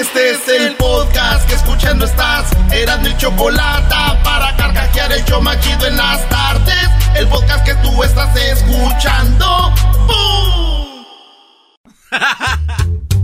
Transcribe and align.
Este 0.00 0.30
es 0.30 0.48
el 0.48 0.76
podcast 0.76 1.46
que 1.46 1.54
escuchando 1.56 2.06
estás. 2.06 2.50
Eran 2.72 3.02
mi 3.02 3.14
chocolate 3.18 3.94
para 4.24 4.56
carcajear 4.56 5.12
el 5.12 5.22
yo 5.26 5.42
machido 5.42 5.86
en 5.86 5.94
las 5.98 6.26
tardes. 6.30 6.88
El 7.14 7.28
podcast 7.28 7.62
que 7.66 7.74
tú 7.74 8.02
estás 8.02 8.34
escuchando. 8.34 9.74
¡Bum! 10.06 11.04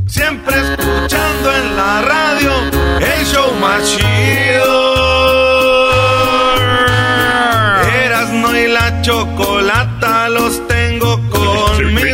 Siempre 0.06 0.54
escuchando 0.54 1.54
en 1.54 1.76
la 1.78 2.02
radio 2.02 2.52
el 3.00 3.24
show 3.24 3.54
más 3.54 3.82
chido. 3.82 4.92
Erasno 8.04 8.54
y 8.54 8.68
la 8.68 9.00
chocolata 9.00 10.28
los 10.28 10.68
tengo 10.68 11.26
conmigo. 11.30 12.00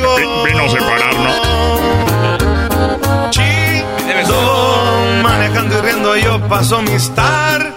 paso 6.53 6.83
mis 6.83 7.09
tardes. 7.15 7.73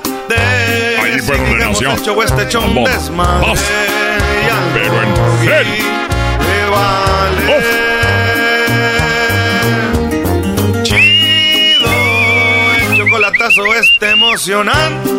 Ahí 1.02 1.20
fue 1.22 1.38
donde 1.38 1.66
nació. 1.66 1.92
este 2.24 2.46
desmadre. 2.46 3.54
Y 3.54 4.50
al 4.50 4.66
Pero 4.74 5.02
en 5.02 5.14
le 6.46 6.70
vale. 6.70 7.46
Chido, 10.84 11.94
el 12.76 12.98
chocolatazo 12.98 13.64
está 13.76 14.12
emocionante. 14.12 15.10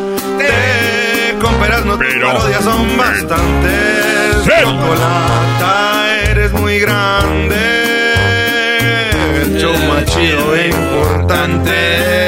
Con 1.40 1.54
peras 1.54 1.86
no 1.86 1.96
Pero 1.96 2.32
parodias 2.32 2.62
son 2.62 2.94
bastantes. 2.98 4.44
Chocolata, 4.44 6.14
eres 6.28 6.52
muy 6.52 6.78
grande. 6.78 7.56
Show 9.58 9.72
más 9.88 10.04
chido 10.04 10.54
e 10.54 10.68
importante. 10.68 12.26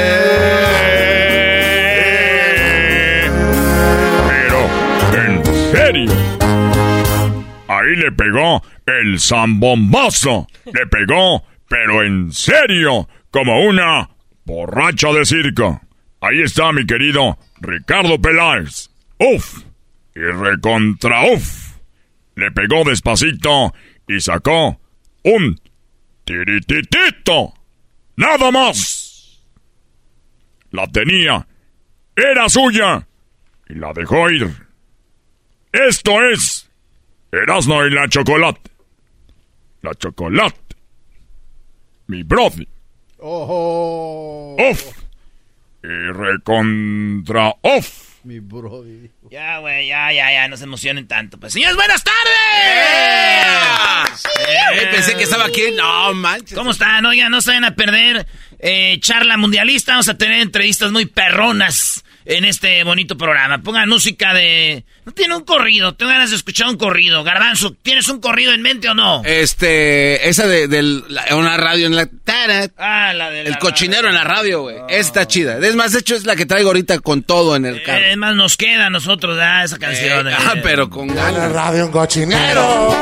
Ahí 7.78 7.94
le 7.94 8.10
pegó 8.10 8.60
el 8.86 9.20
zambombazo. 9.20 10.48
Le 10.64 10.86
pegó, 10.86 11.44
pero 11.68 12.02
en 12.02 12.32
serio, 12.32 13.08
como 13.30 13.60
una 13.66 14.10
borracha 14.44 15.12
de 15.12 15.24
circo. 15.24 15.80
Ahí 16.20 16.42
está 16.42 16.72
mi 16.72 16.84
querido 16.84 17.38
Ricardo 17.60 18.20
Peláez. 18.20 18.90
Uf. 19.18 19.62
Y 20.16 20.20
recontra 20.20 21.24
uf. 21.32 21.76
Le 22.34 22.50
pegó 22.50 22.82
despacito 22.82 23.72
y 24.08 24.18
sacó 24.20 24.80
un 25.22 25.60
tirititito. 26.24 27.54
Nada 28.16 28.50
más. 28.50 29.40
La 30.72 30.88
tenía. 30.88 31.46
Era 32.16 32.48
suya. 32.48 33.06
Y 33.68 33.74
la 33.74 33.92
dejó 33.92 34.28
ir. 34.30 34.50
Esto 35.72 36.20
es 36.30 36.57
Erasmo 37.32 37.84
y 37.84 37.90
la 37.90 38.08
chocolate. 38.08 38.70
La 39.82 39.94
chocolate. 39.94 40.58
Mi 42.06 42.22
brother. 42.22 42.66
Oh, 43.18 44.56
Off. 44.58 44.82
Y 45.82 45.86
recontra 45.86 47.54
off. 47.62 48.08
mi 48.24 48.40
brody. 48.40 49.10
Ya, 49.30 49.58
güey, 49.58 49.88
ya, 49.88 50.12
ya, 50.12 50.32
ya, 50.32 50.48
no 50.48 50.56
se 50.56 50.64
emocionen 50.64 51.06
tanto. 51.06 51.38
Pues, 51.38 51.52
señores, 51.52 51.76
buenas 51.76 52.02
tardes. 52.02 52.26
Eh, 54.48 54.88
pensé 54.90 55.16
que 55.16 55.22
estaba 55.22 55.46
aquí. 55.46 55.62
No, 55.76 56.14
manches. 56.14 56.56
¿Cómo 56.56 56.72
están? 56.72 57.06
Oigan, 57.06 57.30
no 57.30 57.40
se 57.40 57.50
vayan 57.50 57.64
a 57.64 57.74
perder 57.74 58.26
eh, 58.58 58.98
charla 59.00 59.36
mundialista. 59.36 59.92
Vamos 59.92 60.08
a 60.08 60.18
tener 60.18 60.40
entrevistas 60.40 60.90
muy 60.90 61.06
perronas 61.06 62.04
en 62.28 62.44
este 62.44 62.84
bonito 62.84 63.16
programa. 63.16 63.58
Pongan 63.62 63.88
música 63.88 64.34
de... 64.34 64.84
No 65.06 65.12
tiene 65.12 65.34
un 65.34 65.44
corrido, 65.44 65.94
tengo 65.94 66.12
ganas 66.12 66.28
de 66.28 66.36
escuchar 66.36 66.68
un 66.68 66.76
corrido. 66.76 67.24
Garbanzo, 67.24 67.74
¿tienes 67.82 68.06
un 68.08 68.20
corrido 68.20 68.52
en 68.52 68.60
mente 68.60 68.86
o 68.90 68.94
no? 68.94 69.22
Este, 69.24 70.28
esa 70.28 70.46
de, 70.46 70.68
la- 71.08 71.34
una 71.34 71.56
radio 71.56 71.86
en 71.86 71.96
la... 71.96 72.06
tara, 72.24 72.68
Ah, 72.76 73.14
la 73.14 73.30
de 73.30 73.44
la 73.44 73.48
el 73.48 73.58
cochinero 73.58 74.08
en 74.08 74.14
la 74.14 74.24
radio, 74.24 74.60
güey. 74.62 74.76
Está 74.90 75.26
chida. 75.26 75.56
Es 75.58 75.74
más, 75.74 75.92
de 75.92 76.00
hecho, 76.00 76.14
es 76.14 76.26
la 76.26 76.36
que 76.36 76.44
traigo 76.44 76.68
ahorita 76.68 76.98
con 77.00 77.22
todo 77.22 77.56
en 77.56 77.64
el 77.64 77.82
carro. 77.82 78.04
Eh, 78.04 78.10
es 78.12 78.16
más, 78.18 78.34
nos 78.34 78.58
queda 78.58 78.86
a 78.86 78.90
nosotros 78.90 79.38
ah, 79.40 79.64
esa 79.64 79.78
canción. 79.78 80.28
Eh, 80.28 80.32
eh. 80.32 80.36
ah, 80.38 80.54
pero 80.62 80.90
con 80.90 81.08
En 81.08 81.16
la 81.16 81.30
ganas. 81.30 81.52
radio 81.52 81.86
un 81.86 81.92
cochinero. 81.92 82.94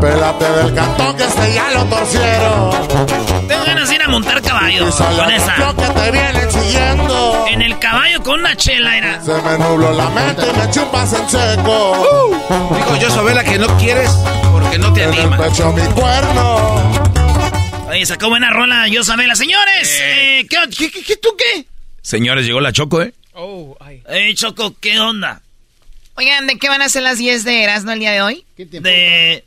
Pélate 0.00 0.44
del 0.50 0.74
cantón 0.74 1.16
que 1.16 1.24
este 1.24 1.54
ya 1.54 1.70
lo 1.70 1.84
torcieron. 1.84 3.45
Tengo 3.48 3.64
ganas 3.64 3.88
de 3.88 3.94
ir 3.94 4.02
a 4.02 4.08
montar 4.08 4.42
caballo 4.42 4.90
con 4.90 5.30
esa. 5.30 5.54
que 5.76 5.86
te 6.00 6.10
vienen 6.10 6.52
siguiendo. 6.52 7.44
En 7.48 7.62
el 7.62 7.78
caballo 7.78 8.22
con 8.22 8.40
una 8.40 8.56
chela 8.56 8.96
era. 8.98 9.22
Se 9.22 9.32
me 9.32 9.58
nubló 9.58 9.92
la 9.92 10.08
mente 10.10 10.42
y 10.52 10.58
me 10.58 10.70
chupas 10.70 11.12
en 11.12 11.28
seco. 11.28 12.36
Digo, 12.74 12.96
yo 13.00 13.10
Sabela 13.10 13.44
que 13.44 13.58
no 13.58 13.66
quieres 13.78 14.10
porque 14.52 14.78
no 14.78 14.92
te 14.92 15.04
en 15.04 15.12
el 15.12 15.20
anima. 15.20 15.36
pecho 15.38 15.72
mi 15.72 15.82
cuerno. 15.92 16.92
Oye, 17.88 18.04
sacó 18.04 18.28
buena 18.28 18.50
rola, 18.50 18.88
yo 18.88 19.04
Sabela. 19.04 19.34
Señores, 19.36 19.98
eh, 20.02 20.46
¿qué, 20.50 20.56
qué, 20.76 20.90
qué- 20.90 21.02
qué- 21.04 21.16
tú 21.16 21.28
qué? 21.38 21.66
Señores, 22.02 22.44
llegó 22.46 22.60
la 22.60 22.72
Choco, 22.72 23.00
¿eh? 23.02 23.14
Eh, 24.08 24.34
Choco, 24.34 24.74
¿qué 24.80 24.98
onda? 25.00 25.40
Oigan, 26.18 26.46
¿de 26.46 26.58
qué 26.58 26.68
van 26.70 26.80
a 26.80 26.88
ser 26.88 27.02
las 27.02 27.18
10 27.18 27.44
de 27.44 27.62
Erasmo 27.62 27.92
el 27.92 27.98
día 27.98 28.10
de 28.12 28.22
hoy? 28.22 28.44
De, 28.56 29.44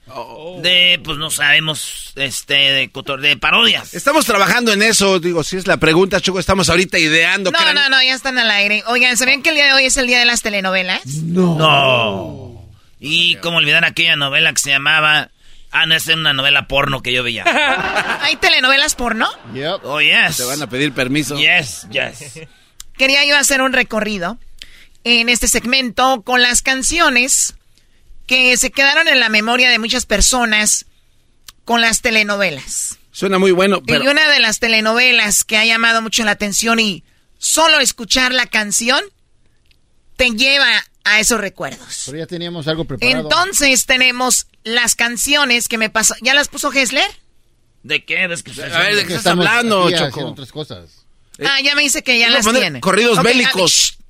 de, 0.62 1.02
pues 1.04 1.18
no 1.18 1.32
sabemos, 1.32 2.14
este, 2.16 2.54
de, 2.54 2.92
cotor- 2.92 3.22
de 3.22 3.36
parodias. 3.38 3.94
Estamos 3.96 4.26
trabajando 4.26 4.72
en 4.72 4.84
eso, 4.84 5.20
digo, 5.20 5.44
si 5.44 5.58
es 5.58 5.66
la 5.66 5.78
pregunta, 5.78 6.22
Choco, 6.22 6.40
estamos 6.40 6.70
ahorita 6.70 7.00
ideando. 7.00 7.50
No, 7.52 7.58
crean- 7.58 7.74
no, 7.76 7.90
no, 7.90 8.04
ya 8.04 8.14
están 8.14 8.38
al 8.38 8.52
aire. 8.52 8.84
Oigan, 8.88 9.18
¿sabían 9.18 9.42
que 9.42 9.50
el 9.50 9.56
día 9.56 9.66
de 9.66 9.74
hoy 9.74 9.86
es 9.86 9.98
el 9.98 10.06
día 10.06 10.20
de 10.20 10.26
las 10.26 10.42
telenovelas? 10.44 11.06
No. 11.08 12.64
Y 13.00 13.36
cómo 13.38 13.58
olvidar 13.58 13.84
aquella 13.86 14.16
novela 14.16 14.52
que 14.54 14.60
se 14.60 14.70
llamaba... 14.70 15.30
Ah, 15.72 15.86
no, 15.86 15.96
esa 15.96 16.12
es 16.12 16.18
una 16.18 16.34
novela 16.34 16.68
porno 16.68 17.02
que 17.02 17.14
yo 17.14 17.24
veía. 17.24 17.46
¿Hay 18.24 18.36
telenovelas 18.38 18.96
porno? 18.96 19.28
Yep. 19.54 19.82
Oh, 19.84 20.02
yes. 20.02 20.38
Te 20.38 20.44
van 20.44 20.62
a 20.62 20.68
pedir 20.70 20.94
permiso. 20.94 21.38
Yes, 21.38 21.88
yes. 21.92 22.40
Quería 22.98 23.24
yo 23.26 23.38
hacer 23.38 23.62
un 23.62 23.72
recorrido 23.72 24.38
en 25.04 25.30
este 25.30 25.48
segmento 25.48 26.22
con 26.24 26.42
las 26.42 26.62
canciones 26.62 27.56
que 28.28 28.56
se 28.58 28.70
quedaron 28.72 29.08
en 29.08 29.20
la 29.20 29.30
memoria 29.30 29.70
de 29.70 29.80
muchas 29.80 30.06
personas 30.06 30.86
con 31.66 31.82
las 31.82 32.02
telenovelas. 32.02 32.98
Suena 33.12 33.40
muy 33.40 33.52
bueno, 33.52 33.82
pero... 33.84 34.04
Y 34.04 34.08
una 34.08 34.30
de 34.30 34.40
las 34.40 34.60
telenovelas 34.60 35.44
que 35.44 35.58
ha 35.58 35.66
llamado 35.66 36.02
mucho 36.02 36.24
la 36.24 36.32
atención 36.32 36.80
y 36.80 37.04
solo 37.38 37.80
escuchar 37.80 38.34
la 38.34 38.46
canción 38.46 39.02
te 40.16 40.30
lleva 40.32 40.70
a 41.04 41.20
esos 41.20 41.40
recuerdos. 41.40 42.04
Pero 42.06 42.18
ya 42.20 42.28
teníamos 42.28 42.68
algo 42.68 42.86
preparado. 42.86 43.22
Entonces 43.22 43.86
tenemos 43.86 44.48
las 44.64 44.96
canciones 44.96 45.68
que 45.68 45.78
me 45.78 45.90
pasó. 45.90 46.14
¿Ya 46.22 46.34
las 46.34 46.50
puso 46.50 46.72
Hessler? 46.72 47.10
¿De 47.84 48.04
qué? 48.06 48.28
¿Ves 48.28 48.44
que 48.44 48.52
A 48.62 48.80
ver, 48.80 48.96
¿de 48.96 49.06
qué 49.06 49.16
estás 49.16 49.28
hablando, 49.28 49.90
Choco? 49.90 50.06
haciendo 50.06 50.32
otras 50.32 50.52
cosas. 50.52 51.06
Ah, 51.44 51.62
ya 51.64 51.74
me 51.76 51.82
dice 51.84 52.04
que 52.04 52.20
ya 52.20 52.28
a 52.28 52.32
las 52.32 52.46
tiene. 52.52 52.82
corridos 52.82 53.18
Ok, 53.18 53.24
bélicos. 53.24 53.98
ah, 53.98 54.04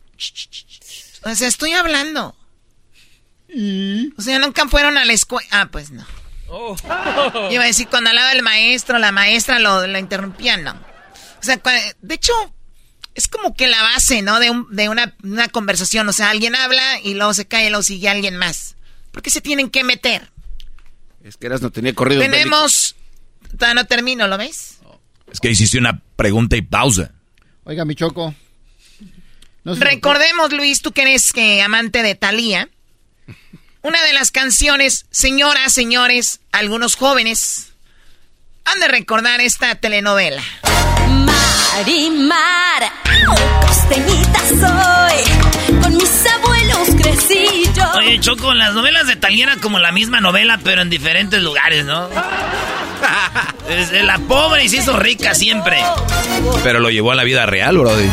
o 1.24 1.36
sea, 1.36 1.48
estoy 1.48 1.74
hablando. 1.74 2.36
O 4.18 4.22
sea, 4.22 4.40
nunca 4.40 4.68
fueron 4.68 4.98
a 4.98 5.06
la 5.06 5.14
escuela. 5.14 5.48
Ah, 5.52 5.70
pues 5.72 5.92
no. 5.92 6.06
Yo 6.50 6.76
iba 7.52 7.64
a 7.64 7.68
decir, 7.68 7.88
cuando 7.88 8.10
hablaba 8.10 8.32
el 8.32 8.44
maestro, 8.44 8.98
la 9.00 9.12
maestra 9.12 9.60
lo, 9.60 9.86
la 9.88 10.00
interrumpía, 10.00 10.58
no. 10.58 10.72
O 10.72 11.44
sea, 11.44 11.62
de 12.02 12.14
hecho, 12.16 12.34
es 13.16 13.28
como 13.28 13.56
que 13.56 13.68
la 13.68 13.82
base, 13.82 14.22
¿no? 14.22 14.40
De, 14.40 14.52
de 14.72 14.90
una, 14.90 15.16
una, 15.24 15.48
conversación. 15.48 16.08
O 16.10 16.14
sea, 16.14 16.30
alguien 16.30 16.56
habla 16.56 17.00
y 17.04 17.14
luego 17.14 17.34
se 17.34 17.48
cae 17.48 17.68
y 17.68 17.70
luego 17.70 17.84
sigue 17.84 18.10
alguien 18.10 18.36
más. 18.38 18.76
¿Por 19.12 19.22
qué 19.22 19.30
se 19.30 19.42
tienen 19.42 19.70
que 19.70 19.84
meter? 19.84 20.30
Es 21.24 21.38
que 21.38 21.48
eras 21.48 21.62
no 21.62 21.72
tenía 21.72 21.94
corrido. 21.94 22.22
Tenemos. 22.22 22.96
Todavía 23.58 23.82
no 23.82 23.88
termino, 23.88 24.28
¿lo 24.28 24.38
ves? 24.38 24.80
Es 25.32 25.40
que 25.40 25.50
hiciste 25.50 25.78
una 25.78 26.02
pregunta 26.16 26.56
y 26.56 26.62
pausa. 26.62 27.12
Oiga, 27.64 27.86
mi 27.86 27.96
choco. 27.96 28.34
Recordemos, 29.78 30.52
Luis, 30.52 30.82
tú 30.82 30.92
que 30.92 31.04
eres 31.04 31.34
que 31.34 31.62
amante 31.62 32.02
de 32.04 32.16
Thalía. 32.16 32.70
Una 33.82 34.04
de 34.04 34.14
las 34.14 34.32
canciones, 34.32 35.06
señoras, 35.10 35.72
señores, 35.74 36.42
algunos 36.52 36.96
jóvenes 36.96 37.72
han 38.66 38.80
de 38.80 38.88
recordar 38.88 39.42
esta 39.42 39.76
telenovela. 39.76 40.44
Marimar, 41.08 42.92
costeñita 43.66 44.40
soy, 44.50 45.82
con 45.82 45.96
mis 45.96 46.26
abuelos 46.26 46.90
crecí 47.02 47.64
yo. 47.74 47.84
Oye, 47.98 48.20
Choco, 48.20 48.54
las 48.54 48.74
novelas 48.74 49.08
de 49.08 49.16
Talía 49.16 49.46
eran 49.46 49.60
como 49.60 49.80
la 49.80 49.92
misma 49.92 50.20
novela, 50.20 50.60
pero 50.64 50.82
en 50.82 50.90
diferentes 50.90 51.42
lugares, 51.42 51.86
¿no? 51.86 52.10
la 54.04 54.18
pobre 54.20 54.66
y 54.66 54.70
se 54.70 54.78
hizo 54.78 54.98
rica 54.98 55.34
siempre. 55.34 55.82
Pero 56.64 56.80
lo 56.80 56.90
llevó 56.90 57.12
a 57.12 57.16
la 57.16 57.24
vida 57.24 57.46
real, 57.46 57.78
brody. 57.78 58.10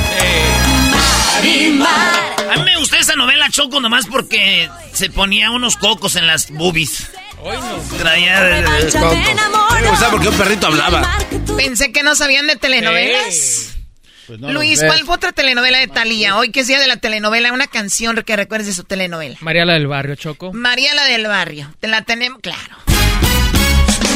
A 1.38 2.56
mí 2.56 2.65
me 2.65 2.77
gustó 2.77 2.97
esa 2.97 3.15
novela, 3.15 3.50
Choco, 3.50 3.81
nomás 3.81 4.06
porque 4.06 4.71
se 4.93 5.11
ponía 5.11 5.50
unos 5.50 5.77
cocos 5.77 6.17
en 6.17 6.27
las 6.27 6.50
boobies. 6.50 7.11
Hoy 7.43 7.56
no. 7.56 7.99
Traía 7.99 8.43
de, 8.43 8.62
Me 8.62 9.91
gustaba 9.91 10.11
porque 10.11 10.29
un 10.29 10.35
perrito 10.37 10.67
hablaba. 10.67 11.19
Pensé 11.56 11.93
que 11.93 12.03
no 12.03 12.15
sabían 12.15 12.47
de 12.47 12.56
telenovelas. 12.56 13.75
Pues 14.27 14.41
Luis, 14.41 14.83
¿cuál 14.85 15.05
fue 15.05 15.15
otra 15.15 15.31
telenovela 15.31 15.79
de 15.79 15.87
Talía? 15.87 16.37
Hoy 16.37 16.50
que 16.50 16.61
es 16.61 16.67
día 16.67 16.81
de 16.81 16.88
la 16.88 16.97
telenovela, 16.97 17.53
una 17.53 17.69
canción 17.69 18.21
que 18.27 18.35
recuerdes 18.35 18.67
de 18.67 18.73
su 18.73 18.82
telenovela. 18.82 19.37
María 19.41 19.65
la 19.65 19.75
del 19.75 19.87
barrio, 19.87 20.17
Choco. 20.17 20.53
María 20.53 20.94
la 20.94 21.05
del 21.05 21.27
barrio. 21.27 21.73
Te 21.79 21.87
la 21.87 22.03
tenemos, 22.03 22.41
claro. 22.41 22.77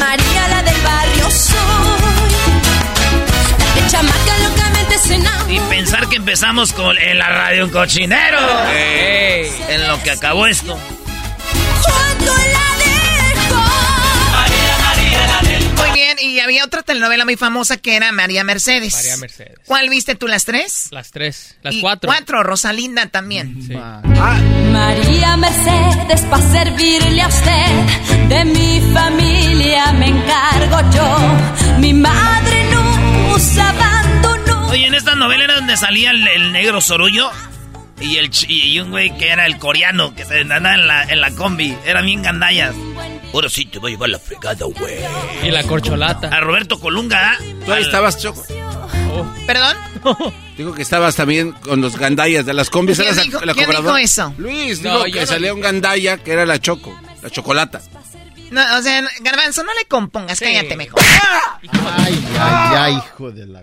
María 0.00 0.48
la 0.48 0.62
del 0.62 0.80
barrio 0.80 1.30
soy. 1.30 2.19
Y 5.48 5.58
pensar 5.68 6.08
que 6.08 6.16
empezamos 6.16 6.72
con 6.72 6.96
en 6.96 7.18
la 7.18 7.28
radio 7.28 7.64
un 7.64 7.70
cochinero. 7.70 8.38
En 9.68 9.88
lo 9.88 10.00
que 10.02 10.12
acabó 10.12 10.46
esto. 10.46 10.78
Muy 15.76 15.90
bien, 15.92 16.16
y 16.20 16.38
había 16.38 16.64
otra 16.64 16.82
telenovela 16.82 17.24
muy 17.24 17.36
famosa 17.36 17.78
que 17.78 17.96
era 17.96 18.12
María 18.12 18.44
Mercedes. 18.44 18.94
María 18.94 19.16
Mercedes. 19.16 19.58
¿Cuál 19.66 19.88
viste 19.88 20.14
tú, 20.14 20.28
las 20.28 20.44
tres? 20.44 20.88
Las 20.92 21.10
tres, 21.10 21.56
las 21.62 21.74
cuatro. 21.80 22.08
Cuatro, 22.08 22.42
Rosalinda 22.44 23.06
también. 23.06 23.68
María 24.72 25.36
Mercedes, 25.36 26.20
para 26.30 26.48
servirle 26.48 27.22
a 27.22 27.28
usted, 27.28 28.28
de 28.28 28.44
mi 28.44 28.80
familia 28.94 29.92
me 29.92 30.06
encargo 30.06 30.80
yo. 30.94 31.78
Mi 31.78 31.92
madre 31.92 32.70
nos 33.00 33.58
abandonó. 33.58 34.68
Oye, 34.68 34.86
en 34.86 34.94
esta 34.94 35.14
novela 35.14 35.44
era 35.44 35.54
donde 35.56 35.76
salía 35.76 36.10
el, 36.10 36.52
negro 36.52 36.80
Sorullo. 36.80 37.30
Y, 38.00 38.16
el, 38.16 38.30
y 38.48 38.80
un 38.80 38.90
güey 38.90 39.16
que 39.18 39.28
era 39.28 39.44
el 39.44 39.58
coreano, 39.58 40.14
que 40.14 40.24
se 40.24 40.40
andaba 40.40 40.74
en 40.74 40.86
la, 40.86 41.04
en 41.04 41.20
la 41.20 41.30
combi. 41.32 41.76
Eran 41.84 42.06
bien 42.06 42.22
gandallas. 42.22 42.74
Ahora 43.32 43.48
sí 43.48 43.66
te 43.66 43.78
voy 43.78 43.92
a 43.92 43.94
llevar 43.94 44.08
la 44.08 44.18
fregada, 44.18 44.64
güey. 44.64 44.94
Y 45.42 45.50
la 45.50 45.62
corcholata. 45.64 46.28
A 46.28 46.40
Roberto 46.40 46.80
Colunga. 46.80 47.38
Tú 47.64 47.72
ahí 47.72 47.82
estabas, 47.82 48.18
Choco. 48.18 48.42
Oh. 49.12 49.26
¿Perdón? 49.46 49.76
Digo 50.56 50.74
que 50.74 50.82
estabas 50.82 51.16
también 51.16 51.52
con 51.52 51.80
los 51.80 51.96
gandallas 51.96 52.46
de 52.46 52.54
las 52.54 52.70
combis. 52.70 52.98
¿Quién, 52.98 53.14
dijo, 53.16 53.44
la 53.44 53.54
¿quién 53.54 53.70
dijo 53.70 53.96
eso? 53.96 54.34
Luis 54.38 54.82
dijo 54.82 55.04
que 55.04 55.26
salía 55.26 55.52
un 55.52 55.60
gandalla 55.60 56.18
que 56.18 56.32
era 56.32 56.46
la 56.46 56.58
Choco, 56.58 56.98
la 57.22 57.30
chocolata. 57.30 57.80
No, 58.50 58.78
o 58.78 58.82
sea, 58.82 59.02
Garbanzo, 59.20 59.62
no 59.62 59.72
le 59.74 59.84
compongas, 59.86 60.40
cállate 60.40 60.76
mejor. 60.76 61.00
Ay, 61.98 62.24
ay, 62.38 62.76
ay, 62.76 62.94
hijo 62.94 63.30
de 63.30 63.46
la... 63.46 63.62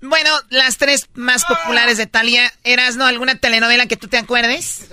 Bueno, 0.00 0.30
las 0.48 0.78
tres 0.78 1.08
más 1.14 1.44
populares 1.44 1.98
de 1.98 2.06
Talia, 2.06 2.52
¿eras 2.64 2.96
no 2.96 3.04
alguna 3.04 3.34
telenovela 3.34 3.86
que 3.86 3.98
tú 3.98 4.08
te 4.08 4.16
acuerdes? 4.16 4.88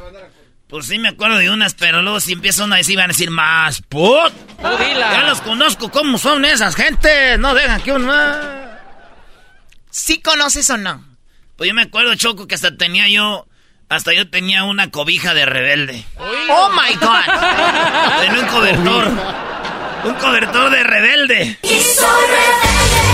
Pues 0.68 0.88
sí 0.88 1.00
me 1.00 1.08
acuerdo 1.08 1.38
de 1.38 1.50
unas, 1.50 1.76
pero 1.76 2.02
luego 2.02 2.20
si 2.20 2.34
empieza 2.34 2.66
una 2.66 2.76
vez 2.76 2.90
iban 2.90 3.06
a 3.06 3.14
decir 3.14 3.32
más, 3.32 3.82
put. 3.82 4.34
Ya 4.62 5.24
los 5.24 5.40
conozco, 5.40 5.90
¿cómo 5.90 6.18
son 6.18 6.44
esas 6.44 6.76
gentes? 6.76 7.40
No 7.40 7.54
dejan 7.54 7.82
que 7.82 7.94
uno... 7.94 8.14
¿Sí 9.90 10.22
conoces 10.22 10.70
o 10.70 10.78
no? 10.78 11.06
Pues 11.56 11.70
yo 11.70 11.74
me 11.74 11.84
acuerdo, 11.84 12.14
Choco, 12.16 12.46
que 12.46 12.56
hasta 12.56 12.76
tenía 12.76 13.08
yo... 13.08 13.48
Hasta 13.90 14.14
yo 14.14 14.30
tenía 14.30 14.66
una 14.66 14.92
cobija 14.92 15.34
de 15.34 15.46
rebelde. 15.46 16.04
¡Oh, 16.18 16.70
my 16.72 16.94
God! 16.96 17.24
Tenía 18.20 18.42
un 18.42 18.48
cobertor. 18.48 19.08
Un 20.04 20.14
cobertor 20.16 20.72
de 20.72 20.84
rebelde. 20.84 21.58
Y 21.64 21.68
soy 21.68 22.26
rebelde. 22.28 23.06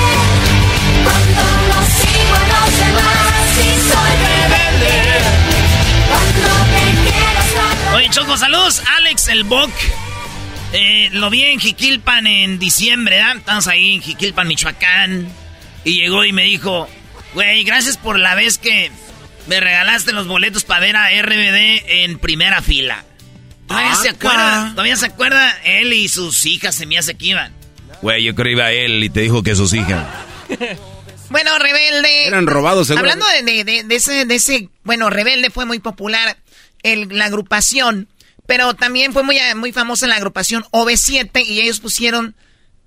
Cuando 1.04 1.44
no 1.68 1.86
sigo 1.86 2.34
a 2.34 2.48
los 2.48 2.78
demás. 2.80 3.58
Y 3.60 3.70
soy 3.88 4.14
rebelde. 4.26 4.94
Cuando 6.10 7.98
Oye, 7.98 8.10
Choco, 8.10 8.36
saludos. 8.36 8.82
Alex 8.98 9.28
el 9.28 9.44
Boc. 9.44 9.70
Eh, 10.72 11.10
lo 11.12 11.30
vi 11.30 11.44
en 11.44 11.60
Jiquilpan 11.60 12.26
en 12.26 12.58
diciembre, 12.58 13.18
¿verdad? 13.18 13.38
Estamos 13.38 13.68
ahí 13.68 13.94
en 13.94 14.02
Jiquilpan, 14.02 14.48
Michoacán. 14.48 15.32
Y 15.84 16.02
llegó 16.02 16.26
y 16.26 16.34
me 16.34 16.46
dijo, 16.46 16.90
güey, 17.36 17.64
gracias 17.64 17.98
por 17.98 18.18
la 18.18 18.34
vez 18.34 18.58
que 18.58 18.92
me 19.48 19.60
regalaste 19.60 20.12
los 20.12 20.28
boletos 20.28 20.64
para 20.64 20.82
ver 20.82 20.96
a 20.96 21.10
RBD 21.22 22.04
en 22.04 22.20
primera 22.20 22.62
fila. 22.62 23.04
¿Todavía 23.68 23.94
ah, 23.94 23.96
se 24.02 24.10
acuerda? 24.10 24.72
¿Todavía 24.72 24.96
se 24.96 25.06
acuerda? 25.06 25.52
Él 25.64 25.94
y 25.94 26.10
sus 26.10 26.46
hijas 26.46 26.76
se 26.76 26.86
me 26.86 26.98
hace 26.98 27.16
que 27.16 27.28
iban. 27.28 27.54
Güey, 28.02 28.24
yo 28.24 28.36
creo 28.36 28.46
que 28.46 28.52
iba 28.52 28.72
él 28.72 29.04
y 29.04 29.10
te 29.10 29.22
dijo 29.22 29.44
que 29.44 29.56
sus 29.56 29.74
hijas. 29.74 30.06
bueno, 31.30 31.58
Rebelde. 31.58 32.28
Eran 32.28 32.48
robados, 32.48 32.92
Hablando 32.92 33.26
de, 33.44 33.86
ese, 33.90 34.26
de 34.26 34.36
ese, 34.36 34.70
bueno, 34.84 35.10
Rebelde 35.10 35.50
fue 35.50 35.66
muy 35.66 35.80
popular 35.80 36.38
la 36.84 37.26
agrupación, 37.26 38.10
pero 38.46 38.74
también 38.74 39.14
fue 39.14 39.24
muy, 39.24 39.40
muy 39.56 39.72
famosa 39.72 40.08
la 40.08 40.16
agrupación 40.16 40.64
OV7 40.72 41.46
y 41.46 41.62
ellos 41.62 41.80
pusieron 41.80 42.36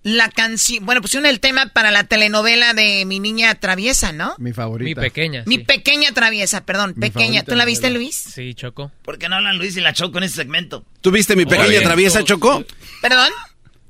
la 0.07 0.31
canción, 0.31 0.87
bueno, 0.87 1.03
pusieron 1.03 1.27
el 1.27 1.41
tema 1.41 1.67
para 1.67 1.91
la 1.91 2.05
telenovela 2.05 2.75
de 2.75 3.05
Mi 3.07 3.19
Niña 3.19 3.53
Traviesa, 3.57 4.13
¿no? 4.13 4.37
Mi 4.39 4.53
favorita. 4.53 5.01
Mi 5.01 5.09
pequeña. 5.09 5.43
Mi 5.47 5.59
pequeña 5.59 6.13
Traviesa, 6.13 6.65
perdón, 6.65 6.95
pequeña. 6.95 7.43
¿Tú 7.43 7.57
la 7.57 7.65
viste, 7.65 7.91
Luis? 7.91 8.15
Sí, 8.15 8.55
Choco. 8.55 8.93
¿Por 9.03 9.19
qué 9.19 9.29
no 9.29 9.35
hablan 9.35 9.59
Luis 9.59 9.77
y 9.77 9.81
la 9.81 9.93
Choco 9.93 10.19
en 10.19 10.25
ese 10.25 10.37
segmento? 10.37 10.85
¿Tuviste 11.01 11.35
Mi 11.35 11.45
Pequeña 11.45 11.81
Traviesa, 11.81 12.23
Choco? 12.23 12.65
¿Perdón? 13.03 13.31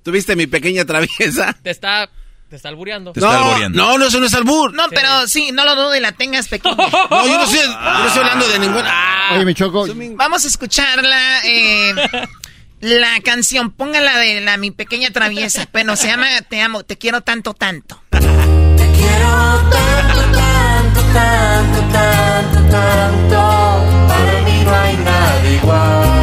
¿Tuviste 0.05 0.37
Mi 0.37 0.47
Pequeña 0.47 0.87
Traviesa? 0.87 1.55
Te 1.63 1.69
está 1.69 2.09
te 2.49 2.57
está 2.57 2.71
albureando. 2.71 3.13
Te 3.13 3.21
no, 3.21 3.27
está 3.27 3.45
albureando. 3.45 3.77
No, 3.77 3.99
no, 3.99 4.07
eso 4.07 4.19
no 4.19 4.25
es 4.25 4.33
albur. 4.33 4.73
No, 4.73 4.85
pero 4.89 5.27
sí, 5.27 5.51
no 5.53 5.67
lo 5.67 5.75
dudo 5.75 5.97
y 5.97 6.01
la 6.01 6.13
tengas 6.13 6.49
pequeña. 6.49 6.77
no, 7.11 7.27
yo 7.27 7.37
no, 7.37 7.45
estoy, 7.45 7.59
yo 7.59 7.69
no 7.69 8.07
estoy 8.07 8.23
hablando 8.23 8.49
de 8.49 8.59
ninguna. 8.59 8.87
Ah, 8.87 9.35
Oye, 9.35 9.45
mi 9.45 9.53
choco. 9.53 9.87
Vamos 10.15 10.47
a 10.47 10.49
escucharla. 10.49 11.41
Eh, 11.45 11.95
la 12.81 13.21
canción, 13.23 13.71
póngala 13.71 14.19
de 14.19 14.41
la 14.41 14.57
mi 14.57 14.71
pequeña 14.71 15.11
traviesa. 15.11 15.69
Bueno, 15.73 15.97
se 15.97 16.09
llama 16.09 16.27
Te 16.49 16.61
amo, 16.61 16.83
te 16.85 16.97
quiero 16.97 17.21
tanto, 17.23 17.55
tanto. 17.55 18.03
Te 18.11 18.19
quiero 18.19 19.71
tanto, 19.71 20.21
tanto, 20.33 21.01
tanto, 21.13 21.81
tanto, 21.93 22.71
tanto. 22.71 23.37
Para 24.09 24.43
mí 24.43 24.63
no 24.65 24.75
hay 24.75 24.97
nada 24.97 25.51
igual. 25.51 26.16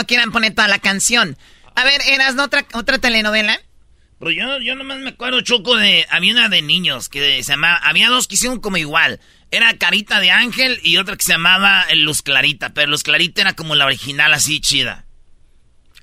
No 0.00 0.06
quieran 0.06 0.32
poner 0.32 0.54
toda 0.54 0.68
la 0.68 0.78
canción. 0.78 1.36
A 1.74 1.84
ver, 1.84 2.00
¿eras 2.08 2.38
otra, 2.38 2.64
otra 2.72 2.98
telenovela? 2.98 3.60
Pero 4.18 4.30
yo, 4.30 4.58
yo 4.60 4.74
nomás 4.74 4.98
me 4.98 5.10
acuerdo, 5.10 5.42
Choco, 5.42 5.76
de... 5.76 6.06
Había 6.10 6.32
una 6.32 6.48
de 6.48 6.62
niños 6.62 7.08
que 7.08 7.42
se 7.42 7.52
llamaba... 7.52 7.76
Había 7.76 8.08
dos 8.08 8.26
que 8.26 8.34
hicieron 8.34 8.60
como 8.60 8.78
igual. 8.78 9.20
Era 9.50 9.76
Carita 9.76 10.20
de 10.20 10.30
Ángel 10.30 10.80
y 10.82 10.96
otra 10.96 11.16
que 11.16 11.24
se 11.24 11.32
llamaba 11.32 11.84
Luz 11.94 12.22
Clarita. 12.22 12.72
Pero 12.72 12.90
Luz 12.90 13.02
Clarita 13.02 13.42
era 13.42 13.52
como 13.52 13.74
la 13.74 13.86
original, 13.86 14.32
así 14.32 14.60
chida. 14.60 15.04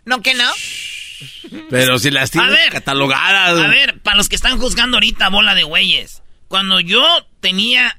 ¿No 0.06 0.22
que 0.22 0.36
no? 0.36 0.50
Pero 1.70 1.98
si 1.98 2.12
las 2.12 2.30
tienes 2.30 2.70
catalogadas... 2.72 3.60
A 3.60 3.68
ver, 3.68 4.00
para 4.02 4.18
los 4.18 4.30
que 4.30 4.36
están 4.36 4.60
juzgando 4.60 4.98
ahorita, 4.98 5.30
bola 5.30 5.56
de 5.56 5.64
güeyes. 5.64 6.22
Cuando 6.48 6.80
yo 6.80 7.28
tenía 7.40 7.98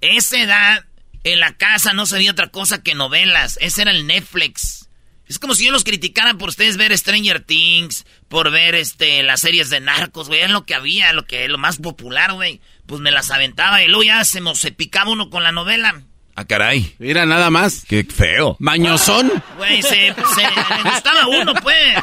esa 0.00 0.40
edad, 0.40 0.84
en 1.24 1.40
la 1.40 1.56
casa 1.56 1.92
no 1.92 2.06
sabía 2.06 2.30
otra 2.30 2.48
cosa 2.48 2.82
que 2.82 2.94
novelas. 2.94 3.58
Ese 3.60 3.82
era 3.82 3.90
el 3.90 4.06
Netflix. 4.06 4.89
Es 5.30 5.38
como 5.38 5.54
si 5.54 5.64
yo 5.64 5.70
los 5.70 5.84
criticara 5.84 6.34
por 6.34 6.48
ustedes 6.48 6.76
ver 6.76 6.96
Stranger 6.98 7.38
Things, 7.40 8.04
por 8.28 8.50
ver 8.50 8.74
este 8.74 9.22
las 9.22 9.40
series 9.40 9.70
de 9.70 9.78
narcos, 9.78 10.26
güey, 10.26 10.40
es 10.40 10.50
lo 10.50 10.64
que 10.66 10.74
había, 10.74 11.12
lo 11.12 11.24
que 11.24 11.46
lo 11.46 11.56
más 11.56 11.76
popular, 11.76 12.32
güey. 12.32 12.60
Pues 12.86 13.00
me 13.00 13.12
las 13.12 13.30
aventaba 13.30 13.80
y 13.80 13.86
luego 13.86 14.02
ya 14.02 14.24
se, 14.24 14.40
mo- 14.40 14.56
se 14.56 14.72
picaba 14.72 15.12
uno 15.12 15.30
con 15.30 15.44
la 15.44 15.52
novela. 15.52 16.02
Ah, 16.34 16.44
caray. 16.46 16.96
Mira, 16.98 17.26
nada 17.26 17.48
más. 17.48 17.84
Qué 17.88 18.02
feo. 18.02 18.56
Mañosón. 18.58 19.30
Güey, 19.56 19.80
se, 19.82 19.88
se 19.90 20.42
le 20.42 20.82
gustaba 20.90 21.28
uno, 21.28 21.54
pues. 21.62 21.98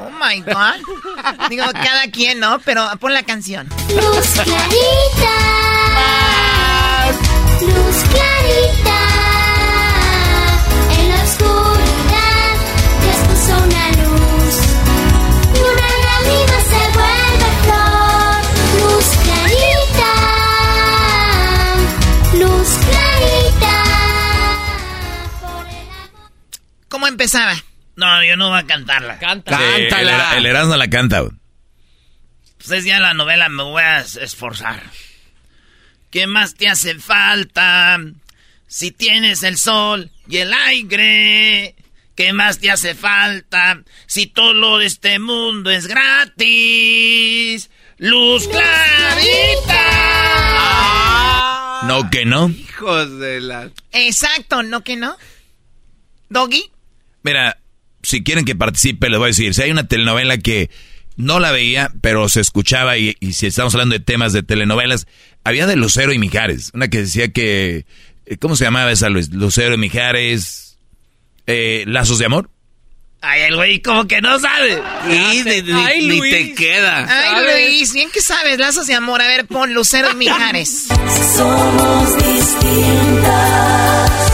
Oh 0.00 0.10
my 0.12 0.40
God. 0.42 1.48
Digo, 1.50 1.64
cada 1.72 2.08
quien, 2.12 2.38
¿no? 2.38 2.60
Pero 2.64 2.88
pon 3.00 3.12
la 3.12 3.24
canción. 3.24 3.68
Luz 3.88 4.30
clarita, 4.44 5.34
luz 7.60 8.04
clarita, 8.12 8.97
¿Cómo 26.98 27.06
empezaba? 27.06 27.54
No, 27.94 28.24
yo 28.24 28.36
no 28.36 28.48
voy 28.48 28.58
a 28.58 28.66
cantarla. 28.66 29.20
Canta. 29.20 29.56
Sí, 29.56 29.64
el, 29.76 30.08
Era- 30.08 30.36
el 30.36 30.46
Erasmo 30.46 30.76
la 30.76 30.90
canta. 30.90 31.22
Pues 32.56 32.70
es 32.72 32.84
ya 32.84 32.98
la 32.98 33.14
novela, 33.14 33.48
me 33.48 33.62
voy 33.62 33.80
a 33.80 34.00
es- 34.00 34.16
esforzar. 34.16 34.82
¿Qué 36.10 36.26
más 36.26 36.56
te 36.56 36.66
hace 36.68 36.96
falta? 36.96 38.00
Si 38.66 38.90
tienes 38.90 39.44
el 39.44 39.56
sol 39.58 40.10
y 40.26 40.38
el 40.38 40.52
aire. 40.52 41.76
¿Qué 42.16 42.32
más 42.32 42.58
te 42.58 42.68
hace 42.72 42.96
falta? 42.96 43.80
Si 44.08 44.26
todo 44.26 44.78
de 44.78 44.86
este 44.86 45.20
mundo 45.20 45.70
es 45.70 45.86
gratis. 45.86 47.70
Luz 47.98 48.48
clarita. 48.48 49.84
No, 51.84 52.10
que 52.10 52.24
no. 52.24 52.48
Hijos 52.48 53.20
de 53.20 53.40
la... 53.40 53.70
Exacto, 53.92 54.64
¿no 54.64 54.82
que 54.82 54.96
no? 54.96 55.16
¿Doggy? 56.28 56.72
Mira, 57.28 57.58
si 58.02 58.22
quieren 58.24 58.44
que 58.44 58.56
participe, 58.56 59.08
les 59.10 59.18
voy 59.18 59.26
a 59.26 59.28
decir, 59.28 59.54
si 59.54 59.62
hay 59.62 59.70
una 59.70 59.86
telenovela 59.86 60.38
que 60.38 60.70
no 61.16 61.40
la 61.40 61.50
veía, 61.50 61.90
pero 62.00 62.28
se 62.28 62.40
escuchaba, 62.40 62.96
y, 62.96 63.16
y 63.20 63.32
si 63.34 63.46
estamos 63.46 63.74
hablando 63.74 63.94
de 63.94 64.00
temas 64.00 64.32
de 64.32 64.42
telenovelas, 64.42 65.06
había 65.44 65.66
de 65.66 65.76
Lucero 65.76 66.12
y 66.12 66.18
Mijares, 66.18 66.70
una 66.74 66.88
que 66.88 66.98
decía 67.02 67.28
que, 67.28 67.84
eh, 68.26 68.36
¿cómo 68.38 68.56
se 68.56 68.64
llamaba 68.64 68.90
esa 68.92 69.08
Luis? 69.10 69.28
Lucero 69.30 69.74
y 69.74 69.78
Mijares, 69.78 70.78
eh, 71.46 71.84
Lazos 71.86 72.18
de 72.18 72.26
Amor. 72.26 72.50
Ay, 73.20 73.42
el 73.42 73.56
güey 73.56 73.82
como 73.82 74.06
que 74.06 74.20
no 74.20 74.38
sabe. 74.38 74.80
Y 75.10 75.42
ni, 75.42 75.62
ni- 75.62 75.72
Ay, 75.72 76.06
ni 76.06 76.18
Luis. 76.18 76.32
te 76.32 76.54
queda. 76.54 77.04
Ay, 77.08 77.70
Luis, 77.72 77.92
bien 77.92 78.10
que 78.12 78.20
sabes, 78.22 78.58
lazos 78.60 78.86
de 78.86 78.94
amor. 78.94 79.20
A 79.20 79.26
ver, 79.26 79.44
pon 79.46 79.74
Lucero 79.74 80.08
y 80.12 80.14
Mijares. 80.14 80.86
Somos 81.36 82.16
distintas. 82.18 84.27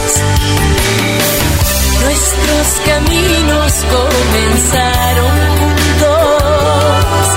Nuestros 2.19 2.67
caminos 2.85 3.73
comenzaron 3.91 5.37
juntos. 5.57 7.35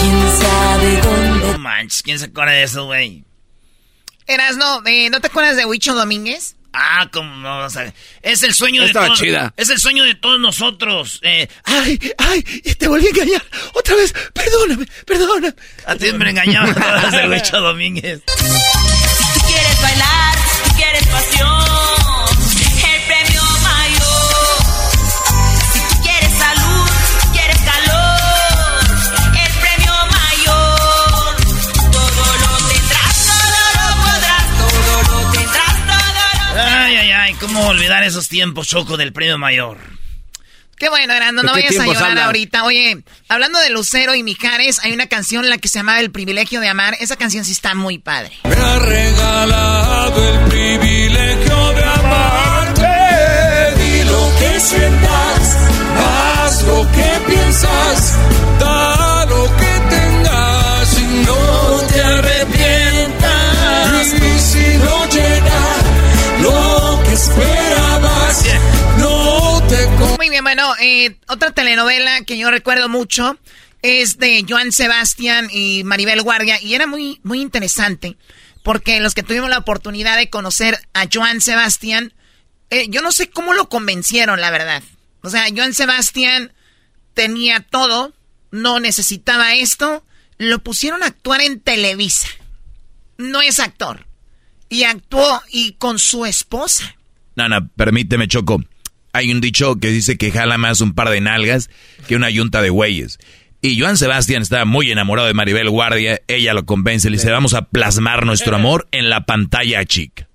¿Quién 0.00 0.20
sabe 0.40 1.00
dónde? 1.00 1.52
No 1.52 1.58
manches, 1.58 2.02
¿quién 2.02 2.18
se 2.18 2.24
acuerda 2.24 2.52
de 2.52 2.62
eso, 2.64 2.86
güey? 2.86 3.24
Eras, 4.26 4.56
no, 4.56 4.82
eh, 4.86 5.10
¿no 5.10 5.20
te 5.20 5.28
acuerdas 5.28 5.56
de 5.56 5.64
Huicho 5.64 5.94
Domínguez? 5.94 6.56
Ah, 6.72 7.08
como 7.12 7.36
no, 7.36 7.58
o 7.64 7.70
sea, 7.70 7.94
es 8.20 8.42
el 8.42 8.52
sueño 8.52 8.82
de 8.82 8.88
Estaba 8.88 9.06
todos. 9.06 9.20
chida. 9.20 9.54
Es 9.56 9.70
el 9.70 9.78
sueño 9.78 10.02
de 10.02 10.16
todos 10.16 10.40
nosotros. 10.40 11.20
Eh, 11.22 11.48
ay, 11.64 11.98
ay, 12.18 12.42
te 12.42 12.88
volví 12.88 13.06
a 13.06 13.10
engañar. 13.10 13.42
Otra 13.74 13.94
vez, 13.94 14.12
perdóname, 14.34 14.86
perdóname. 15.06 15.54
A 15.86 15.94
ti 15.94 16.12
me 16.12 16.28
engañaban 16.30 16.74
todas 16.82 17.12
de 17.12 17.28
Huicho 17.28 17.60
Domínguez. 17.60 18.22
Tú 18.26 19.40
quieres 19.46 19.80
bailar, 19.82 20.25
cómo 37.66 37.78
olvidar 37.78 38.04
esos 38.04 38.28
tiempos, 38.28 38.68
Choco, 38.68 38.96
del 38.96 39.12
premio 39.12 39.38
mayor. 39.38 39.78
Qué 40.78 40.88
bueno, 40.88 41.12
Erando, 41.14 41.42
no 41.42 41.52
¿De 41.52 41.64
qué 41.64 41.76
vayas 41.78 41.96
a 41.96 42.08
llorar 42.10 42.26
ahorita. 42.26 42.64
Oye, 42.64 43.02
hablando 43.28 43.58
de 43.58 43.70
Lucero 43.70 44.14
y 44.14 44.22
Mijares, 44.22 44.78
hay 44.84 44.92
una 44.92 45.08
canción 45.08 45.48
la 45.48 45.58
que 45.58 45.66
se 45.66 45.80
llamaba 45.80 45.98
El 45.98 46.12
privilegio 46.12 46.60
de 46.60 46.68
amar. 46.68 46.96
Esa 47.00 47.16
canción 47.16 47.44
sí 47.44 47.50
está 47.52 47.74
muy 47.74 47.98
padre. 47.98 48.32
Me 48.44 48.54
ha 48.54 48.78
regalado 48.78 50.28
el 50.28 50.38
privilegio 50.48 51.72
de 51.72 51.84
amarte. 51.84 52.86
Di 53.78 54.04
lo 54.04 54.32
que 54.38 54.60
sientas, 54.60 55.56
haz 55.98 56.62
lo 56.62 56.82
que 56.92 57.20
piensas, 57.26 58.14
da 58.60 59.26
lo 59.26 59.44
que 59.56 59.80
tengas 59.90 60.98
y 61.00 61.24
no 61.26 61.80
te 61.88 62.00
arrepientas. 62.00 63.26
Y 64.12 64.38
si 64.38 64.78
no 64.78 65.08
llega 65.08 65.76
lo 66.42 67.02
que 67.04 67.16
te 67.16 67.55
Muy 70.26 70.32
bien, 70.32 70.42
bueno, 70.42 70.74
eh, 70.80 71.20
otra 71.28 71.52
telenovela 71.52 72.22
que 72.22 72.36
yo 72.36 72.50
recuerdo 72.50 72.88
mucho 72.88 73.38
es 73.80 74.18
de 74.18 74.44
Joan 74.48 74.72
Sebastián 74.72 75.46
y 75.52 75.84
Maribel 75.84 76.20
Guardia 76.20 76.60
y 76.60 76.74
era 76.74 76.88
muy, 76.88 77.20
muy 77.22 77.40
interesante 77.40 78.16
porque 78.64 78.98
los 78.98 79.14
que 79.14 79.22
tuvimos 79.22 79.48
la 79.48 79.58
oportunidad 79.58 80.16
de 80.16 80.28
conocer 80.28 80.80
a 80.94 81.06
Joan 81.12 81.40
Sebastián, 81.40 82.12
eh, 82.70 82.86
yo 82.88 83.02
no 83.02 83.12
sé 83.12 83.30
cómo 83.30 83.54
lo 83.54 83.68
convencieron, 83.68 84.40
la 84.40 84.50
verdad. 84.50 84.82
O 85.22 85.30
sea, 85.30 85.46
Joan 85.54 85.74
Sebastián 85.74 86.52
tenía 87.14 87.60
todo, 87.60 88.12
no 88.50 88.80
necesitaba 88.80 89.54
esto, 89.54 90.04
lo 90.38 90.58
pusieron 90.58 91.04
a 91.04 91.06
actuar 91.06 91.40
en 91.40 91.60
Televisa. 91.60 92.26
No 93.16 93.42
es 93.42 93.60
actor. 93.60 94.08
Y 94.68 94.82
actuó 94.82 95.40
y 95.52 95.74
con 95.74 96.00
su 96.00 96.26
esposa. 96.26 96.96
Nana, 97.36 97.68
permíteme, 97.76 98.26
Choco. 98.26 98.60
Hay 99.16 99.32
un 99.32 99.40
dicho 99.40 99.76
que 99.76 99.88
dice 99.88 100.18
que 100.18 100.30
jala 100.30 100.58
más 100.58 100.82
un 100.82 100.92
par 100.92 101.08
de 101.08 101.22
nalgas 101.22 101.70
que 102.06 102.16
una 102.16 102.28
yunta 102.28 102.60
de 102.60 102.68
güeyes. 102.68 103.18
Y 103.62 103.80
Joan 103.80 103.96
Sebastián 103.96 104.42
estaba 104.42 104.66
muy 104.66 104.92
enamorado 104.92 105.26
de 105.26 105.32
Maribel 105.32 105.70
Guardia. 105.70 106.20
Ella 106.28 106.52
lo 106.52 106.66
convence. 106.66 107.08
Le 107.08 107.16
dice, 107.16 107.30
vamos 107.30 107.54
a 107.54 107.62
plasmar 107.62 108.26
nuestro 108.26 108.54
amor 108.56 108.86
en 108.92 109.08
la 109.08 109.24
pantalla 109.24 109.82
chica. 109.86 110.25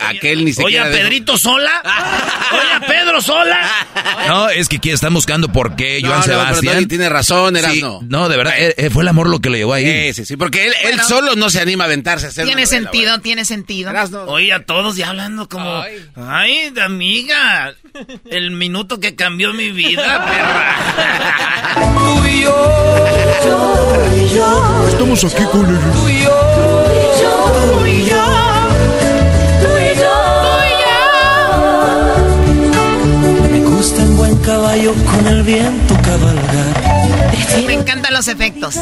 Aquel 0.00 0.38
ni 0.38 0.44
Oye, 0.50 0.54
siquiera... 0.54 0.84
¿a 0.84 0.88
dejó- 0.88 0.98
Pedrito 1.02 1.36
Sola? 1.38 1.82
Oye, 2.52 2.72
¿a 2.74 2.80
Pedro 2.86 3.20
Sola? 3.20 3.60
No, 4.28 4.48
es 4.48 4.68
que 4.68 4.76
aquí 4.76 4.90
están 4.90 5.14
buscando 5.14 5.48
por 5.52 5.76
qué 5.76 6.00
No, 6.02 6.08
Joan 6.08 6.20
no, 6.20 6.26
pero 6.26 6.38
Sebastián... 6.40 6.74
Doggy 6.76 6.86
tiene 6.86 7.08
razón, 7.08 7.54
Sí, 7.54 7.58
Erasmo. 7.60 8.00
no, 8.08 8.28
de 8.28 8.36
verdad, 8.36 8.54
eh, 8.58 8.74
eh, 8.76 8.90
fue 8.90 9.02
el 9.02 9.08
amor 9.08 9.28
lo 9.28 9.40
que 9.40 9.50
le 9.50 9.58
llevó 9.58 9.74
ahí. 9.74 10.12
Sí, 10.12 10.14
sí, 10.14 10.24
sí, 10.26 10.36
porque 10.36 10.66
él, 10.66 10.72
él 10.82 10.96
Bueno. 10.96 11.08
solo 11.08 11.36
no 11.36 11.50
se 11.50 11.60
anima 11.60 11.84
a 11.84 11.86
aventarse 11.86 12.26
a 12.26 12.28
hacer 12.30 12.44
Tiene 12.46 12.62
novela, 12.64 12.90
sentido, 12.90 13.18
tiene 13.20 13.44
sentido. 13.44 13.92
Oye, 14.26 14.52
a 14.52 14.64
todos 14.64 14.96
ya 14.96 15.10
hablando 15.10 15.48
como... 15.48 15.82
Ay, 16.16 16.70
de 16.70 16.82
amiga, 16.82 17.74
el 18.30 18.50
minuto 18.52 18.98
que 19.00 19.14
cambió 19.14 19.52
mi 19.52 19.70
vida, 19.70 20.24
perra. 20.26 20.76
Tú 21.98 22.26
y 22.26 22.42
yo, 22.42 22.96
Estamos 24.88 25.24
aquí 25.24 25.44
con 25.50 25.66
el... 25.66 25.80
tú 25.92 26.08
y 26.08 26.20
yo, 26.22 26.30
tú 27.80 27.86
y 27.86 28.04
yo, 28.08 28.08
tú 28.08 28.49
caballo 34.44 34.94
con 34.94 35.26
el 35.26 35.42
viento 35.42 35.94
cabalgar. 36.02 37.66
Me 37.66 37.74
encantan 37.74 38.12
los 38.14 38.28
efectos. 38.28 38.76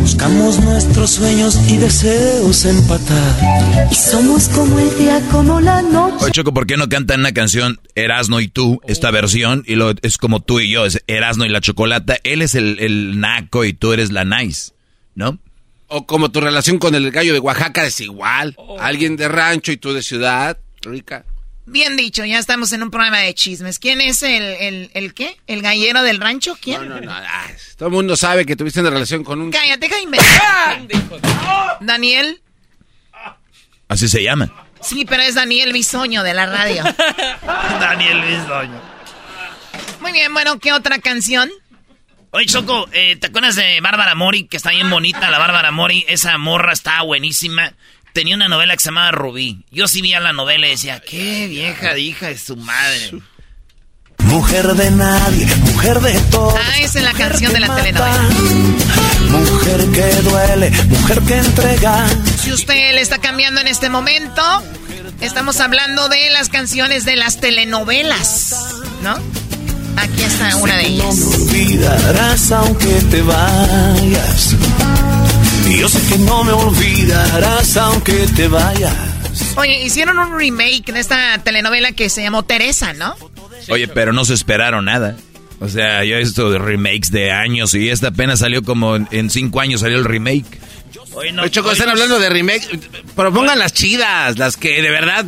Buscamos 0.00 0.60
nuestros 0.60 1.10
sueños 1.10 1.58
y 1.68 1.76
deseos 1.76 2.64
empatar. 2.64 3.88
Y 3.90 3.94
somos 3.94 4.48
como 4.48 4.78
el 4.78 4.98
día, 4.98 5.20
como 5.30 5.60
la 5.60 5.82
noche. 5.82 6.24
Oye, 6.24 6.32
Choco, 6.32 6.52
¿por 6.52 6.66
qué 6.66 6.76
no 6.76 6.88
cantan 6.88 7.20
una 7.20 7.32
canción 7.32 7.80
Erasno 7.94 8.40
y 8.40 8.48
tú, 8.48 8.80
esta 8.86 9.10
versión? 9.10 9.62
Y 9.66 9.76
lo, 9.76 9.94
es 10.02 10.18
como 10.18 10.40
tú 10.40 10.60
y 10.60 10.70
yo, 10.70 10.84
es 10.84 11.02
Erasno 11.06 11.46
y 11.46 11.48
la 11.48 11.60
chocolata. 11.60 12.16
Él 12.24 12.42
es 12.42 12.54
el, 12.54 12.78
el 12.80 13.20
naco 13.20 13.64
y 13.64 13.72
tú 13.72 13.92
eres 13.92 14.10
la 14.10 14.24
nice, 14.24 14.72
¿no? 15.14 15.38
O 15.86 16.06
como 16.06 16.30
tu 16.30 16.40
relación 16.40 16.78
con 16.78 16.94
el 16.94 17.10
gallo 17.10 17.32
de 17.32 17.40
Oaxaca 17.40 17.84
es 17.84 18.00
igual. 18.00 18.56
Alguien 18.78 19.16
de 19.16 19.28
rancho 19.28 19.72
y 19.72 19.76
tú 19.76 19.92
de 19.92 20.02
ciudad. 20.02 20.58
Rica. 20.82 21.24
Bien 21.70 21.96
dicho, 21.96 22.24
ya 22.24 22.40
estamos 22.40 22.72
en 22.72 22.82
un 22.82 22.90
programa 22.90 23.18
de 23.18 23.32
chismes. 23.32 23.78
¿Quién 23.78 24.00
es 24.00 24.24
el, 24.24 24.42
el, 24.42 24.90
el 24.92 25.14
qué? 25.14 25.36
¿El 25.46 25.62
gallero 25.62 26.02
del 26.02 26.18
rancho? 26.18 26.58
¿Quién? 26.60 26.88
No, 26.88 26.96
no, 26.96 27.00
no. 27.00 27.12
ay, 27.14 27.54
todo 27.76 27.88
el 27.88 27.94
mundo 27.94 28.16
sabe 28.16 28.44
que 28.44 28.56
tuviste 28.56 28.80
una 28.80 28.90
relación 28.90 29.22
con 29.22 29.40
un... 29.40 29.52
Cállate, 29.52 29.88
Jaime. 29.88 30.18
Daniel. 31.80 32.40
Así 33.86 34.08
se 34.08 34.20
llama. 34.20 34.52
Sí, 34.80 35.04
pero 35.08 35.22
es 35.22 35.36
Daniel 35.36 35.72
Bisoño 35.72 36.24
de 36.24 36.34
la 36.34 36.46
radio. 36.46 36.82
Daniel 37.80 38.20
Bisoño. 38.22 38.80
Muy 40.00 40.10
bien, 40.10 40.32
bueno, 40.34 40.58
¿qué 40.58 40.72
otra 40.72 40.98
canción? 40.98 41.50
Oye, 42.32 42.46
Choco, 42.46 42.88
eh, 42.92 43.14
¿te 43.14 43.28
acuerdas 43.28 43.54
de 43.54 43.80
Bárbara 43.80 44.16
Mori? 44.16 44.48
Que 44.48 44.56
está 44.56 44.70
bien 44.70 44.90
bonita 44.90 45.30
la 45.30 45.38
Bárbara 45.38 45.70
Mori. 45.70 46.04
Esa 46.08 46.36
morra 46.36 46.72
está 46.72 47.02
buenísima. 47.02 47.74
Tenía 48.12 48.34
una 48.34 48.48
novela 48.48 48.74
que 48.74 48.80
se 48.80 48.88
llamaba 48.88 49.12
Rubí. 49.12 49.64
Yo 49.70 49.86
sí 49.86 50.02
veía 50.02 50.20
la 50.20 50.32
novela 50.32 50.66
y 50.66 50.70
decía, 50.70 51.00
qué 51.00 51.46
vieja 51.46 51.94
de 51.94 52.00
hija 52.00 52.26
de 52.28 52.38
su 52.38 52.56
madre. 52.56 53.20
Mujer 54.24 54.66
de 54.74 54.90
nadie, 54.90 55.46
mujer 55.56 56.00
de 56.00 56.18
todo. 56.30 56.54
Ah, 56.56 56.80
esa 56.80 56.98
es 56.98 57.04
la 57.04 57.12
canción 57.12 57.52
de 57.52 57.60
la 57.60 57.74
telenovela. 57.74 58.28
Mujer 59.30 59.86
que 59.92 60.22
duele, 60.22 60.70
mujer 60.88 61.20
que 61.22 61.38
entrega. 61.38 62.06
Si 62.42 62.52
usted 62.52 62.94
le 62.94 63.00
está 63.00 63.18
cambiando 63.18 63.60
en 63.60 63.68
este 63.68 63.88
momento, 63.88 64.42
estamos 65.20 65.60
hablando 65.60 66.08
de 66.08 66.30
las 66.30 66.48
canciones 66.48 67.04
de 67.04 67.16
las 67.16 67.40
telenovelas, 67.40 68.74
¿no? 69.02 69.16
Aquí 69.96 70.22
está 70.22 70.56
una 70.56 70.76
de 70.76 70.86
ellas. 70.86 71.16
No 71.16 71.28
me 71.30 71.36
olvidarás 71.36 72.52
aunque 72.52 73.00
te 73.10 73.22
vayas. 73.22 74.54
Y 75.70 75.78
yo 75.78 75.88
sé 75.88 76.00
que 76.08 76.18
no 76.18 76.42
me 76.42 76.50
olvidarás 76.50 77.76
aunque 77.76 78.26
te 78.34 78.48
vayas. 78.48 78.92
Oye, 79.56 79.84
hicieron 79.84 80.18
un 80.18 80.36
remake 80.36 80.92
de 80.92 80.98
esta 80.98 81.38
telenovela 81.44 81.92
que 81.92 82.10
se 82.10 82.24
llamó 82.24 82.42
Teresa, 82.42 82.92
¿no? 82.92 83.14
Oye, 83.68 83.86
pero 83.86 84.12
no 84.12 84.24
se 84.24 84.34
esperaron 84.34 84.86
nada. 84.86 85.16
O 85.60 85.68
sea, 85.68 86.02
yo 86.04 86.16
he 86.16 86.18
visto 86.18 86.58
remakes 86.58 87.12
de 87.12 87.30
años 87.30 87.72
y 87.74 87.88
esta 87.88 88.08
apenas 88.08 88.40
salió 88.40 88.64
como 88.64 88.96
en, 88.96 89.30
cinco 89.30 89.60
años 89.60 89.82
salió 89.82 89.98
el 89.98 90.04
remake. 90.04 90.58
Oye, 91.12 91.30
no, 91.30 91.46
Choco, 91.46 91.68
oye, 91.68 91.78
están 91.78 91.90
hablando 91.90 92.18
de 92.18 92.30
remake. 92.30 92.66
Propongan 93.14 93.58
las 93.58 93.72
chidas, 93.72 94.38
las 94.38 94.56
que 94.56 94.82
de 94.82 94.90
verdad 94.90 95.24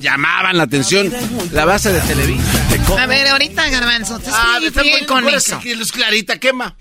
llamaban 0.00 0.58
la 0.58 0.64
atención. 0.64 1.10
La 1.52 1.64
base 1.64 1.92
de 1.92 2.00
Televisa. 2.00 2.42
A 2.98 3.06
ver, 3.06 3.26
ahorita, 3.28 3.70
Garbanzo, 3.70 4.18
te 4.18 4.30
Ah, 4.34 4.58
con 5.06 5.26
eso. 5.28 5.56
aquí, 5.56 5.74
Luz 5.74 5.92
Clarita, 5.92 6.38
quema. 6.38 6.76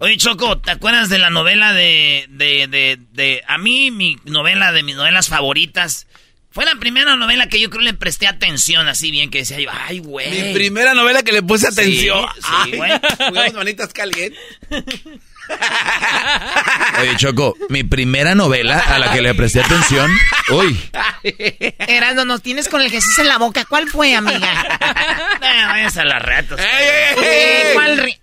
Oye, 0.00 0.16
Choco, 0.16 0.58
¿te 0.58 0.70
acuerdas 0.72 1.08
de 1.08 1.18
la 1.18 1.30
novela 1.30 1.72
de, 1.72 2.26
de, 2.28 2.66
de, 2.68 2.98
de... 3.12 3.42
A 3.46 3.58
mí, 3.58 3.90
mi 3.90 4.18
novela 4.24 4.72
de 4.72 4.82
mis 4.82 4.96
novelas 4.96 5.28
favoritas... 5.28 6.06
Fue 6.54 6.66
la 6.66 6.74
primera 6.74 7.16
novela 7.16 7.46
que 7.48 7.58
yo 7.58 7.70
creo 7.70 7.80
le 7.80 7.94
presté 7.94 8.26
atención 8.26 8.86
así 8.86 9.10
bien, 9.10 9.30
que 9.30 9.38
decía 9.38 9.58
yo, 9.58 9.70
ay, 9.72 10.00
güey. 10.00 10.30
Mi 10.30 10.52
primera 10.52 10.92
novela 10.92 11.22
que 11.22 11.32
le 11.32 11.42
puse 11.42 11.66
atención. 11.66 12.26
sí, 12.66 12.76
güey. 12.76 12.90
jugamos 13.26 13.54
manitas 13.54 13.90
calientes. 13.94 14.38
Oye, 17.00 17.16
Choco, 17.16 17.56
mi 17.68 17.84
primera 17.84 18.34
novela 18.34 18.78
a 18.80 18.98
la 18.98 19.10
que 19.12 19.22
le 19.22 19.34
presté 19.34 19.60
atención. 19.60 20.10
Uy, 20.50 20.78
Erasmo, 21.78 22.24
nos 22.26 22.42
tienes 22.42 22.68
con 22.68 22.80
el 22.82 22.90
Jesús 22.90 23.18
en 23.18 23.28
la 23.28 23.38
boca. 23.38 23.64
¿Cuál 23.64 23.88
fue, 23.88 24.14
amiga? 24.14 24.78
Eh, 25.42 25.64
váyanse 25.66 26.00
a 26.00 26.04
las 26.04 26.22
ratas. 26.22 26.60
Eh, 26.62 27.70
¿Cuál 27.74 27.98
re- 27.98 28.20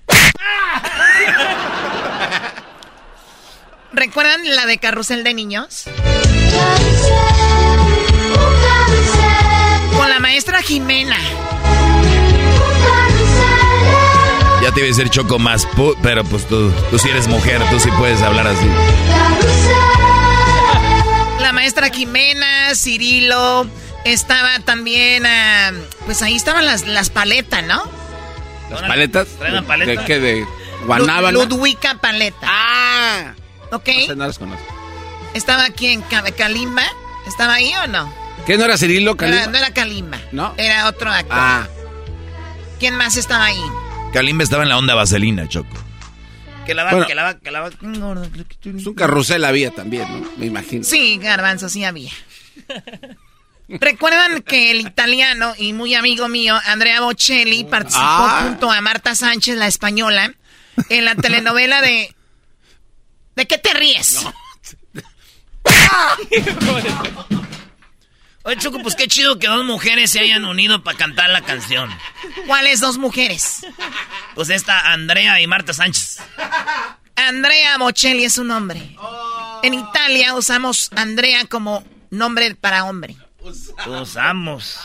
¿Recuerdan 3.92 4.42
la 4.56 4.66
de 4.66 4.78
Carrusel 4.78 5.24
de 5.24 5.34
Niños? 5.34 5.86
Con 9.98 10.10
la 10.10 10.20
maestra 10.20 10.62
Jimena. 10.62 11.18
ya 14.62 14.72
te 14.72 14.80
iba 14.82 14.86
a 14.86 14.90
decir 14.96 15.10
Choco 15.10 15.40
más, 15.40 15.68
pu- 15.70 15.98
pero 16.04 16.24
pues 16.24 16.48
tú, 16.48 16.72
tú 16.92 17.00
sí 17.00 17.10
eres 17.10 17.28
mujer, 17.28 17.62
tú 17.72 17.80
sí 17.80 17.90
puedes 17.98 18.22
hablar 18.22 18.48
así. 18.48 18.68
La 21.40 21.52
maestra 21.54 21.90
Jimena, 21.90 22.76
Cirilo. 22.76 23.68
Estaba 24.06 24.60
también, 24.64 25.26
ah, 25.26 25.72
pues 26.06 26.22
ahí 26.22 26.36
estaban 26.36 26.66
las, 26.66 26.86
las 26.88 27.10
paletas, 27.10 27.64
¿no? 27.64 27.82
Las 28.70 28.82
paletas. 28.84 29.28
¿Traen 29.40 29.56
la 29.56 29.62
paleta? 29.64 30.02
¿De 30.02 30.06
qué? 30.06 30.20
¿De 30.20 30.46
Guanábana? 30.86 31.32
Lud- 31.32 31.50
Ludwika 31.50 31.96
Paleta. 31.96 32.38
Ah. 32.44 33.34
¿Ok? 33.72 33.88
No 33.88 34.06
sé, 34.08 34.16
no 34.16 34.28
las 34.28 34.40
conozco. 34.40 34.66
¿Estaba 35.34 35.66
aquí 35.66 35.88
en 35.88 36.02
Ca- 36.04 36.24
Kalimba? 36.32 36.84
¿Estaba 37.28 37.56
ahí 37.56 37.72
o 37.84 37.88
no? 37.88 38.12
¿Qué 38.46 38.58
no 38.58 38.66
era 38.66 38.78
Cirilo, 38.78 39.12
Era- 39.12 39.18
Kalimba? 39.18 39.48
no 39.48 39.58
era 39.58 39.74
Kalimba. 39.74 40.18
¿No? 40.32 40.54
Era 40.58 40.88
otro 40.88 41.12
actor. 41.12 41.38
Ah. 41.38 41.68
¿Quién 42.80 42.96
más 42.96 43.18
estaba 43.18 43.46
ahí? 43.46 43.62
Kalimba 44.14 44.44
estaba 44.44 44.64
en 44.64 44.70
la 44.70 44.78
onda 44.78 44.96
vaselina, 44.96 45.48
Choco. 45.48 45.76
Que 46.66 46.74
la 46.76 46.84
va, 46.84 46.92
Bueno. 46.92 47.08
que 47.08 47.16
la 47.16 47.24
va, 47.24 47.40
que 47.40 47.52
la 47.52 47.60
va. 47.62 47.68
Es 47.70 48.86
un 48.86 48.94
carrusel 48.96 49.44
había 49.46 49.72
también, 49.72 50.04
¿no? 50.22 50.30
Me 50.38 50.46
imagino. 50.46 50.84
Sí, 50.84 51.18
garbanzo, 51.18 51.68
sí 51.70 51.84
había. 51.84 52.12
¿Recuerdan 53.70 54.42
que 54.42 54.72
el 54.72 54.82
italiano 54.82 55.54
y 55.58 55.74
muy 55.74 55.94
amigo 55.96 56.28
mío, 56.28 56.60
Andrea 56.66 57.02
Bocelli, 57.02 57.64
participó 57.66 58.02
Ah. 58.04 58.42
junto 58.44 58.72
a 58.72 58.82
Marta 58.82 59.14
Sánchez, 59.16 59.56
la 59.58 59.68
española, 59.68 60.34
en 60.90 61.06
la 61.06 61.16
telenovela 61.16 61.82
de... 61.82 62.16
¿De 63.36 63.48
qué 63.48 63.58
te 63.58 63.74
ríes? 63.74 64.26
Oye, 68.44 68.58
Choco, 68.58 68.80
pues 68.82 68.96
qué 68.96 69.08
chido 69.08 69.38
que 69.38 69.48
dos 69.48 69.66
mujeres 69.66 70.12
se 70.12 70.20
hayan 70.20 70.46
unido 70.46 70.84
para 70.84 70.98
cantar 70.98 71.30
la 71.30 71.42
canción. 71.42 71.90
¿Cuáles 72.48 72.80
dos 72.80 72.98
mujeres? 72.98 73.62
Pues 74.34 74.50
esta 74.50 74.92
Andrea 74.92 75.40
y 75.42 75.48
Marta 75.48 75.74
Sánchez. 75.74 76.20
Andrea 77.16 77.78
Bocelli 77.78 78.24
es 78.26 78.34
su 78.34 78.44
nombre. 78.44 78.96
En 79.62 79.74
Italia 79.74 80.34
usamos 80.36 80.90
Andrea 80.96 81.46
como 81.46 81.84
nombre 82.10 82.56
para 82.56 82.86
hombre. 82.86 83.18
Usamos. 83.88 84.80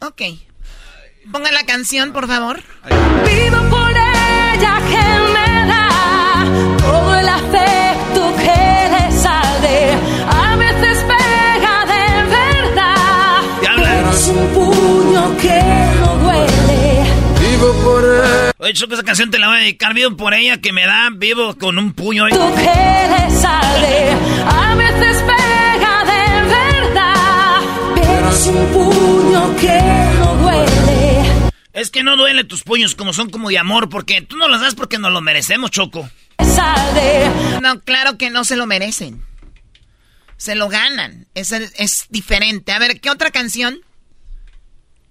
Ok. 0.00 0.22
Pongan 1.32 1.54
la 1.54 1.64
canción, 1.64 2.12
por 2.12 2.26
favor. 2.26 2.62
Vivo 2.84 3.70
por 3.70 3.90
ella 3.90 4.80
que 4.88 5.04
me 5.32 5.66
da 5.66 6.44
todo 6.78 7.14
el 7.18 7.28
afecto 7.28 8.34
que 8.36 8.88
le 8.92 9.12
sale. 9.12 9.92
A 10.28 10.56
veces 10.56 11.04
pega 11.04 11.84
de 11.86 12.04
verdad. 12.30 13.42
Es 14.12 14.28
un 14.28 14.48
puño 14.54 15.36
que 15.38 15.60
no 16.00 16.16
duele. 16.18 17.04
Vivo 17.40 17.72
por 17.82 18.04
él. 18.04 18.52
Oye, 18.58 18.72
Choco, 18.72 18.94
esa 18.94 19.02
canción 19.02 19.30
te 19.30 19.38
la 19.38 19.48
voy 19.48 19.56
a 19.56 19.60
dedicar. 19.60 19.94
Vivo 19.94 20.16
por 20.16 20.32
ella 20.34 20.60
que 20.60 20.72
me 20.72 20.86
da 20.86 21.08
vivo 21.12 21.56
con 21.56 21.78
un 21.78 21.92
puño. 21.92 22.28
Tú 22.28 22.54
que 22.54 22.60
le 22.62 23.30
sale. 23.36 24.12
A 24.46 24.74
veces 24.74 24.85
es 28.36 28.46
un 28.48 28.66
puño 28.66 29.56
que 29.56 29.80
no 30.18 30.36
duele. 30.36 31.50
Es 31.72 31.90
que 31.90 32.02
no 32.02 32.16
duele 32.16 32.44
tus 32.44 32.62
puños 32.62 32.94
como 32.94 33.12
son 33.14 33.30
como 33.30 33.48
de 33.48 33.58
amor, 33.58 33.88
porque 33.88 34.20
tú 34.22 34.36
no 34.36 34.46
los 34.48 34.60
das 34.60 34.74
porque 34.74 34.98
nos 34.98 35.10
lo 35.12 35.20
merecemos, 35.22 35.70
Choco. 35.70 36.08
No, 37.62 37.80
claro 37.80 38.18
que 38.18 38.30
no 38.30 38.44
se 38.44 38.56
lo 38.56 38.66
merecen. 38.66 39.22
Se 40.36 40.54
lo 40.54 40.68
ganan. 40.68 41.26
Es, 41.34 41.52
es 41.52 42.06
diferente. 42.10 42.72
A 42.72 42.78
ver, 42.78 43.00
¿qué 43.00 43.10
otra 43.10 43.30
canción? 43.30 43.80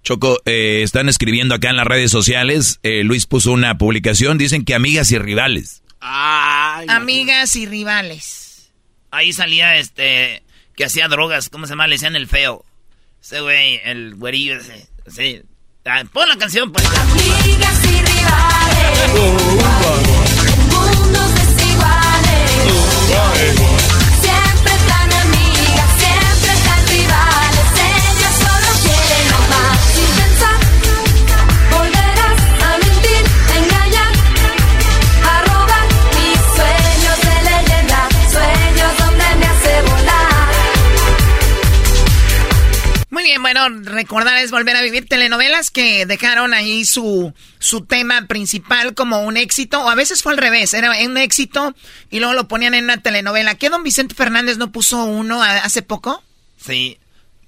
Choco, 0.04 0.40
eh, 0.46 0.82
están 0.84 1.10
escribiendo 1.10 1.56
acá 1.56 1.72
en 1.72 1.78
las 1.78 1.88
redes 1.88 2.12
sociales. 2.12 2.80
eh, 2.84 3.04
Luis 3.04 3.26
puso 3.26 3.52
una 3.52 3.78
publicación. 3.80 4.38
Dicen 4.38 4.66
que 4.66 4.76
amigas 4.76 5.12
y 5.12 5.18
rivales. 5.18 5.82
Ay, 6.00 6.86
Amigas 6.90 7.56
y 7.56 7.66
rivales. 7.66 8.72
Ahí 9.10 9.34
salía 9.34 9.78
este 9.78 10.44
que 10.76 10.86
hacía 10.86 11.08
drogas, 11.08 11.50
¿cómo 11.50 11.66
se 11.66 11.72
llama? 11.72 11.88
Le 11.88 11.96
decían 11.96 12.16
el 12.16 12.28
feo. 12.28 12.64
Ese 13.26 13.42
güey, 13.42 13.82
el 13.84 14.14
güerillo 14.14 14.58
ese. 14.58 14.88
Sí. 15.08 15.42
Ah, 15.84 16.04
Pon 16.14 16.30
la 16.30 16.38
canción, 16.38 16.72
pues. 16.72 16.86
Amigas 16.86 17.84
y 17.86 17.88
rivales. 18.04 19.14
Mundos 20.70 21.34
desiguales. 21.34 22.62
Bueno, 43.42 43.68
recordar 43.70 44.38
es 44.38 44.52
volver 44.52 44.76
a 44.76 44.82
vivir 44.82 45.08
telenovelas 45.08 45.70
que 45.70 46.06
dejaron 46.06 46.54
ahí 46.54 46.86
su, 46.86 47.34
su 47.60 47.82
tema 47.86 48.28
principal 48.28 48.94
como 48.96 49.22
un 49.24 49.38
éxito, 49.38 49.82
o 49.82 49.90
a 49.90 49.96
veces 49.96 50.24
fue 50.24 50.32
al 50.34 50.38
revés, 50.38 50.74
era 50.74 50.92
un 51.06 51.18
éxito 51.18 51.76
y 52.10 52.20
luego 52.20 52.34
lo 52.34 52.48
ponían 52.48 52.74
en 52.74 52.86
una 52.86 52.98
telenovela. 53.02 53.56
¿Qué 53.56 53.70
don 53.70 53.84
Vicente 53.84 54.16
Fernández 54.16 54.58
no 54.58 54.72
puso 54.72 55.04
uno 55.06 55.42
a- 55.44 55.58
hace 55.58 55.82
poco? 55.82 56.24
Sí. 56.58 56.98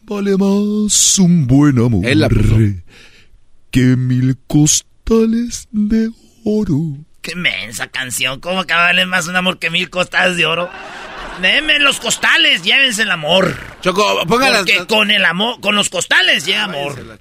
Vale 0.03 0.37
más 0.37 1.19
un 1.19 1.47
buen 1.47 1.77
amor 1.79 2.05
Él 2.05 2.19
la 2.21 2.29
puso. 2.29 2.55
que 3.71 3.81
mil 3.97 4.37
costales 4.47 5.67
de 5.71 6.09
oro. 6.45 6.97
Qué 7.27 7.35
mensa 7.35 7.87
canción. 7.87 8.39
¿Cómo 8.39 8.63
que 8.63 8.73
vale 8.73 9.05
más 9.05 9.27
un 9.27 9.35
amor 9.35 9.59
que 9.59 9.69
mil 9.69 9.89
costales 9.89 10.37
de 10.37 10.45
oro? 10.45 10.69
Denme 11.41 11.77
los 11.77 11.99
costales, 11.99 12.63
llévense 12.63 13.01
el 13.01 13.11
amor. 13.11 13.53
Choco, 13.81 14.25
póngalas. 14.25 14.59
Porque 14.59 14.87
con 14.87 15.11
el 15.11 15.25
amor, 15.25 15.59
con 15.59 15.75
los 15.75 15.89
costales 15.89 16.45
llega 16.45 16.63
amor. 16.63 17.19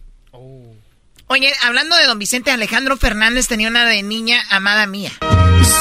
Oye, 1.26 1.52
hablando 1.64 1.96
de 1.96 2.04
don 2.04 2.20
Vicente 2.20 2.52
Alejandro 2.52 2.96
Fernández, 2.96 3.48
tenía 3.48 3.66
una 3.66 3.84
de 3.84 4.04
niña 4.04 4.40
amada 4.48 4.86
mía. 4.86 5.10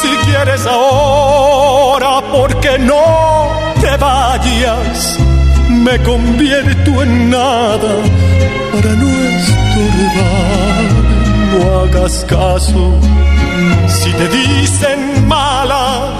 Si 0.02 0.08
quieres 0.26 0.66
ahora, 0.66 2.22
¿por 2.32 2.60
qué 2.62 2.80
no 2.80 3.76
te 3.80 3.96
vayas? 3.96 5.20
Me 5.70 6.02
convierto 6.02 7.04
en 7.04 7.30
nada 7.30 8.02
para 8.74 8.90
no 8.96 9.24
estorbar. 9.24 10.95
No 11.56 11.80
hagas 11.80 12.26
caso. 12.26 13.00
Si 13.88 14.12
te 14.12 14.28
dicen 14.28 15.26
mala, 15.26 16.20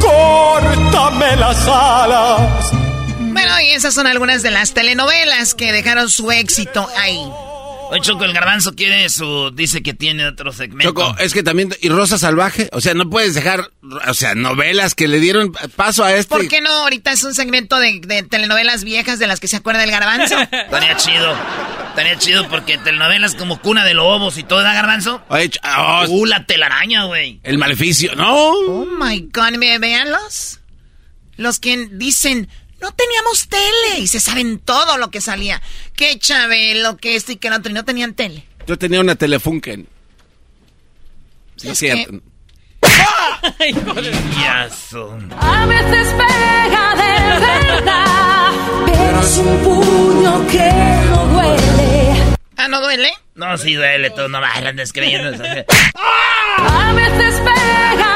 córtame 0.00 1.36
las 1.36 1.66
alas. 1.66 2.70
Bueno, 3.18 3.60
y 3.60 3.70
esas 3.70 3.94
son 3.94 4.06
algunas 4.06 4.42
de 4.42 4.52
las 4.52 4.74
telenovelas 4.74 5.54
que 5.54 5.72
dejaron 5.72 6.08
su 6.08 6.30
éxito 6.30 6.88
ahí. 6.96 7.20
Oye, 7.90 8.00
Choco, 8.00 8.24
el 8.24 8.32
garbanzo 8.32 8.74
quiere 8.74 9.08
su... 9.08 9.50
Dice 9.54 9.82
que 9.82 9.94
tiene 9.94 10.26
otro 10.26 10.52
segmento. 10.52 10.90
Choco, 10.90 11.16
es 11.18 11.32
que 11.32 11.42
también... 11.42 11.74
¿Y 11.80 11.88
Rosa 11.88 12.18
Salvaje? 12.18 12.68
O 12.72 12.80
sea, 12.80 12.94
no 12.94 13.08
puedes 13.08 13.34
dejar... 13.34 13.70
O 14.08 14.14
sea, 14.14 14.34
novelas 14.34 14.94
que 14.94 15.08
le 15.08 15.20
dieron 15.20 15.52
paso 15.76 16.02
a 16.04 16.12
este... 16.14 16.28
¿Por 16.34 16.48
qué 16.48 16.60
no? 16.60 16.70
Ahorita 16.70 17.12
es 17.12 17.22
un 17.24 17.34
segmento 17.34 17.78
de, 17.78 18.00
de 18.00 18.22
telenovelas 18.24 18.82
viejas 18.84 19.18
de 19.18 19.26
las 19.26 19.40
que 19.40 19.48
se 19.48 19.56
acuerda 19.56 19.84
el 19.84 19.90
garbanzo. 19.90 20.36
Estaría 20.52 20.96
chido. 20.96 21.34
Estaría 21.90 22.18
chido 22.18 22.48
porque 22.48 22.76
telenovelas 22.78 23.34
como 23.36 23.60
Cuna 23.60 23.84
de 23.84 23.94
Lobos 23.94 24.36
y 24.38 24.42
todo, 24.42 24.62
¿da, 24.62 24.74
garbanzo? 24.74 25.22
Oye, 25.28 25.50
ch- 25.50 25.58
oh, 25.78 26.04
Uh, 26.08 26.26
la 26.26 26.44
telaraña, 26.44 27.04
güey. 27.04 27.40
el 27.42 27.56
maleficio. 27.58 28.14
No. 28.16 28.34
Oh 28.50 28.86
my 28.86 29.20
god, 29.32 29.58
ve- 29.58 29.78
véanlos. 29.78 30.60
Los 31.36 31.58
que 31.60 31.88
dicen, 31.92 32.48
no 32.80 32.92
teníamos 32.92 33.48
tele 33.48 33.98
y 34.00 34.06
se 34.08 34.20
saben 34.20 34.58
todo 34.58 34.98
lo 34.98 35.10
que 35.10 35.20
salía. 35.20 35.62
Que 35.94 36.18
Chabelo, 36.18 36.96
que 36.96 37.16
esto 37.16 37.32
y 37.32 37.36
que 37.36 37.50
lo 37.50 37.56
otro, 37.56 37.70
y 37.70 37.74
no 37.74 37.84
tenían 37.84 38.14
tele. 38.14 38.44
Yo 38.66 38.76
tenía 38.78 39.00
una 39.00 39.14
Telefunken. 39.14 39.86
Sí, 41.56 41.68
Es 41.68 41.72
es 41.72 41.78
cierto. 41.78 42.20
Yazo. 44.40 45.18
A 45.40 45.66
veces 45.66 46.08
pega 46.14 46.94
de 46.94 47.40
verdad, 47.40 48.52
pero 48.86 49.20
es 49.20 49.36
un 49.38 49.58
puño 49.64 50.46
que 50.48 50.70
no 51.10 51.26
duele. 51.26 52.36
Ah, 52.56 52.68
¿no 52.68 52.80
duele? 52.80 53.10
No, 53.34 53.56
sí 53.58 53.74
duele, 53.74 54.10
todo 54.10 54.28
no 54.28 54.40
bailan 54.40 54.76
descreyendo. 54.76 55.28
A 56.58 56.92
veces 56.94 57.34
pega 57.40 58.15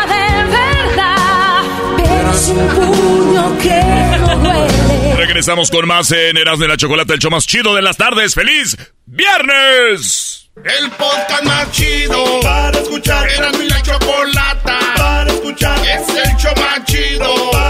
es 2.41 2.49
un 2.49 2.69
puño 2.69 3.59
que 3.59 4.19
no 4.19 4.37
duele. 4.37 5.15
Regresamos 5.17 5.71
con 5.71 5.87
más 5.87 6.11
en 6.13 6.37
Erasmo 6.39 6.63
de 6.63 6.69
la 6.69 6.77
Chocolate, 6.77 7.13
el 7.15 7.19
show 7.19 7.31
más 7.31 7.47
chido 7.47 7.75
de 7.75 7.83
las 7.83 7.97
tardes. 7.97 8.35
¡Feliz 8.35 8.77
viernes! 9.05 10.51
El 10.57 10.91
podcast 10.91 11.45
más 11.45 11.71
chido 11.73 12.41
para 12.41 12.79
escuchar. 12.79 13.29
Era 13.31 13.51
mi 13.53 13.69
la 13.69 13.83
chocolata 13.83 14.79
para 14.97 15.31
escuchar. 15.31 15.79
Es 15.87 16.09
el 16.09 16.37
show 16.37 16.53
más 16.57 16.85
chido 16.85 17.51
para 17.51 17.70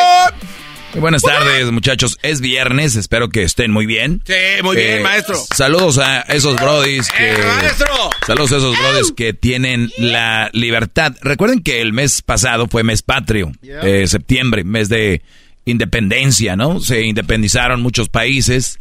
Buenas 0.95 1.21
tardes, 1.21 1.71
muchachos. 1.71 2.17
Es 2.21 2.41
viernes, 2.41 2.95
espero 2.95 3.29
que 3.29 3.43
estén 3.43 3.71
muy 3.71 3.85
bien. 3.85 4.21
Sí, 4.25 4.33
muy 4.63 4.75
bien, 4.75 4.99
Eh, 4.99 5.03
maestro. 5.03 5.35
Saludos 5.55 5.97
a 5.97 6.21
esos 6.21 6.55
brodis 6.57 7.09
que. 7.09 7.31
¡Eh, 7.31 7.37
maestro! 7.45 7.87
Saludos 8.27 8.51
a 8.51 8.57
esos 8.57 8.77
brodis 8.77 9.11
que 9.13 9.33
tienen 9.33 9.91
la 9.97 10.49
libertad. 10.53 11.15
Recuerden 11.21 11.63
que 11.63 11.81
el 11.81 11.93
mes 11.93 12.21
pasado 12.21 12.67
fue 12.67 12.83
mes 12.83 13.01
patrio, 13.03 13.51
eh, 13.63 14.05
septiembre, 14.07 14.63
mes 14.63 14.89
de 14.89 15.21
independencia, 15.65 16.55
¿no? 16.55 16.79
Se 16.81 17.03
independizaron 17.03 17.81
muchos 17.81 18.09
países, 18.09 18.77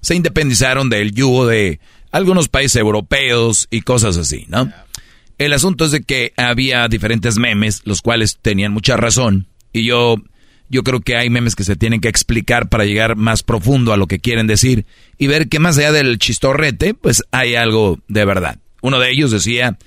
se 0.00 0.14
independizaron 0.14 0.90
del 0.90 1.12
yugo 1.12 1.46
de 1.46 1.80
algunos 2.10 2.48
países 2.48 2.76
europeos 2.76 3.68
y 3.70 3.80
cosas 3.80 4.16
así, 4.18 4.44
¿no? 4.48 4.70
El 5.38 5.52
asunto 5.52 5.86
es 5.86 5.90
de 5.92 6.02
que 6.02 6.32
había 6.36 6.86
diferentes 6.88 7.38
memes, 7.38 7.82
los 7.84 8.02
cuales 8.02 8.38
tenían 8.40 8.72
mucha 8.72 8.96
razón, 8.96 9.48
y 9.72 9.84
yo, 9.86 10.16
yo 10.68 10.82
creo 10.82 11.00
que 11.00 11.16
hay 11.16 11.30
memes 11.30 11.56
que 11.56 11.64
se 11.64 11.76
tienen 11.76 12.00
que 12.00 12.08
explicar 12.08 12.68
para 12.68 12.84
llegar 12.84 13.16
más 13.16 13.42
profundo 13.42 13.92
a 13.92 13.96
lo 13.96 14.06
que 14.06 14.18
quieren 14.18 14.46
decir 14.46 14.86
y 15.18 15.26
ver 15.26 15.48
que 15.48 15.58
más 15.58 15.78
allá 15.78 15.92
del 15.92 16.18
chistorrete, 16.18 16.94
pues 16.94 17.22
hay 17.30 17.54
algo 17.54 17.98
de 18.08 18.24
verdad. 18.24 18.58
Uno 18.80 18.98
de 18.98 19.10
ellos 19.10 19.30
decía, 19.30 19.78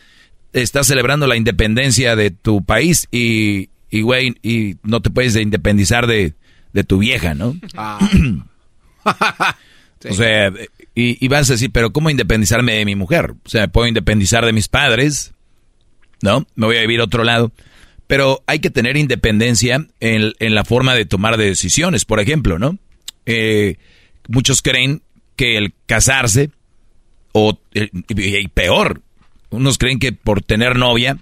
estás 0.53 0.87
celebrando 0.87 1.27
la 1.27 1.35
independencia 1.35 2.15
de 2.15 2.31
tu 2.31 2.63
país 2.63 3.07
y, 3.11 3.69
y 3.89 4.01
güey, 4.01 4.35
y 4.41 4.77
no 4.83 5.01
te 5.01 5.09
puedes 5.09 5.35
independizar 5.35 6.07
de, 6.07 6.33
de 6.73 6.83
tu 6.83 6.99
vieja, 6.99 7.33
¿no? 7.33 7.55
O 10.07 10.13
sea, 10.13 10.53
y, 10.93 11.25
y 11.25 11.27
vas 11.27 11.49
a 11.49 11.53
decir, 11.53 11.71
pero 11.71 11.91
¿cómo 11.91 12.09
independizarme 12.09 12.73
de 12.73 12.85
mi 12.85 12.95
mujer? 12.95 13.31
O 13.45 13.49
sea, 13.49 13.67
puedo 13.67 13.87
independizar 13.87 14.45
de 14.45 14.53
mis 14.53 14.67
padres, 14.67 15.33
¿no? 16.21 16.45
Me 16.55 16.67
voy 16.67 16.77
a 16.77 16.81
vivir 16.81 16.99
a 16.99 17.05
otro 17.05 17.23
lado. 17.23 17.51
Pero 18.07 18.41
hay 18.47 18.59
que 18.59 18.69
tener 18.69 18.95
independencia 18.97 19.85
en, 19.99 20.33
en 20.39 20.55
la 20.55 20.63
forma 20.63 20.95
de 20.95 21.05
tomar 21.05 21.37
decisiones, 21.37 22.05
por 22.05 22.19
ejemplo, 22.19 22.57
¿no? 22.57 22.77
Eh, 23.25 23.75
muchos 24.29 24.61
creen 24.61 25.01
que 25.35 25.57
el 25.57 25.73
casarse, 25.85 26.49
o 27.33 27.59
eh, 27.73 27.89
y, 28.09 28.47
peor, 28.47 29.01
unos 29.49 29.77
creen 29.77 29.99
que 29.99 30.13
por 30.13 30.41
tener 30.41 30.77
novia, 30.77 31.17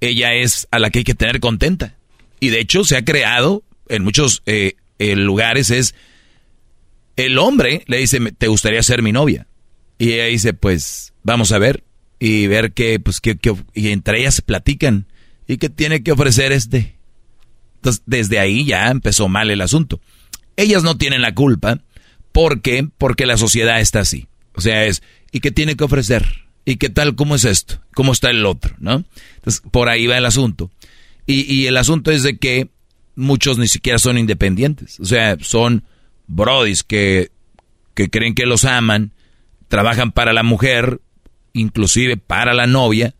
ella 0.00 0.34
es 0.34 0.68
a 0.70 0.78
la 0.78 0.90
que 0.90 0.98
hay 1.00 1.04
que 1.04 1.14
tener 1.14 1.40
contenta. 1.40 1.96
Y 2.38 2.50
de 2.50 2.60
hecho 2.60 2.84
se 2.84 2.96
ha 2.96 3.04
creado 3.04 3.62
en 3.88 4.04
muchos 4.04 4.42
eh, 4.46 4.74
eh, 4.98 5.16
lugares 5.16 5.70
es 5.70 5.94
el 7.16 7.38
hombre 7.38 7.82
le 7.86 7.96
dice, 7.98 8.20
¿te 8.36 8.48
gustaría 8.48 8.82
ser 8.82 9.02
mi 9.02 9.12
novia? 9.12 9.46
Y 9.98 10.12
ella 10.12 10.26
dice, 10.26 10.52
pues 10.52 11.14
vamos 11.22 11.50
a 11.52 11.58
ver 11.58 11.82
y 12.18 12.46
ver 12.46 12.72
qué, 12.72 13.00
pues 13.00 13.20
qué- 13.20 13.38
y 13.74 13.88
entre 13.88 14.20
ellas 14.20 14.42
platican 14.42 15.06
y 15.46 15.58
qué 15.58 15.68
tiene 15.68 16.02
que 16.02 16.12
ofrecer 16.12 16.52
este. 16.52 16.96
Entonces, 17.76 18.02
desde 18.06 18.38
ahí 18.38 18.64
ya 18.64 18.88
empezó 18.90 19.28
mal 19.28 19.50
el 19.50 19.60
asunto. 19.60 20.00
Ellas 20.56 20.82
no 20.82 20.96
tienen 20.96 21.22
la 21.22 21.34
culpa. 21.34 21.80
¿Por 22.32 22.60
qué? 22.60 22.88
Porque 22.98 23.26
la 23.26 23.36
sociedad 23.36 23.80
está 23.80 24.00
así. 24.00 24.26
O 24.54 24.60
sea, 24.60 24.84
es, 24.84 25.02
¿y 25.30 25.40
qué 25.40 25.50
tiene 25.50 25.76
que 25.76 25.84
ofrecer? 25.84 26.26
¿Y 26.64 26.76
qué 26.76 26.88
tal? 26.88 27.14
¿Cómo 27.14 27.36
es 27.36 27.44
esto? 27.44 27.80
¿Cómo 27.94 28.12
está 28.12 28.30
el 28.30 28.44
otro? 28.44 28.74
¿No? 28.78 29.04
Entonces, 29.36 29.62
por 29.70 29.88
ahí 29.88 30.06
va 30.06 30.18
el 30.18 30.26
asunto. 30.26 30.70
Y, 31.26 31.52
y 31.52 31.66
el 31.66 31.76
asunto 31.76 32.10
es 32.10 32.22
de 32.22 32.38
que 32.38 32.68
muchos 33.14 33.58
ni 33.58 33.68
siquiera 33.68 33.98
son 33.98 34.18
independientes. 34.18 34.98
O 35.00 35.04
sea, 35.04 35.36
son 35.40 35.84
brodis 36.26 36.82
que, 36.82 37.30
que 37.94 38.10
creen 38.10 38.34
que 38.34 38.46
los 38.46 38.64
aman, 38.64 39.12
trabajan 39.68 40.12
para 40.12 40.32
la 40.32 40.42
mujer, 40.42 41.00
inclusive 41.52 42.16
para 42.16 42.54
la 42.54 42.66
novia, 42.66 43.14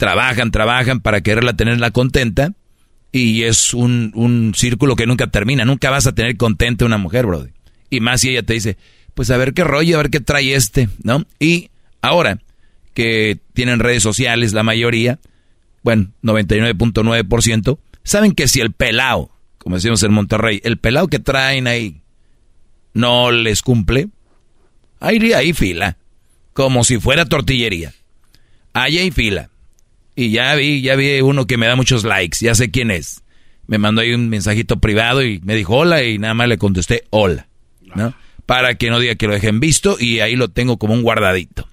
trabajan, 0.00 0.50
trabajan 0.50 1.00
para 1.00 1.20
quererla 1.20 1.52
tenerla 1.52 1.90
contenta, 1.90 2.54
y 3.12 3.42
es 3.42 3.74
un, 3.74 4.12
un 4.14 4.54
círculo 4.56 4.96
que 4.96 5.06
nunca 5.06 5.26
termina. 5.26 5.66
Nunca 5.66 5.90
vas 5.90 6.06
a 6.06 6.14
tener 6.14 6.38
contenta 6.38 6.86
una 6.86 6.96
mujer, 6.96 7.26
brody. 7.26 7.50
Y 7.90 8.00
más 8.00 8.22
si 8.22 8.30
ella 8.30 8.42
te 8.42 8.54
dice, 8.54 8.78
pues 9.12 9.30
a 9.30 9.36
ver 9.36 9.52
qué 9.52 9.62
rollo, 9.62 9.96
a 9.96 10.02
ver 10.02 10.10
qué 10.10 10.20
trae 10.20 10.54
este, 10.54 10.88
¿no? 11.02 11.26
Y 11.38 11.68
ahora 12.00 12.38
que 12.94 13.40
tienen 13.52 13.78
redes 13.78 14.02
sociales, 14.02 14.54
la 14.54 14.62
mayoría, 14.62 15.18
bueno, 15.82 16.08
99.9%, 16.22 17.78
saben 18.02 18.32
que 18.32 18.48
si 18.48 18.60
el 18.60 18.72
pelao, 18.72 19.30
como 19.58 19.76
decimos 19.76 20.02
en 20.02 20.12
Monterrey, 20.12 20.62
el 20.64 20.78
pelao 20.78 21.08
que 21.08 21.18
traen 21.18 21.66
ahí 21.66 22.00
no 22.94 23.30
les 23.32 23.60
cumple, 23.60 24.08
ahí, 24.98 25.34
ahí 25.34 25.52
fila, 25.52 25.98
como 26.54 26.84
si 26.84 26.98
fuera 26.98 27.26
tortillería. 27.26 27.92
Ahí 28.72 28.96
hay 28.96 29.10
fila. 29.10 29.50
Y 30.20 30.32
ya 30.32 30.54
vi, 30.54 30.82
ya 30.82 30.96
vi 30.96 31.22
uno 31.22 31.46
que 31.46 31.56
me 31.56 31.66
da 31.66 31.76
muchos 31.76 32.04
likes, 32.04 32.44
ya 32.44 32.54
sé 32.54 32.70
quién 32.70 32.90
es. 32.90 33.22
Me 33.66 33.78
mandó 33.78 34.02
ahí 34.02 34.12
un 34.12 34.28
mensajito 34.28 34.78
privado 34.78 35.24
y 35.24 35.40
me 35.40 35.54
dijo 35.54 35.74
hola 35.74 36.02
y 36.02 36.18
nada 36.18 36.34
más 36.34 36.46
le 36.46 36.58
contesté 36.58 37.04
hola, 37.08 37.48
¿no? 37.94 38.12
Para 38.44 38.74
que 38.74 38.90
no 38.90 38.98
diga 38.98 39.14
que 39.14 39.26
lo 39.26 39.32
dejen 39.32 39.60
visto 39.60 39.96
y 39.98 40.20
ahí 40.20 40.36
lo 40.36 40.48
tengo 40.48 40.76
como 40.78 40.92
un 40.92 41.00
guardadito. 41.00 41.66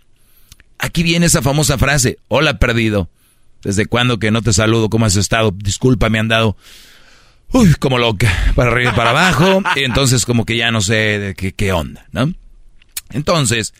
Aquí 0.79 1.03
viene 1.03 1.25
esa 1.25 1.41
famosa 1.41 1.77
frase, 1.77 2.19
hola 2.29 2.57
perdido. 2.57 3.09
¿Desde 3.63 3.85
cuándo 3.85 4.17
que 4.17 4.31
no 4.31 4.41
te 4.41 4.53
saludo? 4.53 4.89
¿Cómo 4.89 5.05
has 5.05 5.17
estado? 5.17 5.51
Disculpa, 5.53 6.07
me 6.07 6.19
han 6.19 6.29
dado, 6.29 6.55
uy, 7.51 7.73
como 7.73 7.97
loca, 7.97 8.31
para 8.55 8.71
arriba 8.71 8.93
y 8.93 8.95
para 8.95 9.09
abajo. 9.09 9.61
Y 9.75 9.83
entonces 9.83 10.25
como 10.25 10.45
que 10.45 10.55
ya 10.55 10.71
no 10.71 10.79
sé 10.79 11.19
de 11.19 11.35
qué, 11.35 11.51
qué 11.51 11.73
onda, 11.73 12.07
¿no? 12.13 12.33
Entonces, 13.09 13.73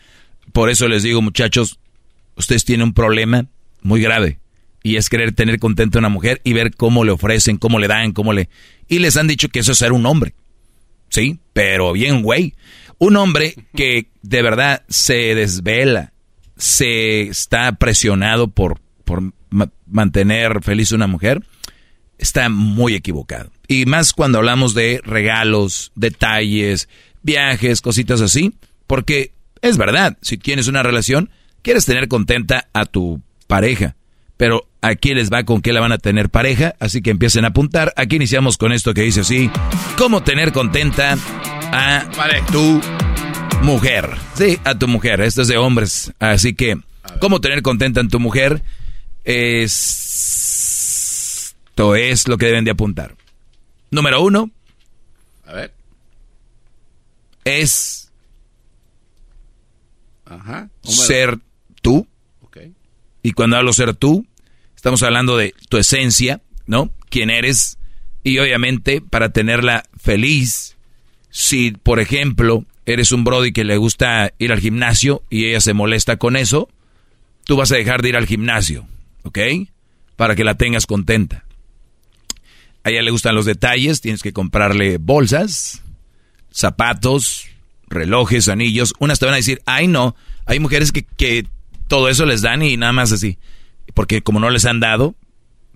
por 0.52 0.68
eso 0.68 0.88
les 0.88 1.04
digo, 1.04 1.22
muchachos, 1.22 1.80
ustedes 2.36 2.66
tienen 2.66 2.88
un 2.88 2.92
problema 2.92 3.46
muy 3.80 4.02
grave. 4.02 4.40
Y 4.82 4.96
es 4.96 5.08
querer 5.08 5.32
tener 5.32 5.58
contenta 5.58 5.98
a 5.98 6.00
una 6.00 6.08
mujer 6.08 6.40
y 6.44 6.52
ver 6.52 6.74
cómo 6.74 7.04
le 7.04 7.10
ofrecen, 7.10 7.58
cómo 7.58 7.78
le 7.78 7.88
dan, 7.88 8.12
cómo 8.12 8.32
le... 8.32 8.48
Y 8.88 9.00
les 9.00 9.16
han 9.16 9.26
dicho 9.26 9.48
que 9.48 9.58
eso 9.58 9.72
es 9.72 9.78
ser 9.78 9.92
un 9.92 10.06
hombre. 10.06 10.34
Sí, 11.10 11.38
pero 11.52 11.92
bien, 11.92 12.22
güey. 12.22 12.54
Un 12.98 13.16
hombre 13.16 13.54
que 13.74 14.06
de 14.22 14.42
verdad 14.42 14.82
se 14.88 15.34
desvela, 15.34 16.12
se 16.56 17.22
está 17.22 17.72
presionado 17.72 18.48
por, 18.48 18.80
por 19.04 19.22
ma- 19.50 19.70
mantener 19.86 20.62
feliz 20.62 20.92
a 20.92 20.96
una 20.96 21.06
mujer, 21.06 21.42
está 22.18 22.48
muy 22.48 22.94
equivocado. 22.94 23.50
Y 23.68 23.86
más 23.86 24.12
cuando 24.12 24.38
hablamos 24.38 24.74
de 24.74 25.00
regalos, 25.04 25.92
detalles, 25.94 26.88
viajes, 27.22 27.80
cositas 27.80 28.20
así, 28.20 28.54
porque 28.86 29.32
es 29.62 29.76
verdad, 29.76 30.18
si 30.22 30.36
tienes 30.38 30.66
una 30.66 30.82
relación, 30.82 31.30
quieres 31.62 31.84
tener 31.84 32.08
contenta 32.08 32.68
a 32.72 32.86
tu 32.86 33.20
pareja, 33.46 33.94
pero 34.38 34.66
aquí 34.80 35.12
les 35.12 35.30
va 35.30 35.44
con 35.44 35.60
qué 35.60 35.74
la 35.74 35.80
van 35.80 35.92
a 35.92 35.98
tener 35.98 36.30
pareja, 36.30 36.74
así 36.80 37.02
que 37.02 37.10
empiecen 37.10 37.44
a 37.44 37.48
apuntar. 37.48 37.92
Aquí 37.96 38.16
iniciamos 38.16 38.56
con 38.56 38.72
esto 38.72 38.94
que 38.94 39.02
dice 39.02 39.20
así, 39.20 39.50
cómo 39.98 40.22
tener 40.22 40.52
contenta 40.52 41.18
a 41.70 42.08
tu 42.50 42.80
mujer. 43.62 44.08
Sí, 44.34 44.58
a 44.64 44.78
tu 44.78 44.88
mujer, 44.88 45.20
esto 45.20 45.42
es 45.42 45.48
de 45.48 45.58
hombres, 45.58 46.12
así 46.18 46.54
que 46.54 46.78
cómo 47.20 47.42
tener 47.42 47.60
contenta 47.60 48.00
a 48.00 48.08
tu 48.08 48.18
mujer 48.18 48.62
es... 49.24 50.06
Esto 51.68 51.94
es 51.94 52.26
lo 52.26 52.38
que 52.38 52.46
deben 52.46 52.64
de 52.64 52.72
apuntar. 52.72 53.14
Número 53.92 54.20
uno. 54.20 54.50
A 55.46 55.52
ver. 55.52 55.72
Es 57.44 57.98
Ajá. 60.28 60.68
Ser. 60.82 61.38
Y 63.22 63.32
cuando 63.32 63.56
hablo 63.56 63.72
ser 63.72 63.94
tú, 63.94 64.26
estamos 64.76 65.02
hablando 65.02 65.36
de 65.36 65.54
tu 65.68 65.76
esencia, 65.76 66.40
¿no? 66.66 66.92
Quién 67.10 67.30
eres. 67.30 67.78
Y 68.22 68.38
obviamente, 68.38 69.00
para 69.00 69.30
tenerla 69.30 69.84
feliz, 69.96 70.76
si, 71.30 71.72
por 71.72 72.00
ejemplo, 72.00 72.64
eres 72.86 73.12
un 73.12 73.24
brody 73.24 73.52
que 73.52 73.64
le 73.64 73.76
gusta 73.76 74.32
ir 74.38 74.52
al 74.52 74.60
gimnasio 74.60 75.22
y 75.30 75.46
ella 75.46 75.60
se 75.60 75.74
molesta 75.74 76.16
con 76.16 76.36
eso, 76.36 76.68
tú 77.44 77.56
vas 77.56 77.72
a 77.72 77.76
dejar 77.76 78.02
de 78.02 78.10
ir 78.10 78.16
al 78.16 78.26
gimnasio, 78.26 78.86
¿ok? 79.24 79.38
Para 80.16 80.34
que 80.34 80.44
la 80.44 80.56
tengas 80.56 80.86
contenta. 80.86 81.44
A 82.84 82.90
ella 82.90 83.02
le 83.02 83.10
gustan 83.10 83.34
los 83.34 83.44
detalles, 83.44 84.00
tienes 84.00 84.22
que 84.22 84.32
comprarle 84.32 84.98
bolsas, 84.98 85.82
zapatos, 86.50 87.46
relojes, 87.88 88.48
anillos. 88.48 88.94
Unas 88.98 89.18
te 89.18 89.26
van 89.26 89.34
a 89.34 89.38
decir, 89.38 89.60
ay 89.66 89.86
no, 89.86 90.16
hay 90.46 90.60
mujeres 90.60 90.92
que, 90.92 91.02
que 91.02 91.46
todo 91.88 92.08
eso 92.08 92.24
les 92.26 92.42
dan 92.42 92.62
y 92.62 92.76
nada 92.76 92.92
más 92.92 93.10
así. 93.12 93.38
Porque 93.94 94.22
como 94.22 94.38
no 94.40 94.50
les 94.50 94.64
han 94.64 94.80
dado, 94.80 95.16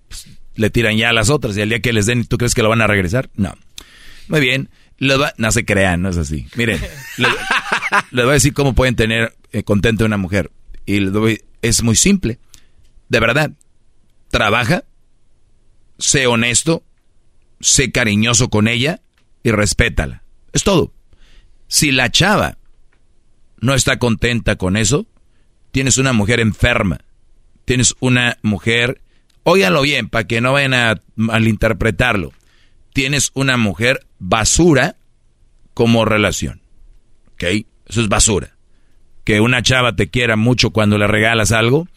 pues, 0.08 0.28
le 0.54 0.70
tiran 0.70 0.96
ya 0.96 1.08
a 1.10 1.12
las 1.12 1.30
otras 1.30 1.56
y 1.56 1.62
al 1.62 1.68
día 1.70 1.80
que 1.80 1.92
les 1.92 2.06
den, 2.06 2.26
¿tú 2.26 2.38
crees 2.38 2.54
que 2.54 2.62
lo 2.62 2.68
van 2.68 2.82
a 2.82 2.86
regresar? 2.86 3.30
No. 3.34 3.54
Muy 4.28 4.40
bien. 4.40 4.68
Va- 5.00 5.34
no 5.36 5.50
se 5.50 5.64
crean, 5.64 6.02
no 6.02 6.10
es 6.10 6.16
así. 6.16 6.46
Miren, 6.54 6.80
les, 7.16 7.28
les 8.12 8.24
voy 8.24 8.30
a 8.30 8.34
decir 8.34 8.52
cómo 8.54 8.74
pueden 8.74 8.94
tener 8.94 9.34
eh, 9.52 9.64
contenta 9.64 10.04
a 10.04 10.06
una 10.06 10.16
mujer. 10.18 10.52
Y 10.86 11.00
les 11.00 11.12
doy- 11.12 11.42
es 11.62 11.82
muy 11.82 11.96
simple. 11.96 12.38
De 13.08 13.18
verdad, 13.18 13.50
trabaja, 14.30 14.84
sé 15.98 16.26
honesto, 16.26 16.84
sé 17.60 17.90
cariñoso 17.90 18.48
con 18.48 18.68
ella 18.68 19.00
y 19.42 19.50
respétala. 19.50 20.22
Es 20.52 20.62
todo. 20.62 20.92
Si 21.68 21.90
la 21.90 22.10
chava 22.10 22.58
no 23.60 23.74
está 23.74 23.98
contenta 23.98 24.56
con 24.56 24.76
eso, 24.76 25.06
tienes 25.72 25.98
una 25.98 26.12
mujer 26.12 26.38
enferma. 26.38 27.00
Tienes 27.64 27.94
una 28.00 28.38
mujer, 28.42 29.00
óiganlo 29.42 29.82
bien, 29.82 30.08
para 30.08 30.26
que 30.26 30.40
no 30.40 30.52
vayan 30.52 30.74
a 30.74 31.00
malinterpretarlo. 31.16 32.32
Tienes 32.92 33.30
una 33.34 33.56
mujer 33.56 34.06
basura 34.18 34.96
como 35.74 36.04
relación. 36.04 36.60
¿Ok? 37.32 37.44
Eso 37.86 38.00
es 38.00 38.08
basura. 38.08 38.56
Que 39.24 39.40
una 39.40 39.62
chava 39.62 39.96
te 39.96 40.10
quiera 40.10 40.36
mucho 40.36 40.70
cuando 40.70 40.98
le 40.98 41.06
regalas 41.06 41.52
algo, 41.52 41.88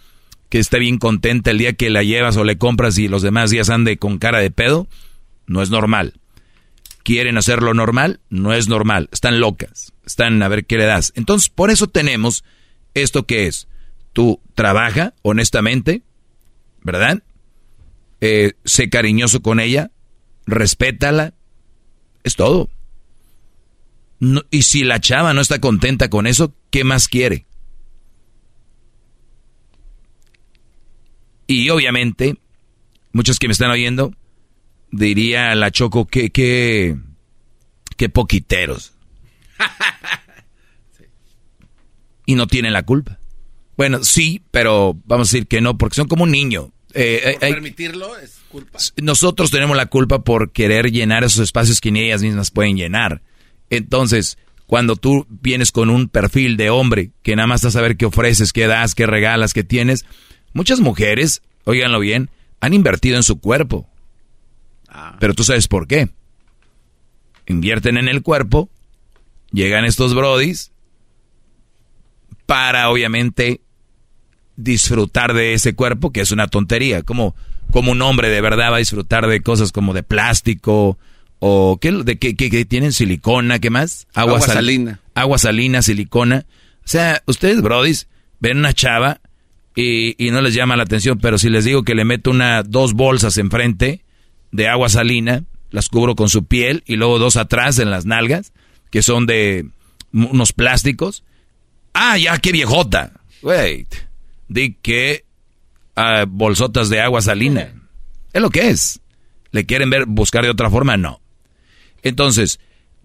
que 0.50 0.60
esté 0.60 0.80
bien 0.80 0.98
contenta 0.98 1.52
el 1.52 1.58
día 1.58 1.74
que 1.74 1.90
la 1.90 2.04
llevas 2.04 2.38
o 2.38 2.44
le 2.44 2.58
compras 2.58 2.98
y 2.98 3.08
los 3.08 3.22
demás 3.22 3.50
días 3.50 3.70
ande 3.70 3.98
con 3.98 4.20
cara 4.20 4.40
de 4.40 4.52
pedo, 4.52 4.88
no 5.48 5.62
es 5.62 5.70
normal. 5.70 6.14
Quieren 7.04 7.38
hacerlo 7.38 7.74
normal, 7.74 8.20
no 8.30 8.54
es 8.54 8.68
normal. 8.68 9.10
Están 9.12 9.40
locas. 9.40 9.94
Están 10.06 10.42
a 10.42 10.48
ver 10.48 10.66
qué 10.66 10.78
le 10.78 10.86
das. 10.86 11.12
Entonces, 11.16 11.50
por 11.50 11.70
eso 11.72 11.88
tenemos 11.88 12.44
esto 12.96 13.26
que 13.28 13.46
es. 13.48 13.68
Tú 14.14 14.42
trabaja 14.56 15.14
honestamente, 15.22 16.02
¿verdad? 16.82 17.22
Eh, 18.22 18.54
sé 18.64 18.90
cariñoso 18.90 19.42
con 19.42 19.60
ella, 19.60 19.92
respétala, 20.48 21.34
es 22.24 22.36
todo. 22.36 22.70
No- 24.20 24.44
y 24.50 24.64
si 24.64 24.84
la 24.84 25.00
chava 25.00 25.34
no 25.34 25.42
está 25.42 25.60
contenta 25.60 26.10
con 26.10 26.26
eso, 26.26 26.56
¿qué 26.72 26.84
más 26.84 27.08
quiere? 27.08 27.46
Y 31.48 31.70
obviamente, 31.70 32.38
muchos 33.12 33.38
que 33.38 33.48
me 33.48 33.52
están 33.52 33.70
oyendo, 33.70 34.14
diría 34.92 35.54
la 35.56 35.70
Choco 35.72 36.06
que, 36.08 36.30
que, 36.32 36.98
que 37.98 38.10
poquiteros. 38.10 38.94
Y 42.26 42.36
no 42.36 42.48
tienen 42.48 42.74
la 42.74 42.84
culpa. 42.84 43.20
Bueno, 43.78 44.04
sí, 44.04 44.42
pero 44.52 44.98
vamos 45.06 45.30
a 45.30 45.32
decir 45.32 45.48
que 45.48 45.62
no, 45.62 45.78
porque 45.78 45.96
son 45.96 46.08
como 46.08 46.24
un 46.24 46.32
niño. 46.32 46.72
Eh, 46.94 47.22
eh, 47.26 47.32
Por 47.40 47.50
permitirlo 47.50 48.18
es 48.18 48.40
culpa. 48.50 48.80
nosotros 49.02 49.52
tenemos 49.52 49.76
la 49.76 49.88
culpa 49.88 50.24
por 50.24 50.54
querer 50.54 50.92
llenar 50.92 51.26
esos 51.26 51.42
espacios 51.42 51.82
que 51.82 51.92
ni 51.92 52.00
ellas 52.00 52.22
mismas 52.22 52.52
pueden 52.52 52.78
llenar. 52.78 53.22
Entonces, 53.70 54.38
cuando 54.66 54.96
tú 54.96 55.28
vienes 55.30 55.72
con 55.72 55.90
un 55.90 56.08
perfil 56.08 56.56
de 56.56 56.70
hombre 56.70 57.12
que 57.22 57.36
nada 57.36 57.48
más 57.48 57.60
está 57.60 57.68
a 57.68 57.72
saber 57.72 57.98
qué 57.98 58.06
ofreces, 58.06 58.54
qué 58.54 58.68
das, 58.68 58.96
qué 58.96 59.06
regalas, 59.06 59.54
qué 59.54 59.64
tienes. 59.64 60.06
Muchas 60.54 60.80
mujeres, 60.80 61.42
óiganlo 61.66 62.00
bien, 62.00 62.30
han 62.62 62.74
invertido 62.74 63.18
en 63.18 63.24
su 63.24 63.40
cuerpo. 63.40 63.90
Pero 65.20 65.34
tú 65.34 65.44
sabes 65.44 65.68
por 65.68 65.88
qué. 65.88 66.10
Invierten 67.48 67.98
en 67.98 68.08
el 68.08 68.22
cuerpo, 68.22 68.70
llegan 69.52 69.84
estos 69.84 70.16
brodis 70.16 70.72
para 72.46 72.90
obviamente 72.90 73.62
disfrutar 74.56 75.34
de 75.34 75.54
ese 75.54 75.74
cuerpo, 75.76 76.12
que 76.12 76.22
es 76.22 76.32
una 76.32 76.48
tontería. 76.48 77.04
Como, 77.04 77.36
como 77.72 77.92
un 77.92 78.02
hombre 78.02 78.30
de 78.30 78.42
verdad 78.42 78.72
va 78.72 78.76
a 78.78 78.80
disfrutar 78.80 79.28
de 79.28 79.42
cosas 79.42 79.72
como 79.72 79.94
de 79.94 80.04
plástico 80.04 80.98
o 81.40 81.78
¿qué, 81.82 81.92
de 81.92 82.18
qué, 82.18 82.36
qué- 82.36 82.50
qué 82.50 82.66
tienen 82.66 82.94
silicona, 82.94 83.60
¿qué 83.60 83.70
más? 83.70 84.08
Agua 84.14 84.40
sal- 84.48 84.56
salina. 84.56 85.00
Agua 85.14 85.38
salina, 85.38 85.82
silicona. 85.82 86.46
O 86.80 86.88
sea, 86.88 87.22
ustedes, 87.26 87.62
brodis, 87.62 88.08
ven 88.40 88.58
una 88.60 88.74
chava 88.74 89.20
y, 89.76 90.16
y 90.24 90.32
no 90.32 90.42
les 90.42 90.54
llama 90.54 90.78
la 90.78 90.84
atención, 90.84 91.20
pero 91.20 91.38
si 91.38 91.50
les 91.50 91.66
digo 91.66 91.84
que 91.84 91.96
le 91.96 92.06
meto 92.06 92.32
una, 92.32 92.64
dos 92.64 92.94
bolsas 92.94 93.38
enfrente 93.38 94.04
de 94.52 94.68
agua 94.70 94.88
salina, 94.88 95.44
las 95.72 95.90
cubro 95.90 96.16
con 96.16 96.30
su 96.30 96.46
piel 96.46 96.84
y 96.86 96.96
luego 96.96 97.20
dos 97.20 97.36
atrás 97.36 97.80
en 97.80 97.90
las 97.90 98.06
nalgas, 98.06 98.54
que 98.92 99.02
son 99.02 99.26
de 99.26 99.68
unos 100.14 100.54
plásticos. 100.54 101.24
Ah, 101.98 102.18
ya, 102.18 102.38
qué 102.40 102.52
viejota. 102.52 103.14
Wait. 103.42 103.88
Di 104.50 104.74
que 104.82 105.24
ah, 105.96 106.26
bolsotas 106.28 106.90
de 106.90 107.00
agua 107.00 107.22
salina. 107.22 107.74
Es 108.34 108.42
lo 108.42 108.50
que 108.50 108.70
es. 108.70 109.00
¿Le 109.52 109.66
quieren 109.66 109.90
ver 109.90 110.06
buscar 110.06 110.44
de 110.44 110.50
otra 110.50 110.70
forma? 110.70 110.98
No. 110.98 111.22
Entonces, 112.04 112.60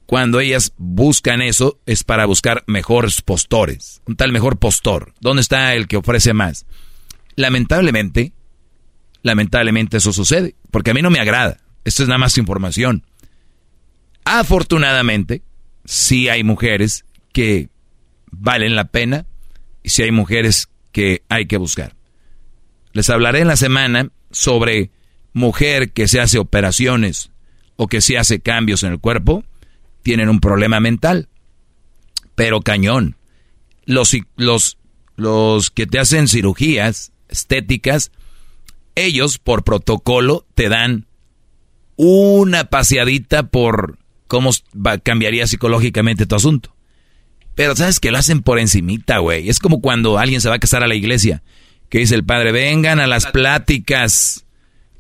cuando 0.07 0.41
ellas 0.41 0.73
buscan 0.77 1.41
eso, 1.41 1.79
es 1.87 2.03
para 2.03 2.27
buscar 2.27 2.65
mejores 2.67 3.23
postores. 3.23 4.03
Un 4.07 4.17
tal 4.17 4.33
mejor 4.33 4.59
postor. 4.59 5.15
¿Dónde 5.21 5.43
está 5.43 5.73
el 5.75 5.87
que 5.87 5.97
ofrece 5.97 6.33
más? 6.35 6.67
Lamentablemente, 7.37 8.33
lamentablemente 9.23 9.99
eso 9.99 10.13
sucede. 10.13 10.57
Porque 10.73 10.91
a 10.91 10.95
mí 10.95 11.01
no 11.01 11.11
me 11.11 11.21
agrada. 11.21 11.59
Esto 11.85 12.03
es 12.03 12.09
nada 12.09 12.19
más 12.19 12.37
información. 12.39 13.05
Afortunadamente, 14.25 15.43
sí 15.85 16.29
hay 16.29 16.43
mujeres 16.43 17.05
que 17.33 17.70
valen 18.31 18.77
la 18.77 18.85
pena 18.85 19.27
y 19.83 19.91
sí 19.91 20.03
hay 20.03 20.11
mujeres 20.11 20.69
que 20.93 21.23
hay 21.29 21.47
que 21.47 21.57
buscar. 21.57 21.95
Les 22.93 23.09
hablaré 23.11 23.41
en 23.41 23.49
la 23.49 23.57
semana 23.57 24.11
sobre 24.31 24.91
mujer 25.33 25.93
que 25.93 26.09
se 26.09 26.21
hace 26.21 26.39
operaciones 26.39 27.31
o 27.77 27.87
que 27.87 28.01
se 28.01 28.19
hace 28.19 28.41
cambios 28.41 28.83
en 28.83 28.93
el 28.93 29.01
cuerpo, 29.01 29.45
tienen 30.03 30.29
un 30.29 30.41
problema 30.41 30.81
mental. 30.81 31.29
Pero 32.35 32.61
cañón. 32.61 33.17
Los, 33.85 34.17
los, 34.37 34.79
los 35.17 35.71
que 35.71 35.87
te 35.87 35.99
hacen 35.99 36.29
cirugías 36.29 37.13
estéticas, 37.29 38.13
ellos 38.95 39.39
por 39.39 39.65
protocolo 39.65 40.47
te 40.55 40.69
dan 40.69 41.07
una 41.97 42.65
paseadita 42.65 43.45
por 43.45 43.99
cómo 44.27 44.51
cambiaría 45.03 45.47
psicológicamente 45.47 46.27
tu 46.27 46.35
asunto. 46.35 46.75
Pero 47.55 47.77
sabes 47.77 48.01
que 48.01 48.11
lo 48.11 48.19
hacen 48.19 48.43
por 48.43 48.59
encimita, 48.59 49.19
güey. 49.19 49.49
Es 49.49 49.59
como 49.59 49.81
cuando 49.81 50.19
alguien 50.19 50.41
se 50.41 50.49
va 50.49 50.57
a 50.57 50.61
casar 50.61 50.83
a 50.83 50.89
la 50.89 50.95
iglesia, 50.95 51.43
que 51.89 51.99
dice 51.99 52.15
el 52.15 52.25
padre, 52.25 52.53
vengan 52.53 53.01
a 53.01 53.07
las 53.07 53.27
pláticas. 53.27 54.47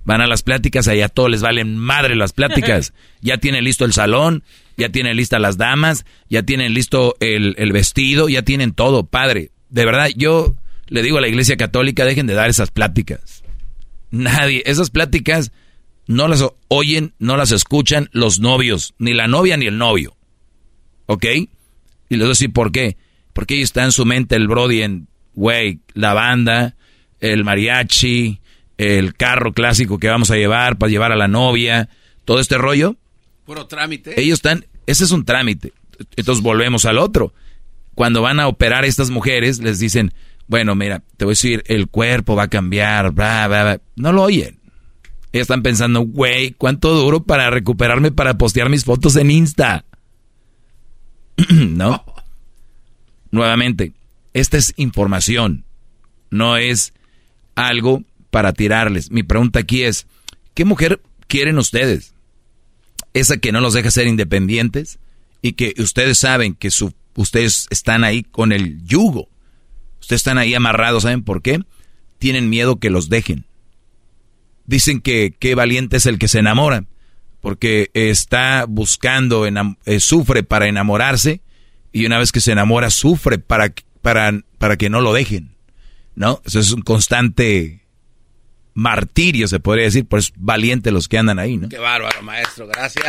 Van 0.05 0.21
a 0.21 0.27
las 0.27 0.43
pláticas, 0.43 0.89
allá 0.89 1.07
a 1.07 1.09
todos 1.09 1.31
les 1.31 1.43
valen 1.43 1.77
madre 1.77 2.17
las 2.17 2.33
pláticas. 2.33 2.93
Ya 3.23 3.37
tienen 3.37 3.65
listo 3.65 3.85
el 3.85 3.93
salón, 3.93 4.45
ya 4.79 4.89
tienen 4.89 5.15
listas 5.15 5.43
las 5.43 5.59
damas, 5.59 6.07
ya 6.31 6.43
tienen 6.43 6.73
listo 6.73 7.17
el, 7.21 7.55
el 7.59 7.71
vestido, 7.71 8.31
ya 8.31 8.41
tienen 8.41 8.73
todo, 8.73 9.05
padre. 9.05 9.51
De 9.69 9.85
verdad, 9.85 10.09
yo 10.17 10.55
le 10.89 11.03
digo 11.03 11.19
a 11.19 11.21
la 11.21 11.29
iglesia 11.29 11.59
católica, 11.59 12.07
dejen 12.07 12.27
de 12.27 12.33
dar 12.33 12.49
esas 12.49 12.71
pláticas. 12.71 13.45
Nadie, 14.11 14.63
esas 14.65 14.89
pláticas 14.89 15.53
no 16.07 16.27
las 16.29 16.45
oyen, 16.69 17.15
no 17.19 17.37
las 17.37 17.53
escuchan 17.53 18.09
los 18.13 18.41
novios, 18.41 18.95
ni 18.99 19.15
la 19.15 19.29
novia 19.29 19.57
ni 19.57 19.67
el 19.67 19.79
novio. 19.79 20.17
¿Ok? 21.07 21.27
Y 22.11 22.17
les 22.17 22.25
voy 22.25 22.27
a 22.27 22.37
decir 22.37 22.53
por 22.53 22.73
qué. 22.73 22.99
Porque 23.33 23.55
ahí 23.55 23.63
está 23.63 23.85
en 23.85 23.93
su 23.93 24.05
mente 24.05 24.37
el 24.37 24.49
Brody 24.49 24.83
en, 24.83 25.09
güey, 25.35 25.81
la 25.95 26.13
banda, 26.13 26.77
el 27.21 27.45
mariachi, 27.45 28.41
el 28.77 29.15
carro 29.15 29.53
clásico 29.53 29.99
que 29.99 30.09
vamos 30.09 30.31
a 30.31 30.37
llevar 30.37 30.77
para 30.77 30.91
llevar 30.91 31.13
a 31.13 31.17
la 31.17 31.29
novia, 31.29 31.89
todo 32.25 32.41
este 32.41 32.59
rollo. 32.59 32.97
Puro 33.45 33.67
trámite. 33.67 34.21
Ellos 34.21 34.39
están, 34.39 34.67
ese 34.87 35.05
es 35.05 35.13
un 35.13 35.25
trámite. 35.25 35.73
Entonces 36.17 36.43
volvemos 36.43 36.85
al 36.85 36.99
otro. 36.99 37.33
Cuando 37.95 38.23
van 38.23 38.41
a 38.41 38.49
operar 38.49 38.85
a 38.85 38.87
estas 38.87 39.11
mujeres, 39.11 39.61
les 39.61 39.79
dicen, 39.79 40.13
bueno, 40.47 40.75
mira, 40.75 41.03
te 41.17 41.25
voy 41.25 41.33
a 41.33 41.37
decir, 41.39 41.63
el 41.67 41.87
cuerpo 41.87 42.35
va 42.35 42.45
a 42.45 42.49
cambiar, 42.49 43.13
bla, 43.13 43.47
bla, 43.47 43.63
bla. 43.63 43.81
No 43.97 44.13
lo 44.13 44.23
oyen. 44.23 44.59
Ellos 45.33 45.45
están 45.45 45.63
pensando, 45.63 46.01
güey, 46.01 46.53
¿cuánto 46.53 46.93
duro 46.93 47.23
para 47.23 47.51
recuperarme 47.51 48.11
para 48.11 48.37
postear 48.37 48.69
mis 48.69 48.85
fotos 48.85 49.15
en 49.15 49.31
Insta? 49.31 49.85
¿No? 51.51 52.05
Nuevamente, 53.31 53.93
esta 54.35 54.57
es 54.57 54.75
información, 54.77 55.65
no 56.31 56.57
es 56.57 56.93
algo 57.55 58.03
para 58.31 58.53
tirarles. 58.53 59.11
Mi 59.11 59.23
pregunta 59.23 59.61
aquí 59.61 59.83
es, 59.83 60.07
¿qué 60.55 60.65
mujer 60.65 61.01
quieren 61.27 61.59
ustedes? 61.59 62.15
Esa 63.13 63.39
que 63.39 63.53
no 63.53 63.61
los 63.61 63.75
deja 63.75 63.91
ser 63.91 64.07
independientes 64.07 64.99
y 65.43 65.53
que 65.53 65.75
ustedes 65.79 66.19
saben 66.19 66.55
que 66.55 66.71
ustedes 67.15 67.67
están 67.71 68.05
ahí 68.05 68.23
con 68.23 68.53
el 68.53 68.85
yugo. 68.85 69.29
Ustedes 70.01 70.21
están 70.21 70.39
ahí 70.39 70.55
amarrados, 70.55 71.05
¿saben 71.05 71.23
por 71.23 71.43
qué? 71.43 71.61
Tienen 72.19 72.51
miedo 72.51 72.79
que 72.79 72.91
los 72.91 73.09
dejen. 73.09 73.45
Dicen 74.67 75.01
que 75.01 75.35
qué 75.39 75.55
valiente 75.55 75.97
es 75.97 76.07
el 76.07 76.19
que 76.19 76.29
se 76.29 76.39
enamora, 76.39 76.85
porque 77.41 77.91
está 77.95 78.67
buscando, 78.69 79.47
eh, 79.47 80.01
sufre 80.01 80.43
para 80.43 80.69
enamorarse 80.69 81.41
y 81.93 82.07
una 82.07 82.19
vez 82.19 82.33
que 82.33 82.41
se 82.41 82.53
enamora 82.53 82.91
sufre 82.91 83.39
para, 83.39 83.73
para, 84.03 84.33
para 84.59 84.77
que 84.77 84.91
no 84.91 85.01
lo 85.01 85.13
dejen. 85.13 85.57
¿No? 86.15 86.43
Eso 86.45 86.59
es 86.59 86.73
un 86.73 86.83
constante 86.83 87.87
martirio, 88.75 89.49
se 89.49 89.61
podría 89.61 89.85
decir, 89.85 90.07
pues 90.07 90.33
valiente 90.37 90.91
los 90.91 91.09
que 91.09 91.19
andan 91.19 91.39
ahí, 91.39 91.57
¿no? 91.57 91.69
Qué 91.69 91.79
bárbaro, 91.79 92.23
maestro. 92.23 92.67
Gracias. 92.67 93.05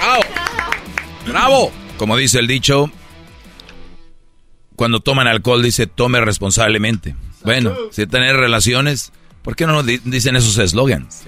¡Bravo! 0.00 0.22
¡Bravo! 1.26 1.72
Como 1.98 2.16
dice 2.16 2.40
el 2.40 2.46
dicho, 2.46 2.90
cuando 4.76 5.00
toman 5.00 5.28
alcohol 5.28 5.62
dice 5.62 5.86
tome 5.86 6.20
responsablemente. 6.20 7.14
Bueno, 7.44 7.76
si 7.90 8.06
tener 8.06 8.36
relaciones, 8.36 9.12
¿por 9.42 9.56
qué 9.56 9.66
no 9.66 9.72
nos 9.74 9.86
di- 9.86 10.00
dicen 10.04 10.36
esos 10.36 10.56
eslogans? 10.58 11.22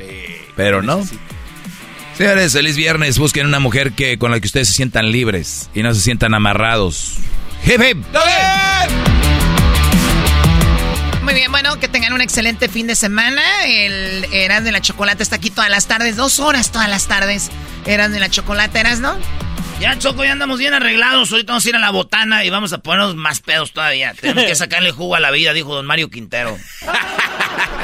Pero 0.57 0.83
no. 0.83 1.03
Señores, 2.17 2.53
feliz 2.53 2.77
viernes. 2.77 3.19
Busquen 3.19 3.47
una 3.47 3.59
mujer 3.59 3.93
que 3.93 4.19
con 4.19 4.31
la 4.31 4.39
que 4.41 4.47
ustedes 4.47 4.69
se 4.69 4.75
sientan 4.75 5.11
libres 5.11 5.69
y 5.75 5.83
no 5.83 5.93
se 5.95 6.01
sientan 6.01 6.33
amarrados. 6.35 7.17
Hip, 7.67 7.81
hip. 7.83 7.99
Muy 11.23 11.33
bien, 11.35 11.51
bueno, 11.51 11.81
que 11.81 11.89
tengan 11.89 12.13
un 12.13 12.21
excelente 12.21 12.69
fin 12.69 12.87
de 12.87 12.95
semana. 12.95 13.43
El 13.67 14.27
Eras 14.33 14.63
de 14.63 14.71
la 14.73 14.81
Chocolate 14.81 15.23
está 15.23 15.37
aquí 15.37 15.51
todas 15.51 15.71
las 15.71 15.87
tardes, 15.89 16.17
dos 16.17 16.39
horas 16.39 16.71
todas 16.71 16.89
las 16.89 17.09
tardes. 17.09 17.51
Eras 17.87 18.13
de 18.13 18.21
la 18.21 18.29
Chocolate, 18.29 18.79
Eras, 18.79 19.01
¿no? 19.01 19.17
Ya, 19.81 19.99
Choco, 19.99 20.25
ya 20.25 20.33
andamos 20.33 20.59
bien 20.61 20.73
arreglados. 20.73 21.33
Ahorita 21.33 21.53
vamos 21.53 21.67
a 21.67 21.69
ir 21.71 21.77
a 21.77 21.81
la 21.81 21.91
botana 21.91 22.45
y 22.45 22.51
vamos 22.51 22.73
a 22.73 22.79
ponernos 22.79 23.17
más 23.17 23.41
pedos 23.41 23.73
todavía. 23.73 24.15
Tenemos 24.21 24.45
que 24.45 24.55
sacarle 24.55 24.93
jugo 24.93 25.17
a 25.17 25.21
la 25.21 25.31
vida, 25.33 25.53
dijo 25.53 25.75
don 25.75 25.85
Mario 25.87 26.11
Quintero. 26.11 26.57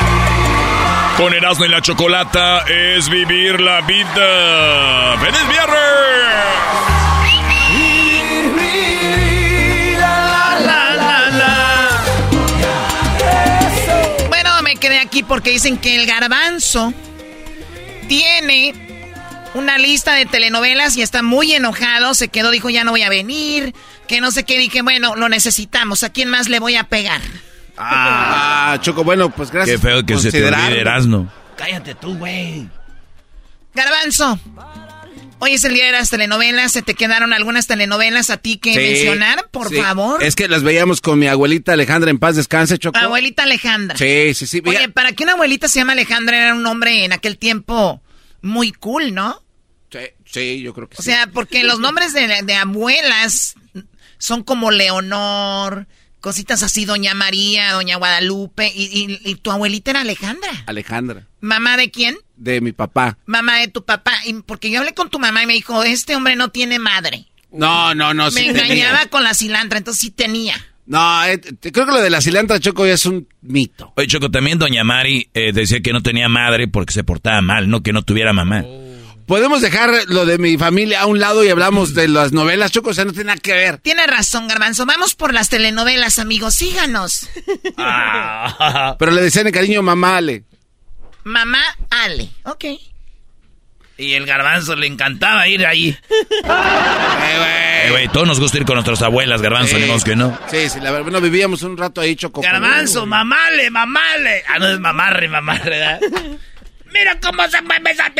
Con 1.21 1.35
Erasmo 1.35 1.65
y 1.65 1.67
la 1.67 1.83
Chocolata 1.83 2.65
es 2.67 3.07
vivir 3.07 3.61
la 3.61 3.81
vida. 3.81 5.19
¡Feliz 5.19 5.39
Bueno, 14.29 14.63
me 14.63 14.77
quedé 14.77 14.97
aquí 14.97 15.21
porque 15.21 15.51
dicen 15.51 15.77
que 15.77 15.95
el 15.95 16.07
garbanzo 16.07 16.91
tiene 18.07 18.73
una 19.53 19.77
lista 19.77 20.15
de 20.15 20.25
telenovelas 20.25 20.97
y 20.97 21.03
está 21.03 21.21
muy 21.21 21.53
enojado. 21.53 22.15
Se 22.15 22.29
quedó, 22.29 22.49
dijo, 22.49 22.71
ya 22.71 22.83
no 22.83 22.89
voy 22.89 23.03
a 23.03 23.09
venir. 23.09 23.75
Que 24.07 24.21
no 24.21 24.31
sé 24.31 24.43
qué. 24.43 24.57
Dije, 24.57 24.81
bueno, 24.81 25.15
lo 25.15 25.29
necesitamos. 25.29 26.01
¿A 26.01 26.09
quién 26.09 26.29
más 26.29 26.49
le 26.49 26.57
voy 26.57 26.77
a 26.77 26.85
pegar? 26.85 27.21
Ah, 27.83 28.77
Choco, 28.81 29.03
bueno, 29.03 29.29
pues 29.29 29.49
gracias. 29.51 29.79
Qué 29.79 29.87
feo 29.87 30.05
que 30.05 30.17
se 30.19 30.31
te 30.31 30.45
olvide 30.47 30.81
Erasmo. 30.81 31.31
Cállate 31.57 31.95
tú, 31.95 32.15
güey. 32.17 32.67
Garbanzo. 33.73 34.39
Hoy 35.39 35.53
es 35.53 35.63
el 35.63 35.73
día 35.73 35.85
de 35.87 35.93
las 35.93 36.09
telenovelas. 36.11 36.71
¿Se 36.71 36.83
te 36.83 36.93
quedaron 36.93 37.33
algunas 37.33 37.65
telenovelas 37.65 38.29
a 38.29 38.37
ti 38.37 38.57
que 38.57 38.73
Sí, 38.73 38.77
mencionar? 38.79 39.49
Por 39.49 39.69
sí. 39.69 39.77
favor. 39.77 40.21
Es 40.23 40.35
que 40.35 40.47
las 40.47 40.61
veíamos 40.61 41.01
con 41.01 41.17
mi 41.17 41.27
abuelita 41.27 41.73
Alejandra 41.73 42.11
en 42.11 42.19
paz 42.19 42.35
descanse, 42.35 42.77
Choco. 42.77 42.99
Abuelita 42.99 43.43
Alejandra. 43.43 43.97
Sí, 43.97 44.33
sí, 44.35 44.45
sí. 44.45 44.61
Oye, 44.65 44.89
para 44.89 45.13
que 45.13 45.23
una 45.23 45.33
abuelita 45.33 45.67
se 45.67 45.79
llama 45.79 45.93
Alejandra 45.93 46.37
era 46.37 46.53
un 46.53 46.61
nombre 46.61 47.05
en 47.05 47.13
aquel 47.13 47.37
tiempo 47.39 48.01
muy 48.41 48.71
cool, 48.71 49.15
¿no? 49.15 49.41
Sí, 49.91 49.99
sí, 50.25 50.61
yo 50.61 50.73
creo 50.75 50.87
que 50.87 50.95
O 50.99 51.01
sí. 51.01 51.09
sea, 51.11 51.27
porque 51.27 51.63
los 51.63 51.79
nombres 51.79 52.13
de, 52.13 52.43
de 52.43 52.53
abuelas 52.55 53.55
son 54.19 54.43
como 54.43 54.69
Leonor, 54.69 55.87
cositas 56.21 56.63
así, 56.63 56.85
Doña 56.85 57.13
María, 57.13 57.73
Doña 57.73 57.97
Guadalupe, 57.97 58.71
y, 58.73 58.83
y- 59.23 59.29
y 59.29 59.35
tu 59.35 59.51
abuelita 59.51 59.91
era 59.91 60.01
Alejandra. 60.01 60.49
Alejandra, 60.67 61.27
¿Mamá 61.41 61.75
de 61.77 61.91
quién? 61.91 62.15
de 62.37 62.61
mi 62.61 62.71
papá. 62.71 63.17
Mamá 63.25 63.57
de 63.59 63.67
tu 63.67 63.83
papá. 63.83 64.13
Y 64.25 64.33
porque 64.33 64.71
yo 64.71 64.79
hablé 64.79 64.93
con 64.93 65.09
tu 65.09 65.19
mamá 65.19 65.43
y 65.43 65.45
me 65.47 65.53
dijo, 65.53 65.83
este 65.83 66.15
hombre 66.15 66.35
no 66.35 66.49
tiene 66.49 66.79
madre. 66.79 67.25
No, 67.51 67.93
no, 67.93 68.13
no. 68.13 68.25
me 68.31 68.31
sí 68.31 68.47
engañaba 68.47 68.99
tenía. 68.99 69.09
con 69.09 69.23
la 69.23 69.33
cilantra, 69.33 69.77
entonces 69.77 69.99
sí 70.01 70.09
tenía. 70.11 70.55
No, 70.87 71.23
eh, 71.25 71.37
te- 71.37 71.71
creo 71.71 71.85
que 71.85 71.91
lo 71.91 72.01
de 72.01 72.09
la 72.09 72.21
cilantra, 72.21 72.59
Choco, 72.59 72.85
ya 72.87 72.93
es 72.93 73.05
un 73.05 73.27
mito. 73.41 73.93
Oye, 73.95 74.07
Choco, 74.07 74.31
también 74.31 74.57
Doña 74.57 74.83
Mari 74.83 75.29
eh, 75.33 75.51
decía 75.53 75.81
que 75.81 75.93
no 75.93 76.01
tenía 76.01 76.27
madre 76.29 76.67
porque 76.67 76.93
se 76.93 77.03
portaba 77.03 77.41
mal, 77.41 77.69
no 77.69 77.81
que 77.83 77.93
no 77.93 78.01
tuviera 78.03 78.33
mamá. 78.33 78.63
Podemos 79.31 79.61
dejar 79.61 79.91
lo 80.07 80.25
de 80.25 80.37
mi 80.37 80.57
familia 80.57 80.99
a 80.99 81.05
un 81.05 81.21
lado 81.21 81.41
y 81.41 81.47
hablamos 81.47 81.93
de 81.93 82.09
las 82.09 82.33
novelas, 82.33 82.69
Choco, 82.69 82.89
o 82.89 82.93
sea, 82.93 83.05
no 83.05 83.13
tiene 83.13 83.27
nada 83.27 83.39
que 83.39 83.53
ver. 83.53 83.77
Tiene 83.77 84.05
razón, 84.05 84.45
Garbanzo. 84.49 84.85
Vamos 84.85 85.15
por 85.15 85.33
las 85.33 85.47
telenovelas, 85.47 86.19
amigos. 86.19 86.53
Síganos. 86.53 87.29
Pero 88.99 89.11
le 89.13 89.21
decían 89.21 89.45
de 89.45 89.53
cariño 89.53 89.81
mamá 89.83 90.17
Ale. 90.17 90.43
Mamá 91.23 91.63
Ale. 91.89 92.27
Ok. 92.43 92.65
Y 93.97 94.13
el 94.15 94.25
garbanzo 94.25 94.75
le 94.75 94.87
encantaba 94.87 95.47
ir 95.47 95.65
ahí. 95.65 95.97
Eh, 97.83 97.89
güey, 97.89 98.07
todos 98.09 98.27
nos 98.27 98.39
gusta 98.39 98.57
ir 98.57 98.65
con 98.65 98.75
nuestras 98.75 99.01
abuelas, 99.01 99.41
garbanzo, 99.41 99.77
Sí. 99.77 99.87
que 100.05 100.15
no. 100.15 100.37
Sí, 100.51 100.69
sí, 100.69 100.79
la 100.79 100.91
verdad, 100.91 101.03
bueno, 101.03 101.21
vivíamos 101.21 101.63
un 101.63 101.77
rato 101.77 101.99
ahí, 102.01 102.15
Choco. 102.15 102.41
Garbanzo, 102.41 103.07
mamale, 103.07 103.71
mamale. 103.71 104.43
Ah, 104.47 104.59
no 104.59 104.67
es 104.67 104.79
mamarre, 104.79 105.27
mamarre, 105.29 105.69
¿verdad? 105.79 105.99
Mira 106.91 107.19
cómo 107.21 107.47
se 107.47 107.61
mueve 107.61 107.91
esa... 107.91 108.11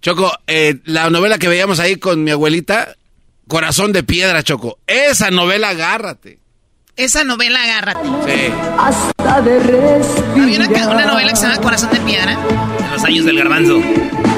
Choco, 0.00 0.32
eh, 0.46 0.76
la 0.84 1.10
novela 1.10 1.38
que 1.38 1.48
veíamos 1.48 1.80
ahí 1.80 1.96
con 1.96 2.22
mi 2.22 2.30
abuelita, 2.30 2.94
Corazón 3.48 3.92
de 3.92 4.02
Piedra, 4.02 4.42
Choco. 4.42 4.78
Esa 4.86 5.30
novela, 5.30 5.70
agárrate. 5.70 6.38
Esa 6.96 7.24
novela, 7.24 7.62
agárrate. 7.62 8.00
Sí. 8.26 8.52
Hasta 8.78 9.40
de 9.42 9.56
Había 10.40 10.58
una, 10.58 10.88
una 10.88 11.06
novela 11.06 11.30
que 11.30 11.36
se 11.36 11.46
llama 11.46 11.60
Corazón 11.60 11.90
de 11.92 12.00
Piedra. 12.00 12.32
En 12.32 12.90
los 12.90 13.04
años 13.04 13.24
del 13.24 13.38
garbanzo. 13.38 13.80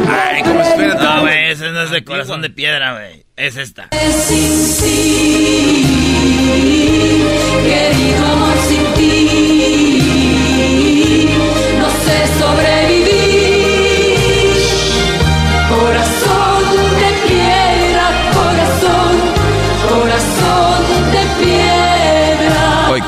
Ay, 0.09 0.43
como 0.43 0.65
si 0.65 0.71
fuera 0.73 0.95
No, 0.95 1.21
güey, 1.23 1.51
ese 1.51 1.71
no 1.71 1.83
es 1.83 1.91
de 1.91 2.05
corazón 2.05 2.43
de 2.43 2.51
piedra, 2.51 2.95
güey. 2.95 3.25
Es 3.37 3.57
esta. 3.57 3.89
Sin 4.29 4.77
ti, 4.83 5.87
querido 7.65 8.27
amor 8.27 8.57
sin 8.69 8.95
ti, 8.95 9.50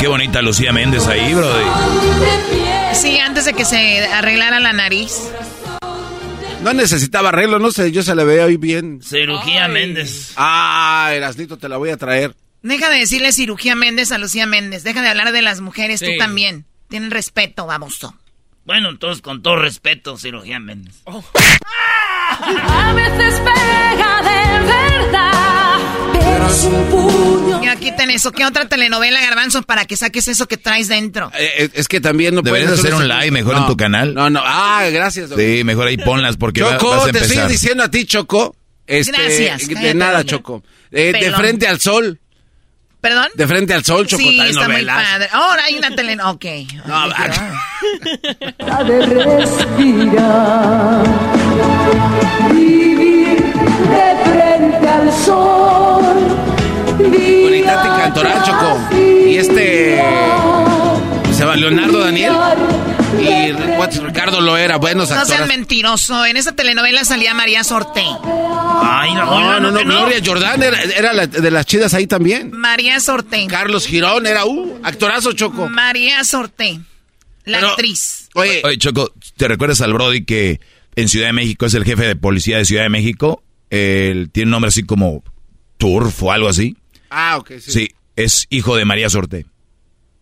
qué 0.02 0.08
bonita 0.08 0.42
Lucía 0.42 0.72
Méndez 0.72 1.06
ahí, 1.06 1.32
bro. 1.32 1.48
Sí, 2.92 3.18
antes 3.18 3.44
de 3.44 3.52
que 3.52 3.64
se 3.64 4.04
arreglara 4.06 4.58
la 4.58 4.72
nariz. 4.72 5.30
No 6.60 6.72
necesitaba 6.72 7.28
arreglo, 7.28 7.60
no 7.60 7.70
sé, 7.70 7.92
yo 7.92 8.02
se 8.02 8.16
le 8.16 8.24
veía 8.24 8.44
hoy 8.46 8.56
bien. 8.56 9.00
Cirugía 9.00 9.68
Méndez. 9.68 10.32
Ah, 10.34 11.12
Erasnito, 11.14 11.56
te 11.56 11.68
la 11.68 11.76
voy 11.76 11.90
a 11.90 11.96
traer. 11.96 12.34
Deja 12.62 12.90
de 12.90 12.98
decirle 12.98 13.30
cirugía 13.30 13.76
Méndez 13.76 14.10
a 14.10 14.18
Lucía 14.18 14.44
Méndez. 14.44 14.82
Deja 14.82 15.02
de 15.02 15.08
hablar 15.08 15.30
de 15.30 15.42
las 15.42 15.60
mujeres, 15.60 16.00
tú 16.00 16.10
también. 16.18 16.64
Tienen 16.88 17.12
respeto, 17.12 17.66
baboso. 17.66 18.12
Bueno, 18.64 18.90
entonces, 18.90 19.22
con 19.22 19.42
todo 19.42 19.56
respeto, 19.56 20.16
cirugía 20.16 20.60
Méndez. 20.60 20.94
A 21.06 22.92
veces 22.94 23.40
pega 23.40 24.22
de 24.22 24.66
verdad, 24.66 25.78
pero 26.12 26.46
es 26.46 26.62
un 26.64 26.84
puño. 26.86 27.62
Ya 27.62 27.76
quiten 27.76 28.10
eso. 28.10 28.30
¿Qué 28.32 28.46
otra 28.46 28.68
telenovela, 28.68 29.20
Garbanzo, 29.20 29.62
para 29.62 29.84
que 29.84 29.96
saques 29.96 30.28
eso 30.28 30.46
que 30.46 30.56
traes 30.56 30.88
dentro? 30.88 31.30
Eh, 31.34 31.64
eh, 31.64 31.70
es 31.74 31.88
que 31.88 32.00
también 32.00 32.34
no 32.34 32.42
Deberías 32.42 32.70
puedes 32.70 32.84
hacer 32.84 32.94
un 32.94 33.08
live 33.08 33.30
mejor 33.32 33.56
en 33.56 33.66
tu 33.66 33.76
canal. 33.76 34.14
No, 34.14 34.30
no. 34.30 34.40
Ah, 34.44 34.88
gracias. 34.92 35.28
doctor. 35.30 35.44
Sí, 35.44 35.64
mejor 35.64 35.88
ahí 35.88 35.96
ponlas 35.96 36.36
porque 36.36 36.60
Choco, 36.60 36.90
vas 36.90 37.08
a 37.08 37.12
te 37.12 37.18
estoy 37.18 37.48
diciendo 37.48 37.82
a 37.82 37.90
ti, 37.90 38.04
Choco. 38.06 38.54
Este, 38.86 39.12
Gracias, 39.12 39.68
De 39.68 39.94
nada. 39.94 40.24
Choco. 40.24 40.62
Eh, 40.90 41.12
de 41.12 41.32
frente 41.32 41.66
al 41.66 41.80
sol. 41.80 42.20
¿Perdón? 43.02 43.26
De 43.34 43.46
frente 43.48 43.74
al 43.74 43.84
sol, 43.84 44.06
Choco. 44.06 44.22
Sí, 44.22 44.38
está 44.40 44.60
muy 44.68 44.74
novelas. 44.74 45.04
padre. 45.04 45.28
Ahora 45.32 45.64
hay 45.64 45.76
una 45.76 45.90
telenovela. 45.90 46.30
Ok. 46.30 46.44
No, 46.86 47.08
de 48.84 49.06
respirar, 49.06 51.02
vivir 52.52 53.38
de 53.90 54.30
frente 54.30 54.88
al 54.88 55.12
sol. 55.12 56.04
Bonitati 56.96 57.88
Cantoral, 57.88 58.42
Choco. 58.44 58.78
Y 58.96 59.36
este. 59.36 60.00
Se 61.42 61.48
llama 61.48 61.56
Leonardo 61.56 61.98
Daniel. 61.98 62.32
Y 63.20 63.98
Ricardo 64.00 64.40
lo 64.40 64.56
era. 64.56 64.76
Buenos 64.76 65.10
No 65.10 65.16
seas 65.16 65.30
actores. 65.32 65.48
mentiroso. 65.48 66.24
En 66.24 66.36
esa 66.36 66.52
telenovela 66.52 67.04
salía 67.04 67.34
María 67.34 67.64
Sorte. 67.64 68.00
Ay, 68.84 69.12
no, 69.14 69.24
No, 69.24 69.58
no, 69.60 69.70
no. 69.72 69.80
Gloria 69.84 70.20
Jordán 70.24 70.62
era, 70.62 70.80
era 70.82 71.12
la- 71.12 71.26
de 71.26 71.50
las 71.50 71.66
chidas 71.66 71.94
ahí 71.94 72.06
también. 72.06 72.52
María 72.52 73.00
Sorte. 73.00 73.44
Carlos 73.48 73.86
Girón 73.88 74.26
era, 74.26 74.44
uh, 74.44 74.78
actorazo, 74.84 75.32
Choco. 75.32 75.68
María 75.68 76.22
Sorte. 76.22 76.78
La 77.44 77.58
Pero- 77.58 77.70
actriz. 77.70 78.28
Oye, 78.34 78.62
Oye, 78.64 78.78
Choco, 78.78 79.12
¿te 79.36 79.48
recuerdas 79.48 79.80
al 79.80 79.92
Brody 79.94 80.24
que 80.24 80.60
en 80.94 81.08
Ciudad 81.08 81.26
de 81.26 81.32
México 81.32 81.66
es 81.66 81.74
el 81.74 81.84
jefe 81.84 82.06
de 82.06 82.14
policía 82.14 82.58
de 82.58 82.64
Ciudad 82.64 82.84
de 82.84 82.88
México? 82.88 83.42
Él 83.68 84.30
tiene 84.30 84.46
un 84.46 84.52
nombre 84.52 84.68
así 84.68 84.84
como 84.84 85.24
Turf 85.76 86.22
o 86.22 86.30
algo 86.30 86.48
así. 86.48 86.76
Ah, 87.10 87.36
ok, 87.36 87.50
sí. 87.60 87.72
Sí, 87.72 87.88
es 88.14 88.46
hijo 88.48 88.76
de 88.76 88.84
María 88.84 89.10
Sorte. 89.10 89.46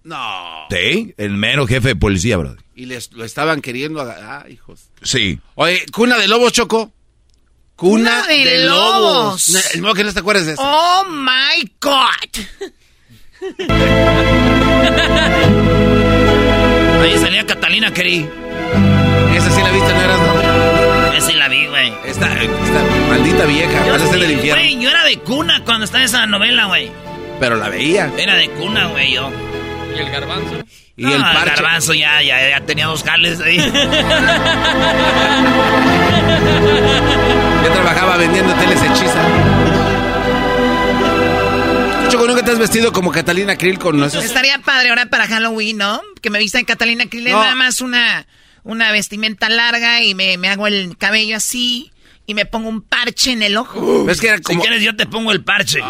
No. 0.04 0.66
Sí, 0.70 1.12
el 1.18 1.32
mero 1.32 1.66
jefe 1.66 1.88
de 1.88 1.96
policía, 1.96 2.36
Brody. 2.38 2.56
Y 2.74 2.86
les 2.86 3.12
lo 3.12 3.24
estaban 3.24 3.60
queriendo. 3.60 4.00
aga- 4.00 4.40
Ah, 4.42 4.48
hijos. 4.48 4.88
Sí. 5.02 5.38
Oye, 5.56 5.84
Cuna 5.92 6.16
de 6.18 6.28
Lobos, 6.28 6.52
Choco. 6.52 6.90
Cuna, 7.76 8.22
Cuna 8.22 8.26
de 8.26 8.44
de, 8.44 8.64
Lobos. 8.66 9.02
Lobos. 9.02 9.48
No, 9.50 9.58
El 9.74 9.82
modo 9.82 9.94
que 9.94 10.04
no 10.04 10.12
te 10.12 10.20
acuerdas 10.20 10.46
de 10.46 10.52
eso. 10.54 10.62
Oh 10.64 11.04
my 11.08 11.70
God. 11.80 13.40
Ahí 17.02 17.18
salía 17.18 17.44
Catalina 17.46 17.92
Keri. 17.92 18.28
Esa 19.34 19.50
sí 19.50 19.62
la 19.62 19.70
viste, 19.70 19.92
¿no 19.94 20.00
eras, 20.00 20.18
no? 20.20 21.12
Esa 21.14 21.26
sí 21.26 21.32
la 21.34 21.48
vi, 21.48 21.66
güey. 21.66 21.92
Esta, 22.04 22.26
esta 22.42 22.84
maldita 23.08 23.44
vieja. 23.46 23.86
Yo 23.86 23.92
Vas 23.92 24.02
a 24.02 24.06
ser 24.06 24.14
sí, 24.16 24.20
del 24.20 24.30
infierno. 24.32 24.62
Güey, 24.62 24.78
yo 24.82 24.90
era 24.90 25.04
de 25.04 25.18
cuna 25.20 25.64
cuando 25.64 25.84
estaba 25.86 26.04
esa 26.04 26.26
novela, 26.26 26.66
güey. 26.66 26.90
Pero 27.38 27.56
la 27.56 27.68
veía. 27.70 28.12
Era 28.18 28.34
de 28.36 28.50
cuna, 28.50 28.88
güey, 28.88 29.14
yo. 29.14 29.30
¿Y 29.94 29.98
el 29.98 30.10
garbanzo? 30.10 30.64
Y 30.96 31.12
el 31.12 31.20
parche. 31.20 31.50
garbanzo 31.50 31.94
ya, 31.94 32.22
ya, 32.22 32.50
ya 32.50 32.60
tenía 32.66 32.86
dos 32.86 33.02
jales 33.02 33.40
ahí. 33.40 33.56
Yo 37.64 37.72
trabajaba 37.72 38.16
vendiendo 38.16 38.52
teles 38.54 38.82
hechiza. 38.82 39.22
Choco, 42.08 42.26
¿nunca 42.26 42.42
te 42.44 42.50
has 42.50 42.58
vestido 42.58 42.92
como 42.92 43.12
Catalina 43.12 43.56
Krill 43.56 43.78
con 43.78 44.02
esos? 44.02 44.24
Estaría 44.24 44.58
padre 44.58 44.88
ahora 44.90 45.06
para 45.06 45.26
Halloween, 45.26 45.78
¿no? 45.78 46.00
Que 46.20 46.30
me 46.30 46.38
vista 46.38 46.58
en 46.58 46.64
Catalina 46.64 47.06
Krill. 47.06 47.28
Es 47.28 47.34
nada 47.34 47.54
más 47.54 47.80
una, 47.80 48.26
una 48.64 48.90
vestimenta 48.92 49.48
larga 49.48 50.02
y 50.02 50.14
me, 50.14 50.36
me 50.36 50.48
hago 50.48 50.66
el 50.66 50.96
cabello 50.98 51.36
así 51.36 51.92
y 52.26 52.34
me 52.34 52.46
pongo 52.46 52.68
un 52.68 52.82
parche 52.82 53.32
en 53.32 53.42
el 53.42 53.56
ojo. 53.56 54.06
Es 54.10 54.20
que 54.20 54.28
era 54.28 54.40
como... 54.40 54.60
Si 54.60 54.66
quieres 54.66 54.82
yo 54.84 54.96
te 54.96 55.06
pongo 55.06 55.32
el 55.32 55.42
parche. 55.44 55.80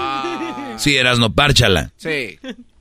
Sí, 0.76 0.96
eras 0.96 1.18
no, 1.18 1.32
párchala. 1.34 1.92
Sí. 1.96 2.38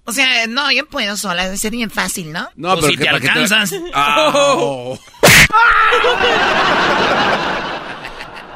O 0.10 0.12
sea, 0.12 0.48
no, 0.48 0.72
yo 0.72 0.88
puedo 0.88 1.16
sola, 1.18 1.56
sería 1.56 1.78
bien 1.78 1.92
fácil, 1.92 2.32
¿no? 2.32 2.50
No, 2.56 2.70
Pues 2.80 2.82
pero 2.82 2.88
si 2.88 2.98
que 2.98 3.04
te 3.04 3.10
que 3.22 3.30
alcanzas. 3.30 3.74
Oh. 3.94 5.00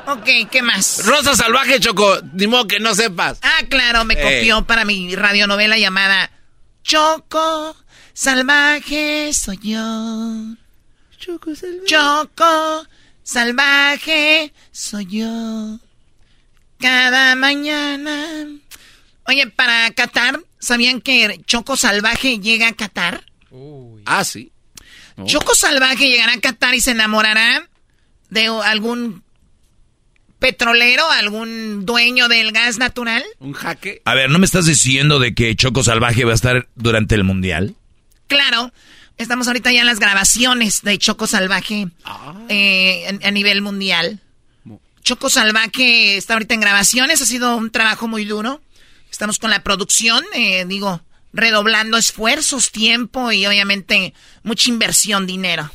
Ok, 0.05 0.27
¿qué 0.51 0.61
más? 0.61 1.05
Rosa 1.05 1.33
Salvaje, 1.33 1.79
Choco. 1.79 2.19
Ni 2.33 2.45
modo 2.45 2.67
que 2.67 2.79
no 2.79 2.93
sepas. 2.93 3.39
Ah, 3.41 3.61
claro, 3.69 4.03
me 4.03 4.15
Ey. 4.15 4.21
copió 4.39 4.65
para 4.65 4.83
mi 4.83 5.15
radionovela 5.15 5.77
llamada 5.77 6.29
Choco 6.83 7.75
Salvaje 8.13 9.31
soy 9.33 9.59
yo. 9.63 9.79
Choco 11.17 11.55
Salvaje. 11.55 11.85
Choco 11.85 12.85
Salvaje 13.23 14.53
soy 14.73 15.05
yo. 15.05 15.79
Cada 16.81 17.35
mañana. 17.35 18.45
Oye, 19.25 19.47
para 19.47 19.89
Qatar, 19.91 20.41
¿sabían 20.63 21.01
que 21.01 21.41
Choco 21.45 21.77
Salvaje 21.77 22.39
llega 22.39 22.67
a 22.67 22.73
Qatar? 22.73 23.23
Ah, 24.05 24.23
sí. 24.23 24.51
No. 25.15 25.25
Choco 25.27 25.53
Salvaje 25.53 26.07
llegará 26.09 26.33
a 26.33 26.39
Qatar 26.39 26.73
y 26.73 26.81
se 26.81 26.91
enamorará 26.91 27.67
de 28.29 28.47
algún 28.47 29.23
petrolero, 30.39 31.09
algún 31.11 31.85
dueño 31.85 32.27
del 32.27 32.51
gas 32.51 32.77
natural. 32.77 33.23
Un 33.39 33.53
jaque. 33.53 34.01
A 34.05 34.13
ver, 34.13 34.29
¿no 34.29 34.39
me 34.39 34.45
estás 34.45 34.65
diciendo 34.65 35.19
de 35.19 35.33
que 35.33 35.55
Choco 35.55 35.83
Salvaje 35.83 36.25
va 36.25 36.31
a 36.31 36.35
estar 36.35 36.67
durante 36.75 37.15
el 37.15 37.23
Mundial? 37.23 37.75
Claro, 38.27 38.73
estamos 39.17 39.47
ahorita 39.47 39.71
ya 39.71 39.81
en 39.81 39.85
las 39.85 39.99
grabaciones 39.99 40.81
de 40.81 40.97
Choco 40.97 41.27
Salvaje 41.27 41.87
eh, 42.49 43.05
en- 43.07 43.23
a, 43.23 43.31
nivel 43.31 43.61
mundial. 43.61 44.19
Choco 45.03 45.29
Salvaje 45.29 46.17
está 46.17 46.33
ahorita 46.33 46.53
en 46.55 46.61
grabaciones, 46.61 47.21
ha 47.21 47.25
sido 47.25 47.55
un 47.55 47.69
trabajo 47.71 48.07
muy 48.07 48.25
duro. 48.25 48.61
Estamos 49.13 49.37
con 49.37 49.51
la 49.51 49.61
producción, 49.61 50.25
eh, 50.33 50.65
digo, 50.65 50.99
redoblando 51.33 51.99
esfuerzos, 51.99 52.71
tiempo 52.71 53.31
y 53.31 53.45
obviamente 53.45 54.15
mucha 54.41 54.71
inversión, 54.71 55.27
dinero. 55.27 55.69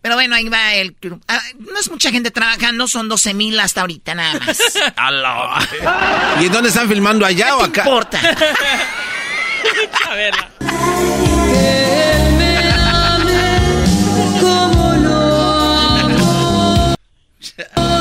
Pero 0.00 0.14
bueno, 0.14 0.36
ahí 0.36 0.48
va 0.48 0.74
el... 0.74 0.94
ah, 1.26 1.42
no 1.58 1.76
es 1.76 1.90
mucha 1.90 2.12
gente 2.12 2.30
trabajando, 2.30 2.86
son 2.86 3.08
12 3.08 3.34
mil 3.34 3.58
hasta 3.58 3.80
ahorita 3.80 4.14
nada 4.14 4.38
más. 4.38 4.60
¿Y 6.40 6.46
en 6.46 6.52
dónde 6.52 6.68
están 6.68 6.88
filmando? 6.88 7.26
¿Allá 7.26 7.56
o 7.56 7.64
acá? 7.64 7.82
No 7.82 7.90
importa. 7.90 8.20
A 10.08 10.14
verla. 10.14 10.50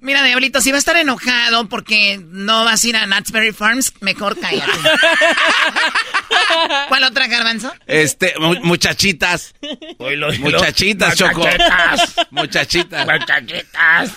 Mira, 0.00 0.22
Diablito, 0.22 0.60
si 0.60 0.70
va 0.70 0.76
a 0.76 0.78
estar 0.78 0.96
enojado 0.96 1.68
porque 1.68 2.20
no 2.30 2.64
vas 2.64 2.84
a 2.84 2.88
ir 2.88 2.96
a 2.96 3.06
Nutsberry 3.06 3.52
Farms, 3.52 3.92
mejor 4.00 4.38
cállate. 4.38 4.70
¿Cuál 6.88 7.02
otra, 7.04 7.26
Garbanzo? 7.26 7.72
Este, 7.86 8.34
mu- 8.38 8.60
muchachitas. 8.62 9.54
Muchachitas, 10.38 11.16
Choco. 11.16 11.40
Muchachitas. 11.40 12.14
Muchachitas. 12.30 13.06
Muchachitas. 13.06 14.10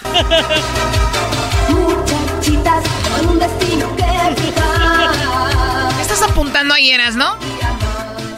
Muchachitas 1.70 2.84
con 3.18 3.28
un 3.30 3.40
destino 3.40 3.96
que 3.96 4.42
fijar. 4.42 5.96
¿Qué 5.96 6.02
estás 6.04 6.22
apuntando 6.22 6.74
ahí, 6.76 6.92
Eras, 6.92 7.16
no? 7.16 7.38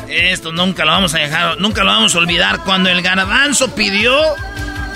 Esto 0.07 0.51
nunca 0.51 0.85
lo 0.85 0.91
vamos 0.91 1.13
a 1.15 1.19
dejar, 1.19 1.59
nunca 1.59 1.83
lo 1.83 1.91
vamos 1.91 2.15
a 2.15 2.19
olvidar. 2.19 2.59
Cuando 2.63 2.89
el 2.89 3.01
garbanzo 3.01 3.73
pidió 3.75 4.15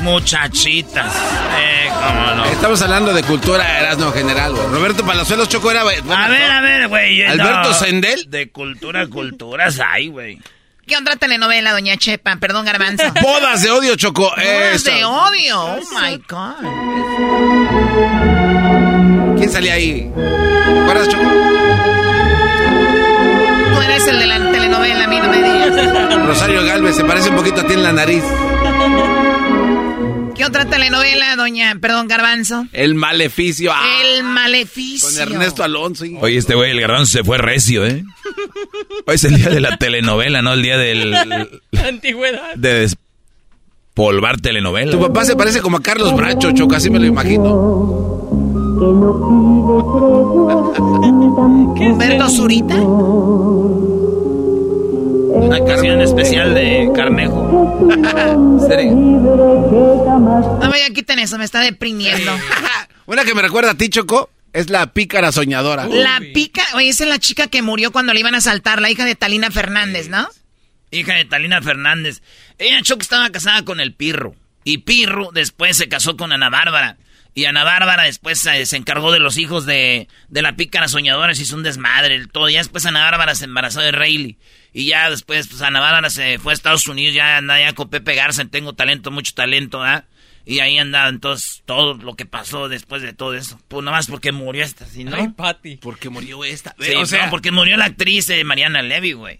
muchachitas. 0.01 1.13
Eh, 1.59 1.89
cómo 1.93 2.35
no. 2.35 2.45
Estamos 2.45 2.81
hablando 2.81 3.13
de 3.13 3.23
cultura 3.23 3.79
Erasmo 3.79 4.11
general, 4.11 4.53
güey. 4.53 4.67
Roberto 4.67 5.05
Palazuelos 5.05 5.49
Choco 5.49 5.71
era. 5.71 5.83
bueno, 5.83 6.13
A 6.13 6.27
ver, 6.27 6.51
a 6.51 6.61
ver, 6.61 6.87
güey. 6.87 7.23
Alberto 7.23 7.69
no. 7.69 7.73
Sendel. 7.73 8.29
De 8.29 8.49
cultura, 8.49 9.07
culturas 9.07 9.79
hay, 9.79 10.07
güey. 10.09 10.39
¿Qué 10.85 10.95
otra 10.95 11.17
telenovela, 11.17 11.71
Doña 11.73 11.97
Chepa? 11.97 12.37
Perdón, 12.37 12.65
Garbanzo. 12.65 13.03
Bodas 13.21 13.61
de 13.61 13.71
odio, 13.71 13.95
Choco. 13.97 14.31
Bodas 14.35 14.83
de 14.85 15.03
odio. 15.03 15.61
Oh, 15.61 15.79
my 15.99 16.15
God. 16.29 16.55
¿Quién 19.37 19.51
salía 19.51 19.73
ahí? 19.73 20.09
¿Te 20.15 20.79
acuerdas, 20.79 21.09
Choco? 21.09 21.23
Tú 23.73 23.81
eres 23.81 24.07
el 24.07 24.19
de 24.19 24.27
la 24.27 24.51
telenovela, 24.51 25.03
a 25.03 25.07
mí 25.07 25.19
no 25.19 25.27
me 25.27 25.37
digas. 25.37 26.25
Rosario 26.25 26.63
Galvez, 26.65 26.95
se 26.95 27.03
parece 27.03 27.29
un 27.29 27.35
poquito 27.35 27.61
a 27.61 27.67
ti 27.67 27.73
en 27.73 27.83
la 27.83 27.91
nariz. 27.91 28.23
¿Qué 30.37 30.45
otra 30.45 30.65
telenovela, 30.65 31.35
Doña, 31.35 31.75
perdón, 31.81 32.07
Garbanzo? 32.07 32.67
El 32.71 32.93
maleficio. 32.95 33.71
ah, 33.73 33.83
El 34.03 34.23
maleficio. 34.23 35.09
con 35.09 35.19
Ernesto 35.33 35.63
Alonso. 35.63 36.05
y- 36.05 36.15
Oye, 36.21 36.37
este 36.37 36.53
güey, 36.55 36.71
el 36.71 36.79
garbanzo 36.79 37.11
se 37.17 37.23
fue 37.23 37.37
recio, 37.39 37.85
¿eh? 37.85 38.03
Hoy 39.07 39.15
es 39.15 39.23
el 39.23 39.35
día 39.35 39.49
de 39.49 39.59
la 39.61 39.77
telenovela, 39.77 40.41
no 40.43 40.53
el 40.53 40.61
día 40.61 40.77
del... 40.77 41.15
Antigüedad. 41.83 42.53
de 42.55 42.73
despolvar 43.95 44.39
telenovela. 44.39 44.91
Tu 44.91 44.99
papá 44.99 45.25
se 45.25 45.35
parece 45.35 45.59
como 45.61 45.77
a 45.77 45.81
Carlos 45.81 46.15
Bracho, 46.15 46.51
Choco, 46.51 46.75
así 46.75 46.91
me 46.91 46.99
lo 46.99 47.05
imagino. 47.07 47.47
Humberto 51.79 52.29
Zurita. 52.29 52.75
Una 55.39 55.63
canción 55.63 56.01
especial 56.01 56.53
de 56.53 56.89
Carnejo. 56.95 57.87
No 60.59 60.69
me 60.69 60.93
quiten 60.93 61.19
eso, 61.19 61.37
me 61.37 61.45
está 61.45 61.61
deprimiendo. 61.61 62.31
Una 63.05 63.23
que 63.23 63.33
me 63.33 63.41
recuerda 63.41 63.71
a 63.71 63.75
ti, 63.75 63.89
Choco, 63.89 64.29
es 64.53 64.69
la 64.69 64.93
pícara 64.93 65.31
soñadora. 65.31 65.87
La 65.87 66.19
pica, 66.33 66.63
oye, 66.75 66.89
esa 66.89 67.03
es 67.03 67.09
la 67.09 67.19
chica 67.19 67.47
que 67.47 67.61
murió 67.61 67.91
cuando 67.91 68.13
le 68.13 68.19
iban 68.19 68.35
a 68.35 68.39
asaltar, 68.39 68.81
la 68.81 68.89
hija 68.89 69.05
de 69.05 69.15
Talina 69.15 69.51
Fernández, 69.51 70.09
¿no? 70.09 70.27
Hija 70.91 71.13
de 71.13 71.25
Talina 71.25 71.61
Fernández. 71.61 72.21
Ella, 72.57 72.81
Choco, 72.81 73.01
estaba 73.01 73.29
casada 73.29 73.63
con 73.63 73.79
el 73.79 73.93
Pirro. 73.93 74.35
Y 74.63 74.79
Pirro 74.79 75.31
después 75.31 75.77
se 75.77 75.87
casó 75.87 76.17
con 76.17 76.31
Ana 76.31 76.49
Bárbara. 76.49 76.97
Y 77.33 77.45
Ana 77.45 77.63
Bárbara 77.63 78.03
después 78.03 78.43
eh, 78.47 78.65
se 78.65 78.77
encargó 78.77 79.11
de 79.11 79.19
los 79.19 79.37
hijos 79.37 79.67
de, 79.67 80.07
de 80.27 80.41
la 80.41 80.55
pícara 80.55 80.87
soñadora. 80.87 81.35
Se 81.35 81.43
hizo 81.43 81.55
un 81.55 81.61
desmadre, 81.61 82.15
el 82.15 82.29
todo. 82.29 82.49
Ya 82.49 82.57
después 82.57 82.85
Ana 82.87 83.03
Bárbara 83.03 83.35
se 83.35 83.45
embarazó 83.45 83.79
de 83.79 83.91
Rayleigh. 83.91 84.37
Y 84.79 84.85
ya 84.85 85.09
después, 85.09 85.47
pues 85.47 85.59
Ana 85.63 85.79
Bárbara 85.79 86.11
se 86.11 86.37
fue 86.37 86.51
a 86.51 86.55
Estados 86.55 86.87
Unidos. 86.87 87.15
Ya 87.15 87.37
anda 87.37 87.59
ya 87.59 87.73
con 87.73 87.89
Pepe 87.89 88.13
Garza. 88.13 88.45
Tengo 88.45 88.73
talento, 88.73 89.09
mucho 89.09 89.33
talento, 89.33 89.81
¿ah? 89.81 90.05
Y 90.45 90.59
ahí 90.59 90.77
anda 90.77 91.07
entonces 91.09 91.63
todo 91.65 91.95
lo 91.95 92.13
que 92.15 92.27
pasó 92.27 92.69
después 92.69 93.01
de 93.01 93.11
todo 93.11 93.33
eso. 93.33 93.59
Pues 93.69 93.83
nomás 93.83 94.05
porque 94.05 94.31
murió 94.31 94.63
esta, 94.63 94.85
¿sí, 94.85 95.03
no? 95.03 95.15
Ay, 95.15 95.29
Pati. 95.29 95.77
Porque 95.77 96.09
murió 96.11 96.43
esta. 96.45 96.75
Sí, 96.79 96.93
o 96.95 97.07
sea, 97.07 97.25
no, 97.25 97.31
porque 97.31 97.51
murió 97.51 97.75
la 97.75 97.85
actriz 97.85 98.29
eh, 98.29 98.43
Mariana 98.43 98.83
Levy, 98.83 99.13
güey. 99.13 99.39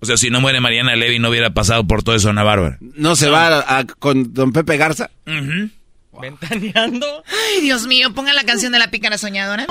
O 0.00 0.06
sea, 0.06 0.16
si 0.16 0.30
no 0.30 0.40
muere 0.40 0.60
Mariana 0.60 0.96
Levy, 0.96 1.20
no 1.20 1.28
hubiera 1.28 1.50
pasado 1.54 1.86
por 1.86 2.02
todo 2.02 2.16
eso 2.16 2.30
Ana 2.30 2.42
Bárbara. 2.42 2.78
no 2.80 3.14
se 3.14 3.28
va 3.30 3.46
a- 3.60 3.78
a- 3.78 3.84
con 3.86 4.34
don 4.34 4.52
Pepe 4.52 4.76
Garza. 4.78 5.10
Ventaneando. 6.20 7.22
Ay, 7.54 7.60
Dios 7.62 7.86
mío, 7.86 8.12
pongan 8.14 8.34
la 8.34 8.42
canción 8.44 8.72
de 8.72 8.80
la 8.80 8.90
pícara 8.90 9.16
soñadora. 9.16 9.66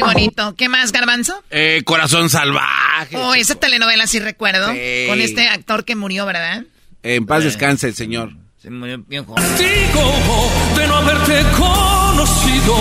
Muy 0.00 0.14
bonito. 0.14 0.54
¿Qué 0.56 0.68
más, 0.68 0.92
Garbanzo? 0.92 1.42
Eh, 1.50 1.82
corazón 1.84 2.30
salvaje. 2.30 3.16
Oh, 3.16 3.34
esa 3.34 3.54
telenovela 3.54 4.06
sí 4.06 4.20
recuerdo. 4.20 4.72
Sí. 4.72 5.06
Con 5.08 5.20
este 5.20 5.48
actor 5.48 5.84
que 5.84 5.96
murió, 5.96 6.26
¿verdad? 6.26 6.64
En 7.02 7.26
paz 7.26 7.44
descanse 7.44 7.88
el 7.88 7.94
señor. 7.94 8.32
Se 8.60 8.70
murió 8.70 8.98
bien 9.06 9.24
joven. 9.24 9.44
De 9.56 10.86
no 10.86 10.96
haberte 10.96 11.42
conocido 11.56 12.76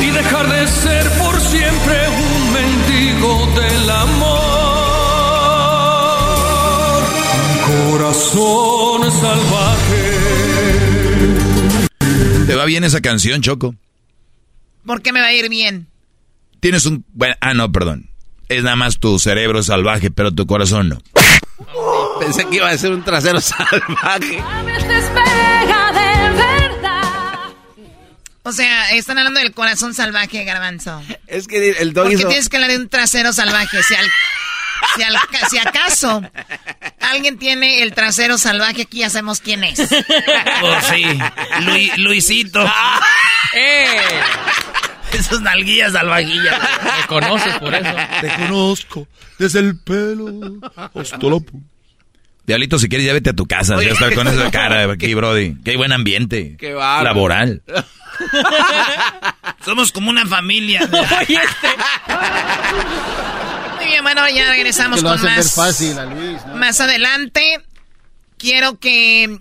y 0.00 0.10
dejar 0.10 0.48
de 0.48 0.66
ser 0.68 1.08
por 1.18 1.40
siempre 1.40 2.08
un 2.08 2.52
mendigo 2.52 3.46
del 3.60 3.90
amor. 3.90 4.38
Corazón 7.66 9.10
salvaje. 9.20 10.18
¿Te 12.46 12.54
va 12.54 12.64
bien 12.64 12.84
esa 12.84 13.00
canción, 13.00 13.42
Choco? 13.42 13.74
¿Por 14.86 15.02
qué 15.02 15.12
me 15.12 15.20
va 15.20 15.26
a 15.26 15.32
ir 15.34 15.50
bien? 15.50 15.87
Tienes 16.60 16.84
un... 16.86 17.04
Bueno, 17.12 17.34
ah, 17.40 17.54
no, 17.54 17.70
perdón. 17.72 18.10
Es 18.48 18.62
nada 18.62 18.76
más 18.76 18.98
tu 18.98 19.18
cerebro 19.18 19.62
salvaje, 19.62 20.10
pero 20.10 20.32
tu 20.32 20.46
corazón 20.46 20.88
no. 20.88 20.98
Pensé 22.20 22.46
que 22.46 22.56
iba 22.56 22.68
a 22.70 22.78
ser 22.78 22.92
un 22.92 23.04
trasero 23.04 23.40
salvaje. 23.42 24.42
O 28.44 28.52
sea, 28.52 28.90
están 28.92 29.18
hablando 29.18 29.40
del 29.40 29.52
corazón 29.52 29.92
salvaje, 29.92 30.42
Garbanzo. 30.44 31.02
Es 31.26 31.46
que 31.46 31.70
el 31.70 31.92
dog 31.92 32.04
¿Por 32.04 32.10
qué 32.12 32.18
hizo- 32.18 32.28
tienes 32.28 32.48
que 32.48 32.56
hablar 32.56 32.70
de 32.70 32.78
un 32.78 32.88
trasero 32.88 33.32
salvaje? 33.34 33.82
Si, 33.82 33.94
al- 33.94 34.06
si 34.96 35.02
al- 35.02 35.16
si 35.50 35.58
acaso 35.58 36.22
alguien 37.00 37.38
tiene 37.38 37.82
el 37.82 37.92
trasero 37.92 38.38
salvaje, 38.38 38.82
aquí 38.82 38.98
ya 39.00 39.10
sabemos 39.10 39.40
quién 39.40 39.64
es. 39.64 39.76
Pues 39.78 40.84
sí, 40.88 41.02
Lui- 41.60 41.92
Luisito. 41.98 42.64
¡Eh! 43.54 44.00
Esas 45.18 45.40
nalguillas 45.40 45.92
salvajillas. 45.92 46.60
Me 47.00 47.06
conoces 47.06 47.54
por 47.58 47.74
eso. 47.74 47.94
Te 48.20 48.28
conozco 48.36 49.08
desde 49.38 49.60
el 49.60 49.78
pelo 49.78 50.60
hasta 50.94 51.18
la. 51.18 51.38
Diablito, 52.46 52.78
si 52.78 52.88
quieres, 52.88 53.06
ya 53.06 53.12
vete 53.12 53.30
a 53.30 53.34
tu 53.34 53.46
casa. 53.46 53.76
Ya 53.82 53.90
estar 53.90 54.14
con 54.14 54.26
esa 54.26 54.50
cara 54.50 54.90
aquí, 54.92 55.12
Brody. 55.12 55.56
Qué 55.62 55.76
buen 55.76 55.92
ambiente. 55.92 56.56
Qué 56.58 56.72
bárbaro. 56.72 57.04
Laboral. 57.04 57.62
Somos 59.64 59.92
como 59.92 60.08
una 60.08 60.24
familia. 60.26 60.80
Oye, 60.90 61.38
este. 61.42 61.68
Muy 63.76 63.86
bien, 63.86 64.02
bueno, 64.02 64.28
ya 64.30 64.48
regresamos 64.48 65.02
con 65.02 65.22
más. 65.22 65.54
fácil 65.54 65.98
a 65.98 66.06
Luis, 66.06 66.44
¿no? 66.46 66.56
Más 66.56 66.80
adelante, 66.80 67.60
quiero 68.38 68.78
que 68.78 69.38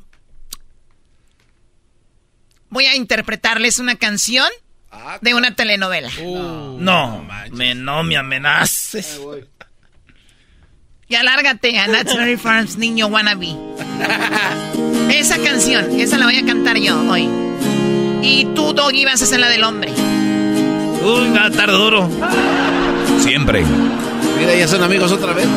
voy 2.69 2.85
a 2.85 2.95
interpretarles 2.95 3.79
una 3.79 3.95
canción 3.95 4.49
de 5.21 5.33
una 5.33 5.55
telenovela. 5.55 6.09
No, 6.19 7.25
me, 7.51 7.75
no 7.75 8.03
me 8.03 8.17
amenaces. 8.17 9.19
Ya 11.09 11.23
lárgate 11.23 11.77
a 11.79 11.87
Natural 11.87 12.37
Farms, 12.37 12.77
niño 12.77 13.07
wannabe. 13.07 13.55
Esa 15.09 15.37
canción, 15.37 15.99
esa 15.99 16.17
la 16.17 16.25
voy 16.25 16.37
a 16.37 16.45
cantar 16.45 16.77
yo 16.77 16.99
hoy. 17.09 17.29
Y 18.21 18.45
tú, 18.53 18.73
Doggy, 18.73 19.05
vas 19.05 19.21
a 19.21 19.25
ser 19.25 19.39
la 19.39 19.47
del 19.47 19.63
hombre. 19.63 19.91
Uy, 19.91 21.29
va 21.29 21.45
a 21.45 21.47
estar 21.47 21.71
duro. 21.71 22.09
Siempre. 23.19 23.63
Mira, 24.37 24.53
ya 24.55 24.67
son 24.67 24.83
amigos 24.83 25.11
otra 25.11 25.33
vez. 25.33 25.47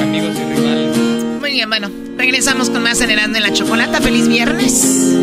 Amigos 0.00 0.34
y 0.36 0.54
rivales. 0.54 0.96
Muy 1.40 1.50
bien, 1.50 1.68
bueno, 1.68 1.90
regresamos 2.16 2.70
con 2.70 2.82
más 2.82 3.00
Generando 3.00 3.36
en 3.38 3.42
la 3.42 3.52
Chocolata. 3.52 4.00
¡Feliz 4.00 4.28
viernes! 4.28 5.16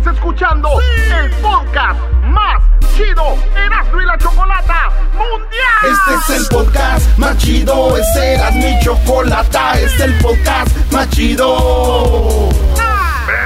Estás 0.00 0.14
escuchando 0.14 0.70
el 1.14 1.30
podcast 1.42 2.00
más 2.24 2.62
chido 2.96 3.36
Erasmo 3.54 4.00
y 4.00 4.06
la 4.06 4.16
Chocolata 4.16 4.90
Mundial. 5.12 5.92
Este 5.92 6.32
es 6.32 6.40
el 6.40 6.46
podcast 6.48 7.18
más 7.18 7.36
chido, 7.36 7.98
este 7.98 8.32
era 8.32 8.50
mi 8.50 8.80
chocolata, 8.82 9.74
este 9.74 9.84
es 9.84 10.00
el 10.00 10.14
podcast 10.20 10.74
más 10.90 11.06
chido. 11.10 12.48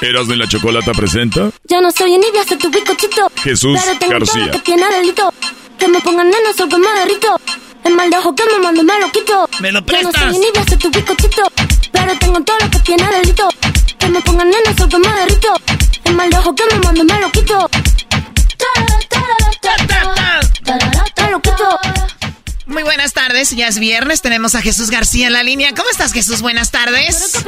Erasmo 0.00 0.34
y 0.34 0.36
la 0.36 0.48
Chocolata 0.48 0.92
presenta 0.92 1.50
Yo 1.68 1.80
no 1.80 1.90
soy 1.92 2.14
envidia, 2.14 2.44
soy 2.44 2.56
tu 2.58 2.70
bizcochito. 2.70 3.30
Jesús 3.42 3.78
Pero 3.84 3.98
tengo 3.98 4.12
todo 4.12 4.18
García. 4.20 4.46
lo 4.46 4.52
que 4.52 4.58
tiene 4.60 4.86
delito. 4.92 5.32
Que 5.78 5.88
me 5.88 6.00
pongan 6.00 6.26
nena, 6.28 6.52
soy 6.56 6.68
que 6.68 6.76
me 6.78 6.88
derrito. 7.00 7.36
El 7.84 7.94
mal 7.94 8.10
de 8.10 8.16
ojo 8.18 8.34
que 8.34 8.42
me 8.44 8.58
mando 8.62 8.82
me 8.82 8.98
lo 9.00 9.10
quito. 9.12 9.48
¿Me 9.60 9.72
lo 9.72 9.80
Yo 9.80 9.80
no 9.80 9.86
prestas? 9.86 10.22
soy 10.22 10.34
envidia, 10.36 10.64
soy 10.68 10.78
tu 10.78 10.90
bizcochito. 10.90 11.42
Pero 11.92 12.18
tengo 12.18 12.40
todo 12.42 12.56
lo 12.60 12.70
que 12.70 12.78
tiene 12.80 13.06
delito. 13.10 13.48
Que 13.98 14.08
me 14.08 14.20
pongan 14.20 14.48
nena, 14.48 14.76
soy 14.76 14.88
que 14.88 14.98
me 14.98 15.08
derrito. 15.12 15.48
El 16.04 16.14
mal 16.14 16.30
de 16.30 16.36
ojo 16.38 16.54
que 16.54 16.64
me 16.72 16.78
mando 16.80 17.04
me 17.04 17.20
lo 17.20 17.30
quito. 17.30 17.68
Me 21.20 21.30
lo 21.30 21.40
quito. 21.40 21.79
Muy 22.70 22.84
buenas 22.84 23.12
tardes, 23.12 23.50
ya 23.50 23.66
es 23.66 23.80
viernes, 23.80 24.22
tenemos 24.22 24.54
a 24.54 24.62
Jesús 24.62 24.90
García 24.90 25.26
en 25.26 25.32
la 25.32 25.42
línea. 25.42 25.70
¿Cómo 25.76 25.90
estás, 25.90 26.12
Jesús? 26.12 26.40
Buenas 26.40 26.70
tardes. 26.70 27.44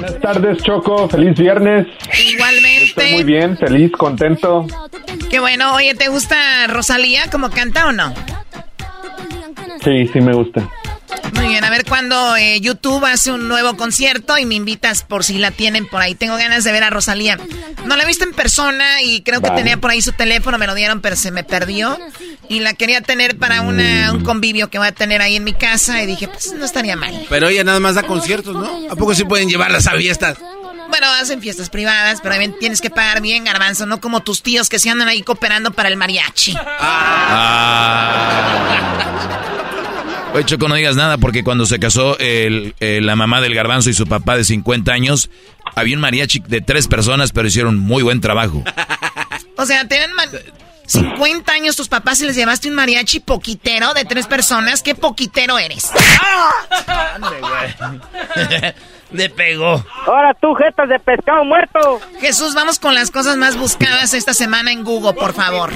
Buenas 0.00 0.20
tardes, 0.20 0.58
Choco. 0.62 1.08
Feliz 1.08 1.34
viernes. 1.38 1.86
Estoy 2.02 2.24
muy 2.24 2.32
Igualmente. 2.34 3.24
bien, 3.24 3.56
feliz, 3.56 3.90
contento. 3.92 4.66
Qué 5.30 5.40
bueno. 5.40 5.74
Oye, 5.76 5.94
¿te 5.94 6.08
gusta 6.08 6.66
Rosalía 6.66 7.30
como 7.30 7.48
canta 7.48 7.86
o 7.86 7.92
no? 7.92 8.12
Sí, 9.82 10.08
sí 10.12 10.20
me 10.20 10.34
gusta. 10.34 10.68
Muy 11.34 11.48
bien, 11.48 11.64
a 11.64 11.70
ver 11.70 11.84
cuándo 11.84 12.36
eh, 12.36 12.60
YouTube 12.60 13.04
hace 13.04 13.32
un 13.32 13.48
nuevo 13.48 13.76
concierto 13.76 14.38
y 14.38 14.46
me 14.46 14.54
invitas 14.54 15.02
por 15.02 15.24
si 15.24 15.38
la 15.38 15.50
tienen 15.50 15.86
por 15.86 16.00
ahí. 16.00 16.14
Tengo 16.14 16.36
ganas 16.36 16.64
de 16.64 16.72
ver 16.72 16.84
a 16.84 16.90
Rosalía. 16.90 17.38
No 17.84 17.96
la 17.96 18.04
he 18.04 18.06
visto 18.06 18.24
en 18.24 18.32
persona 18.32 19.02
y 19.02 19.22
creo 19.22 19.40
que 19.40 19.50
tenía 19.50 19.76
por 19.76 19.90
ahí 19.90 20.00
su 20.00 20.12
teléfono, 20.12 20.58
me 20.58 20.66
lo 20.66 20.74
dieron, 20.74 21.00
pero 21.00 21.16
se 21.16 21.30
me 21.30 21.44
perdió. 21.44 21.98
Y 22.48 22.60
la 22.60 22.74
quería 22.74 23.00
tener 23.00 23.38
para 23.38 23.62
una, 23.62 24.12
un 24.12 24.22
convivio 24.22 24.68
que 24.68 24.78
voy 24.78 24.88
a 24.88 24.92
tener 24.92 25.22
ahí 25.22 25.36
en 25.36 25.44
mi 25.44 25.54
casa 25.54 26.02
y 26.02 26.06
dije, 26.06 26.28
pues 26.28 26.52
no 26.52 26.64
estaría 26.64 26.96
mal. 26.96 27.26
Pero 27.28 27.48
ella 27.48 27.64
nada 27.64 27.80
más 27.80 27.94
da 27.94 28.02
conciertos, 28.02 28.54
¿no? 28.54 28.90
¿A 28.90 28.96
poco 28.96 29.14
sí 29.14 29.24
pueden 29.24 29.48
llevarlas 29.48 29.86
a 29.86 29.92
fiestas? 29.92 30.38
Bueno, 30.88 31.06
hacen 31.20 31.40
fiestas 31.40 31.70
privadas, 31.70 32.20
pero 32.22 32.34
también 32.34 32.56
tienes 32.58 32.80
que 32.80 32.90
pagar 32.90 33.20
bien, 33.20 33.44
garbanzo, 33.44 33.86
no 33.86 34.00
como 34.00 34.22
tus 34.22 34.42
tíos 34.42 34.68
que 34.68 34.78
se 34.78 34.90
andan 34.90 35.08
ahí 35.08 35.22
cooperando 35.22 35.72
para 35.72 35.88
el 35.88 35.96
mariachi. 35.96 36.54
Oye, 40.34 40.44
Choco, 40.44 40.68
no 40.68 40.74
digas 40.74 40.96
nada 40.96 41.16
porque 41.16 41.44
cuando 41.44 41.64
se 41.64 41.78
casó 41.78 42.18
el- 42.18 42.74
eh, 42.80 43.00
la 43.00 43.14
mamá 43.16 43.40
del 43.40 43.54
garbanzo 43.54 43.88
y 43.88 43.94
su 43.94 44.06
papá 44.06 44.36
de 44.36 44.44
50 44.44 44.92
años, 44.92 45.30
había 45.76 45.94
un 45.96 46.00
mariachi 46.02 46.40
de 46.46 46.60
tres 46.60 46.88
personas, 46.88 47.30
pero 47.32 47.46
hicieron 47.48 47.78
muy 47.78 48.02
buen 48.02 48.20
trabajo. 48.20 48.62
O 49.56 49.64
sea, 49.66 49.86
tienen 49.86 50.12
ma- 50.14 50.24
50 50.86 51.52
años 51.52 51.76
tus 51.76 51.86
papás 51.86 52.20
y 52.20 52.26
les 52.26 52.34
llevaste 52.34 52.68
un 52.68 52.74
mariachi 52.74 53.20
poquitero 53.20 53.94
de 53.94 54.04
tres 54.04 54.26
personas. 54.26 54.82
¿Qué 54.82 54.96
poquitero 54.96 55.60
eres? 55.60 55.90
Le 59.12 59.28
pegó. 59.30 59.82
Ahora 60.06 60.34
tú, 60.34 60.54
jetas 60.54 60.88
de 60.88 60.98
pescado 60.98 61.44
muerto. 61.44 61.78
Jesús, 62.20 62.54
vamos 62.54 62.78
con 62.78 62.94
las 62.94 63.10
cosas 63.10 63.36
más 63.36 63.58
buscadas 63.58 64.14
esta 64.14 64.34
semana 64.34 64.72
en 64.72 64.84
Google, 64.84 65.12
por 65.14 65.32
favor. 65.32 65.70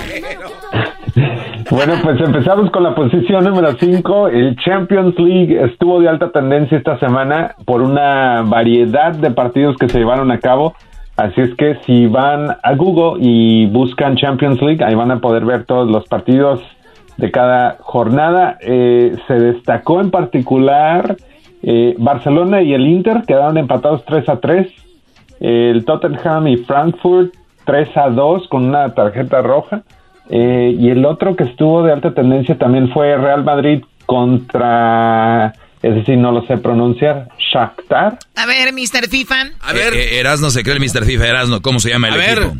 Bueno, 1.70 1.94
pues 2.02 2.18
empezamos 2.20 2.70
con 2.70 2.82
la 2.82 2.94
posición 2.94 3.44
número 3.44 3.76
5. 3.78 4.28
El 4.28 4.56
Champions 4.56 5.18
League 5.18 5.62
estuvo 5.64 6.00
de 6.00 6.08
alta 6.08 6.30
tendencia 6.30 6.78
esta 6.78 6.98
semana 6.98 7.54
por 7.66 7.82
una 7.82 8.42
variedad 8.42 9.12
de 9.12 9.30
partidos 9.30 9.76
que 9.76 9.88
se 9.88 9.98
llevaron 9.98 10.30
a 10.30 10.40
cabo. 10.40 10.74
Así 11.16 11.40
es 11.40 11.54
que 11.56 11.76
si 11.84 12.06
van 12.06 12.56
a 12.62 12.74
Google 12.74 13.22
y 13.22 13.66
buscan 13.66 14.16
Champions 14.16 14.62
League, 14.62 14.82
ahí 14.82 14.94
van 14.94 15.10
a 15.10 15.18
poder 15.18 15.44
ver 15.44 15.64
todos 15.64 15.90
los 15.90 16.06
partidos 16.06 16.60
de 17.18 17.30
cada 17.30 17.76
jornada. 17.80 18.56
Eh, 18.60 19.16
se 19.26 19.34
destacó 19.34 20.00
en 20.00 20.10
particular 20.10 21.16
eh, 21.62 21.94
Barcelona 21.98 22.62
y 22.62 22.72
el 22.74 22.86
Inter, 22.86 23.22
quedaron 23.26 23.58
empatados 23.58 24.04
3 24.06 24.28
a 24.28 24.40
3. 24.40 24.68
El 25.40 25.84
Tottenham 25.84 26.48
y 26.48 26.56
Frankfurt 26.58 27.34
3 27.64 27.96
a 27.96 28.08
2 28.10 28.48
con 28.48 28.64
una 28.64 28.94
tarjeta 28.94 29.40
roja. 29.42 29.82
Eh, 30.30 30.74
y 30.78 30.90
el 30.90 31.04
otro 31.06 31.36
que 31.36 31.44
estuvo 31.44 31.82
de 31.82 31.92
alta 31.92 32.12
tendencia 32.12 32.56
también 32.58 32.90
fue 32.92 33.16
Real 33.16 33.44
Madrid 33.44 33.82
contra 34.06 35.52
ese 35.82 36.04
sí 36.04 36.16
no 36.16 36.32
lo 36.32 36.44
sé 36.46 36.56
pronunciar, 36.58 37.28
Shakhtar. 37.38 38.18
A 38.34 38.46
ver, 38.46 38.72
Mr. 38.72 39.08
FIFA. 39.08 39.36
A 39.60 39.72
ver. 39.72 39.94
Eh, 39.94 40.18
Erasno 40.18 40.50
se 40.50 40.62
cree 40.64 40.74
el 40.76 40.80
Mr. 40.80 41.04
FIFA, 41.04 41.28
Erasno, 41.28 41.62
¿cómo 41.62 41.78
se 41.78 41.90
llama 41.90 42.08
el 42.08 42.14
A 42.14 42.16
ver. 42.16 42.38
equipo? 42.38 42.56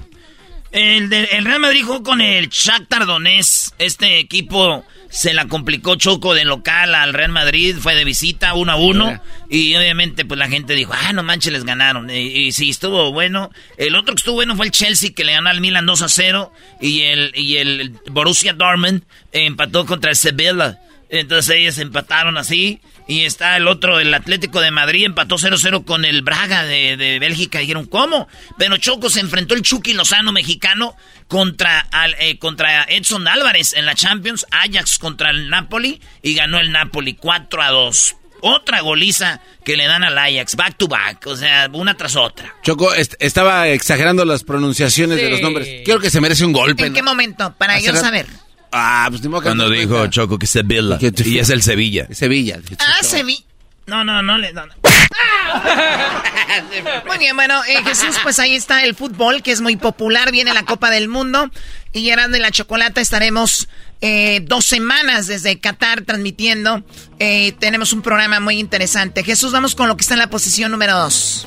El, 0.71 1.09
de- 1.11 1.25
el 1.33 1.45
Real 1.45 1.61
Madrid 1.61 1.83
jugó 1.85 2.03
con 2.05 2.21
el 2.21 2.49
Shakhtar 2.49 3.07
Donetsk. 3.07 3.75
Este 3.79 4.21
equipo 4.21 4.85
se 5.09 5.35
la 5.35 5.47
complicó 5.47 5.97
Choco 5.97 6.35
de 6.35 6.45
local 6.45 6.95
al 6.95 7.15
Real 7.15 7.33
Madrid. 7.33 7.77
Fue 7.79 7.95
de 7.95 8.05
visita, 8.05 8.55
uno 8.55 8.73
a 8.73 8.77
uno. 8.77 9.21
Y 9.49 9.75
obviamente 9.77 10.25
pues 10.25 10.39
la 10.39 10.49
gente 10.49 10.75
dijo, 10.75 10.93
ah, 10.95 11.13
no 11.13 11.23
manches, 11.23 11.53
les 11.53 11.65
ganaron. 11.65 12.11
Y, 12.11 12.17
y 12.17 12.53
sí, 12.53 12.71
estuvo 12.71 13.13
bueno. 13.13 13.51
El 13.77 13.95
otro 13.97 14.15
que 14.15 14.21
estuvo 14.21 14.35
bueno 14.35 14.57
fue 14.57 14.67
el 14.67 14.73
Chelsea, 14.73 15.11
que 15.15 15.25
le 15.25 15.33
ganó 15.33 15.51
al 15.51 15.61
Milan 15.61 15.87
2 15.87 16.03
a 16.03 16.09
0. 16.09 16.53
Y 16.81 17.03
el, 17.03 17.33
y 17.35 17.57
el 17.57 17.99
Borussia 18.11 18.53
Dortmund 18.53 19.03
empató 19.33 19.87
contra 19.87 20.11
el 20.11 20.17
Sevilla. 20.17 20.79
Entonces 21.11 21.57
ellos 21.57 21.79
empataron 21.79 22.37
así. 22.39 22.81
Y 23.07 23.25
está 23.25 23.57
el 23.57 23.67
otro, 23.69 24.01
el 24.01 24.13
Atlético 24.13 24.61
de 24.61 24.71
Madrid, 24.71 25.07
empató 25.07 25.37
0-0 25.39 25.85
con 25.87 26.05
el 26.05 26.21
Braga 26.21 26.65
de, 26.65 26.99
de 26.99 27.19
Bélgica. 27.19 27.59
Dijeron, 27.61 27.87
¿cómo? 27.87 28.29
Pero 28.59 28.77
Choco 28.77 29.09
se 29.09 29.21
enfrentó 29.21 29.55
el 29.55 29.63
Chucky 29.63 29.95
Lozano 29.95 30.31
mexicano 30.31 30.95
contra, 31.27 31.81
al- 31.91 32.17
eh, 32.19 32.39
contra 32.39 32.85
Edson 32.85 33.27
Álvarez 33.27 33.73
en 33.73 33.87
la 33.87 33.95
Champions. 33.95 34.45
Ajax 34.51 34.99
contra 34.99 35.31
el 35.31 35.49
Napoli 35.49 36.01
y 36.23 36.35
ganó 36.35 36.59
el 36.59 36.71
Napoli 36.71 37.15
4 37.15 37.63
a 37.63 37.71
2. 37.71 38.17
Otra 38.41 38.83
goliza 38.83 39.41
que 39.65 39.77
le 39.77 39.87
dan 39.87 40.05
al 40.05 40.17
Ajax, 40.17 40.55
back 40.55 40.77
to 40.77 40.87
back, 40.87 41.27
o 41.27 41.35
sea, 41.35 41.69
una 41.73 41.97
tras 41.97 42.15
otra. 42.15 42.55
Choco 42.63 42.95
est- 42.95 43.15
estaba 43.19 43.67
exagerando 43.69 44.25
las 44.25 44.45
pronunciaciones 44.45 45.17
de 45.17 45.31
los 45.31 45.41
nombres. 45.41 45.83
Creo 45.85 45.99
que 45.99 46.11
se 46.11 46.21
merece 46.21 46.45
un 46.45 46.53
golpe. 46.53 46.87
¿En 46.87 46.93
qué 46.93 47.03
momento? 47.03 47.55
Para 47.59 47.81
yo 47.81 47.91
rato- 47.93 48.05
saber. 48.05 48.27
Ah, 48.73 49.07
pues 49.09 49.23
ni 49.23 49.29
modo 49.29 49.41
que 49.41 49.49
Cuando 49.49 49.65
no 49.65 49.71
dijo 49.71 49.91
cuenta. 49.91 50.11
Choco 50.11 50.39
que 50.39 50.47
Sevilla. 50.47 50.99
Y 51.01 51.39
es 51.39 51.51
el 51.51 51.63
Sevilla. 51.63 52.07
Sevilla. 52.13 52.61
Ah, 52.79 53.03
se 53.03 53.23
vi. 53.23 53.45
No, 53.87 54.05
no, 54.05 54.23
no 54.23 54.37
le. 54.37 54.53
no, 54.53 54.67
no. 54.67 54.75
Muy 57.07 57.19
bien, 57.19 57.37
bueno, 57.37 57.63
eh, 57.65 57.83
Jesús, 57.85 58.17
pues 58.23 58.39
ahí 58.39 58.55
está 58.55 58.85
el 58.85 58.95
fútbol, 58.95 59.43
que 59.43 59.53
es 59.53 59.61
muy 59.61 59.77
popular. 59.77 60.31
Viene 60.31 60.53
la 60.53 60.65
Copa 60.65 60.91
del 60.91 61.09
Mundo. 61.09 61.51
Y 61.93 62.05
Gerardo 62.05 62.37
y 62.37 62.41
la 62.41 62.51
Chocolata 62.51 63.01
estaremos 63.01 63.69
eh, 64.01 64.41
dos 64.45 64.67
semanas 64.67 65.27
desde 65.27 65.59
Qatar 65.59 66.03
transmitiendo. 66.03 66.85
Eh, 67.19 67.53
tenemos 67.59 67.93
un 67.93 68.03
programa 68.03 68.41
muy 68.41 68.59
interesante. 68.59 69.25
Jesús, 69.25 69.53
vamos 69.53 69.75
con 69.75 69.89
lo 69.89 69.97
que 69.97 70.03
está 70.03 70.15
en 70.15 70.21
la 70.21 70.31
posición 70.31 70.71
número 70.71 70.99
dos. 70.99 71.47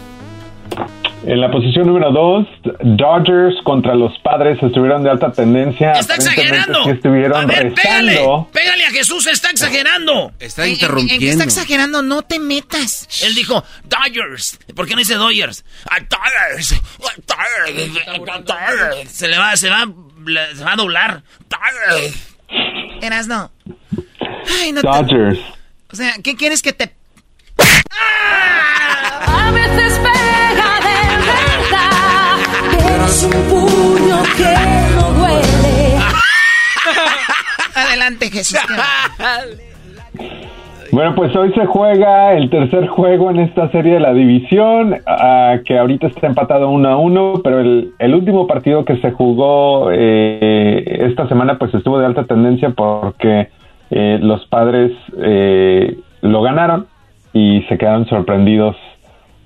En 1.24 1.40
la 1.40 1.52
posición 1.52 1.86
número 1.86 2.12
2, 2.12 2.48
Dodgers 2.82 3.56
contra 3.64 3.94
los 3.94 4.12
padres 4.20 4.58
estuvieron 4.62 5.04
de 5.04 5.12
alta 5.12 5.32
tendencia. 5.32 5.92
¡Está 5.92 6.16
exagerando! 6.16 6.84
sí 6.84 6.90
estuvieron 6.90 7.44
A 7.44 7.46
ver, 7.46 7.74
pégale, 7.76 8.12
rezando. 8.14 8.50
pégale 8.52 8.86
a 8.86 8.90
Jesús, 8.90 9.28
está 9.28 9.52
exagerando. 9.52 10.32
Está 10.40 10.66
¿En, 10.66 10.72
en- 10.80 11.10
en 11.12 11.20
qué 11.20 11.30
está 11.30 11.44
exagerando? 11.44 12.02
No 12.02 12.24
te 12.24 12.40
metas. 12.40 13.08
Él 13.24 13.36
dijo 13.36 13.64
Dodgers. 13.84 14.60
¿Por 14.76 14.88
qué 14.88 14.94
no 14.96 15.00
dice 15.00 15.14
Dodgers? 15.14 15.64
Ah, 15.92 15.98
Dodgers. 16.00 16.82
Ah, 17.38 17.68
Dodgers. 17.68 18.46
Dodgers. 18.46 19.12
Se 19.12 19.28
le 19.28 19.38
va, 19.38 19.56
se 19.58 19.70
va, 19.70 19.86
se 20.56 20.64
va 20.64 20.74
a 20.74 20.76
doblar. 20.76 21.22
Dodgers. 21.48 22.36
Eras 23.04 23.28
no. 23.28 23.52
Ay, 24.60 24.72
no 24.72 24.82
te- 24.82 24.88
Dodgers. 24.88 25.40
O 25.92 25.96
sea, 25.96 26.14
¿qué 26.24 26.36
quieres 26.36 26.62
que 26.64 26.74
te... 26.74 26.96
A 29.28 29.52
veces 29.52 30.00
pega 30.00 30.80
de 30.88 30.98
verdad, 31.32 32.38
pero 32.72 33.06
es 33.06 33.24
un 33.24 33.32
puño 33.50 34.24
que 34.38 34.56
no 34.96 35.12
duele. 35.14 36.00
Adelante, 37.76 38.30
Jesús. 38.30 38.60
Bueno, 40.92 41.16
pues 41.16 41.34
hoy 41.38 41.54
se 41.54 41.66
juega 41.66 42.34
el 42.34 42.50
tercer 42.50 42.88
juego 42.88 43.32
en 43.32 43.40
esta 43.40 43.72
serie 43.72 43.94
de 43.94 44.00
la 44.02 44.14
división, 44.14 44.98
ah, 45.08 45.56
que 45.64 45.78
ahorita 45.78 46.08
está 46.08 46.28
empatado 46.28 46.70
uno 46.70 46.90
a 46.90 46.98
uno, 46.98 47.40
pero 47.42 47.62
el, 47.62 47.94
el 47.98 48.14
último 48.14 48.46
partido 48.46 48.84
que 48.84 48.98
se 48.98 49.12
jugó 49.12 49.90
eh, 49.90 50.84
esta 51.08 51.30
semana 51.30 51.58
pues 51.58 51.74
estuvo 51.74 51.98
de 51.98 52.08
alta 52.08 52.26
tendencia 52.26 52.72
porque 52.72 53.48
eh, 53.90 54.20
los 54.22 54.46
padres 54.48 54.92
eh, 55.22 55.98
lo 56.22 56.42
ganaron 56.42 56.88
y 57.34 57.62
se 57.70 57.78
quedaron 57.78 58.08
sorprendidos 58.08 58.76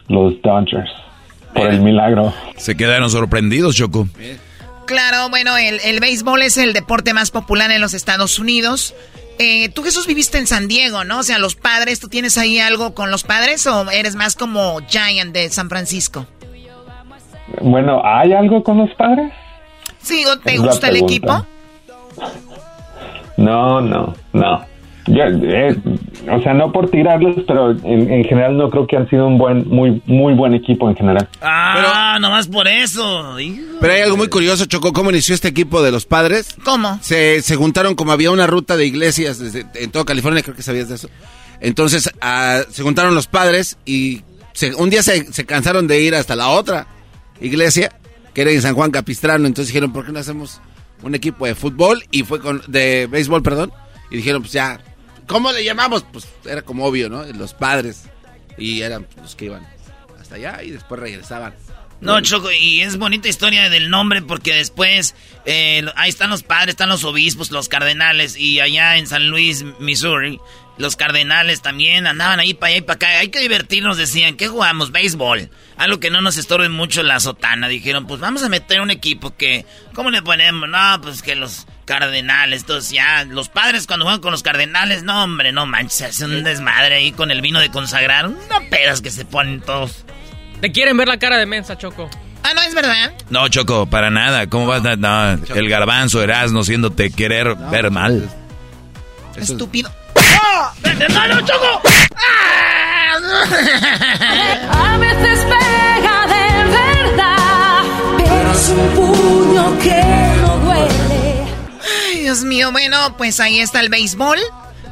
los 0.08 0.42
Dodgers 0.42 0.90
por 1.54 1.68
el 1.68 1.82
milagro. 1.82 2.34
Se 2.58 2.76
quedaron 2.76 3.10
sorprendidos, 3.10 3.76
Choco. 3.76 4.08
Claro, 4.86 5.30
bueno, 5.30 5.58
el, 5.58 5.80
el 5.84 6.00
béisbol 6.00 6.42
es 6.44 6.58
el 6.58 6.74
deporte 6.74 7.14
más 7.14 7.32
popular 7.32 7.72
en 7.72 7.82
los 7.82 7.94
Estados 7.94 8.38
Unidos. 8.40 8.94
Eh, 9.40 9.70
tú, 9.70 9.84
Jesús, 9.84 10.08
viviste 10.08 10.38
en 10.38 10.48
San 10.48 10.68
Diego, 10.68 11.04
¿no? 11.04 11.20
O 11.20 11.24
sea, 11.24 11.40
los 11.40 11.56
padres, 11.56 12.00
¿tú 12.00 12.08
tienes 12.08 12.38
ahí 12.38 12.60
algo 12.60 12.94
con 12.94 13.12
los 13.12 13.24
padres 13.24 13.66
o 13.68 13.90
eres 13.92 14.16
más 14.16 14.36
como 14.36 14.80
Giant 14.88 15.34
de 15.34 15.50
San 15.50 15.70
Francisco? 15.70 16.26
Bueno, 17.62 18.02
¿hay 18.04 18.34
algo 18.34 18.64
con 18.64 18.78
los 18.78 18.90
padres? 18.96 19.32
Sí, 20.02 20.24
¿o 20.26 20.40
¿te 20.40 20.56
Es 20.56 20.62
gusta 20.62 20.90
el 20.90 20.98
equipo? 20.98 21.46
No, 23.38 23.82
no, 23.82 24.16
no. 24.32 24.66
Yo, 25.08 25.22
eh, 25.24 25.76
o 26.32 26.42
sea, 26.42 26.54
no 26.56 26.72
por 26.72 26.90
tirarlos, 26.90 27.36
pero 27.48 27.72
en, 27.72 28.12
en 28.12 28.24
general 28.24 28.58
no 28.58 28.70
creo 28.72 28.88
que 28.88 28.98
han 28.98 29.08
sido 29.08 29.28
un 29.28 29.38
buen, 29.38 29.68
muy, 29.68 30.02
muy 30.08 30.34
buen 30.34 30.56
equipo 30.56 30.90
en 30.90 30.96
general. 30.96 31.30
Ah, 31.42 32.18
nomás 32.20 32.48
por 32.48 32.68
eso. 32.68 33.40
hijo. 33.40 33.62
Pero 33.80 33.94
hay 33.94 34.02
algo 34.02 34.18
muy 34.18 34.30
curioso, 34.30 34.66
Choco, 34.66 34.94
¿cómo 34.94 35.12
inició 35.12 35.36
este 35.36 35.50
equipo 35.50 35.84
de 35.84 35.92
los 35.92 36.06
padres? 36.08 36.56
¿Cómo? 36.64 36.98
Se, 37.04 37.42
se 37.44 37.56
juntaron 37.56 37.94
como 37.94 38.14
había 38.14 38.32
una 38.32 38.48
ruta 38.48 38.76
de 38.78 38.88
iglesias 38.88 39.38
desde, 39.38 39.66
en 39.76 39.92
toda 39.92 40.06
California, 40.06 40.42
creo 40.42 40.56
que 40.56 40.64
sabías 40.64 40.90
de 40.90 40.96
eso. 40.96 41.08
Entonces, 41.62 42.10
ah, 42.22 42.62
se 42.72 42.82
juntaron 42.82 43.14
los 43.14 43.28
padres 43.28 43.78
y 43.86 44.24
se- 44.54 44.74
un 44.74 44.90
día 44.90 45.04
se, 45.04 45.32
se 45.32 45.46
cansaron 45.46 45.86
de 45.88 46.02
ir 46.02 46.16
hasta 46.16 46.36
la 46.36 46.50
otra 46.50 46.88
iglesia, 47.40 47.92
que 48.34 48.42
era 48.42 48.52
en 48.52 48.62
San 48.64 48.74
Juan 48.74 48.90
Capistrano. 48.90 49.46
Entonces 49.46 49.68
dijeron, 49.72 49.94
¿por 49.94 50.04
qué 50.06 50.12
no 50.12 50.20
hacemos 50.20 50.62
un 51.04 51.14
equipo 51.14 51.46
de 51.46 51.54
fútbol? 51.54 52.04
Y 52.10 52.24
fue 52.24 52.40
con, 52.40 52.64
de 52.68 53.08
béisbol, 53.10 53.44
perdón. 53.44 53.72
Y 54.12 54.18
dijeron, 54.18 54.42
pues 54.42 54.54
ya, 54.54 54.80
¿cómo 55.28 55.52
le 55.52 55.64
llamamos? 55.64 56.06
Pues 56.12 56.28
era 56.46 56.62
como 56.62 56.86
obvio, 56.86 57.10
¿no? 57.10 57.24
Los 57.24 57.54
padres. 57.54 58.04
Y 58.58 58.82
eran 58.82 59.08
los 59.22 59.36
que 59.36 59.46
iban 59.46 59.68
hasta 60.20 60.36
allá 60.36 60.64
y 60.64 60.72
después 60.72 61.00
regresaban. 61.00 61.54
No, 62.02 62.20
Choco, 62.22 62.52
y 62.52 62.82
es 62.82 62.98
bonita 62.98 63.30
historia 63.30 63.70
del 63.70 63.90
nombre 63.90 64.22
porque 64.22 64.54
después 64.54 65.16
eh, 65.46 65.86
ahí 65.96 66.10
están 66.10 66.30
los 66.30 66.44
padres, 66.44 66.70
están 66.70 66.90
los 66.90 67.04
obispos, 67.04 67.52
los 67.52 67.70
cardenales 67.70 68.36
y 68.38 68.60
allá 68.60 68.98
en 68.98 69.08
San 69.08 69.30
Luis, 69.30 69.64
Missouri, 69.80 70.40
los 70.78 70.98
cardenales 70.98 71.62
también 71.62 72.06
andaban 72.06 72.40
ahí 72.40 72.54
para 72.54 72.72
allá 72.72 72.78
y 72.78 72.82
para 72.82 72.96
acá. 72.96 73.08
Hay 73.20 73.30
que 73.30 73.40
divertirnos, 73.40 73.98
decían. 73.98 74.36
¿Qué 74.36 74.48
jugamos? 74.48 74.92
Béisbol. 74.92 75.50
Algo 75.78 76.00
que 76.00 76.10
no 76.10 76.22
nos 76.22 76.38
estorbe 76.38 76.68
mucho 76.68 77.02
la 77.02 77.20
sotana. 77.20 77.70
Dijeron, 77.70 78.08
pues 78.08 78.20
vamos 78.20 78.44
a 78.44 78.50
meter 78.50 78.82
un 78.82 78.92
equipo 78.92 79.36
que... 79.36 79.66
¿Cómo 79.94 80.10
le 80.10 80.22
ponemos? 80.22 80.68
No, 80.68 81.02
pues 81.02 81.22
que 81.22 81.36
los 81.36 81.66
cardenales, 81.86 82.62
entonces 82.62 82.92
ya... 82.92 83.24
Los 83.26 83.50
padres 83.50 83.88
cuando 83.88 84.06
juegan 84.06 84.22
con 84.22 84.32
los 84.32 84.44
cardenales, 84.44 85.04
no, 85.04 85.24
hombre, 85.24 85.52
no 85.52 85.66
manches, 85.66 86.02
es 86.02 86.22
un 86.22 86.44
desmadre 86.44 86.96
ahí 86.96 87.12
con 87.12 87.32
el 87.32 87.42
vino 87.42 87.60
de 87.60 87.72
consagrar. 87.72 88.28
Una 88.28 88.60
pedas 88.70 89.02
que 89.02 89.12
se 89.12 89.26
ponen 89.26 89.62
todos. 89.62 90.04
Te 90.62 90.72
quieren 90.72 90.98
ver 90.98 91.08
la 91.08 91.18
cara 91.18 91.38
de 91.38 91.46
mensa, 91.46 91.78
Choco. 91.78 92.10
Ah, 92.44 92.54
no, 92.54 92.62
es 92.62 92.76
verdad. 92.76 93.14
No, 93.30 93.48
Choco, 93.48 93.88
para 93.88 94.10
nada. 94.10 94.48
¿Cómo 94.48 94.68
vas 94.68 94.86
a.? 94.86 94.96
No, 94.96 95.34
el 95.34 95.70
garbanzo, 95.70 96.22
Erasmo, 96.22 96.60
haciéndote 96.62 97.12
querer 97.12 97.56
ver 97.56 97.90
mal. 97.90 98.30
Estúpido. 99.36 99.92
¡No, 101.10 101.28
no, 101.28 101.42
Choco! 101.42 101.82
A 104.72 104.98
veces 104.98 105.40
pega 105.46 106.28
de 106.28 106.64
verdad, 106.72 107.84
pero 108.18 108.52
es 108.52 108.70
un 108.70 108.90
puño 108.90 109.80
que 109.80 110.04
no 110.42 110.58
duele. 110.60 111.05
Dios 112.26 112.44
mío, 112.44 112.72
bueno, 112.72 112.98
pues 113.20 113.40
ahí 113.40 113.60
está 113.60 113.82
el 113.82 113.90
béisbol. 113.90 114.40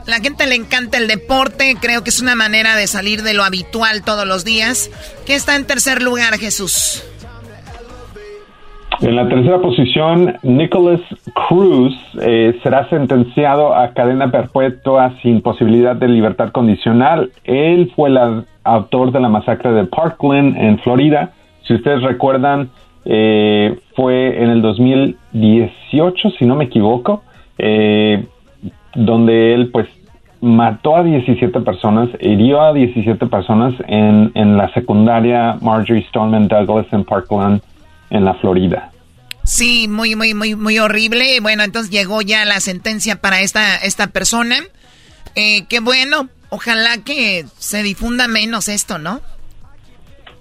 La 0.05 0.17
gente 0.17 0.45
le 0.45 0.53
encanta 0.53 0.99
el 0.99 1.07
deporte, 1.07 1.75
creo 1.81 2.03
que 2.03 2.11
es 2.11 2.21
una 2.21 2.36
manera 2.36 2.75
de 2.75 2.86
salir 2.86 3.23
de 3.23 3.34
lo 3.34 3.43
habitual 3.43 4.03
todos 4.03 4.27
los 4.27 4.45
días. 4.45 4.91
¿Qué 5.25 5.34
está 5.34 5.55
en 5.55 5.65
tercer 5.65 6.03
lugar, 6.03 6.38
Jesús? 6.38 7.03
En 9.01 9.15
la 9.15 9.27
tercera 9.27 9.59
posición, 9.59 10.38
Nicholas 10.43 11.01
Cruz 11.47 11.95
eh, 12.21 12.59
será 12.61 12.88
sentenciado 12.91 13.73
a 13.73 13.93
cadena 13.93 14.29
perpetua 14.29 15.15
sin 15.23 15.41
posibilidad 15.41 15.95
de 15.95 16.09
libertad 16.09 16.51
condicional. 16.51 17.31
Él 17.45 17.91
fue 17.95 18.09
el 18.09 18.17
au- 18.17 18.45
autor 18.63 19.11
de 19.11 19.19
la 19.21 19.29
masacre 19.29 19.71
de 19.71 19.86
Parkland 19.86 20.55
en 20.55 20.77
Florida. 20.77 21.31
Si 21.67 21.73
ustedes 21.73 22.03
recuerdan, 22.03 22.69
eh, 23.06 23.80
fue 23.95 24.41
en 24.41 24.49
el 24.49 24.62
2018, 24.62 26.32
si 26.38 26.45
no 26.45 26.56
me 26.56 26.66
equivoco, 26.66 27.24
eh, 27.58 28.26
donde 28.95 29.54
él 29.54 29.70
pues 29.72 29.88
mató 30.41 30.97
a 30.97 31.04
17 31.04 31.62
personas, 31.62 32.10
hirió 32.20 32.62
a 32.62 32.74
17 32.74 33.26
personas 33.28 33.74
en, 33.88 34.32
en 34.36 34.58
la 34.58 34.72
secundaria 34.74 35.58
Marjorie 35.62 36.06
Stoneman 36.10 36.47
Douglas 36.47 36.88
en 36.91 37.04
Parkland, 37.06 37.62
en 38.10 38.26
la 38.26 38.34
Florida. 38.36 38.91
Sí, 39.43 39.88
muy, 39.89 40.16
muy, 40.16 40.34
muy, 40.34 40.56
muy 40.56 40.80
horrible. 40.80 41.39
Bueno, 41.41 41.64
entonces 41.64 41.91
llegó 41.91 42.22
ya 42.22 42.45
la 42.45 42.60
sentencia 42.60 43.18
para 43.18 43.41
esta, 43.41 43.78
esta 43.78 44.08
persona. 44.08 44.58
Eh, 45.36 45.66
qué 45.68 45.80
bueno. 45.80 46.30
ojalá 46.49 46.99
que 46.99 47.45
se 47.58 47.84
difunda 47.84 48.28
menos 48.28 48.70
esto, 48.70 48.99
¿no? 48.99 49.22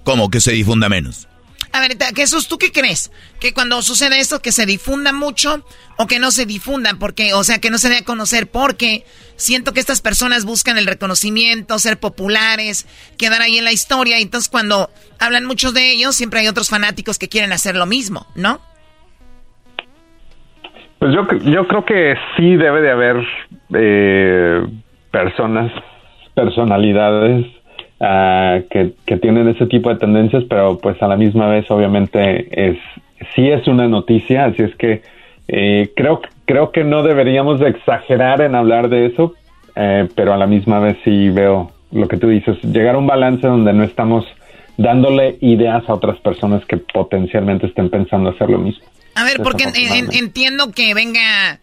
¿Cómo 0.05 0.31
que 0.31 0.41
se 0.41 0.53
difunda 0.53 0.89
menos? 0.89 1.29
A 1.73 1.81
ver, 1.81 1.97
Jesús, 2.15 2.49
¿tú 2.49 2.59
qué 2.59 2.71
crees? 2.71 3.11
Que 3.41 3.55
cuando 3.55 3.81
sucede 3.81 4.21
esto, 4.21 4.41
que 4.41 4.53
se 4.53 4.67
difunda 4.67 5.13
mucho 5.13 5.65
o 5.97 6.07
que 6.07 6.19
no 6.19 6.31
se 6.31 6.45
difunda, 6.45 6.91
porque, 7.01 7.33
o 7.33 7.43
sea, 7.45 7.61
que 7.61 7.71
no 7.71 7.79
se 7.79 7.89
dé 7.89 7.99
a 7.99 8.05
conocer, 8.05 8.51
porque 8.51 9.05
siento 9.37 9.73
que 9.73 9.81
estas 9.81 10.03
personas 10.03 10.45
buscan 10.45 10.77
el 10.77 10.87
reconocimiento, 10.87 11.79
ser 11.79 11.99
populares, 11.99 12.87
quedar 13.17 13.41
ahí 13.41 13.57
en 13.57 13.65
la 13.65 13.73
historia, 13.73 14.19
y 14.19 14.23
entonces 14.23 14.51
cuando 14.51 14.91
hablan 15.19 15.47
muchos 15.47 15.73
de 15.73 15.93
ellos, 15.93 16.15
siempre 16.15 16.41
hay 16.41 16.49
otros 16.49 16.69
fanáticos 16.69 17.19
que 17.19 17.29
quieren 17.29 17.53
hacer 17.53 17.75
lo 17.75 17.87
mismo, 17.87 18.27
¿no? 18.35 18.61
Pues 20.99 21.15
yo, 21.15 21.27
yo 21.51 21.67
creo 21.67 21.85
que 21.87 22.15
sí 22.37 22.55
debe 22.57 22.83
de 22.83 22.91
haber 22.91 23.17
eh, 23.75 24.67
personas, 25.11 25.73
personalidades 26.35 27.47
Ah, 28.05 28.59
que, 28.69 29.17
tienen 29.19 29.47
ese 29.47 29.67
tipo 29.67 29.89
de 29.89 29.95
tendencias, 29.95 30.43
pero 30.51 30.77
pues 30.77 31.01
a 31.01 31.07
la 31.07 31.17
misma 31.17 31.47
vez 31.47 31.71
obviamente 31.71 32.49
es 32.51 32.77
sí 33.37 33.49
es 33.49 33.69
una 33.69 33.87
noticia, 33.87 34.47
así 34.47 34.61
es 34.61 34.75
que 34.75 35.03
eh, 35.47 35.93
creo 35.95 36.21
creo 36.45 36.73
que 36.73 36.83
no 36.83 37.05
deberíamos 37.05 37.61
de 37.61 37.69
exagerar 37.69 38.41
en 38.41 38.57
hablar 38.57 38.89
de 38.89 39.07
eso, 39.07 39.35
eh, 39.77 40.09
pero 40.17 40.35
a 40.35 40.37
la 40.37 40.49
misma 40.49 40.81
vez 40.81 40.97
sí 41.05 41.31
veo 41.31 41.71
lo 41.93 42.09
que 42.09 42.17
tú 42.17 42.29
dices, 42.29 42.61
llegar 42.65 42.97
a 42.97 42.99
un 42.99 43.07
balance 43.07 43.47
donde 43.47 43.73
no 43.73 43.85
estamos 43.85 44.27
dándole 44.77 45.37
ideas 45.41 45.89
a 45.89 45.95
otras 45.95 46.19
personas 46.19 46.65
que 46.65 46.79
potencialmente 46.79 47.69
estén 47.69 47.89
pensando 47.89 48.31
hacer 48.31 48.51
lo 48.51 48.59
mismo. 48.59 48.85
A 49.15 49.23
ver, 49.23 49.37
porque 49.45 49.63
entiendo 49.63 50.73
que 50.73 50.93
venga 50.95 51.61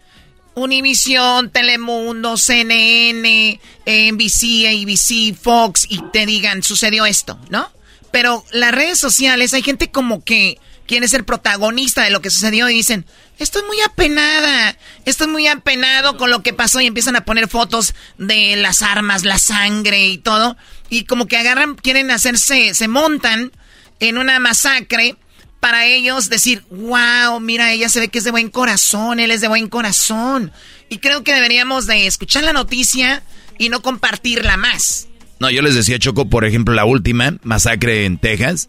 Univisión, 0.56 1.50
Telemundo, 1.52 2.38
CNN, 2.38 3.60
NBC, 3.86 4.68
ABC, 4.68 5.36
Fox 5.40 5.86
y 5.90 6.02
te 6.12 6.26
digan, 6.26 6.64
sucedió 6.64 7.06
esto, 7.06 7.40
¿no? 7.50 7.72
Pero 8.12 8.44
las 8.52 8.72
redes 8.72 9.00
sociales, 9.00 9.54
hay 9.54 9.62
gente 9.62 9.92
como 9.92 10.24
que 10.24 10.60
quiere 10.88 11.08
ser 11.08 11.24
protagonista 11.24 12.04
de 12.04 12.10
lo 12.10 12.22
que 12.22 12.32
sucedió 12.32 12.68
y 12.68 12.74
dicen, 12.74 13.06
estoy 13.38 13.62
muy 13.64 13.80
apenada, 13.82 14.76
estoy 15.06 15.28
muy 15.28 15.48
apenado 15.48 16.18
con 16.18 16.32
lo 16.32 16.42
que 16.42 16.52
pasó 16.52 16.82
y 16.82 16.88
empiezan 16.88 17.16
a 17.16 17.26
poner 17.26 17.48
fotos 17.48 17.94
de 18.18 18.56
las 18.56 18.82
armas, 18.82 19.24
la 19.24 19.38
sangre 19.38 20.08
y 20.08 20.18
todo. 20.18 20.58
Y 20.90 21.06
como 21.06 21.28
que 21.28 21.38
agarran, 21.38 21.76
quieren 21.76 22.10
hacerse, 22.10 22.74
se 22.74 22.88
montan 22.88 23.52
en 24.00 24.18
una 24.18 24.40
masacre 24.40 25.16
para 25.60 25.86
ellos 25.86 26.30
decir, 26.30 26.64
wow, 26.70 27.40
mira, 27.40 27.72
ella 27.74 27.90
se 27.90 28.00
ve 28.00 28.08
que 28.08 28.20
es 28.20 28.24
de 28.24 28.32
buen 28.32 28.50
corazón, 28.50 29.20
él 29.20 29.32
es 29.32 29.42
de 29.42 29.48
buen 29.48 29.68
corazón. 29.68 30.52
Y 30.90 31.00
creo 31.00 31.24
que 31.24 31.34
deberíamos 31.34 31.86
de 31.86 32.08
escuchar 32.08 32.44
la 32.44 32.54
noticia 32.54 33.24
y 33.58 33.70
no 33.70 33.82
compartirla 33.82 34.58
más. 34.58 35.08
No, 35.40 35.50
yo 35.50 35.62
les 35.62 35.76
decía, 35.76 36.00
Choco, 36.00 36.30
por 36.30 36.46
ejemplo, 36.46 36.74
la 36.74 36.86
última 36.86 37.38
masacre 37.44 38.06
en 38.06 38.18
Texas. 38.18 38.68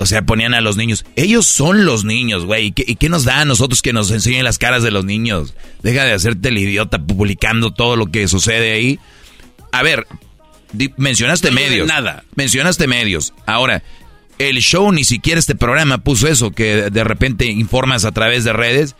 O 0.00 0.06
sea, 0.06 0.22
ponían 0.22 0.54
a 0.54 0.60
los 0.60 0.76
niños. 0.76 1.04
Ellos 1.16 1.46
son 1.46 1.84
los 1.84 2.04
niños, 2.04 2.44
güey. 2.44 2.72
¿Y 2.76 2.94
qué, 2.94 3.08
nos 3.08 3.24
da 3.24 3.40
a 3.40 3.44
nosotros 3.44 3.82
que 3.82 3.92
nos 3.92 4.12
enseñen 4.12 4.44
las 4.44 4.58
caras 4.58 4.84
de 4.84 4.92
los 4.92 5.04
niños? 5.04 5.54
Deja 5.82 6.04
de 6.04 6.12
hacerte 6.12 6.50
el 6.50 6.58
idiota 6.58 7.00
publicando 7.00 7.72
todo 7.72 7.96
lo 7.96 8.06
que 8.06 8.28
sucede 8.28 8.72
ahí. 8.72 9.00
A 9.72 9.82
ver, 9.82 10.06
mencionaste 10.96 11.50
medios. 11.50 11.88
Nada. 11.88 12.24
Mencionaste 12.36 12.86
medios. 12.86 13.34
Ahora, 13.44 13.82
el 14.38 14.58
show, 14.58 14.90
ni 14.92 15.04
siquiera 15.04 15.38
este 15.38 15.54
programa 15.54 15.98
puso 15.98 16.28
eso, 16.28 16.50
que 16.50 16.90
de 16.90 17.04
repente 17.04 17.46
informas 17.46 18.04
a 18.04 18.12
través 18.12 18.44
de 18.44 18.52
redes, 18.52 18.94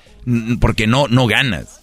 porque 0.61 0.87
no, 0.87 1.09
no 1.09 1.27
ganas. 1.27 1.81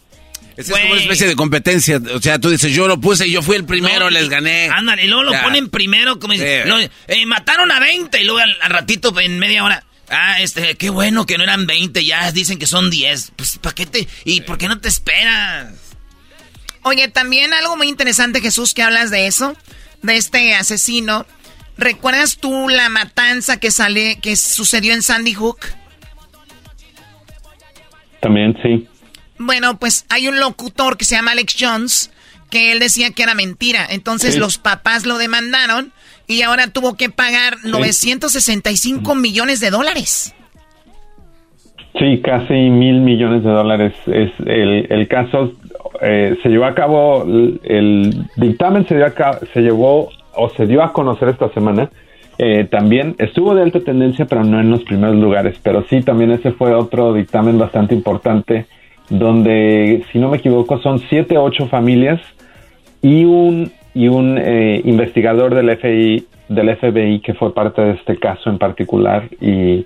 Es 0.58 0.70
como 0.70 0.86
una 0.86 1.01
especie 1.01 1.28
de 1.28 1.36
competencia. 1.36 1.99
O 2.14 2.22
sea, 2.22 2.39
tú 2.39 2.49
dices, 2.49 2.74
yo 2.74 2.88
lo 2.88 2.99
puse, 2.99 3.28
y 3.28 3.32
yo 3.32 3.41
fui 3.41 3.58
el 3.58 3.66
primero, 3.66 4.10
les 4.10 4.30
gané. 4.30 4.70
Ándale, 4.70 5.03
y 5.03 5.08
luego 5.08 5.24
lo 5.24 5.41
ponen 5.41 5.70
primero, 5.70 6.20
como 6.20 6.34
dicen, 6.34 6.89
eh, 7.08 7.26
mataron 7.26 7.72
a 7.72 7.80
20, 7.80 8.22
y 8.22 8.24
luego 8.24 8.39
al, 8.39 8.70
ratito, 8.70 9.18
en 9.20 9.38
media 9.38 9.64
hora, 9.64 9.84
ah, 10.10 10.39
este, 10.41 10.76
qué 10.76 10.89
bueno 10.89 11.26
que 11.26 11.38
no 11.38 11.43
eran 11.43 11.68
20, 11.68 12.06
ya 12.06 12.32
dicen 12.32 12.58
que 12.58 12.68
son 12.68 12.89
10. 12.89 13.34
Pues, 13.36 13.58
¿para 13.58 13.76
qué 13.76 13.86
te, 13.86 14.08
y 14.24 14.41
por 14.41 14.58
qué 14.58 14.68
no 14.68 14.80
te 14.80 14.88
esperas? 14.88 15.74
Oye, 16.84 17.08
también 17.08 17.53
algo 17.53 17.76
muy 17.76 17.89
interesante, 17.89 18.41
Jesús, 18.41 18.74
que 18.74 18.84
hablas 18.84 19.12
de 19.12 19.28
eso, 19.28 19.58
de 20.03 20.16
este 20.16 20.53
asesino 20.53 21.26
¿Recuerdas 21.78 22.38
tú 22.38 22.69
la 22.69 22.89
matanza 22.89 23.59
que 23.59 23.71
sale, 23.71 24.19
que 24.21 24.36
sucedió 24.36 24.93
en 24.93 25.01
Sandy 25.01 25.34
Hook? 25.34 25.59
También 28.21 28.57
sí. 28.63 28.88
Bueno, 29.38 29.78
pues 29.78 30.05
hay 30.09 30.28
un 30.28 30.39
locutor 30.39 30.97
que 30.97 31.05
se 31.05 31.15
llama 31.15 31.32
Alex 31.32 31.55
Jones 31.59 32.11
que 32.49 32.71
él 32.71 32.80
decía 32.80 33.11
que 33.11 33.23
era 33.23 33.36
mentira. 33.36 33.86
Entonces 33.89 34.38
los 34.38 34.57
papás 34.57 35.05
lo 35.05 35.17
demandaron 35.17 35.91
y 36.28 36.41
ahora 36.41 36.67
tuvo 36.67 36.95
que 36.95 37.09
pagar 37.09 37.57
965 37.63 39.15
millones 39.15 39.59
de 39.59 39.69
dólares. 39.69 40.34
Sí, 41.99 42.21
casi 42.23 42.53
mil 42.53 43.01
millones 43.01 43.43
de 43.43 43.49
dólares. 43.49 43.93
Es 44.07 44.32
el, 44.45 44.88
el 44.89 45.07
caso 45.07 45.53
eh, 46.01 46.38
se 46.43 46.49
llevó 46.49 46.65
a 46.65 46.76
cabo, 46.76 47.26
el, 47.63 48.26
dictamen 48.36 48.88
se, 48.88 48.99
se 49.53 49.61
llevó 49.61 50.09
o 50.38 50.49
se 50.49 50.65
dio 50.65 50.83
a 50.83 50.93
conocer 50.93 51.29
esta 51.29 51.49
semana, 51.49 51.89
eh, 52.38 52.67
también 52.69 53.15
estuvo 53.17 53.55
de 53.55 53.61
alta 53.61 53.79
tendencia, 53.79 54.25
pero 54.25 54.43
no 54.43 54.59
en 54.59 54.69
los 54.69 54.83
primeros 54.83 55.15
lugares. 55.15 55.57
Pero 55.63 55.83
sí, 55.89 56.01
también 56.01 56.31
ese 56.31 56.51
fue 56.51 56.73
otro 56.73 57.13
dictamen 57.13 57.57
bastante 57.57 57.95
importante, 57.95 58.65
donde, 59.09 60.03
si 60.11 60.19
no 60.19 60.29
me 60.29 60.38
equivoco, 60.38 60.79
son 60.79 60.99
siete, 61.09 61.38
ocho 61.38 61.67
familias 61.67 62.19
y 63.01 63.23
un, 63.23 63.71
y 63.93 64.07
un 64.07 64.38
eh, 64.38 64.81
investigador 64.83 65.53
del 65.55 65.77
FBI, 65.77 66.25
del 66.49 66.75
FBI 66.75 67.19
que 67.19 67.33
fue 67.33 67.53
parte 67.53 67.81
de 67.81 67.91
este 67.91 68.17
caso 68.17 68.49
en 68.49 68.57
particular. 68.57 69.29
Y, 69.39 69.86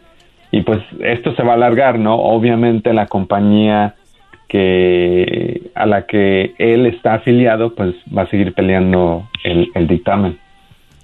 y 0.51 0.61
pues 0.61 0.79
esto 1.01 1.35
se 1.35 1.43
va 1.43 1.51
a 1.51 1.55
alargar, 1.55 1.99
¿no? 1.99 2.15
Obviamente 2.15 2.93
la 2.93 3.05
compañía 3.05 3.95
que 4.49 5.71
a 5.75 5.85
la 5.85 6.05
que 6.07 6.55
él 6.57 6.87
está 6.87 7.13
afiliado, 7.13 7.75
pues 7.75 7.95
va 8.15 8.23
a 8.23 8.29
seguir 8.29 8.53
peleando 8.53 9.29
el, 9.43 9.87
dictamen. 9.87 10.39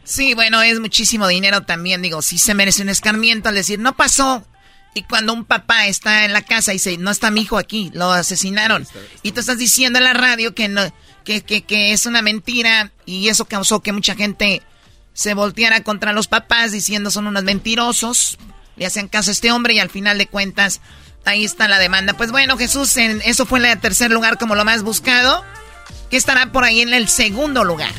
Sí, 0.04 0.34
bueno, 0.34 0.62
es 0.62 0.80
muchísimo 0.80 1.28
dinero 1.28 1.62
también, 1.62 2.02
digo, 2.02 2.22
sí 2.22 2.38
se 2.38 2.54
merece 2.54 2.82
un 2.82 2.90
escarmiento 2.90 3.48
al 3.50 3.56
decir, 3.56 3.80
no 3.80 3.96
pasó. 3.96 4.44
Y 4.96 5.04
cuando 5.04 5.34
un 5.34 5.46
papá 5.46 5.88
está 5.88 6.26
en 6.26 6.34
la 6.34 6.42
casa 6.42 6.72
y 6.72 6.76
dice, 6.76 6.98
no 6.98 7.12
está 7.12 7.30
mi 7.30 7.42
hijo 7.42 7.58
aquí, 7.58 7.92
lo 7.94 8.12
asesinaron. 8.12 8.88
Y 9.24 9.32
tú 9.32 9.42
estás 9.42 9.58
diciendo 9.58 10.00
en 10.00 10.06
la 10.06 10.14
radio 10.14 10.56
que, 10.56 10.68
no, 10.68 10.82
que, 11.24 11.42
que, 11.42 11.64
que 11.64 11.92
es 11.92 12.06
una 12.06 12.22
mentira 12.22 12.92
y 13.06 13.28
eso 13.28 13.46
causó 13.46 13.82
que 13.82 13.92
mucha 13.92 14.16
gente 14.16 14.62
se 15.14 15.34
volteara 15.34 15.84
contra 15.84 16.14
los 16.14 16.28
papás 16.28 16.72
diciendo 16.72 17.12
son 17.12 17.28
unos 17.28 17.44
mentirosos, 17.44 18.38
le 18.78 18.86
hacen 18.86 19.08
caso 19.08 19.32
a 19.32 19.34
este 19.34 19.52
hombre 19.52 19.74
y 19.74 19.80
al 19.80 19.90
final 19.90 20.18
de 20.18 20.28
cuentas 20.28 20.82
Ahí 21.26 21.44
está 21.44 21.68
la 21.68 21.80
demanda. 21.80 22.14
Pues 22.14 22.32
bueno, 22.32 22.58
Jesús, 22.58 22.96
en, 22.98 23.22
eso 23.26 23.46
fue 23.46 23.60
en 23.60 23.66
el 23.66 23.80
tercer 23.80 24.12
lugar 24.12 24.38
como 24.38 24.56
lo 24.56 24.64
más 24.64 24.84
buscado. 24.84 25.44
¿Qué 26.10 26.18
estará 26.18 26.52
por 26.52 26.64
ahí 26.64 26.82
en 26.82 26.94
el 26.94 27.08
segundo 27.08 27.64
lugar? 27.64 27.92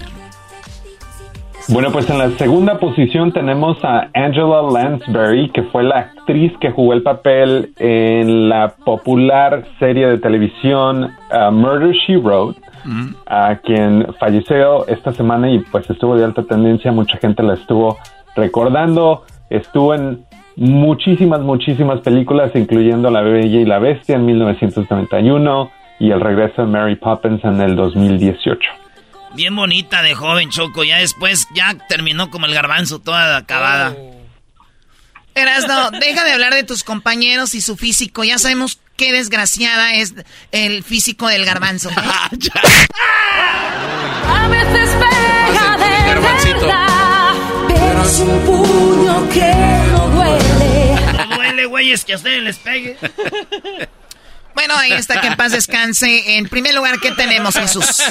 Bueno, 1.68 1.90
pues 1.90 2.08
en 2.08 2.18
la 2.18 2.30
segunda 2.38 2.78
posición 2.78 3.32
tenemos 3.32 3.82
a 3.82 4.08
Angela 4.14 4.62
Lansbury, 4.62 5.50
que 5.50 5.64
fue 5.64 5.82
la 5.82 5.98
actriz 5.98 6.52
que 6.60 6.70
jugó 6.70 6.92
el 6.92 7.02
papel 7.02 7.72
en 7.78 8.48
la 8.48 8.76
popular 8.84 9.66
serie 9.80 10.06
de 10.06 10.18
televisión 10.18 11.12
uh, 11.32 11.50
Murder 11.50 11.92
She 11.92 12.18
Wrote, 12.18 12.60
a 13.26 13.56
quien 13.64 14.06
falleció 14.20 14.86
esta 14.86 15.12
semana 15.12 15.50
y 15.50 15.58
pues 15.58 15.90
estuvo 15.90 16.16
de 16.16 16.24
alta 16.24 16.44
tendencia, 16.44 16.92
mucha 16.92 17.18
gente 17.18 17.42
la 17.42 17.54
estuvo 17.54 17.98
recordando, 18.36 19.24
estuvo 19.50 19.92
en 19.92 20.24
muchísimas, 20.56 21.40
muchísimas 21.40 22.00
películas, 22.00 22.50
incluyendo 22.54 23.10
La 23.10 23.22
Bella 23.22 23.60
y 23.60 23.64
la 23.64 23.78
Bestia 23.78 24.16
en 24.16 24.26
1991 24.26 25.70
y 26.00 26.10
El 26.10 26.20
regreso 26.20 26.62
de 26.62 26.68
Mary 26.68 26.96
Poppins 26.96 27.44
en 27.44 27.60
el 27.60 27.76
2018. 27.76 28.58
Bien 29.34 29.54
bonita 29.54 30.02
de 30.02 30.14
joven, 30.14 30.50
Choco. 30.50 30.82
Ya 30.82 30.98
después, 30.98 31.46
ya 31.54 31.76
terminó 31.88 32.30
como 32.30 32.46
el 32.46 32.54
garbanzo, 32.54 33.00
toda 33.00 33.36
acabada. 33.36 33.94
Erasno, 35.34 35.90
deja 35.90 36.24
de 36.24 36.32
hablar 36.32 36.54
de 36.54 36.64
tus 36.64 36.82
compañeros 36.82 37.54
y 37.54 37.60
su 37.60 37.76
físico. 37.76 38.24
Ya 38.24 38.38
sabemos 38.38 38.80
qué 38.96 39.12
desgraciada 39.12 39.94
es 39.94 40.14
el 40.52 40.82
físico 40.82 41.28
del 41.28 41.44
garbanzo. 41.44 41.90
A 44.28 44.48
veces 44.48 44.96
pega 44.96 45.76
de 45.76 45.86
pero 47.68 48.02
es 48.02 48.18
un 48.20 48.40
puño 48.40 49.28
que 49.28 49.52
no 49.92 49.95
duele. 50.30 50.96
No 51.28 51.36
duele, 51.36 51.66
güeyes, 51.66 52.04
que 52.04 52.12
a 52.12 52.16
ustedes 52.16 52.42
les 52.42 52.58
pegue. 52.58 52.96
Bueno, 54.54 54.72
ahí 54.78 54.92
está, 54.92 55.20
que 55.20 55.26
en 55.26 55.36
paz 55.36 55.52
descanse. 55.52 56.38
En 56.38 56.48
primer 56.48 56.74
lugar, 56.74 56.94
¿qué 57.02 57.12
tenemos, 57.12 57.54
Jesús? 57.58 58.02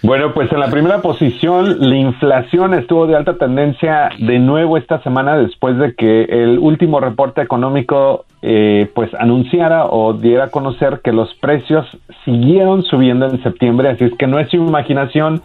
Bueno, 0.00 0.32
pues 0.32 0.52
en 0.52 0.60
la 0.60 0.70
primera 0.70 1.02
posición, 1.02 1.76
la 1.80 1.96
inflación 1.96 2.72
estuvo 2.72 3.08
de 3.08 3.16
alta 3.16 3.34
tendencia 3.36 4.10
de 4.16 4.38
nuevo 4.38 4.76
esta 4.76 5.02
semana 5.02 5.36
después 5.36 5.76
de 5.76 5.94
que 5.96 6.22
el 6.22 6.60
último 6.60 7.00
reporte 7.00 7.42
económico 7.42 8.24
eh, 8.40 8.88
pues 8.94 9.12
anunciara 9.14 9.86
o 9.86 10.12
diera 10.12 10.44
a 10.44 10.50
conocer 10.50 11.00
que 11.02 11.10
los 11.10 11.34
precios 11.34 11.84
siguieron 12.24 12.84
subiendo 12.84 13.26
en 13.26 13.42
septiembre, 13.42 13.88
así 13.88 14.04
es 14.04 14.12
que 14.16 14.28
no 14.28 14.38
es 14.38 14.48
su 14.48 14.56
imaginación, 14.58 15.42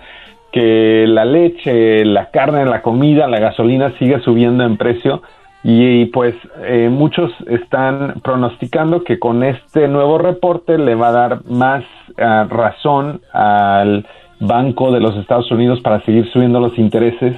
que 0.53 1.05
la 1.07 1.25
leche, 1.25 2.05
la 2.05 2.29
carne, 2.29 2.63
la 2.65 2.81
comida, 2.81 3.27
la 3.27 3.39
gasolina 3.39 3.91
sigue 3.99 4.19
subiendo 4.21 4.63
en 4.63 4.77
precio 4.77 5.21
y, 5.63 6.05
pues 6.07 6.35
eh, 6.63 6.89
muchos 6.91 7.31
están 7.47 8.21
pronosticando 8.23 9.03
que 9.03 9.17
con 9.17 9.43
este 9.43 9.87
nuevo 9.87 10.17
reporte 10.19 10.77
le 10.77 10.93
va 10.95 11.07
a 11.07 11.11
dar 11.11 11.45
más 11.45 11.83
ah, 12.17 12.45
razón 12.49 13.21
al 13.33 14.05
Banco 14.39 14.91
de 14.91 14.99
los 14.99 15.15
Estados 15.17 15.49
Unidos 15.51 15.81
para 15.81 16.01
seguir 16.01 16.29
subiendo 16.31 16.59
los 16.59 16.77
intereses 16.77 17.35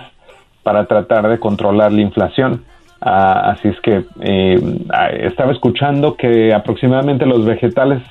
para 0.64 0.86
tratar 0.86 1.28
de 1.30 1.40
controlar 1.40 1.92
la 1.94 2.02
inflación. 2.02 2.64
Ah, 3.00 3.52
así 3.52 3.68
es 3.70 3.80
que 3.82 4.04
eh, 4.22 4.60
ah, 4.90 5.10
estaba 5.10 5.52
escuchando 5.54 6.16
que 6.16 6.54
aproximadamente 6.54 7.26
los 7.28 7.46
vegetales 7.46 8.02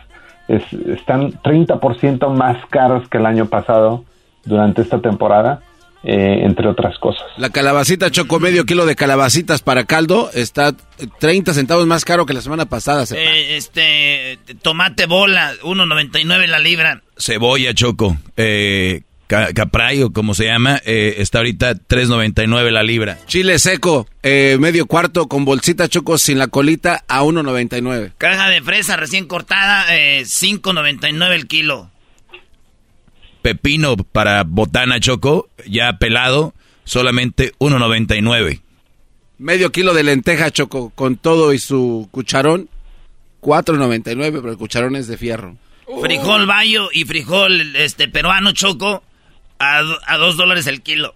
es- 0.48 0.72
están 0.72 1.32
30% 1.42 2.28
más 2.30 2.56
caros 2.70 3.06
que 3.08 3.18
el 3.18 3.26
año 3.26 3.46
pasado 3.46 4.04
durante 4.44 4.82
esta 4.82 5.00
temporada, 5.00 5.62
eh, 6.02 6.40
entre 6.44 6.68
otras 6.68 6.98
cosas. 6.98 7.24
La 7.38 7.48
calabacita 7.50 8.10
choco 8.10 8.38
medio 8.38 8.64
kilo 8.66 8.84
de 8.86 8.94
calabacitas 8.94 9.62
para 9.62 9.84
caldo 9.84 10.30
está 10.34 10.74
30 11.18 11.54
centavos 11.54 11.86
más 11.86 12.04
caro 12.04 12.26
que 12.26 12.34
la 12.34 12.42
semana 12.42 12.66
pasada. 12.66 13.06
se- 13.06 13.16
Eh, 13.16 13.56
este, 13.56 14.38
tomate 14.62 15.06
bola, 15.06 15.52
1.99 15.62 16.46
la 16.46 16.58
libra. 16.58 17.02
Cebolla, 17.16 17.72
Choco. 17.72 18.16
Eh, 18.36 19.00
ca- 19.26 19.54
caprayo, 19.54 20.12
como 20.12 20.34
se 20.34 20.44
llama, 20.44 20.78
eh, 20.84 21.14
está 21.18 21.38
ahorita 21.38 21.74
3.99 21.74 22.70
la 22.70 22.82
libra. 22.82 23.16
Chile 23.26 23.58
seco, 23.58 24.06
eh, 24.22 24.58
medio 24.60 24.84
cuarto 24.84 25.26
con 25.26 25.46
bolsita 25.46 25.88
choco 25.88 26.18
sin 26.18 26.38
la 26.38 26.48
colita 26.48 27.02
a 27.08 27.22
1.99. 27.22 28.12
Caja 28.18 28.50
de 28.50 28.60
fresa 28.60 28.96
recién 28.96 29.26
cortada, 29.26 29.86
eh, 29.96 30.24
5.99 30.26 31.34
el 31.34 31.46
kilo. 31.46 31.90
Pepino 33.44 33.98
para 33.98 34.42
botana, 34.44 35.00
Choco, 35.00 35.50
ya 35.66 35.98
pelado, 35.98 36.54
solamente 36.84 37.52
1.99. 37.58 38.62
Medio 39.36 39.70
kilo 39.70 39.92
de 39.92 40.02
lenteja 40.02 40.50
choco 40.50 40.88
con 40.94 41.18
todo 41.18 41.52
y 41.52 41.58
su 41.58 42.08
cucharón, 42.10 42.70
4.99, 43.42 44.16
pero 44.32 44.50
el 44.50 44.56
cucharón 44.56 44.96
es 44.96 45.08
de 45.08 45.18
fierro. 45.18 45.58
Frijol 46.00 46.46
bayo 46.46 46.88
y 46.90 47.04
frijol 47.04 47.76
este 47.76 48.08
peruano 48.08 48.52
choco 48.52 49.02
a, 49.58 49.82
a 50.06 50.16
dos 50.16 50.38
dólares 50.38 50.66
el 50.66 50.80
kilo. 50.80 51.14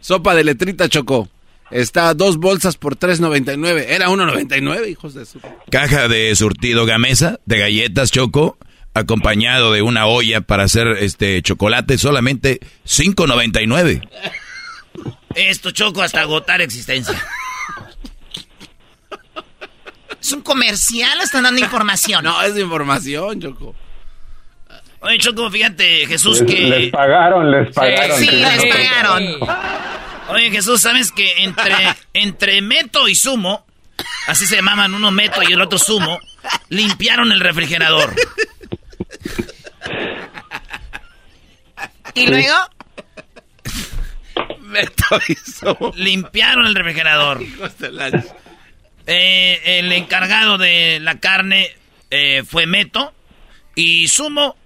Sopa 0.00 0.34
de 0.34 0.44
letrita 0.44 0.88
choco. 0.88 1.28
Está 1.70 2.08
a 2.08 2.14
dos 2.14 2.38
bolsas 2.38 2.78
por 2.78 2.96
3.99. 2.96 3.84
Era 3.88 4.08
1.99, 4.08 4.88
hijos 4.88 5.12
de 5.12 5.26
su... 5.26 5.38
Caja 5.70 6.08
de 6.08 6.34
surtido 6.34 6.86
gamesa 6.86 7.40
de 7.44 7.58
galletas, 7.58 8.10
Choco, 8.10 8.56
acompañado 8.96 9.72
de 9.72 9.82
una 9.82 10.06
olla 10.06 10.40
para 10.40 10.64
hacer 10.64 10.88
este 11.00 11.42
chocolate, 11.42 11.98
solamente 11.98 12.60
5.99. 12.86 14.08
Esto 15.34 15.70
choco 15.70 16.02
hasta 16.02 16.22
agotar 16.22 16.62
existencia. 16.62 17.22
Es 20.20 20.32
un 20.32 20.40
comercial, 20.40 21.20
están 21.20 21.44
dando 21.44 21.60
información. 21.60 22.24
No, 22.24 22.40
es 22.42 22.56
información, 22.58 23.40
Choco. 23.40 23.74
Oye, 25.00 25.18
Choco, 25.18 25.50
fíjate, 25.50 26.06
Jesús, 26.06 26.40
Les, 26.40 26.50
que... 26.50 26.62
les 26.62 26.90
pagaron, 26.90 27.50
les 27.50 27.72
pagaron. 27.72 28.18
Sí, 28.18 28.30
les 28.30 28.64
pagaron. 28.64 29.22
Oye, 30.30 30.50
Jesús, 30.50 30.80
¿sabes 30.80 31.12
que 31.12 31.44
entre, 31.44 31.74
entre 32.14 32.62
Meto 32.62 33.06
y 33.08 33.14
Sumo, 33.14 33.66
así 34.26 34.46
se 34.46 34.56
llamaban 34.56 34.94
uno 34.94 35.10
Meto 35.10 35.42
y 35.42 35.52
el 35.52 35.60
otro 35.60 35.78
Sumo, 35.78 36.18
limpiaron 36.70 37.30
el 37.30 37.40
refrigerador? 37.40 38.12
Y 42.14 42.26
luego, 42.26 42.56
Meto 44.60 45.20
y 45.28 45.34
Sumo. 45.34 45.92
Limpiaron 45.96 46.66
el 46.66 46.74
refrigerador. 46.74 47.42
Eh, 49.06 49.78
el 49.78 49.92
encargado 49.92 50.58
de 50.58 50.98
la 51.00 51.20
carne 51.20 51.76
eh, 52.10 52.42
fue 52.44 52.66
Meto 52.66 53.14
y 53.74 54.08
Sumo 54.08 54.56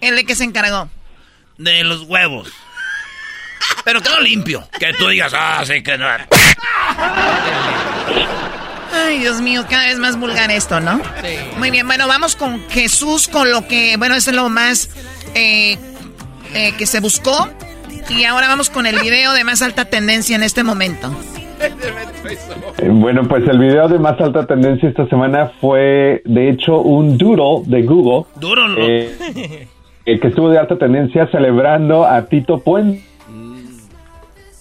¿el 0.00 0.16
de 0.16 0.24
qué 0.24 0.34
se 0.34 0.44
encargó? 0.44 0.90
de 1.58 1.84
los 1.84 2.02
huevos. 2.02 2.52
Pero 3.84 4.00
quedó 4.00 4.20
limpio. 4.20 4.68
Que 4.78 4.92
tú 4.94 5.08
digas, 5.08 5.32
ah, 5.36 5.62
sí 5.64 5.82
que 5.82 5.96
no. 5.96 6.06
Ay, 8.94 9.18
Dios 9.18 9.40
mío, 9.40 9.64
cada 9.68 9.86
vez 9.88 9.98
más 9.98 10.18
vulgar 10.18 10.50
esto, 10.50 10.80
¿no? 10.80 11.00
Muy 11.58 11.70
bien, 11.70 11.86
bueno, 11.86 12.06
vamos 12.06 12.36
con 12.36 12.60
Jesús, 12.70 13.28
con 13.28 13.50
lo 13.50 13.66
que, 13.66 13.96
bueno, 13.96 14.14
eso 14.14 14.30
es 14.30 14.36
lo 14.36 14.48
más 14.48 14.90
eh, 15.34 15.76
eh, 16.54 16.72
que 16.78 16.86
se 16.86 17.00
buscó. 17.00 17.48
Y 18.10 18.24
ahora 18.24 18.48
vamos 18.48 18.70
con 18.70 18.86
el 18.86 18.98
video 19.00 19.32
de 19.32 19.44
más 19.44 19.62
alta 19.62 19.86
tendencia 19.86 20.36
en 20.36 20.42
este 20.42 20.62
momento. 20.62 21.10
Eh, 22.78 22.88
Bueno, 22.90 23.26
pues 23.26 23.46
el 23.48 23.58
video 23.58 23.88
de 23.88 23.98
más 23.98 24.20
alta 24.20 24.46
tendencia 24.46 24.88
esta 24.88 25.06
semana 25.08 25.52
fue, 25.60 26.20
de 26.24 26.50
hecho, 26.50 26.80
un 26.80 27.16
doodle 27.16 27.62
de 27.66 27.82
Google. 27.82 28.26
Eh, 28.78 29.66
eh, 30.06 30.20
que 30.20 30.28
estuvo 30.28 30.50
de 30.50 30.58
alta 30.58 30.76
tendencia 30.76 31.26
celebrando 31.28 32.04
a 32.04 32.26
Tito 32.26 32.58
Puente 32.58 33.02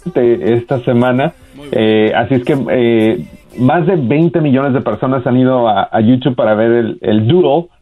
esta 0.05 0.83
semana. 0.83 1.33
Eh, 1.71 2.13
así 2.15 2.35
es 2.35 2.43
que 2.45 2.57
eh, 2.71 3.25
más 3.57 3.85
de 3.85 3.95
20 3.95 4.41
millones 4.41 4.73
de 4.73 4.81
personas 4.81 5.25
han 5.25 5.37
ido 5.37 5.67
a, 5.67 5.99
YouTube 6.01 6.35
para 6.35 6.53
ver 6.55 6.71
el, 6.71 6.97
el 7.01 7.27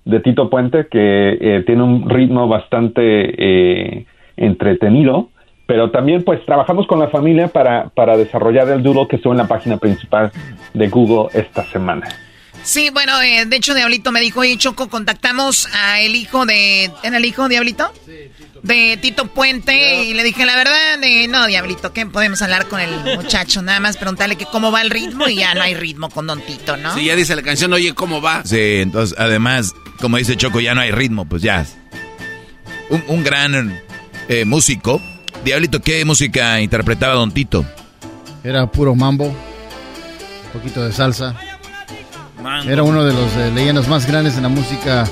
de 0.05 0.19
Tito 0.19 0.49
Puente, 0.49 0.88
que 0.88 1.38
eh, 1.39 1.63
tiene 1.65 1.84
un 1.84 2.09
ritmo 2.09 2.47
bastante 2.47 3.01
eh, 3.01 4.05
entretenido. 4.38 5.30
Pero 5.67 5.91
también 5.91 6.24
pues 6.24 6.43
trabajamos 6.45 6.86
con 6.86 6.99
la 6.99 7.07
familia 7.07 7.47
para, 7.47 7.89
para 7.89 8.17
desarrollar 8.17 8.67
el 8.69 8.84
doodle 8.84 9.07
que 9.07 9.15
estuvo 9.15 9.32
en 9.32 9.38
la 9.38 9.47
página 9.47 9.78
principal 9.78 10.32
de 10.74 10.89
Google 10.89 11.30
esta 11.34 11.63
semana. 11.63 12.07
Sí, 12.64 12.89
bueno, 12.91 13.22
eh, 13.22 13.45
de 13.45 13.55
hecho, 13.55 13.74
Diablito 13.74 14.12
me 14.12 14.22
dijo, 14.22 14.41
oye, 14.41 14.57
Choco, 14.57 14.88
contactamos 14.89 15.68
a 15.74 15.99
el 15.99 16.16
hijo 16.16 16.45
de... 16.45 16.91
¿Era 17.03 17.18
el 17.18 17.26
hijo, 17.26 17.49
Diablito? 17.49 17.91
De 18.62 18.97
Tito 19.01 19.26
Puente, 19.26 20.03
y 20.03 20.14
le 20.14 20.24
dije, 20.24 20.45
la 20.45 20.55
verdad, 20.55 21.03
eh, 21.03 21.28
no, 21.28 21.47
Diablito, 21.47 21.93
que 21.93 22.05
podemos 22.05 22.43
hablar 22.43 22.68
con 22.68 22.80
el 22.80 22.91
muchacho, 23.16 23.64
nada 23.64 23.80
más 23.80 23.97
preguntarle 23.97 24.36
que 24.36 24.45
cómo 24.45 24.72
va 24.72 24.84
el 24.84 24.91
ritmo, 24.91 25.28
y 25.28 25.38
ya 25.38 25.55
no 25.55 25.64
hay 25.64 25.74
ritmo 25.74 26.09
con 26.12 26.28
Don 26.28 26.39
Tito, 26.41 26.78
¿no? 26.78 26.93
Sí, 26.93 27.05
ya 27.05 27.16
dice 27.16 27.36
la 27.36 27.41
canción, 27.41 27.74
oye, 27.74 27.95
¿cómo 27.95 28.22
va? 28.22 28.43
Sí, 28.45 28.59
entonces, 28.59 29.18
además, 29.18 29.74
como 29.99 30.18
dice 30.18 30.38
Choco, 30.38 30.59
ya 30.59 30.76
no 30.76 30.82
hay 30.82 30.91
ritmo, 30.91 31.26
pues 31.26 31.41
ya. 31.41 31.66
Un, 32.91 33.03
un 33.07 33.24
gran 33.24 33.82
eh, 34.30 34.45
músico. 34.45 35.01
Diablito, 35.43 35.80
¿qué 35.80 36.05
música 36.05 36.62
interpretaba 36.62 37.16
Don 37.16 37.32
Tito? 37.32 37.66
Era 38.43 38.72
puro 38.72 38.93
mambo, 38.93 39.26
un 39.26 40.51
poquito 40.53 40.86
de 40.86 40.91
salsa. 40.91 41.36
Mango. 42.41 42.69
Era 42.69 42.83
uno 42.83 43.03
de 43.05 43.13
los 43.13 43.31
eh, 43.37 43.51
leyendas 43.53 43.87
más 43.87 44.05
grandes 44.05 44.35
en 44.37 44.43
la 44.43 44.49
música 44.49 45.07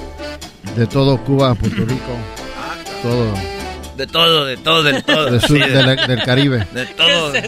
de 0.75 0.86
todo 0.88 1.17
Cuba, 1.23 1.55
Puerto 1.55 1.84
Rico, 1.86 2.11
todo 3.01 3.34
De 3.97 4.07
todo, 4.07 4.45
de 4.45 4.57
todo, 4.57 4.84
del 4.84 5.03
todo. 5.03 5.25
del 5.32 5.41
sur 5.41 5.57
Sí, 5.63 5.69
de 5.71 5.84
la- 5.84 5.95
del 6.07 6.23
Caribe. 6.23 6.67
De 6.73 6.86
todo. 6.88 7.32
de 7.32 7.39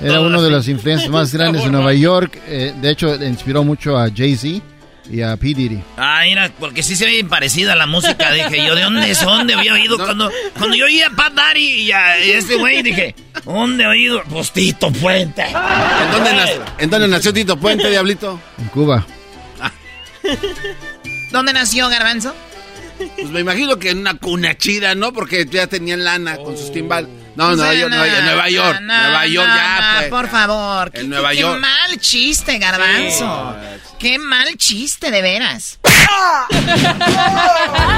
Era 0.00 0.14
todo, 0.16 0.26
uno 0.26 0.42
de 0.42 0.50
los 0.50 0.68
influencias 0.68 1.10
más 1.10 1.32
grandes 1.32 1.64
de 1.64 1.70
Nueva 1.70 1.94
York. 1.94 2.38
eh, 2.46 2.74
de 2.80 2.90
hecho, 2.90 3.14
inspiró 3.24 3.64
mucho 3.64 3.96
a 3.96 4.08
Jay-Z 4.14 4.62
y 5.10 5.22
a 5.22 5.36
P. 5.36 5.46
Diddy. 5.54 5.80
Ah, 5.96 6.20
mira, 6.24 6.50
porque 6.60 6.82
sí 6.82 6.94
se 6.96 7.06
ve 7.06 7.12
bien 7.12 7.28
parecido 7.28 7.72
a 7.72 7.74
la 7.76 7.86
música. 7.86 8.30
Dije 8.30 8.64
yo, 8.66 8.74
¿de 8.74 8.82
dónde 8.82 9.10
es? 9.10 9.20
¿Dónde 9.22 9.54
había 9.54 9.72
oído? 9.72 9.96
Cuando, 9.96 10.30
cuando 10.56 10.76
yo 10.76 10.84
oí 10.84 11.00
a 11.02 11.10
Pat 11.10 11.32
Daddy 11.32 11.60
y 11.82 11.92
a 11.92 12.18
este 12.18 12.56
güey, 12.56 12.82
dije, 12.82 13.14
¿dónde 13.44 13.84
he 13.84 13.86
oído? 13.86 14.22
Pues 14.28 14.52
Tito 14.52 14.90
Puente. 14.92 15.42
¿En 15.44 16.10
dónde, 16.12 16.32
nació, 16.34 16.64
¿En 16.78 16.90
dónde 16.90 17.08
nació 17.08 17.32
Tito 17.32 17.56
Puente, 17.58 17.88
Diablito? 17.90 18.38
En 18.58 18.66
Cuba. 18.68 19.06
¿Dónde 21.32 21.52
nació 21.52 21.88
Garbanzo? 21.88 22.34
Pues 23.16 23.28
me 23.30 23.40
imagino 23.40 23.78
que 23.78 23.90
en 23.90 23.98
una 23.98 24.14
cuna 24.14 24.56
chida, 24.58 24.94
¿no? 24.94 25.12
Porque 25.12 25.46
ya 25.48 25.66
tenían 25.68 26.02
lana 26.04 26.36
con 26.36 26.56
sus 26.56 26.72
timbal. 26.72 27.08
No, 27.36 27.48
O 27.50 27.54
Nueva 27.56 27.70
sea, 27.70 27.80
York, 27.80 27.90
no, 27.92 27.96
Nueva, 27.98 28.20
Nueva 28.22 28.50
York, 28.50 28.80
no, 28.82 29.02
Nueva 29.02 29.26
York, 29.28 29.48
no, 29.48 29.54
ya, 29.56 29.80
no, 29.92 29.98
pues. 29.98 30.10
Por 30.10 30.28
favor. 30.28 30.90
En 30.94 31.02
Qué- 31.02 31.08
Nueva 31.08 31.30
qué, 31.30 31.36
York. 31.36 31.54
Qué 31.54 31.60
mal 31.60 32.00
chiste, 32.00 32.58
Garbanzo. 32.58 33.56
Qué 33.98 34.18
mal 34.18 34.56
chiste, 34.56 35.10
de 35.10 35.22
veras. 35.22 35.80
A 35.84 36.46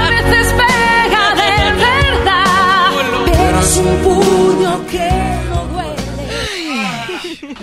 veces 0.09 0.53
pega 0.53 1.35
de 1.35 1.71
verdad, 1.73 2.91
pero 3.25 3.59
es 3.61 3.77
un 3.77 3.97
puño 4.01 4.87
que 4.87 5.09
no 5.49 5.67
duele. 5.67 7.55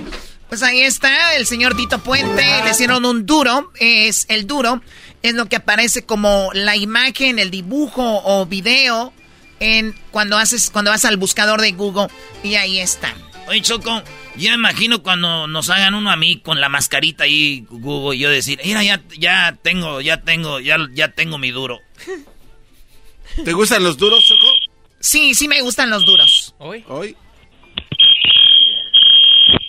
Pues 0.49 0.63
ahí 0.63 0.83
está, 0.83 1.35
el 1.35 1.47
señor 1.47 1.77
Tito 1.77 1.99
Puente, 1.99 2.45
le 2.63 2.71
hicieron 2.71 3.05
un 3.05 3.27
duro, 3.27 3.73
es 3.81 4.27
el 4.29 4.47
duro, 4.47 4.83
es 5.23 5.35
lo 5.35 5.47
que 5.47 5.57
aparece 5.57 6.05
como 6.05 6.51
la 6.55 6.77
imagen, 6.77 7.41
el 7.41 7.51
dibujo 7.51 8.23
o 8.25 8.47
video 8.47 9.13
en 9.59 9.95
cuando 10.13 10.39
haces, 10.39 10.71
cuando 10.71 10.93
vas 10.93 11.05
al 11.05 11.17
buscador 11.17 11.61
de 11.61 11.73
Google 11.73 12.07
y 12.45 12.55
ahí 12.55 12.79
está. 12.79 13.13
Oye, 13.49 13.63
Choco, 13.63 14.03
yo 14.45 14.51
me 14.51 14.57
imagino 14.57 15.03
cuando 15.03 15.47
nos 15.47 15.71
hagan 15.71 15.95
uno 15.95 16.11
a 16.11 16.17
mí 16.17 16.41
con 16.41 16.61
la 16.61 16.69
mascarita 16.69 17.25
ahí, 17.25 17.65
Google, 17.69 18.17
y 18.17 18.21
yo 18.21 18.31
decir, 18.31 18.61
mira, 18.65 18.83
ya, 18.83 19.03
ya 19.19 19.57
tengo, 19.63 20.01
ya 20.01 20.23
tengo, 20.23 20.61
ya, 20.61 20.79
ya 20.93 21.09
tengo 21.09 21.39
mi 21.39 21.51
duro. 21.51 21.81
¿Te 23.45 23.53
gustan 23.53 23.85
los 23.85 23.97
duros, 23.97 24.25
Choco? 24.27 24.47
Sí, 25.01 25.35
sí 25.35 25.49
me 25.49 25.61
gustan 25.63 25.91
los 25.91 26.05
duros. 26.05 26.55
¿Hoy? 26.59 26.85
Hoy. 26.89 27.17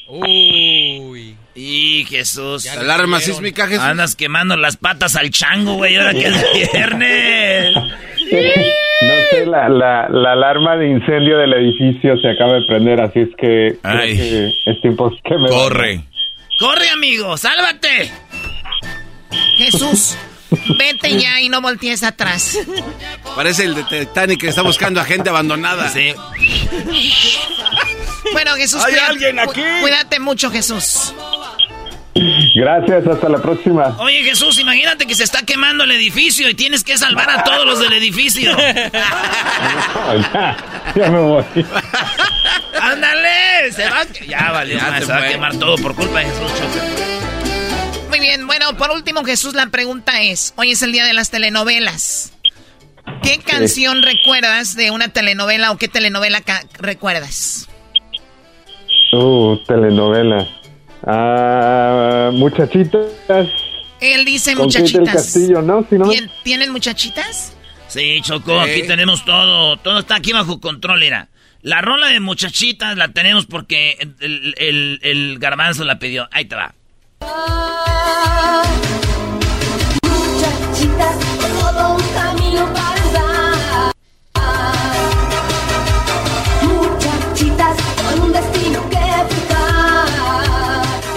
Uy. 0.07 1.37
Y 1.53 2.05
Jesús. 2.05 2.65
Alarma 2.67 3.19
sísmica, 3.19 3.67
Jesús. 3.67 3.83
Andas 3.83 4.15
quemando 4.15 4.57
las 4.57 4.77
patas 4.77 5.15
al 5.15 5.29
chango, 5.29 5.75
güey, 5.75 5.97
ahora 5.97 6.13
que 6.13 6.25
es 6.25 6.71
viernes. 6.73 7.75
No 8.31 9.13
sé, 9.31 9.45
la, 9.45 9.69
la, 9.69 10.07
la 10.09 10.31
alarma 10.33 10.75
de 10.77 10.89
incendio 10.89 11.37
del 11.37 11.53
edificio 11.53 12.17
se 12.17 12.29
acaba 12.29 12.53
de 12.53 12.65
prender, 12.67 12.99
así 13.01 13.19
es 13.21 13.29
que, 13.37 13.77
creo 13.81 14.01
Ay. 14.01 14.17
que 14.17 14.47
es 14.71 14.81
tiempo 14.81 15.11
que 15.23 15.37
me 15.37 15.49
Corre. 15.49 16.01
¡Corre, 16.59 16.89
amigo! 16.89 17.37
¡Sálvate! 17.37 18.11
Jesús, 19.57 20.17
vete 20.77 21.17
ya 21.17 21.39
y 21.41 21.47
no 21.49 21.61
voltees 21.61 22.03
atrás. 22.03 22.57
Parece 23.35 23.63
el 23.65 23.75
de 23.75 23.83
Titanic 23.83 24.41
que 24.41 24.47
está 24.49 24.61
buscando 24.63 24.99
a 24.99 25.05
gente 25.05 25.29
abandonada. 25.29 25.87
Sí. 25.89 26.13
Bueno, 28.33 28.51
Jesús, 28.55 28.83
Hay 28.83 28.95
alguien 28.95 29.39
aquí. 29.39 29.61
cu- 29.61 29.81
cuídate 29.81 30.19
mucho, 30.19 30.51
Jesús. 30.51 31.13
Gracias, 32.55 33.07
hasta 33.07 33.29
la 33.29 33.41
próxima. 33.41 33.95
Oye, 33.99 34.23
Jesús, 34.23 34.59
imagínate 34.59 35.05
que 35.05 35.15
se 35.15 35.23
está 35.23 35.43
quemando 35.43 35.83
el 35.83 35.91
edificio 35.91 36.49
y 36.49 36.53
tienes 36.53 36.83
que 36.83 36.97
salvar 36.97 37.29
a 37.29 37.43
todos 37.43 37.65
los 37.65 37.79
del 37.79 37.93
edificio. 37.93 38.55
ya, 38.57 40.57
ya 40.95 41.09
me 41.09 41.19
voy. 41.19 41.43
¡Ándale! 42.81 43.71
Se 43.71 43.89
va 43.89 44.03
Ya 44.27 44.51
valió, 44.51 44.77
Ya 44.77 44.99
se 44.99 45.05
se 45.05 45.11
va 45.11 45.17
a 45.19 45.27
quemar 45.27 45.55
todo 45.57 45.75
por 45.77 45.95
culpa 45.95 46.19
de 46.19 46.25
Jesús. 46.25 46.51
Muy 48.09 48.19
bien, 48.19 48.47
bueno, 48.47 48.75
por 48.75 48.91
último, 48.91 49.23
Jesús, 49.23 49.53
la 49.53 49.67
pregunta 49.67 50.21
es, 50.21 50.53
hoy 50.57 50.71
es 50.71 50.81
el 50.81 50.91
día 50.91 51.05
de 51.05 51.13
las 51.13 51.29
telenovelas. 51.29 52.33
¿Qué 53.23 53.39
canción 53.39 54.01
recuerdas 54.01 54.75
de 54.75 54.91
una 54.91 55.09
telenovela 55.09 55.71
o 55.71 55.77
qué 55.77 55.87
telenovela 55.87 56.41
recuerdas? 56.79 57.67
Uh, 59.11 59.57
telenovela. 59.65 60.47
Ah, 61.05 62.29
muchachitas. 62.33 63.07
Él 64.01 64.25
dice 64.25 64.55
Con 64.55 64.67
Kate 64.69 64.83
del 64.83 64.91
muchachitas. 65.01 65.13
Castillo, 65.15 65.61
¿no? 65.61 65.85
Si 65.89 65.95
no 65.97 66.05
me- 66.05 66.13
¿Tien- 66.15 66.31
¿Tienen 66.43 66.71
muchachitas? 66.71 67.55
Sí, 67.87 68.19
Choco, 68.21 68.59
aquí 68.59 68.83
tenemos 68.83 69.25
todo. 69.25 69.77
Todo 69.77 69.99
está 69.99 70.15
aquí 70.15 70.31
bajo 70.31 70.59
control, 70.61 70.99
mira. 70.99 71.27
La 71.61 71.81
rola 71.81 72.07
de 72.07 72.19
muchachitas 72.19 72.95
la 72.97 73.09
tenemos 73.09 73.45
porque 73.45 73.97
el, 74.19 74.53
el- 74.57 74.99
el 75.01 75.39
garbanzo 75.39 75.83
la 75.83 75.99
pidió. 75.99 76.27
Ahí 76.31 76.45
te 76.45 76.55
va. 76.55 76.73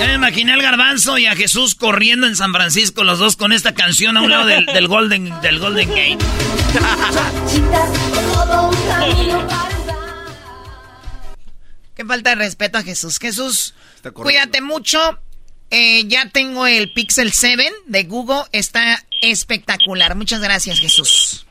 Ya 0.03 0.09
me 0.09 0.15
imaginé 0.15 0.53
al 0.53 0.63
garbanzo 0.63 1.17
y 1.17 1.27
a 1.27 1.37
Jesús 1.37 1.77
corriendo 1.77 2.27
en 2.27 2.35
San 2.35 2.53
Francisco, 2.53 3.05
los 3.05 3.21
dos 3.21 3.37
con 3.37 3.53
esta 3.53 3.73
canción 3.73 4.17
a 4.17 4.23
un 4.23 4.31
lado 4.31 4.47
del, 4.47 4.67
del 4.67 4.89
Golden, 4.89 5.33
del 5.43 5.61
Golden 5.61 5.89
Gate. 5.91 6.19
Qué 11.95 12.05
falta 12.05 12.31
de 12.31 12.37
respeto 12.37 12.79
a 12.79 12.83
Jesús. 12.83 13.21
Jesús, 13.21 13.77
cuídate 14.13 14.61
mucho. 14.61 14.99
Eh, 15.71 16.03
ya 16.09 16.29
tengo 16.31 16.67
el 16.67 16.93
Pixel 16.93 17.31
7 17.31 17.63
de 17.87 18.03
Google. 18.03 18.43
Está 18.51 18.99
espectacular. 19.21 20.17
Muchas 20.17 20.41
gracias, 20.43 20.81
Jesús. 20.81 21.47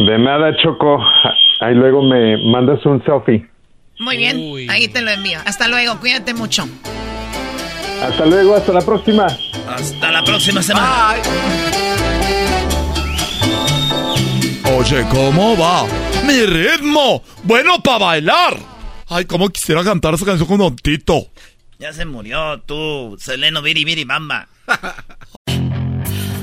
De 0.00 0.18
nada, 0.18 0.56
Choco. 0.60 0.98
Ahí 1.60 1.76
luego 1.76 2.02
me 2.02 2.36
mandas 2.50 2.84
un 2.84 3.00
selfie. 3.04 3.48
Muy 4.00 4.16
bien, 4.16 4.38
Uy. 4.38 4.66
ahí 4.68 4.88
te 4.88 5.02
lo 5.02 5.12
envío. 5.12 5.38
Hasta 5.44 5.68
luego, 5.68 6.00
cuídate 6.00 6.34
mucho. 6.34 6.68
Hasta 8.02 8.26
luego, 8.26 8.54
hasta 8.54 8.72
la 8.72 8.80
próxima. 8.80 9.26
Hasta 9.68 10.10
la 10.12 10.24
próxima 10.24 10.62
semana. 10.62 11.16
Oye, 14.76 15.04
¿cómo 15.10 15.56
va? 15.56 15.84
Mi 16.24 16.44
ritmo. 16.46 17.22
Bueno 17.42 17.82
para 17.82 17.98
bailar. 17.98 18.58
Ay, 19.08 19.24
cómo 19.24 19.48
quisiera 19.48 19.82
cantar 19.82 20.14
esa 20.14 20.24
canción 20.24 20.46
con 20.46 20.58
Don 20.58 20.76
Tito. 20.76 21.28
Ya 21.78 21.92
se 21.92 22.04
murió 22.04 22.60
tú, 22.60 23.16
Seleno 23.18 23.62
Viri 23.62 23.84
Viri 23.84 24.04
Bamba. 24.04 24.48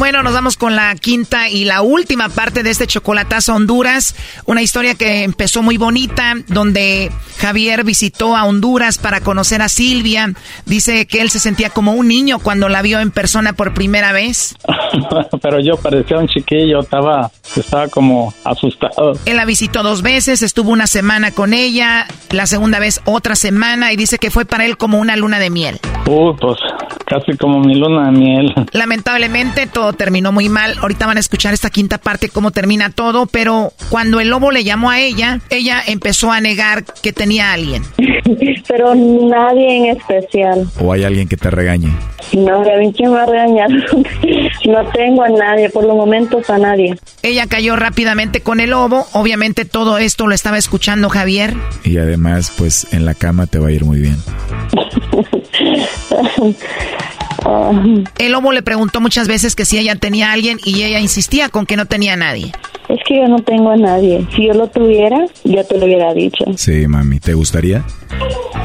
Bueno, 0.00 0.22
nos 0.22 0.32
vamos 0.32 0.56
con 0.56 0.76
la 0.76 0.94
quinta 0.94 1.50
y 1.50 1.66
la 1.66 1.82
última 1.82 2.30
parte 2.30 2.62
de 2.62 2.70
este 2.70 2.86
chocolatazo 2.86 3.52
a 3.52 3.56
Honduras. 3.56 4.14
Una 4.46 4.62
historia 4.62 4.94
que 4.94 5.24
empezó 5.24 5.62
muy 5.62 5.76
bonita, 5.76 6.36
donde 6.48 7.12
Javier 7.36 7.84
visitó 7.84 8.34
a 8.34 8.46
Honduras 8.46 8.96
para 8.96 9.20
conocer 9.20 9.60
a 9.60 9.68
Silvia. 9.68 10.32
Dice 10.64 11.04
que 11.04 11.20
él 11.20 11.28
se 11.28 11.38
sentía 11.38 11.68
como 11.68 11.92
un 11.92 12.08
niño 12.08 12.38
cuando 12.38 12.70
la 12.70 12.80
vio 12.80 12.98
en 12.98 13.10
persona 13.10 13.52
por 13.52 13.74
primera 13.74 14.12
vez. 14.12 14.56
Pero 15.42 15.60
yo 15.60 15.76
parecía 15.76 16.16
un 16.16 16.28
chiquillo, 16.28 16.80
estaba, 16.80 17.30
estaba 17.54 17.88
como 17.88 18.32
asustado. 18.44 19.12
Él 19.26 19.36
la 19.36 19.44
visitó 19.44 19.82
dos 19.82 20.00
veces, 20.00 20.40
estuvo 20.40 20.70
una 20.70 20.86
semana 20.86 21.30
con 21.30 21.52
ella, 21.52 22.06
la 22.30 22.46
segunda 22.46 22.78
vez 22.78 23.02
otra 23.04 23.34
semana 23.34 23.92
y 23.92 23.96
dice 23.96 24.16
que 24.16 24.30
fue 24.30 24.46
para 24.46 24.64
él 24.64 24.78
como 24.78 24.98
una 24.98 25.14
luna 25.16 25.38
de 25.38 25.50
miel. 25.50 25.78
Uh, 26.06 26.34
pues 26.36 26.58
casi 27.10 27.36
como 27.36 27.60
mi 27.60 27.74
luna 27.74 28.06
de 28.06 28.18
miel. 28.18 28.54
Lamentablemente 28.72 29.66
todo 29.66 29.89
terminó 29.92 30.32
muy 30.32 30.48
mal. 30.48 30.76
Ahorita 30.80 31.06
van 31.06 31.16
a 31.16 31.20
escuchar 31.20 31.54
esta 31.54 31.70
quinta 31.70 31.98
parte 31.98 32.28
cómo 32.28 32.50
termina 32.50 32.90
todo, 32.90 33.26
pero 33.26 33.72
cuando 33.88 34.20
el 34.20 34.28
lobo 34.28 34.50
le 34.50 34.64
llamó 34.64 34.90
a 34.90 35.00
ella, 35.00 35.40
ella 35.50 35.82
empezó 35.86 36.32
a 36.32 36.40
negar 36.40 36.84
que 37.02 37.12
tenía 37.12 37.50
a 37.50 37.52
alguien. 37.54 37.82
Pero 38.68 38.94
nadie 38.94 39.76
en 39.76 39.96
especial. 39.96 40.68
¿O 40.80 40.92
hay 40.92 41.02
alguien 41.02 41.26
que 41.26 41.36
te 41.36 41.50
regañe? 41.50 41.92
No, 42.32 42.60
a 42.60 42.76
mí 42.78 42.92
quién 42.96 43.10
me 43.10 43.16
va 43.16 43.24
a 43.24 43.26
regañar. 43.26 43.68
no 44.66 44.90
tengo 44.92 45.24
a 45.24 45.28
nadie, 45.28 45.68
por 45.70 45.84
los 45.84 45.96
momentos 45.96 46.48
a 46.48 46.58
nadie. 46.58 46.96
Ella 47.22 47.46
cayó 47.48 47.74
rápidamente 47.76 48.40
con 48.42 48.60
el 48.60 48.70
lobo. 48.70 49.06
Obviamente 49.12 49.64
todo 49.64 49.98
esto 49.98 50.26
lo 50.26 50.34
estaba 50.34 50.58
escuchando 50.58 51.08
Javier. 51.08 51.54
Y 51.82 51.98
además, 51.98 52.52
pues 52.56 52.86
en 52.92 53.04
la 53.04 53.14
cama 53.14 53.46
te 53.46 53.58
va 53.58 53.68
a 53.68 53.72
ir 53.72 53.84
muy 53.84 54.00
bien. 54.00 54.16
El 58.18 58.32
lobo 58.32 58.52
le 58.52 58.62
preguntó 58.62 59.00
muchas 59.00 59.28
veces 59.28 59.56
que 59.56 59.64
si 59.64 59.78
ella 59.78 59.96
tenía 59.96 60.30
a 60.30 60.32
alguien 60.32 60.58
y 60.64 60.82
ella 60.82 61.00
insistía 61.00 61.48
con 61.48 61.66
que 61.66 61.76
no 61.76 61.86
tenía 61.86 62.14
a 62.14 62.16
nadie. 62.16 62.52
Es 62.88 62.98
que 63.06 63.16
yo 63.16 63.28
no 63.28 63.38
tengo 63.38 63.70
a 63.70 63.76
nadie. 63.76 64.26
Si 64.34 64.46
yo 64.46 64.54
lo 64.54 64.66
tuviera, 64.66 65.24
ya 65.44 65.64
te 65.64 65.78
lo 65.78 65.86
hubiera 65.86 66.12
dicho. 66.12 66.44
Sí, 66.56 66.86
mami, 66.86 67.20
¿te 67.20 67.34
gustaría? 67.34 67.84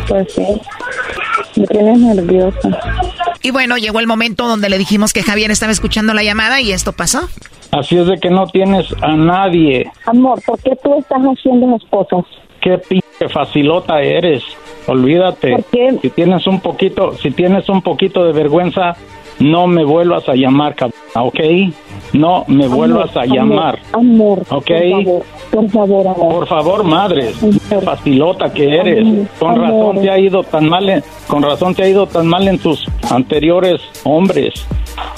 Pues 0.07 0.33
sí. 0.33 0.45
Me 1.55 1.67
tienes 1.67 1.99
nerviosa. 1.99 2.79
Y 3.43 3.51
bueno, 3.51 3.77
llegó 3.77 3.99
el 3.99 4.07
momento 4.07 4.47
donde 4.47 4.69
le 4.69 4.77
dijimos 4.77 5.13
que 5.13 5.21
Javier 5.21 5.51
estaba 5.51 5.71
escuchando 5.71 6.13
la 6.13 6.23
llamada 6.23 6.59
y 6.59 6.71
esto 6.71 6.93
pasó. 6.93 7.29
Así 7.71 7.97
es 7.97 8.07
de 8.07 8.17
que 8.17 8.29
no 8.29 8.47
tienes 8.47 8.87
a 9.01 9.15
nadie. 9.15 9.91
Amor, 10.05 10.41
¿por 10.45 10.59
qué 10.61 10.71
tú 10.83 10.97
estás 10.97 11.21
haciendo 11.21 11.75
esas 11.75 11.89
cosas? 11.89 12.25
¿Qué 12.61 12.77
p 12.79 13.01
facilota 13.29 14.01
eres. 14.01 14.43
Olvídate. 14.87 15.63
Si 16.01 16.09
tienes 16.09 16.45
un 16.47 16.59
poquito, 16.59 17.13
si 17.13 17.31
tienes 17.31 17.67
un 17.69 17.81
poquito 17.81 18.23
de 18.25 18.33
vergüenza, 18.33 18.95
no 19.39 19.67
me 19.67 19.83
vuelvas 19.83 20.27
a 20.29 20.35
llamar, 20.35 20.75
cabrón, 20.75 20.99
¿ok? 21.15 21.39
No 22.13 22.45
me 22.47 22.67
vuelvas 22.67 23.15
a 23.17 23.21
amor, 23.23 23.35
llamar. 23.35 23.79
Amor, 23.91 24.39
¿Ok? 24.49 24.71
por 24.71 24.89
favor, 25.03 25.23
por 25.51 25.69
favor, 25.69 26.07
amor. 26.07 26.33
Por 26.35 26.47
favor, 26.47 26.83
madre, 26.83 27.31
facilota 27.83 28.53
que 28.53 28.75
eres. 28.77 29.27
Con 29.39 29.55
razón 29.59 30.01
te 30.01 30.09
ha 30.09 30.17
ido 30.19 30.43
tan 30.43 30.69
mal, 30.69 30.89
en- 30.89 31.03
con 31.27 31.43
razón 31.43 31.75
te 31.75 31.83
ha 31.83 31.89
ido 31.89 32.07
tan 32.07 32.27
mal 32.27 32.47
en 32.47 32.59
tus 32.59 32.85
anteriores 33.11 33.81
hombres. 34.05 34.53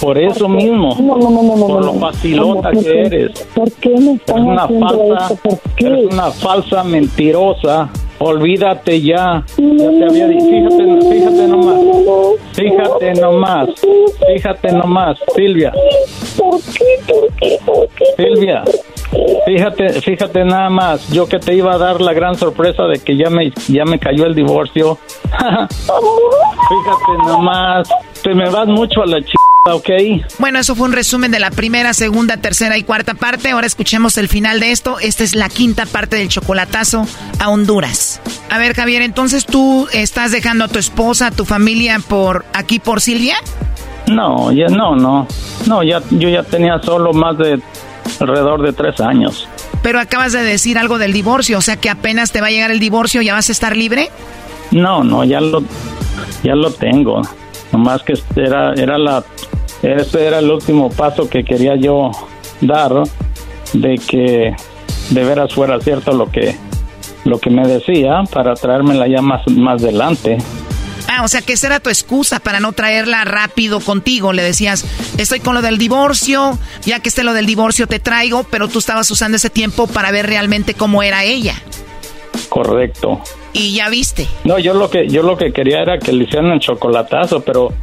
Por 0.02 0.18
eso 0.18 0.48
mismo. 0.50 0.96
No, 1.00 1.18
no, 1.18 1.30
no, 1.30 1.68
por 1.68 1.86
lo 1.86 1.94
facilota 1.96 2.70
Amor, 2.70 2.74
¿por 2.74 2.84
que 2.84 2.90
qué? 2.92 3.02
eres. 3.02 3.48
¿Por 3.54 3.72
qué 3.74 3.90
me 3.90 3.96
Eres 3.98 4.16
están 4.22 4.44
una 4.48 4.64
haciendo 4.64 4.88
falsa, 4.88 5.34
esto? 5.34 5.50
¿Por 5.50 5.60
qué? 5.76 5.86
eres 5.88 6.06
una 6.14 6.32
falsa 6.32 6.84
mentirosa. 6.84 7.90
Olvídate 8.20 9.02
ya. 9.02 9.44
Ya 9.58 9.90
te 9.90 10.06
había 10.06 10.28
dicho. 10.28 10.46
Fíjate, 10.46 11.02
fíjate 11.12 11.48
nomás. 11.48 11.80
Fíjate 12.54 13.14
nomás. 13.14 13.70
Fíjate 14.28 14.72
nomás, 14.72 15.20
Silvia. 15.36 15.72
¿Por 16.38 16.60
qué? 16.62 17.14
¿Por 17.14 17.34
qué? 17.36 17.60
¿Por 17.66 17.88
qué? 17.90 18.06
Silvia. 18.18 18.64
Fíjate, 19.46 20.02
fíjate 20.02 20.44
nada 20.44 20.70
más. 20.70 21.08
Yo 21.10 21.28
que 21.28 21.40
te 21.40 21.54
iba 21.54 21.74
a 21.74 21.78
dar 21.78 22.02
la 22.02 22.14
gran 22.14 22.36
sorpresa 22.36 22.84
de 22.84 23.00
que 23.00 23.16
ya 23.16 23.30
me, 23.30 23.52
ya 23.68 23.86
me 23.86 24.00
cayó 24.00 24.26
el 24.26 24.36
divorcio. 24.36 24.98
fíjate 25.30 25.70
nomás. 27.26 27.88
Te 28.24 28.34
me 28.34 28.50
vas 28.50 28.68
mucho 28.68 29.04
a 29.04 29.06
la 29.06 29.22
ch... 29.22 29.34
¿ok? 29.76 29.90
Bueno, 30.40 30.60
eso 30.60 30.76
fue 30.76 30.88
un 30.88 30.94
resumen 30.94 31.32
de 31.32 31.40
la 31.40 31.52
primera, 31.52 31.94
segunda, 31.94 32.38
tercera 32.38 32.78
y 32.78 32.84
cuarta 32.84 33.14
parte. 33.14 33.52
Ahora 33.52 33.68
escuchemos 33.68 34.18
el 34.18 34.28
final 34.28 34.60
de 34.60 34.72
esto. 34.72 35.00
Esta 35.00 35.24
es 35.24 35.36
la 35.36 35.50
quinta 35.50 35.86
parte 35.86 36.18
del 36.18 36.30
chocolatazo 36.30 37.06
a 37.40 37.50
Honduras. 37.50 38.22
A 38.50 38.58
ver, 38.58 38.74
Javier, 38.74 39.02
entonces 39.02 39.46
tú 39.46 39.88
estás 39.94 40.32
dejando 40.32 40.66
a 40.66 40.68
tu 40.68 40.80
esposa, 40.80 41.28
a 41.28 41.32
tu 41.32 41.46
familia 41.46 42.00
por 42.00 42.46
aquí 42.54 42.80
por 42.80 43.02
Silvia? 43.02 43.36
No, 44.08 44.52
ya 44.52 44.68
no, 44.68 44.96
no. 44.96 45.28
No, 45.66 45.84
ya, 45.84 46.02
yo 46.12 46.30
ya 46.30 46.44
tenía 46.44 46.80
solo 46.82 47.14
más 47.14 47.38
de 47.38 47.62
alrededor 48.20 48.62
de 48.62 48.74
tres 48.74 49.00
años. 49.02 49.48
Pero 49.84 50.00
acabas 50.00 50.34
de 50.34 50.44
decir 50.44 50.78
algo 50.78 50.98
del 50.98 51.14
divorcio, 51.14 51.58
o 51.58 51.62
sea 51.62 51.78
que 51.78 51.90
apenas 51.90 52.32
te 52.32 52.42
va 52.42 52.48
a 52.48 52.52
llegar 52.52 52.72
el 52.72 52.80
divorcio, 52.80 53.22
¿ya 53.22 53.34
vas 53.34 53.50
a 53.50 53.52
estar 53.52 53.76
libre? 53.76 54.10
No, 54.72 55.04
no, 55.04 55.24
ya 55.24 55.40
lo, 55.40 55.62
ya 56.44 56.56
lo 56.56 56.72
tengo. 56.72 57.22
Nomás 57.72 58.02
que 58.04 58.14
era, 58.36 58.74
era 58.74 58.98
la, 58.98 59.24
ese 59.82 60.26
era 60.26 60.40
el 60.40 60.50
último 60.50 60.90
paso 60.90 61.30
que 61.30 61.44
quería 61.44 61.76
yo 61.76 62.12
dar, 62.62 62.92
¿no? 62.92 63.04
de 63.74 63.96
que 63.96 64.56
de 65.10 65.24
veras 65.24 65.54
fuera 65.54 65.80
cierto 65.80 66.14
lo 66.14 66.32
que, 66.32 66.56
lo 67.26 67.40
que 67.40 67.50
me 67.50 67.68
decía 67.68 68.24
para 68.32 68.54
traérmela 68.56 69.08
ya 69.08 69.22
más, 69.22 69.48
más 69.48 69.82
adelante. 69.84 70.38
Ah, 71.10 71.24
o 71.24 71.28
sea 71.28 71.42
que 71.42 71.54
esa 71.54 71.68
era 71.68 71.80
tu 71.80 71.90
excusa 71.90 72.40
para 72.40 72.60
no 72.60 72.74
traerla 72.74 73.24
rápido 73.24 73.80
contigo. 73.80 74.34
Le 74.34 74.44
decías, 74.44 74.86
estoy 75.18 75.40
con 75.40 75.56
lo 75.56 75.62
del 75.62 75.78
divorcio, 75.78 76.58
ya 76.86 77.00
que 77.00 77.10
esté 77.10 77.24
lo 77.24 77.34
del 77.34 77.46
divorcio 77.46 77.88
te 77.88 78.00
traigo, 78.00 78.44
pero 78.44 78.68
tú 78.68 78.80
estabas 78.80 79.10
usando 79.10 79.38
ese 79.38 79.50
tiempo 79.50 79.88
para 79.88 80.12
ver 80.12 80.28
realmente 80.28 80.74
cómo 80.74 81.04
era 81.04 81.24
ella. 81.24 81.56
Correcto. 82.50 83.22
Y 83.54 83.74
ya 83.74 83.90
viste. 83.90 84.28
No, 84.44 84.60
yo 84.60 84.74
lo 84.74 84.90
que, 84.90 85.08
yo 85.08 85.24
lo 85.24 85.38
que 85.38 85.54
quería 85.54 85.82
era 85.82 85.98
que 85.98 86.12
le 86.12 86.26
hicieran 86.26 86.52
el 86.52 86.60
chocolatazo, 86.60 87.40
pero 87.40 87.74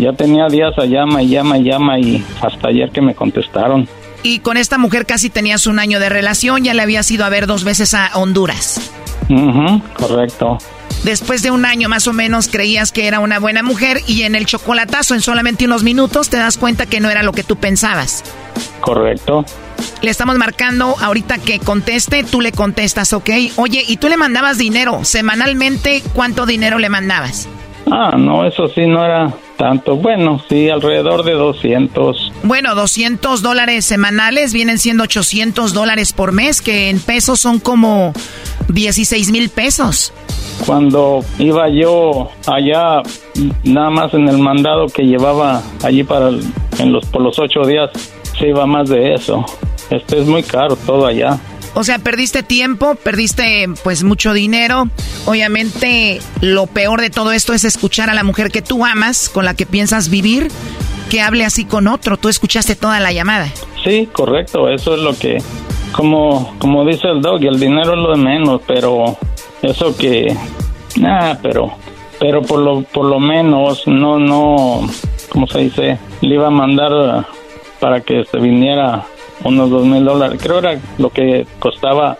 ya 0.00 0.12
tenía 0.12 0.48
días 0.48 0.72
a 0.78 0.86
llama 0.86 1.22
y 1.22 1.28
llama 1.28 1.58
y 1.58 1.64
llama 1.64 1.98
y 1.98 2.24
hasta 2.40 2.68
ayer 2.68 2.90
que 2.90 3.00
me 3.00 3.14
contestaron. 3.14 3.88
Y 4.22 4.40
con 4.40 4.56
esta 4.56 4.78
mujer 4.78 5.06
casi 5.06 5.30
tenías 5.30 5.66
un 5.66 5.78
año 5.78 5.98
de 5.98 6.08
relación, 6.08 6.64
ya 6.64 6.74
le 6.74 6.82
habías 6.82 7.10
ido 7.10 7.24
a 7.24 7.28
ver 7.28 7.46
dos 7.46 7.64
veces 7.64 7.94
a 7.94 8.10
Honduras. 8.14 8.90
Correcto. 9.94 10.58
Después 11.04 11.42
de 11.42 11.50
un 11.50 11.64
año 11.64 11.88
más 11.88 12.06
o 12.08 12.12
menos 12.12 12.48
creías 12.48 12.92
que 12.92 13.06
era 13.06 13.20
una 13.20 13.38
buena 13.38 13.62
mujer 13.62 14.02
y 14.06 14.22
en 14.22 14.34
el 14.34 14.44
chocolatazo 14.44 15.14
en 15.14 15.22
solamente 15.22 15.64
unos 15.64 15.82
minutos 15.82 16.28
te 16.28 16.36
das 16.36 16.58
cuenta 16.58 16.84
que 16.84 17.00
no 17.00 17.08
era 17.08 17.22
lo 17.22 17.32
que 17.32 17.42
tú 17.42 17.56
pensabas. 17.56 18.22
Correcto. 18.80 19.44
Le 20.02 20.10
estamos 20.10 20.36
marcando 20.36 20.96
ahorita 21.00 21.38
que 21.38 21.58
conteste, 21.58 22.24
tú 22.24 22.42
le 22.42 22.52
contestas, 22.52 23.14
¿ok? 23.14 23.30
Oye, 23.56 23.82
¿y 23.86 23.96
tú 23.96 24.08
le 24.08 24.18
mandabas 24.18 24.58
dinero? 24.58 25.04
Semanalmente, 25.04 26.02
¿cuánto 26.12 26.44
dinero 26.44 26.78
le 26.78 26.90
mandabas? 26.90 27.48
Ah, 27.90 28.16
no, 28.16 28.46
eso 28.46 28.68
sí 28.68 28.86
no 28.86 29.04
era 29.04 29.32
tanto. 29.56 29.96
Bueno, 29.96 30.40
sí, 30.48 30.68
alrededor 30.70 31.24
de 31.24 31.32
200. 31.32 32.32
Bueno, 32.44 32.74
200 32.74 33.42
dólares 33.42 33.84
semanales 33.84 34.52
vienen 34.52 34.78
siendo 34.78 35.04
800 35.04 35.72
dólares 35.74 36.12
por 36.12 36.32
mes, 36.32 36.60
que 36.62 36.88
en 36.90 37.00
pesos 37.00 37.40
son 37.40 37.58
como 37.58 38.12
16 38.68 39.30
mil 39.32 39.48
pesos. 39.48 40.12
Cuando 40.66 41.24
iba 41.38 41.68
yo 41.68 42.30
allá, 42.46 43.02
nada 43.64 43.90
más 43.90 44.14
en 44.14 44.28
el 44.28 44.38
mandado 44.38 44.86
que 44.86 45.02
llevaba 45.02 45.62
allí 45.82 46.04
para 46.04 46.28
el- 46.28 46.44
en 46.78 46.92
los 46.92 47.04
por 47.06 47.22
los 47.22 47.38
ocho 47.38 47.62
días, 47.66 47.90
se 48.38 48.48
iba 48.48 48.66
más 48.66 48.88
de 48.88 49.14
eso. 49.14 49.44
Este 49.90 50.20
es 50.20 50.26
muy 50.26 50.42
caro 50.42 50.76
todo 50.76 51.06
allá. 51.06 51.38
O 51.74 51.84
sea, 51.84 51.98
perdiste 51.98 52.42
tiempo, 52.42 52.96
perdiste 52.96 53.66
pues 53.84 54.02
mucho 54.02 54.32
dinero. 54.32 54.88
Obviamente 55.26 56.20
lo 56.40 56.66
peor 56.66 57.00
de 57.00 57.10
todo 57.10 57.32
esto 57.32 57.52
es 57.52 57.64
escuchar 57.64 58.10
a 58.10 58.14
la 58.14 58.24
mujer 58.24 58.50
que 58.50 58.62
tú 58.62 58.84
amas, 58.84 59.28
con 59.28 59.44
la 59.44 59.54
que 59.54 59.66
piensas 59.66 60.08
vivir, 60.08 60.48
que 61.10 61.20
hable 61.20 61.44
así 61.44 61.64
con 61.64 61.86
otro. 61.86 62.16
Tú 62.16 62.28
escuchaste 62.28 62.74
toda 62.74 62.98
la 63.00 63.12
llamada. 63.12 63.48
Sí, 63.84 64.08
correcto, 64.12 64.68
eso 64.68 64.94
es 64.94 65.00
lo 65.00 65.16
que, 65.16 65.38
como, 65.92 66.54
como 66.58 66.84
dice 66.84 67.08
el 67.08 67.22
dog, 67.22 67.42
el 67.44 67.58
dinero 67.58 67.94
es 67.94 67.98
lo 67.98 68.10
de 68.10 68.22
menos, 68.22 68.60
pero 68.66 69.16
eso 69.62 69.96
que, 69.96 70.36
ah, 71.04 71.38
pero, 71.40 71.72
pero 72.18 72.42
por 72.42 72.60
lo, 72.60 72.82
por 72.82 73.06
lo 73.06 73.18
menos, 73.18 73.86
no, 73.86 74.18
no, 74.18 74.90
¿cómo 75.30 75.46
se 75.46 75.60
dice? 75.60 75.98
Le 76.20 76.34
iba 76.34 76.48
a 76.48 76.50
mandar 76.50 77.26
para 77.78 78.02
que 78.02 78.24
se 78.24 78.38
viniera 78.38 79.06
unos 79.44 79.70
dos 79.70 79.86
mil 79.86 80.04
dólares, 80.04 80.40
creo 80.42 80.58
era 80.58 80.78
lo 80.98 81.10
que 81.10 81.46
costaba 81.58 82.18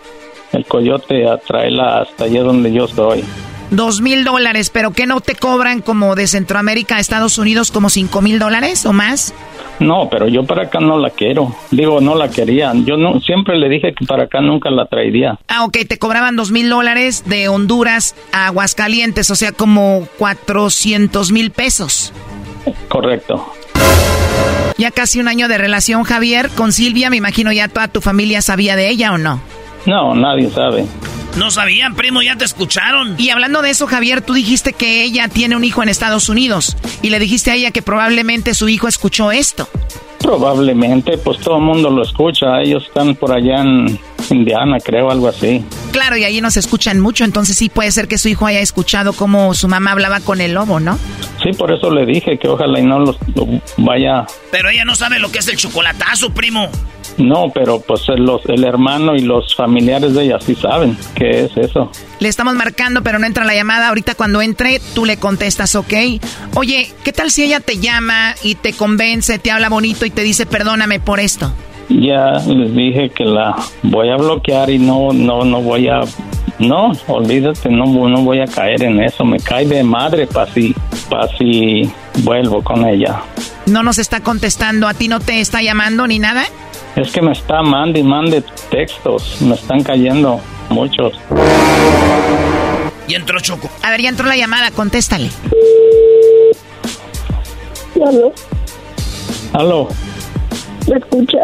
el 0.51 0.65
coyote 0.65 1.27
a 1.27 1.37
traerla 1.37 2.01
hasta 2.01 2.25
allá 2.25 2.43
donde 2.43 2.71
yo 2.71 2.85
estoy. 2.85 3.23
Dos 3.71 4.01
mil 4.01 4.25
dólares, 4.25 4.69
pero 4.69 4.91
que 4.91 5.05
no 5.05 5.21
te 5.21 5.35
cobran 5.35 5.81
como 5.81 6.15
de 6.15 6.27
Centroamérica 6.27 6.97
a 6.97 6.99
Estados 6.99 7.37
Unidos 7.37 7.71
como 7.71 7.89
cinco 7.89 8.21
mil 8.21 8.37
dólares 8.37 8.85
o 8.85 8.91
más? 8.91 9.33
No, 9.79 10.09
pero 10.11 10.27
yo 10.27 10.43
para 10.43 10.63
acá 10.63 10.81
no 10.81 10.99
la 10.99 11.09
quiero. 11.09 11.55
Digo, 11.71 12.01
no 12.01 12.15
la 12.15 12.29
quería. 12.29 12.73
Yo 12.75 12.97
no, 12.97 13.21
siempre 13.21 13.57
le 13.57 13.69
dije 13.69 13.93
que 13.97 14.05
para 14.05 14.23
acá 14.23 14.41
nunca 14.41 14.69
la 14.69 14.87
traería. 14.87 15.39
Ah, 15.47 15.63
ok, 15.63 15.77
te 15.87 15.97
cobraban 15.97 16.35
dos 16.35 16.51
mil 16.51 16.69
dólares 16.69 17.23
de 17.25 17.47
Honduras 17.47 18.13
a 18.33 18.47
Aguascalientes, 18.47 19.31
o 19.31 19.35
sea, 19.35 19.53
como 19.53 20.05
cuatrocientos 20.17 21.31
mil 21.31 21.51
pesos. 21.51 22.11
Correcto. 22.89 23.53
Ya 24.77 24.91
casi 24.91 25.19
un 25.19 25.27
año 25.27 25.47
de 25.47 25.57
relación, 25.57 26.03
Javier, 26.03 26.49
con 26.49 26.71
Silvia, 26.71 27.09
me 27.09 27.17
imagino 27.17 27.51
ya 27.51 27.67
toda 27.67 27.87
tu 27.87 28.01
familia 28.01 28.41
sabía 28.41 28.75
de 28.75 28.89
ella 28.89 29.13
o 29.13 29.17
no. 29.17 29.39
No, 29.85 30.15
nadie 30.15 30.49
sabe. 30.49 30.85
No 31.37 31.49
sabían, 31.49 31.95
primo, 31.95 32.21
ya 32.21 32.35
te 32.35 32.45
escucharon. 32.45 33.15
Y 33.17 33.29
hablando 33.29 33.61
de 33.61 33.69
eso, 33.69 33.87
Javier, 33.87 34.21
tú 34.21 34.33
dijiste 34.33 34.73
que 34.73 35.03
ella 35.03 35.27
tiene 35.27 35.55
un 35.55 35.63
hijo 35.63 35.81
en 35.81 35.89
Estados 35.89 36.29
Unidos 36.29 36.75
y 37.01 37.09
le 37.09 37.19
dijiste 37.19 37.51
a 37.51 37.55
ella 37.55 37.71
que 37.71 37.81
probablemente 37.81 38.53
su 38.53 38.67
hijo 38.67 38.87
escuchó 38.87 39.31
esto. 39.31 39.67
Probablemente, 40.19 41.17
pues 41.17 41.39
todo 41.39 41.57
el 41.57 41.63
mundo 41.63 41.89
lo 41.89 42.03
escucha. 42.03 42.61
Ellos 42.61 42.83
están 42.85 43.15
por 43.15 43.31
allá 43.33 43.61
en 43.61 43.99
Indiana, 44.29 44.77
creo, 44.83 45.09
algo 45.09 45.27
así. 45.27 45.63
Claro, 45.91 46.15
y 46.15 46.23
ahí 46.23 46.41
nos 46.41 46.57
escuchan 46.57 46.99
mucho, 46.99 47.23
entonces 47.23 47.57
sí 47.57 47.69
puede 47.69 47.91
ser 47.91 48.07
que 48.07 48.17
su 48.17 48.27
hijo 48.27 48.45
haya 48.45 48.59
escuchado 48.59 49.13
cómo 49.13 49.53
su 49.53 49.67
mamá 49.67 49.93
hablaba 49.93 50.19
con 50.19 50.41
el 50.41 50.53
lobo, 50.53 50.79
¿no? 50.79 50.99
Sí, 51.41 51.51
por 51.57 51.73
eso 51.73 51.89
le 51.89 52.05
dije 52.05 52.37
que 52.37 52.47
ojalá 52.47 52.79
y 52.79 52.83
no 52.83 52.99
los 52.99 53.17
lo 53.35 53.47
vaya. 53.77 54.25
Pero 54.51 54.69
ella 54.69 54.85
no 54.85 54.95
sabe 54.95 55.17
lo 55.17 55.31
que 55.31 55.39
es 55.39 55.47
el 55.47 55.57
chocolatazo, 55.57 56.31
primo. 56.33 56.69
No, 57.21 57.51
pero 57.53 57.79
pues 57.79 58.07
el, 58.09 58.25
los, 58.25 58.45
el 58.47 58.63
hermano 58.63 59.15
y 59.15 59.21
los 59.21 59.55
familiares 59.55 60.13
de 60.13 60.23
ella 60.23 60.39
sí 60.39 60.55
saben 60.55 60.97
qué 61.15 61.45
es 61.45 61.57
eso. 61.57 61.91
Le 62.19 62.29
estamos 62.29 62.55
marcando, 62.55 63.03
pero 63.03 63.19
no 63.19 63.27
entra 63.27 63.45
la 63.45 63.53
llamada. 63.53 63.89
Ahorita 63.89 64.15
cuando 64.15 64.41
entre, 64.41 64.81
tú 64.95 65.05
le 65.05 65.17
contestas, 65.17 65.75
¿ok? 65.75 65.93
Oye, 66.55 66.91
¿qué 67.03 67.13
tal 67.13 67.31
si 67.31 67.43
ella 67.43 67.59
te 67.59 67.77
llama 67.77 68.35
y 68.43 68.55
te 68.55 68.73
convence, 68.73 69.37
te 69.39 69.51
habla 69.51 69.69
bonito 69.69 70.05
y 70.05 70.09
te 70.09 70.23
dice 70.23 70.45
perdóname 70.45 70.99
por 70.99 71.19
esto? 71.19 71.51
Ya 71.89 72.31
les 72.47 72.73
dije 72.73 73.09
que 73.09 73.25
la 73.25 73.55
voy 73.83 74.09
a 74.09 74.15
bloquear 74.15 74.69
y 74.69 74.79
no, 74.79 75.11
no, 75.11 75.43
no 75.43 75.61
voy 75.61 75.89
a, 75.89 76.01
no, 76.59 76.93
olvídate, 77.07 77.69
no, 77.69 77.85
no 77.85 78.21
voy 78.21 78.39
a 78.39 78.45
caer 78.45 78.83
en 78.83 79.01
eso. 79.01 79.25
Me 79.25 79.39
cae 79.39 79.65
de 79.65 79.83
madre 79.83 80.25
para 80.27 80.51
si, 80.53 80.73
para 81.09 81.27
si 81.37 81.91
vuelvo 82.23 82.63
con 82.63 82.87
ella. 82.87 83.21
No 83.65 83.83
nos 83.83 83.99
está 83.99 84.21
contestando, 84.21 84.87
a 84.87 84.93
ti 84.93 85.07
no 85.07 85.19
te 85.19 85.39
está 85.41 85.61
llamando 85.61 86.07
ni 86.07 86.19
nada. 86.19 86.45
Es 86.95 87.11
que 87.11 87.21
me 87.21 87.31
está 87.31 87.61
mande 87.61 87.99
y 87.99 88.03
mande 88.03 88.43
textos, 88.69 89.41
me 89.41 89.55
están 89.55 89.81
cayendo 89.83 90.39
muchos. 90.69 91.13
Y 93.07 93.15
entró 93.15 93.39
Choco. 93.39 93.69
A 93.83 93.91
ver, 93.91 94.01
ya 94.01 94.09
entró 94.09 94.27
la 94.27 94.35
llamada, 94.35 94.71
contéstale. 94.71 95.29
¿Aló? 97.95 98.33
Aló, 99.53 99.87
¿Me 100.87 100.97
escucha? 100.97 101.39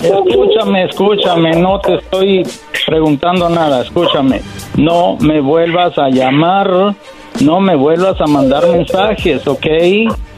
Escúchame, 0.00 0.84
escúchame, 0.84 1.50
no 1.56 1.80
te 1.80 1.94
estoy 1.96 2.42
preguntando 2.86 3.48
nada, 3.48 3.82
escúchame. 3.82 4.42
No 4.76 5.16
me 5.20 5.40
vuelvas 5.40 5.96
a 5.98 6.08
llamar, 6.08 6.94
no 7.42 7.60
me 7.60 7.74
vuelvas 7.76 8.20
a 8.20 8.26
mandar 8.26 8.66
mensajes, 8.68 9.46
¿ok? 9.46 9.66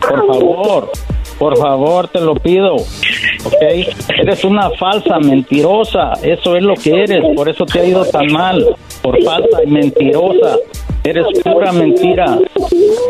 Por 0.00 0.26
favor, 0.26 0.92
por 1.38 1.58
favor, 1.58 2.08
te 2.08 2.20
lo 2.20 2.34
pido, 2.34 2.76
¿ok? 2.76 3.62
Eres 4.20 4.44
una 4.44 4.70
falsa, 4.70 5.18
mentirosa, 5.18 6.12
eso 6.22 6.56
es 6.56 6.62
lo 6.62 6.74
que 6.74 7.02
eres, 7.02 7.24
por 7.34 7.48
eso 7.48 7.64
te 7.66 7.80
ha 7.80 7.84
ido 7.84 8.04
tan 8.04 8.30
mal, 8.32 8.76
por 9.00 9.20
falsa 9.22 9.62
y 9.64 9.66
mentirosa. 9.68 10.56
Eres 11.04 11.26
pura 11.42 11.72
mentira, 11.72 12.38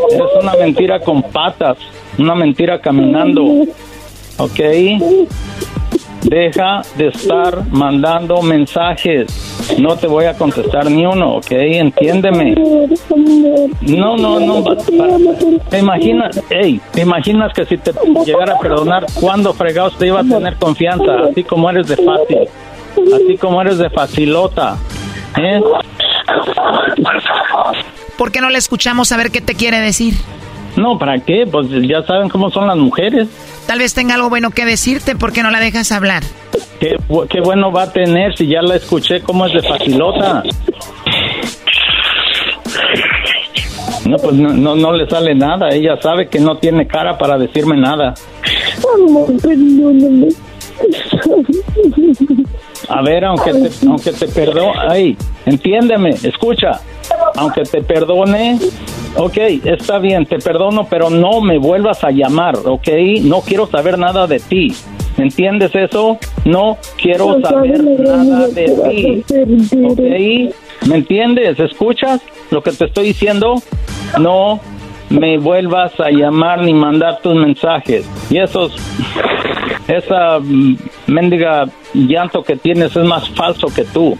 eres 0.09 0.29
una 0.41 0.53
mentira 0.55 0.99
con 0.99 1.21
patas, 1.21 1.77
una 2.17 2.33
mentira 2.33 2.79
caminando, 2.81 3.43
¿ok? 4.37 4.59
Deja 6.23 6.81
de 6.95 7.07
estar 7.07 7.67
mandando 7.69 8.41
mensajes. 8.41 9.27
No 9.77 9.95
te 9.95 10.07
voy 10.07 10.25
a 10.25 10.33
contestar 10.33 10.89
ni 10.89 11.05
uno, 11.05 11.35
¿ok? 11.35 11.51
Entiéndeme. 11.51 12.55
No, 13.81 14.15
no, 14.15 14.39
no. 14.39 14.63
¿Te 15.69 15.79
imaginas, 15.79 16.41
hey, 16.49 16.79
te 16.91 17.01
imaginas 17.01 17.51
que 17.53 17.65
si 17.65 17.77
te 17.77 17.91
llegara 18.25 18.55
a 18.55 18.59
perdonar, 18.59 19.05
¿cuándo 19.19 19.53
fregados 19.53 19.97
te 19.97 20.07
iba 20.07 20.21
a 20.21 20.23
tener 20.23 20.55
confianza? 20.55 21.25
Así 21.29 21.43
como 21.43 21.69
eres 21.69 21.87
de 21.87 21.97
fácil. 21.97 22.47
Así 23.15 23.37
como 23.37 23.61
eres 23.61 23.77
de 23.77 23.89
facilota. 23.89 24.77
¿Eh? 25.37 25.61
¿Por 28.17 28.31
qué 28.31 28.41
no 28.41 28.49
le 28.49 28.57
escuchamos 28.57 29.11
a 29.11 29.17
ver 29.17 29.31
qué 29.31 29.41
te 29.41 29.55
quiere 29.55 29.79
decir? 29.79 30.13
No, 30.75 30.97
¿para 30.97 31.19
qué? 31.19 31.45
Pues 31.49 31.67
ya 31.87 32.03
saben 32.03 32.29
cómo 32.29 32.49
son 32.49 32.67
las 32.67 32.77
mujeres. 32.77 33.27
Tal 33.67 33.79
vez 33.79 33.93
tenga 33.93 34.15
algo 34.15 34.29
bueno 34.29 34.51
que 34.51 34.65
decirte, 34.65 35.15
¿por 35.15 35.31
qué 35.33 35.41
no 35.43 35.49
la 35.51 35.59
dejas 35.59 35.91
hablar? 35.91 36.23
¿Qué, 36.79 36.97
bu- 37.09 37.27
qué 37.27 37.39
bueno 37.41 37.71
va 37.71 37.83
a 37.83 37.91
tener 37.93 38.35
si 38.37 38.47
ya 38.47 38.61
la 38.61 38.75
escuché 38.75 39.21
cómo 39.21 39.45
es 39.45 39.53
de 39.53 39.61
facilota? 39.67 40.43
No, 44.05 44.17
pues 44.17 44.35
no, 44.35 44.49
no, 44.49 44.75
no 44.75 44.91
le 44.91 45.09
sale 45.09 45.33
nada. 45.33 45.69
Ella 45.69 45.95
sabe 46.01 46.27
que 46.27 46.39
no 46.39 46.57
tiene 46.57 46.85
cara 46.87 47.17
para 47.17 47.37
decirme 47.37 47.77
nada. 47.77 48.13
Amor, 48.95 49.27
perdóname. 49.41 50.27
A 52.89 53.01
ver, 53.01 53.23
aunque 53.25 53.53
te, 53.53 53.69
aunque 53.87 54.11
te 54.11 54.27
perdone, 54.27 54.73
ay, 54.89 55.17
entiéndeme, 55.45 56.09
escucha, 56.09 56.81
aunque 57.37 57.63
te 57.63 57.81
perdone, 57.81 58.59
ok, 59.15 59.37
está 59.65 59.99
bien, 59.99 60.25
te 60.25 60.39
perdono, 60.39 60.87
pero 60.89 61.09
no 61.09 61.41
me 61.41 61.57
vuelvas 61.57 62.03
a 62.03 62.11
llamar, 62.11 62.55
ok, 62.63 62.87
no 63.23 63.41
quiero 63.41 63.67
saber 63.67 63.97
nada 63.97 64.27
de 64.27 64.39
ti, 64.39 64.73
¿entiendes 65.17 65.75
eso? 65.75 66.17
No 66.45 66.77
quiero 66.97 67.39
saber 67.41 67.83
nada 67.83 68.47
de 68.47 68.65
ti, 68.65 69.23
ok, 69.85 70.87
¿me 70.87 70.95
entiendes? 70.95 71.59
¿Escuchas 71.59 72.21
lo 72.51 72.61
que 72.63 72.71
te 72.71 72.85
estoy 72.85 73.07
diciendo? 73.07 73.61
No 74.19 74.59
me 75.09 75.37
vuelvas 75.37 75.99
a 75.99 76.09
llamar 76.09 76.63
ni 76.63 76.73
mandar 76.73 77.19
tus 77.21 77.35
mensajes, 77.35 78.05
y 78.29 78.37
esos 78.37 78.75
esa 79.87 80.39
mm, 80.39 80.77
mendiga 81.07 81.65
llanto 81.93 82.41
que 82.41 82.55
tienes 82.55 82.95
es 82.95 83.03
más 83.03 83.29
falso 83.31 83.67
que 83.67 83.83
tú, 83.83 84.17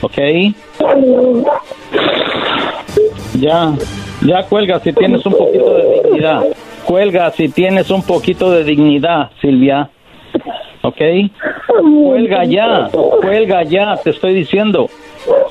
¿ok? 0.00 0.18
Ya, 3.38 3.72
ya 4.22 4.42
cuelga 4.44 4.80
si 4.80 4.92
tienes 4.92 5.24
un 5.26 5.32
poquito 5.32 5.74
de 5.74 6.02
dignidad. 6.02 6.44
Cuelga 6.84 7.30
si 7.32 7.48
tienes 7.48 7.90
un 7.90 8.02
poquito 8.02 8.50
de 8.50 8.64
dignidad, 8.64 9.30
Silvia. 9.40 9.90
¿Ok? 10.82 11.00
Cuelga 11.80 12.44
ya, 12.44 12.88
cuelga 13.20 13.64
ya, 13.64 13.96
te 14.02 14.10
estoy 14.10 14.34
diciendo. 14.34 14.88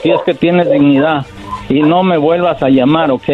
Si 0.02 0.10
es 0.10 0.22
que 0.26 0.34
tienes 0.34 0.72
dignidad. 0.72 1.26
Y 1.68 1.82
no 1.82 2.04
me 2.04 2.18
vuelvas 2.18 2.62
a 2.62 2.70
llamar, 2.70 3.10
¿ok? 3.10 3.28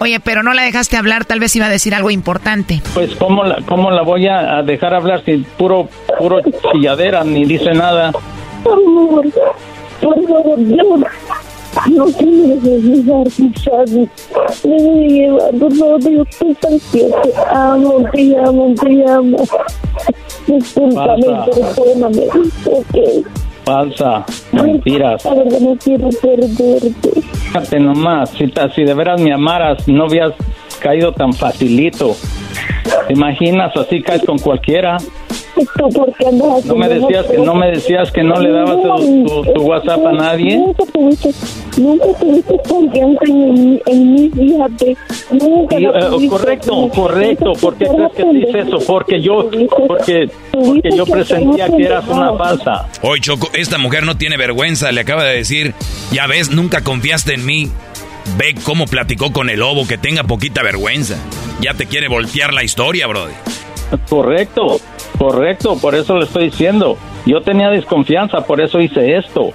Oye, 0.00 0.18
pero 0.20 0.42
no 0.42 0.52
la 0.52 0.62
dejaste 0.62 0.96
hablar, 0.96 1.24
tal 1.24 1.38
vez 1.38 1.54
iba 1.54 1.66
a 1.66 1.70
decir 1.70 1.94
algo 1.94 2.10
importante. 2.10 2.82
Pues 2.92 3.14
cómo 3.14 3.44
la, 3.44 3.58
cómo 3.66 3.90
la 3.92 4.02
voy 4.02 4.26
a 4.26 4.62
dejar 4.62 4.94
hablar 4.94 5.22
si 5.24 5.38
puro 5.56 5.88
puro 6.18 6.40
chilladera 6.72 7.22
ni 7.22 7.44
dice 7.44 7.72
nada. 7.72 8.12
Por 10.00 10.22
favor, 10.28 10.58
no. 10.58 11.02
No 11.90 12.06
te 12.06 12.26
me 12.26 12.56
dejes 12.56 13.06
dejar, 13.06 13.26
¿sabes? 13.62 14.08
Déjame 14.64 15.08
llevar, 15.08 15.50
por 15.58 15.74
favor, 15.76 16.00
yo 16.10 16.22
estoy 16.22 16.54
tan. 16.54 16.80
Te 16.90 17.12
amo, 17.54 18.04
te 18.12 18.36
amo, 18.38 18.74
te 18.74 19.10
amo. 19.10 19.36
Discúlpame, 20.46 21.24
Pasa. 21.26 21.74
perdóname. 21.76 22.22
Ok. 22.66 23.26
Falsa, 23.64 24.24
mentiras. 24.52 25.22
Verdad 25.24 25.60
no 25.60 25.76
quiero 25.76 26.08
perderte. 26.22 27.20
Fíjate 27.20 27.80
nomás, 27.80 28.30
si, 28.30 28.50
si 28.74 28.84
de 28.84 28.94
veras 28.94 29.20
me 29.20 29.32
amaras, 29.32 29.86
no 29.86 30.04
habías 30.04 30.32
caído 30.80 31.12
tan 31.12 31.32
facilito. 31.32 32.16
¿Te 33.06 33.12
imaginas? 33.12 33.76
Así 33.76 34.02
caes 34.02 34.22
con 34.24 34.38
cualquiera. 34.38 34.96
¿Tú 35.76 35.88
por 35.90 36.12
qué 36.14 36.26
andas 36.26 36.64
No 36.64 36.76
me 36.76 36.88
decías 36.88 37.26
que 37.26 37.38
no 37.38 37.54
me 37.54 37.66
decías 37.70 38.10
que 38.12 38.22
no 38.22 38.40
le 38.40 38.50
dabas 38.50 38.76
tu, 38.82 39.24
tu- 39.24 39.52
tu 39.52 39.62
WhatsApp 39.62 40.06
a 40.06 40.12
nadie. 40.12 40.56
Nunca 40.58 40.84
tuviste, 40.92 41.30
nunca 41.76 42.06
tuviste 42.20 42.54
confianza 42.68 43.20
en 43.26 43.54
mí, 43.54 43.80
en 43.86 44.14
mí, 44.14 44.30
fíjate. 44.30 44.96
Nunca 45.32 45.78
Y, 45.80 45.84
eh, 45.84 46.28
correcto, 46.28 46.88
correcto. 46.94 47.52
¿Por 47.60 47.76
qué 47.76 47.86
crees 47.86 48.12
que 48.16 48.22
te 48.24 48.38
hice 48.38 48.58
eso? 48.60 48.78
Porque 48.86 49.20
yo, 49.20 49.48
porque, 49.86 50.30
porque 50.52 50.90
yo 50.96 51.04
presentía 51.06 51.68
que 51.68 51.82
eras 51.84 52.06
una 52.08 52.32
falsa. 52.34 52.88
Hoy 53.02 53.20
Choco, 53.20 53.48
esta 53.54 53.78
mujer 53.78 54.04
no 54.04 54.16
tiene 54.16 54.36
vergüenza, 54.36 54.90
le 54.92 55.00
acaba 55.02 55.24
de 55.24 55.34
decir, 55.36 55.74
ya 56.12 56.26
ves, 56.26 56.50
nunca 56.50 56.82
confiaste 56.82 57.34
en 57.34 57.44
mí. 57.46 57.68
Ve 58.36 58.54
cómo 58.62 58.84
platicó 58.86 59.32
con 59.32 59.48
el 59.48 59.60
lobo, 59.60 59.86
que 59.86 59.96
tenga 59.96 60.22
poquita 60.24 60.62
vergüenza. 60.62 61.16
Ya 61.60 61.74
te 61.74 61.86
quiere 61.86 62.08
voltear 62.08 62.52
la 62.52 62.62
historia, 62.62 63.06
brody. 63.06 63.32
Correcto, 64.08 64.80
correcto, 65.18 65.76
por 65.80 65.94
eso 65.94 66.16
le 66.16 66.24
estoy 66.24 66.46
diciendo. 66.46 66.96
Yo 67.26 67.40
tenía 67.42 67.68
desconfianza, 67.68 68.40
por 68.42 68.60
eso 68.60 68.80
hice 68.80 69.16
esto. 69.16 69.50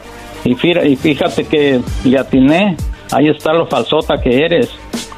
Y, 0.45 0.55
fíjate, 0.55 1.45
que 1.45 1.79
le 2.03 2.19
atiné. 2.19 2.75
Ahí 3.11 3.27
está 3.29 3.53
lo 3.53 3.67
falsota 3.67 4.19
que 4.19 4.43
eres, 4.43 4.69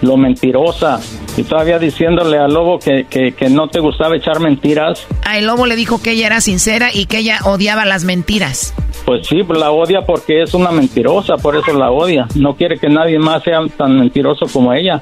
lo 0.01 0.17
mentirosa. 0.17 0.99
Y 1.37 1.43
todavía 1.43 1.79
diciéndole 1.79 2.37
al 2.37 2.53
lobo 2.53 2.77
que, 2.77 3.05
que, 3.09 3.31
que 3.31 3.49
no 3.49 3.69
te 3.69 3.79
gustaba 3.79 4.17
echar 4.17 4.39
mentiras. 4.39 5.07
A 5.23 5.37
el 5.37 5.47
lobo 5.47 5.65
le 5.65 5.75
dijo 5.75 6.01
que 6.01 6.11
ella 6.11 6.27
era 6.27 6.41
sincera 6.41 6.89
y 6.93 7.05
que 7.05 7.19
ella 7.19 7.39
odiaba 7.45 7.85
las 7.85 8.03
mentiras. 8.03 8.73
Pues 9.05 9.27
sí, 9.27 9.43
la 9.47 9.71
odia 9.71 10.01
porque 10.01 10.41
es 10.41 10.53
una 10.53 10.71
mentirosa, 10.71 11.37
por 11.37 11.55
eso 11.55 11.73
la 11.73 11.91
odia. 11.91 12.27
No 12.35 12.55
quiere 12.55 12.77
que 12.77 12.89
nadie 12.89 13.19
más 13.19 13.43
sea 13.43 13.59
tan 13.77 13.97
mentiroso 13.97 14.45
como 14.51 14.73
ella. 14.73 15.01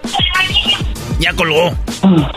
Ya 1.19 1.33
colgó. 1.33 1.71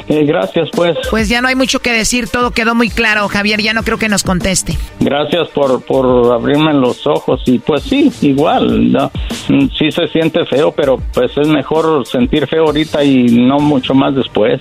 Eh, 0.08 0.24
gracias, 0.24 0.68
pues. 0.72 0.96
Pues 1.10 1.28
ya 1.28 1.40
no 1.40 1.48
hay 1.48 1.54
mucho 1.54 1.80
que 1.80 1.92
decir, 1.92 2.28
todo 2.28 2.52
quedó 2.52 2.74
muy 2.74 2.88
claro, 2.88 3.28
Javier, 3.28 3.60
ya 3.60 3.72
no 3.72 3.82
creo 3.82 3.98
que 3.98 4.08
nos 4.08 4.22
conteste. 4.22 4.76
Gracias 5.00 5.48
por, 5.48 5.82
por 5.84 6.32
abrirme 6.32 6.72
los 6.74 7.06
ojos 7.06 7.42
y 7.46 7.58
pues 7.58 7.82
sí, 7.82 8.12
igual, 8.22 8.92
¿no? 8.92 9.10
Mm, 9.48 9.68
sí 9.76 9.90
se 9.90 10.06
siente 10.08 10.44
feo, 10.46 10.72
pero 10.72 11.00
pues 11.12 11.36
es 11.36 11.48
mejor 11.48 12.06
sentir 12.06 12.46
feo 12.46 12.66
ahorita 12.66 13.02
y 13.02 13.24
no 13.24 13.58
mucho 13.58 13.94
más 13.94 14.14
después. 14.14 14.60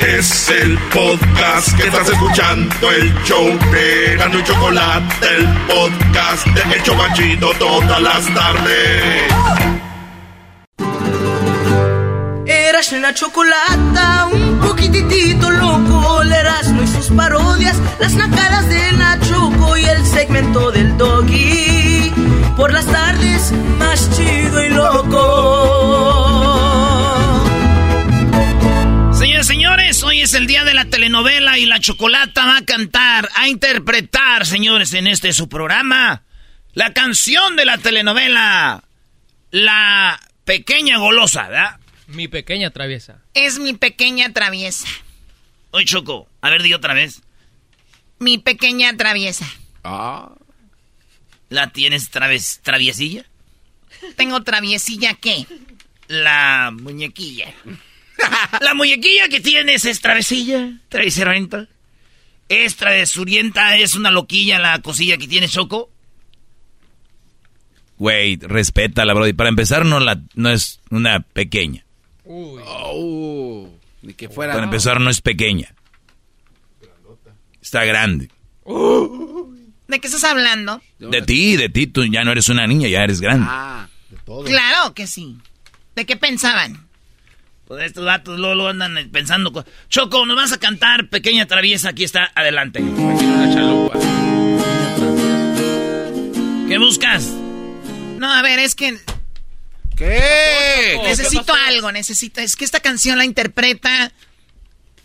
Es 0.00 0.50
el 0.50 0.78
podcast 0.92 1.74
que 1.76 1.86
estás 1.86 2.08
escuchando, 2.10 2.90
el 2.90 3.14
show 3.24 3.46
de 3.72 4.16
Gano 4.18 4.38
y 4.38 4.44
Chocolate, 4.44 5.26
el 5.36 5.46
podcast 5.66 6.46
de 6.48 6.74
El 6.74 6.82
Chocachito 6.82 7.50
todas 7.58 8.02
las 8.02 8.26
tardes. 8.34 9.22
Eras 12.46 12.92
la 12.92 13.14
chocolata, 13.14 14.28
un 14.32 14.60
poquitito 14.60 15.50
loco, 15.50 16.22
el 16.22 16.32
Erasmo 16.32 16.82
y 16.82 16.86
sus 16.88 17.08
parodias, 17.16 17.76
las 17.98 18.12
nacadas 18.14 18.68
de 18.68 18.92
la 18.92 19.18
Choco 19.20 19.78
y 19.78 19.84
el 19.86 20.06
segmento 20.06 20.72
del 20.72 20.96
Doggy. 20.98 22.12
Por 22.54 22.72
las 22.72 22.86
tardes, 22.86 23.52
más 23.78 24.10
chido 24.10 24.62
y 24.62 24.68
loco. 24.68 26.25
Señores, 29.36 29.48
señores, 29.48 30.02
hoy 30.02 30.22
es 30.22 30.32
el 30.32 30.46
día 30.46 30.64
de 30.64 30.72
la 30.72 30.86
telenovela 30.86 31.58
y 31.58 31.66
la 31.66 31.78
chocolata 31.78 32.46
va 32.46 32.56
a 32.56 32.64
cantar, 32.64 33.28
a 33.34 33.48
interpretar, 33.48 34.46
señores, 34.46 34.94
en 34.94 35.06
este 35.06 35.34
su 35.34 35.46
programa, 35.46 36.24
La 36.72 36.94
canción 36.94 37.54
de 37.54 37.66
la 37.66 37.76
telenovela 37.76 38.82
La 39.50 40.18
Pequeña 40.46 40.96
Golosa, 40.96 41.48
¿verdad? 41.48 41.80
Mi 42.06 42.28
pequeña 42.28 42.70
traviesa. 42.70 43.20
Es 43.34 43.58
mi 43.58 43.74
pequeña 43.74 44.32
traviesa. 44.32 44.88
Oye, 45.70 45.84
Choco, 45.84 46.30
a 46.40 46.48
ver, 46.48 46.62
di 46.62 46.72
otra 46.72 46.94
vez. 46.94 47.20
Mi 48.18 48.38
pequeña 48.38 48.96
traviesa. 48.96 49.46
Ah. 49.84 50.32
¿La 51.50 51.72
tienes 51.72 52.08
traves, 52.08 52.60
traviesilla? 52.62 53.26
¿Tengo 54.16 54.42
traviesilla 54.44 55.12
qué? 55.12 55.46
La 56.08 56.70
muñequilla. 56.72 57.52
La 58.60 58.74
muñequilla 58.74 59.28
que 59.28 59.40
tienes 59.40 59.84
es 59.84 60.00
travesilla, 60.00 60.78
traviseramente. 60.88 61.68
Es 62.48 62.76
travesurienta, 62.76 63.76
es 63.76 63.94
una 63.94 64.10
loquilla 64.10 64.58
la 64.58 64.80
cosilla 64.80 65.16
que 65.18 65.26
tiene 65.26 65.48
Choco. 65.48 65.90
Güey, 67.98 68.36
respétala, 68.36 69.14
bro. 69.14 69.26
Y 69.26 69.32
para 69.32 69.48
empezar, 69.48 69.84
no, 69.84 70.00
la, 70.00 70.20
no 70.34 70.50
es 70.50 70.80
una 70.90 71.20
pequeña. 71.20 71.84
Oh, 72.24 73.70
ni 74.02 74.14
que 74.14 74.28
fuera. 74.28 74.52
Para 74.52 74.64
empezar, 74.64 75.00
no 75.00 75.10
es 75.10 75.20
pequeña. 75.20 75.74
Está 77.60 77.84
grande. 77.84 78.30
¿De 79.88 80.00
qué 80.00 80.06
estás 80.06 80.24
hablando? 80.24 80.80
De 80.98 81.22
ti, 81.22 81.56
de 81.56 81.68
ti. 81.68 81.86
Tú 81.86 82.04
ya 82.04 82.22
no 82.24 82.32
eres 82.32 82.48
una 82.48 82.66
niña, 82.66 82.88
ya 82.88 83.02
eres 83.02 83.20
grande. 83.20 83.46
Ah, 83.48 83.88
Claro 84.44 84.94
que 84.94 85.06
sí. 85.06 85.38
¿De 85.94 86.04
qué 86.04 86.16
pensaban? 86.16 86.85
Pues 87.66 87.84
estos 87.84 88.04
datos 88.04 88.38
luego, 88.38 88.54
luego 88.54 88.70
andan 88.70 89.08
pensando. 89.10 89.52
co- 89.52 89.64
Choco, 89.88 90.24
nos 90.26 90.36
vas 90.36 90.52
a 90.52 90.58
cantar 90.58 91.08
Pequeña 91.08 91.46
Traviesa. 91.46 91.88
Aquí 91.90 92.04
está, 92.04 92.30
adelante. 92.34 92.80
¿Qué 96.68 96.78
buscas? 96.78 97.24
No, 98.18 98.32
a 98.32 98.42
ver, 98.42 98.58
es 98.58 98.74
que 98.74 98.98
¿Qué? 99.96 101.00
necesito 101.04 101.54
algo, 101.54 101.92
necesito. 101.92 102.40
Es 102.40 102.56
que 102.56 102.64
esta 102.64 102.80
canción 102.80 103.18
la 103.18 103.24
interpreta 103.24 104.12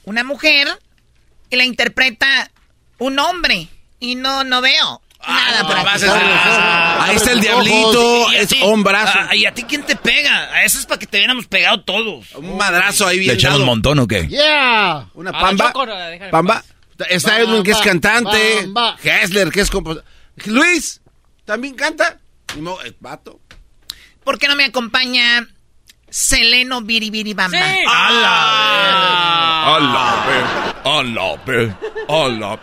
una 0.03 0.23
mujer 0.23 0.67
y 1.49 1.55
la 1.55 1.65
interpreta 1.65 2.51
un 2.97 3.19
hombre. 3.19 3.67
Y 3.99 4.15
no, 4.15 4.43
no 4.43 4.61
veo 4.61 5.01
nada 5.51 5.67
por 5.67 5.77
aquí. 5.77 6.05
Ahí 7.09 7.15
está 7.15 7.31
el 7.31 7.41
diablito, 7.41 8.31
es 8.31 8.47
ti- 8.49 8.59
hombrazo. 8.63 9.19
Ah, 9.29 9.35
¿Y 9.35 9.45
a 9.45 9.53
ti 9.53 9.63
quién 9.63 9.83
te 9.83 9.95
pega? 9.95 10.51
A 10.53 10.63
eso 10.63 10.79
es 10.79 10.85
para 10.85 10.99
que 10.99 11.07
te 11.07 11.17
hubiéramos 11.17 11.47
pegado 11.47 11.81
todos. 11.81 12.33
Un 12.35 12.57
madrazo 12.57 13.05
ahí 13.07 13.17
¿Le 13.17 13.21
bien 13.23 13.35
echamos 13.35 13.55
dado. 13.59 13.63
un 13.63 13.67
montón 13.67 13.99
o 13.99 14.07
qué? 14.07 14.27
¡Yeah! 14.27 15.07
Una 15.13 15.31
pamba. 15.31 15.73
Pamba. 16.31 16.63
Está 17.09 17.39
Edwin, 17.39 17.63
que 17.63 17.71
es 17.71 17.79
cantante. 17.79 18.67
Hessler, 19.03 19.49
que 19.51 19.61
es 19.61 19.69
compositor. 19.71 20.05
Luis, 20.45 21.01
¿también 21.45 21.75
canta? 21.75 22.17
Vato. 22.99 23.39
¿Por 24.23 24.37
qué 24.37 24.47
no 24.47 24.55
me 24.55 24.65
acompaña 24.65 25.47
Seleno 26.09 26.81
Biribiribamba? 26.81 27.57
Sí. 27.57 27.79
¡Hala! 27.87 29.75
¡Hala! 29.75 30.25
¡Hala! 30.85 31.39
¡Hala! 32.07 32.59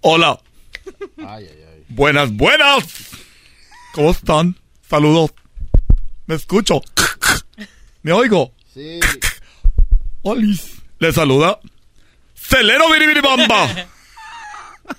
Hola. 0.00 0.40
Buenas, 1.88 2.32
buenas. 2.32 2.84
¿Cómo 3.92 4.10
están? 4.10 4.56
Saludos. 4.88 5.32
¿Me 6.26 6.34
escucho? 6.36 6.80
¿Me 8.02 8.12
oigo? 8.12 8.52
Sí. 8.72 9.00
Olis. 10.22 10.74
Le 10.98 11.12
saluda. 11.12 11.58
Celero 12.34 12.90
Biribiribamba. 12.90 13.88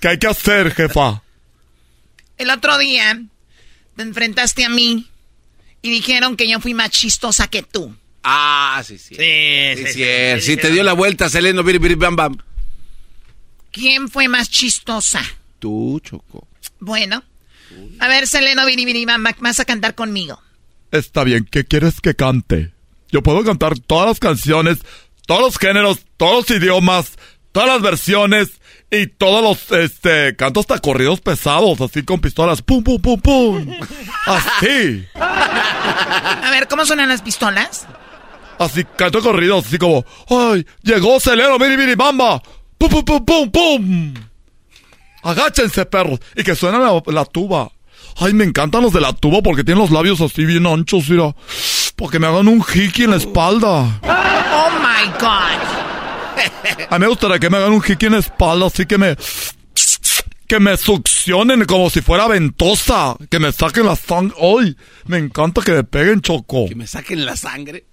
¿Qué 0.00 0.08
hay 0.08 0.18
que 0.18 0.26
hacer, 0.28 0.72
jefa? 0.74 1.22
El 2.36 2.50
otro 2.50 2.78
día 2.78 3.22
te 3.96 4.02
enfrentaste 4.02 4.64
a 4.64 4.68
mí 4.68 5.08
y 5.82 5.90
dijeron 5.90 6.36
que 6.36 6.48
yo 6.48 6.60
fui 6.60 6.74
más 6.74 6.90
chistosa 6.90 7.48
que 7.48 7.62
tú. 7.62 7.94
Ah, 8.22 8.82
sí, 8.84 8.98
sí. 8.98 9.14
Sí, 9.14 9.22
Sí, 9.76 9.76
sí, 9.76 9.86
sí, 9.86 9.92
sí, 9.92 10.04
sí, 10.36 10.40
sí, 10.42 10.56
te 10.56 10.70
dio 10.70 10.82
la 10.82 10.92
vuelta, 10.92 11.28
Seleno, 11.28 11.62
biri, 11.62 11.78
biri, 11.78 11.94
bam, 11.94 12.16
bam. 12.16 12.36
¿Quién 13.72 14.08
fue 14.08 14.28
más 14.28 14.50
chistosa? 14.50 15.22
Tú, 15.58 16.00
Choco. 16.02 16.48
Bueno. 16.80 17.22
A 18.00 18.08
ver, 18.08 18.26
Seleno 18.26 18.66
Biribiribamba, 18.66 19.34
vas 19.38 19.60
a 19.60 19.64
cantar 19.64 19.94
conmigo. 19.94 20.40
Está 20.90 21.22
bien, 21.22 21.46
¿qué 21.48 21.64
quieres 21.64 22.00
que 22.00 22.16
cante? 22.16 22.72
Yo 23.10 23.22
puedo 23.22 23.44
cantar 23.44 23.78
todas 23.78 24.08
las 24.08 24.18
canciones, 24.18 24.78
todos 25.26 25.42
los 25.42 25.58
géneros, 25.58 26.00
todos 26.16 26.48
los 26.50 26.58
idiomas, 26.58 27.12
todas 27.52 27.68
las 27.68 27.80
versiones 27.82 28.48
y 28.90 29.06
todos 29.06 29.42
los, 29.42 29.78
este, 29.80 30.34
canto 30.34 30.60
hasta 30.60 30.78
corridos 30.80 31.20
pesados, 31.20 31.80
así 31.80 32.02
con 32.02 32.20
pistolas, 32.20 32.62
pum, 32.62 32.82
pum, 32.82 33.00
pum, 33.00 33.20
pum. 33.20 33.70
Así, 34.26 35.06
A 35.14 36.50
ver, 36.50 36.66
¿cómo 36.68 36.84
suenan 36.84 37.08
las 37.08 37.22
pistolas? 37.22 37.86
Así 38.60 38.84
canto 38.96 39.20
corridos, 39.20 39.66
así 39.66 39.78
como, 39.78 40.04
ay, 40.28 40.64
llegó 40.82 41.18
Celero, 41.18 41.58
miri, 41.58 41.76
miri, 41.76 41.94
bamba, 41.94 42.40
pum, 42.78 42.88
pum, 42.88 43.04
pum, 43.04 43.24
pum, 43.24 43.50
pum. 43.50 44.14
Agáchense, 45.22 45.84
perros, 45.86 46.20
y 46.36 46.44
que 46.44 46.54
suena 46.54 46.78
la, 46.78 47.02
la 47.06 47.24
tuba. 47.24 47.70
Ay, 48.16 48.34
me 48.34 48.44
encantan 48.44 48.82
los 48.82 48.92
de 48.92 49.00
la 49.00 49.12
tuba 49.12 49.40
porque 49.42 49.64
tienen 49.64 49.82
los 49.82 49.90
labios 49.90 50.20
así 50.20 50.44
bien 50.44 50.66
anchos, 50.66 51.08
mira. 51.08 51.34
Porque 51.96 52.18
me 52.18 52.26
hagan 52.26 52.48
un 52.48 52.62
hiki 52.62 53.04
en 53.04 53.10
la 53.10 53.16
espalda. 53.16 54.00
Oh 54.02 54.70
my 54.80 55.10
God. 55.18 56.90
A 56.90 56.98
mí 56.98 57.00
me 57.00 57.08
gustaría 57.08 57.38
que 57.38 57.50
me 57.50 57.56
hagan 57.58 57.72
un 57.72 57.82
hiki 57.86 58.06
en 58.06 58.12
la 58.12 58.18
espalda, 58.18 58.66
así 58.66 58.86
que 58.86 58.98
me... 58.98 59.16
Que 60.46 60.58
me 60.58 60.76
succionen 60.76 61.64
como 61.64 61.90
si 61.90 62.00
fuera 62.00 62.26
ventosa. 62.26 63.16
Que 63.30 63.38
me 63.38 63.52
saquen 63.52 63.86
la 63.86 63.94
sangre. 63.94 64.34
¡Ay! 64.40 64.76
Me 65.06 65.18
encanta 65.18 65.62
que 65.62 65.72
me 65.72 65.84
peguen, 65.84 66.22
Choco. 66.22 66.66
Que 66.68 66.74
me 66.74 66.88
saquen 66.88 67.24
la 67.24 67.36
sangre. 67.36 67.84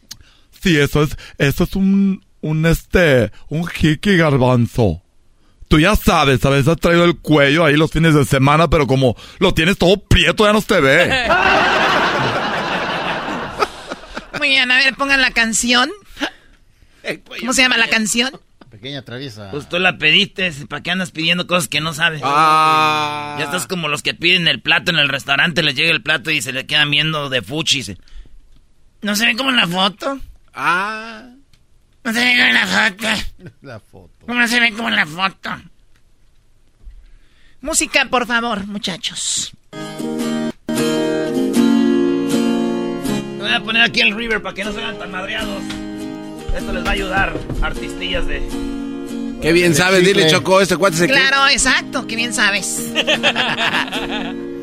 Sí, 0.62 0.78
eso 0.78 1.04
es... 1.04 1.18
Eso 1.38 1.64
es 1.64 1.76
un... 1.76 2.26
Un 2.42 2.66
este... 2.66 3.32
Un 3.50 3.68
hiki 3.70 4.18
garbanzo. 4.18 5.02
Tú 5.68 5.80
ya 5.80 5.96
sabes, 5.96 6.46
a 6.46 6.50
veces 6.50 6.70
has 6.70 6.78
traído 6.78 7.04
el 7.04 7.18
cuello 7.18 7.66
ahí 7.66 7.76
los 7.76 7.92
fines 7.92 8.14
de 8.14 8.24
semana, 8.24 8.70
pero 8.70 8.88
como 8.88 9.18
lo 9.40 9.54
tienes 9.54 9.78
todo 9.78 9.98
prieto, 9.98 10.46
ya 10.46 10.54
no 10.54 10.62
se 10.62 10.80
ve. 10.80 11.28
Muy 14.40 14.50
bien, 14.50 14.72
a 14.72 14.78
ver, 14.78 14.96
pongan 14.96 15.20
la 15.20 15.32
canción. 15.32 15.92
¿Cómo 17.40 17.52
se 17.54 17.64
llama 17.64 17.78
la 17.78 17.90
canción? 17.90 18.32
Pequeña 18.70 19.02
traviesa. 19.02 19.50
Pues 19.52 19.68
tú 19.68 19.80
la 19.80 19.98
pediste, 19.98 20.52
¿para 20.70 20.84
qué 20.84 20.92
andas 20.92 21.12
pidiendo 21.12 21.48
cosas 21.48 21.68
que 21.68 21.82
no 21.82 21.94
sabes? 21.94 22.22
Ah. 22.24 23.36
Ya 23.40 23.46
estás 23.46 23.66
como 23.66 23.88
los 23.88 24.04
que 24.04 24.14
piden 24.14 24.48
el 24.48 24.62
plato 24.62 24.92
en 24.92 24.98
el 24.98 25.10
restaurante, 25.10 25.64
les 25.64 25.76
llega 25.76 25.92
el 25.92 26.04
plato 26.04 26.32
y 26.32 26.42
se 26.42 26.54
le 26.54 26.66
quedan 26.66 26.92
viendo 26.92 27.30
de 27.30 27.42
fuchi. 27.42 27.98
¿No 29.02 29.16
se 29.16 29.26
ve 29.26 29.36
como 29.36 29.50
en 29.50 29.58
la 29.58 29.68
foto? 29.68 30.20
Ah. 30.60 31.22
¿No 32.04 32.12
se 32.12 32.20
ve 32.20 32.32
como 32.32 32.48
en 32.48 32.54
la 32.56 32.66
foto? 32.66 33.08
La 33.62 33.80
foto. 33.80 34.26
¿Cómo 34.26 34.48
se 34.48 34.60
ve 34.60 34.72
como 34.72 34.90
en 34.90 34.96
la 34.96 35.06
foto? 35.06 35.52
Música, 37.62 38.08
por 38.10 38.26
favor, 38.26 38.66
muchachos. 38.66 39.52
Voy 43.38 43.52
a 43.54 43.62
poner 43.64 43.84
aquí 43.84 44.02
el 44.02 44.16
River 44.16 44.42
para 44.42 44.56
que 44.56 44.64
no 44.64 44.72
se 44.72 44.78
vean 44.78 44.98
tan 44.98 45.12
madreados. 45.12 45.62
Esto 46.56 46.74
les 46.74 46.84
va 46.84 46.90
a 46.90 46.94
ayudar, 46.94 47.38
artistillas 47.62 48.26
de... 48.26 48.42
Qué 49.40 49.52
bien 49.52 49.76
sabes, 49.76 50.04
dile, 50.04 50.28
Choco, 50.28 50.60
este 50.60 50.76
cuate 50.76 50.98
se 50.98 51.08
Claro, 51.08 51.48
exacto, 51.50 52.08
que 52.08 52.16
bien 52.16 52.34
sabes. 52.34 52.92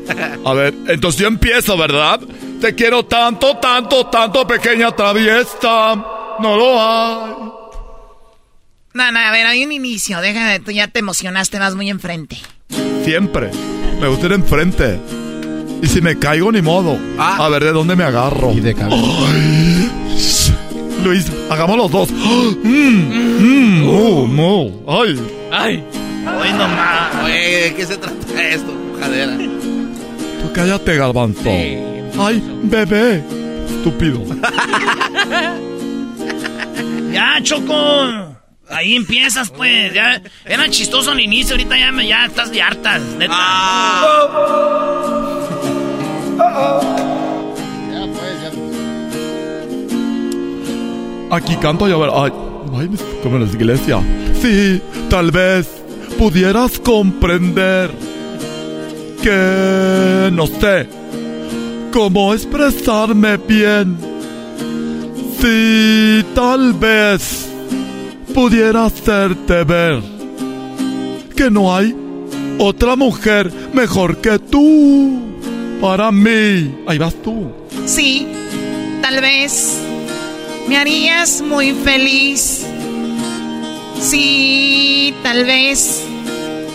A 0.45 0.53
ver, 0.53 0.73
entonces 0.87 1.21
yo 1.21 1.27
empiezo, 1.27 1.77
¿verdad? 1.77 2.19
Te 2.61 2.75
quiero 2.75 3.05
tanto, 3.05 3.57
tanto, 3.57 4.05
tanto, 4.07 4.45
pequeña 4.45 4.91
traviesa. 4.95 5.95
No 6.39 6.55
lo 6.55 6.81
hay. 6.81 7.33
No, 8.93 9.11
no, 9.11 9.19
a 9.19 9.31
ver, 9.31 9.45
hay 9.45 9.65
un 9.65 9.71
inicio. 9.71 10.21
Déjame, 10.21 10.59
tú 10.59 10.71
ya 10.71 10.87
te 10.87 10.99
emocionaste, 10.99 11.59
vas 11.59 11.75
muy 11.75 11.89
enfrente. 11.89 12.37
Siempre. 13.03 13.51
Me 13.99 14.07
gusta 14.07 14.27
ir 14.27 14.33
enfrente. 14.33 14.99
Y 15.81 15.87
si 15.87 16.01
me 16.01 16.17
caigo, 16.17 16.51
ni 16.51 16.61
modo. 16.61 16.97
A 17.17 17.47
ver 17.49 17.63
de 17.63 17.71
dónde 17.71 17.95
me 17.95 18.03
agarro. 18.03 18.51
Y 18.51 18.59
de 18.59 18.73
Luis, 21.03 21.31
hagamos 21.49 21.77
los 21.77 21.91
dos. 21.91 22.09
Mm, 22.09 22.63
mm, 22.63 23.83
mu, 23.83 24.27
mu. 24.27 24.71
Ay. 24.87 25.19
Ay. 25.51 25.83
Hoy 26.41 26.51
nomás. 26.53 27.23
Oye, 27.23 27.63
¿de 27.63 27.75
qué 27.75 27.85
se 27.85 27.97
trata 27.97 28.49
esto, 28.49 28.73
jadera? 28.99 29.37
Cállate, 30.55 30.95
Galvanzo. 30.97 31.49
Ay, 32.17 32.41
bebé. 32.63 33.21
Estúpido. 33.69 34.21
Ya, 37.11 37.39
Choco. 37.43 38.37
Ahí 38.69 38.95
empiezas, 38.95 39.49
pues. 39.51 39.93
Ya 39.93 40.21
era 40.45 40.69
chistoso 40.69 41.11
al 41.11 41.19
inicio, 41.19 41.55
ahorita 41.55 41.77
ya, 41.77 41.91
me- 41.91 42.07
ya 42.07 42.25
estás 42.25 42.51
de 42.51 42.61
hartas, 42.61 43.01
neta. 43.17 43.33
Ya, 47.91 48.07
pues, 48.13 48.41
ya. 51.29 51.35
Aquí 51.35 51.55
canto 51.57 51.87
y 51.87 51.91
a 51.91 51.97
ver. 51.97 52.09
Ay, 52.13 52.31
ay, 52.79 52.89
me- 52.89 52.97
como 53.21 53.35
en 53.37 53.45
la 53.45 53.51
iglesia. 53.51 53.99
Sí, 54.41 54.81
tal 55.09 55.31
vez 55.31 55.67
pudieras 56.17 56.79
comprender 56.79 57.91
que 59.25 60.29
no 60.33 60.45
sé 60.45 60.87
cómo 61.91 62.31
expresarme 62.35 63.37
bien. 63.37 63.97
Si 65.41 66.23
tal 66.35 66.73
vez 66.73 67.47
pudiera 68.35 68.85
hacerte 68.85 69.63
ver 69.63 69.99
que 71.35 71.49
no 71.49 71.75
hay 71.75 71.95
otra 72.59 72.95
mujer 72.95 73.51
mejor 73.73 74.17
que 74.17 74.37
tú 74.37 75.19
para 75.81 76.11
mí. 76.11 76.75
Ahí 76.85 76.99
vas 76.99 77.15
tú. 77.23 77.51
Sí, 77.87 78.27
tal 79.01 79.21
vez 79.21 79.75
me 80.67 80.77
harías 80.77 81.41
muy 81.41 81.71
feliz. 81.71 82.63
Sí, 83.99 85.15
tal 85.23 85.45
vez 85.45 86.03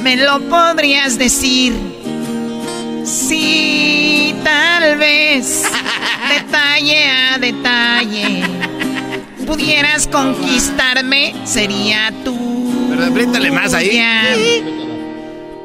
me 0.02 0.16
lo 0.16 0.40
podrías 0.48 1.16
decir. 1.16 1.89
Sí, 3.04 4.34
tal 4.44 4.98
vez 4.98 5.64
detalle 6.28 7.04
a 7.10 7.38
detalle 7.38 8.60
pudieras 9.50 10.06
conquistarme, 10.06 11.34
sería 11.44 12.12
tú. 12.24 12.36
Pero 12.88 13.04
apriétale 13.06 13.50
más 13.50 13.74
ahí. 13.74 14.00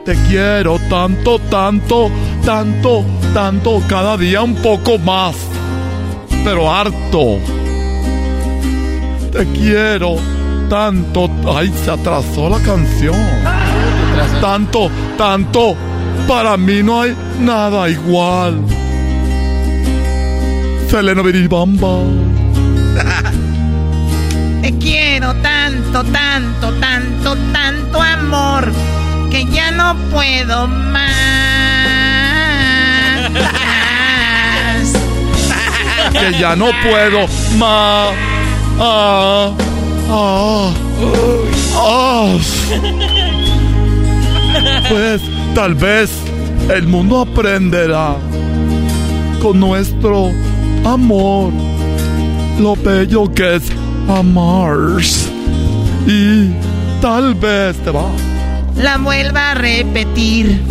Te 0.03 0.15
quiero 0.27 0.79
tanto, 0.89 1.37
tanto, 1.37 2.09
tanto, 2.43 3.05
tanto, 3.33 3.83
cada 3.87 4.17
día 4.17 4.41
un 4.41 4.55
poco 4.55 4.97
más. 4.97 5.35
Pero 6.43 6.71
harto. 6.71 7.39
Te 9.31 9.45
quiero 9.51 10.15
tanto. 10.67 11.29
Ay, 11.55 11.71
se 11.83 11.91
atrasó 11.91 12.49
la 12.49 12.59
canción. 12.59 13.15
Tanto, 14.41 14.89
tanto. 15.15 15.77
Para 16.27 16.57
mí 16.57 16.81
no 16.81 17.01
hay 17.01 17.15
nada 17.39 17.87
igual. 17.87 18.59
Selena 20.89 21.21
Biribamba. 21.21 21.99
Te 24.61 24.75
quiero 24.79 25.35
tanto, 25.35 26.03
tanto, 26.05 26.73
tanto, 26.79 27.37
tanto 27.53 28.01
amor 28.01 28.71
que 29.29 29.45
ya 29.45 29.69
no 29.69 29.95
puedo 30.11 30.67
más. 30.67 31.11
que 36.11 36.39
ya 36.39 36.55
no 36.55 36.71
puedo 36.83 37.27
más. 37.57 38.13
Ah, 38.79 39.51
ah, 40.09 40.71
ah. 41.75 42.37
Pues 44.89 45.21
tal 45.53 45.75
vez 45.75 46.11
el 46.73 46.87
mundo 46.87 47.21
aprenderá 47.21 48.15
con 49.41 49.59
nuestro 49.59 50.31
amor 50.83 51.51
lo 52.59 52.75
bello 52.75 53.31
que 53.33 53.55
es 53.55 53.63
amar. 54.07 54.77
Y 56.07 56.49
tal 57.01 57.33
vez 57.35 57.75
te 57.77 57.91
va. 57.91 58.09
La 58.75 58.97
vuelva 58.97 59.51
a 59.51 59.53
repetir. 59.55 60.61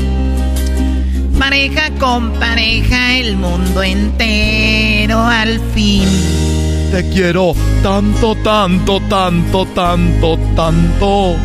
Pareja 1.38 1.90
con 1.98 2.30
pareja, 2.32 3.16
el 3.18 3.36
mundo 3.36 3.82
entero 3.82 5.20
al 5.20 5.60
fin. 5.74 6.08
Te 6.92 7.08
quiero 7.10 7.54
tanto, 7.82 8.36
tanto, 8.36 9.00
tanto, 9.08 9.66
tanto, 9.66 10.38
tanto. 10.54 11.36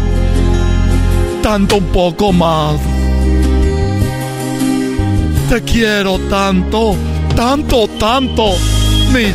Tanto 1.41 1.77
un 1.77 1.85
poco 1.85 2.31
más. 2.33 2.75
Te 5.49 5.63
quiero 5.63 6.19
tanto, 6.29 6.95
tanto, 7.35 7.87
tanto. 7.97 8.55
Mi, 9.11 9.33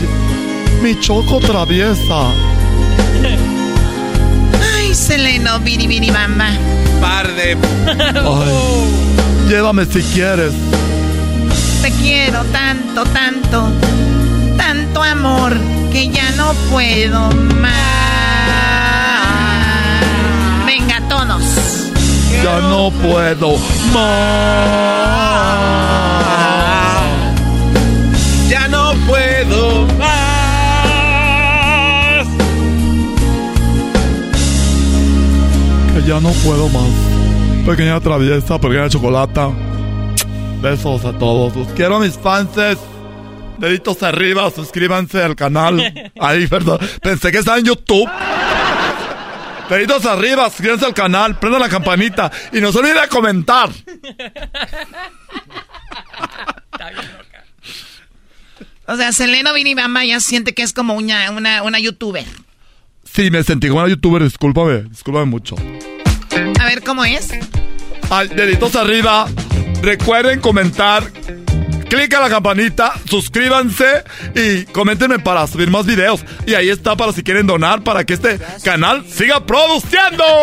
mi 0.83 1.01
choco 1.01 1.41
traviesa. 1.41 2.31
Ay, 4.77 4.95
Seleno, 4.95 5.59
biri 5.61 6.11
bamba. 6.11 6.51
Par 7.01 7.27
de. 7.35 7.57
Ay, 7.99 9.49
llévame 9.49 9.87
si 9.87 10.03
quieres. 10.15 10.53
Te 11.83 11.91
quiero 12.01 12.45
tanto, 12.45 13.05
tanto, 13.07 13.71
tanto 14.57 15.03
amor 15.03 15.53
que 15.91 16.09
ya 16.09 16.31
no 16.37 16.55
puedo 16.71 17.31
más. 17.61 18.05
Venga, 20.65 21.01
todos. 21.09 21.64
Ya 22.43 22.61
no 22.61 22.91
puedo 22.91 23.57
más. 23.93 24.75
Ya 28.49 28.69
no 28.69 28.93
puedo 29.07 29.87
más. 29.99 30.15
Que 35.95 36.03
ya 36.09 36.21
no 36.21 36.31
puedo 36.45 36.69
más. 36.69 36.91
Pequeña 37.67 38.01
traviesa, 38.01 38.59
pequeña 38.59 38.89
chocolata. 38.89 39.51
Besos 40.61 41.05
a 41.05 41.13
todos. 41.13 41.55
Los 41.57 41.69
quiero, 41.69 42.01
mis 42.01 42.19
fans. 42.19 42.51
Deditos 43.59 44.03
arriba, 44.03 44.51
suscríbanse 44.51 45.23
al 45.23 45.37
canal. 45.37 45.81
Ahí, 46.21 46.47
perdón. 46.47 46.79
Pensé 47.03 47.31
que 47.31 47.39
estaba 47.39 47.59
en 47.59 47.65
YouTube. 47.67 48.09
Deditos 49.69 50.05
arriba, 50.05 50.49
suscríbanse 50.51 50.87
al 50.87 50.95
canal, 50.95 51.39
prendan 51.39 51.61
la 51.61 51.69
campanita 51.69 52.31
y 52.53 52.61
no 52.61 52.71
se 52.71 52.79
olviden 52.79 53.03
de 53.03 53.09
comentar. 53.09 53.71
O 58.87 58.97
sea, 58.97 59.13
Seleno 59.13 59.55
Vinibamba 59.55 60.05
ya 60.05 60.21
siente 60.21 60.53
que 60.53 60.63
es 60.63 60.73
como 60.73 60.95
una, 60.95 61.31
una, 61.31 61.63
una 61.63 61.79
youtuber. 61.79 62.25
Sí, 63.05 63.31
me 63.31 63.43
sentí 63.43 63.69
como 63.69 63.81
una 63.81 63.89
youtuber, 63.89 64.23
discúlpame, 64.23 64.83
discúlpame 64.83 65.27
mucho. 65.27 65.57
A 66.61 66.65
ver, 66.67 66.83
¿cómo 66.83 67.05
es? 67.05 67.29
Ay, 68.11 68.29
deditos 68.29 68.77
arriba, 68.77 69.27
recuerden 69.83 70.41
comentar, 70.41 71.11
clic 71.95 72.13
a 72.15 72.21
la 72.21 72.29
campanita, 72.29 72.93
suscríbanse 73.09 74.03
y 74.35 74.65
coméntenme 74.65 75.21
para 75.21 75.47
subir 75.47 75.71
más 75.71 75.87
videos. 75.87 76.25
Y 76.47 76.55
ahí 76.55 76.69
está 76.69 76.97
para 76.97 77.13
si 77.13 77.23
quieren 77.23 77.47
donar 77.47 77.85
para 77.85 78.05
que 78.05 78.15
este 78.15 78.41
canal 78.65 79.05
siga 79.09 79.45
produciendo. 79.47 80.25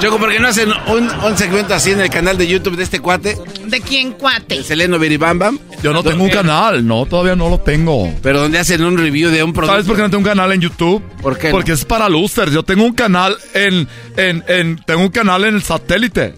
Choco, 0.00 0.18
¿por 0.18 0.32
qué 0.32 0.40
no 0.40 0.48
hacen 0.48 0.70
un, 0.88 1.08
un 1.08 1.36
segmento 1.36 1.74
así 1.74 1.90
en 1.92 2.00
el 2.00 2.10
canal 2.10 2.36
de 2.36 2.46
YouTube 2.46 2.76
de 2.76 2.82
este 2.82 3.00
cuate? 3.00 3.36
¿De 3.66 3.80
quién 3.80 4.12
cuate? 4.12 4.56
El 4.56 4.64
Seleno 4.64 4.98
Biribambam. 4.98 5.58
Yo 5.82 5.92
no 5.92 6.02
tengo 6.02 6.24
un 6.24 6.30
canal, 6.30 6.86
no, 6.86 7.06
todavía 7.06 7.36
no 7.36 7.48
lo 7.48 7.60
tengo. 7.60 8.12
Pero 8.22 8.40
donde 8.40 8.58
hacen 8.58 8.82
un 8.84 8.98
review 8.98 9.30
de 9.30 9.42
un 9.42 9.52
producto. 9.52 9.72
¿Sabes 9.72 9.86
por 9.86 9.96
qué 9.96 10.02
no 10.02 10.10
tengo 10.10 10.20
un 10.20 10.26
canal 10.28 10.52
en 10.52 10.60
YouTube? 10.60 11.02
¿Por 11.22 11.38
qué? 11.38 11.50
Porque 11.50 11.72
es 11.72 11.84
para 11.84 12.08
losers. 12.08 12.52
Yo 12.52 12.62
tengo 12.62 12.84
un 12.84 12.94
canal 12.94 13.36
en, 13.54 13.86
en, 14.16 14.44
en, 14.48 14.76
tengo 14.84 15.02
un 15.02 15.10
canal 15.10 15.44
en 15.44 15.54
el 15.54 15.62
satélite. 15.62 16.34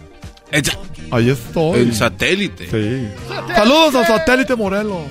Ahí 1.11 1.31
estoy. 1.31 1.81
En 1.81 1.95
satélite. 1.95 2.65
Sí. 2.71 3.09
Saludos 3.55 3.95
al 3.95 4.07
satélite 4.07 4.55
Morelos. 4.57 5.05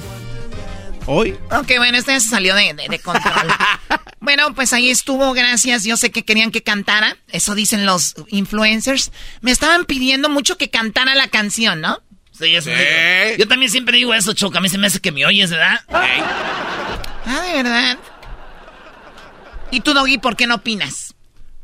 ¿Hoy? 1.08 1.38
Ok, 1.52 1.72
bueno, 1.78 1.98
este 1.98 2.12
ya 2.14 2.20
se 2.20 2.30
salió 2.30 2.56
de, 2.56 2.74
de- 2.74 2.88
de 2.90 3.00
control. 3.00 3.48
bueno, 4.20 4.54
pues 4.56 4.74
ahí 4.74 4.90
estuvo, 4.90 5.34
gracias. 5.34 5.84
Yo 5.84 5.98
sé 5.98 6.10
que 6.12 6.26
querían 6.26 6.52
que 6.52 6.64
cantara. 6.64 7.16
Eso 7.32 7.54
dicen 7.56 7.86
los 7.86 8.16
influencers. 8.30 9.12
Me 9.42 9.52
estaban 9.52 9.86
pidiendo 9.86 10.30
mucho 10.30 10.58
que 10.58 10.70
cantara 10.70 11.14
la 11.16 11.28
canción, 11.28 11.80
¿no? 11.82 12.02
Sí, 12.38 12.54
eso 12.56 12.70
digo. 12.70 12.82
Yo 13.38 13.48
también 13.48 13.72
siempre 13.72 13.98
digo 13.98 14.14
eso, 14.14 14.34
Choco. 14.34 14.58
A 14.58 14.62
mí 14.62 14.68
se 14.68 14.78
me 14.78 14.88
hace 14.88 15.00
que 15.00 15.12
me 15.12 15.26
oyes, 15.26 15.52
¿verdad? 15.52 15.80
Ah, 15.90 17.42
de 17.48 17.54
verdad. 17.64 17.98
¿Y 19.72 19.80
tú, 19.82 19.94
Doggy, 19.94 20.18
por 20.18 20.36
qué 20.36 20.48
no 20.48 20.56
opinas? 20.56 21.15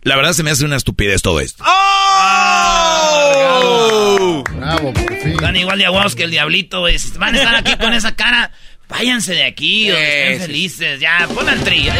La 0.04 0.16
verdad 0.16 0.34
se 0.34 0.42
me 0.44 0.50
hace 0.52 0.66
una 0.66 0.78
estupidez 0.78 1.22
todo 1.22 1.40
esto. 1.40 1.64
¡Oh! 3.52 4.44
Bravo, 4.52 4.94
por 4.94 5.18
fin. 5.20 5.32
Están 5.34 5.56
igual 5.56 5.78
de 5.78 5.86
aguados 5.86 6.16
que 6.16 6.24
el 6.24 6.32
diablito, 6.32 6.80
güey. 6.82 6.98
Van 7.18 7.36
a 7.36 7.38
estar 7.38 7.56
aquí 7.56 7.76
con 7.78 7.94
esa 7.94 8.16
cara. 8.16 8.52
Váyanse 8.90 9.34
de 9.34 9.44
aquí, 9.46 9.90
o 9.90 9.96
estén 9.98 10.34
Sí, 10.34 10.40
sí. 10.40 10.46
felices. 10.48 11.00
Ya, 11.00 11.28
pon 11.34 11.48
al 11.48 11.60
tri. 11.64 11.84
ya, 11.86 11.94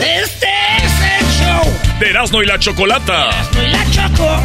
Este 0.00 0.46
es 0.78 0.92
el 1.20 1.26
show. 1.46 1.62
De 1.98 2.08
Erasmo 2.10 2.42
y 2.42 2.46
la 2.46 2.58
Chocolata. 2.58 3.30
Soy 3.52 3.66
la 3.68 3.84
Choco. 3.90 4.40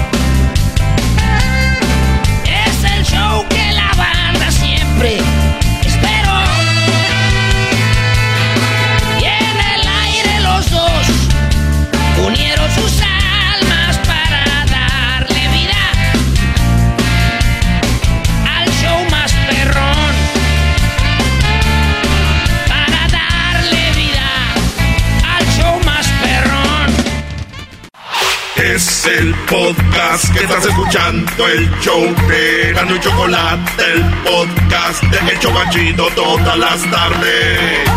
Es 28.75 29.05
el 29.05 29.33
podcast 29.49 30.33
que 30.33 30.43
estás 30.43 30.65
escuchando, 30.65 31.47
el 31.47 31.69
show 31.79 32.01
de 32.27 32.73
Gano 32.73 32.95
y 32.95 32.99
Chocolate, 32.99 33.83
el 33.93 34.03
podcast 34.23 35.03
de 35.03 35.31
El 35.31 35.39
Chocachito 35.39 36.07
todas 36.15 36.57
las 36.57 36.91
tardes. 36.91 37.89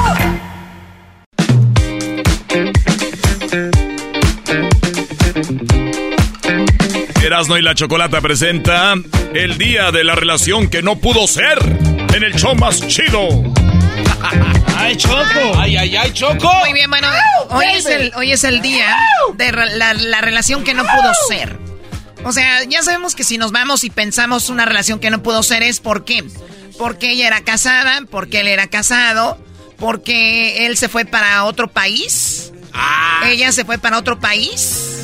Erasno 7.23 7.59
y 7.59 7.63
la 7.63 7.75
Chocolata 7.75 8.21
presenta 8.21 8.95
el 9.35 9.59
día 9.59 9.91
de 9.91 10.05
la 10.05 10.15
relación 10.15 10.69
que 10.69 10.83
no 10.83 10.97
pudo 10.97 11.27
ser 11.27 11.59
en 12.15 12.23
el 12.23 12.35
show 12.35 12.55
más 12.55 12.87
chido. 12.87 13.29
¡Ay, 14.77 14.97
Choco! 14.97 15.59
¡Ay, 15.59 15.77
ay, 15.77 15.97
ay, 15.97 16.13
Choco! 16.13 16.53
Muy 16.61 16.73
bien, 16.73 16.89
bueno, 16.89 17.09
hoy 17.51 17.67
es 17.75 17.87
el, 17.87 18.13
hoy 18.15 18.33
es 18.33 18.45
el 18.45 18.63
día 18.63 18.97
de 19.35 19.53
la, 19.53 19.95
la 19.95 20.21
relación 20.21 20.65
que 20.65 20.75
no 20.75 20.85
pudo 20.85 21.13
ser. 21.29 21.59
O 22.25 22.33
sea, 22.33 22.65
ya 22.65 22.83
sabemos 22.83 23.15
que 23.15 23.25
si 23.25 23.39
nos 23.39 23.53
vamos 23.53 23.85
y 23.85 23.91
pensamos 23.91 24.49
una 24.49 24.65
relación 24.65 24.99
que 24.99 25.11
no 25.11 25.23
pudo 25.23 25.43
ser 25.43 25.63
es 25.63 25.81
¿por 25.81 26.05
qué? 26.05 26.25
Porque 26.79 27.11
ella 27.11 27.27
era 27.27 27.41
casada, 27.43 28.03
porque 28.11 28.41
él 28.41 28.49
era 28.49 28.69
casado, 28.69 29.39
porque 29.79 30.67
él 30.67 30.77
se 30.77 30.89
fue 30.89 31.05
para 31.05 31.45
otro 31.45 31.69
país. 31.69 32.53
Ella 33.25 33.51
se 33.53 33.65
fue 33.65 33.79
para 33.79 33.99
otro 33.99 34.21
país. 34.21 34.98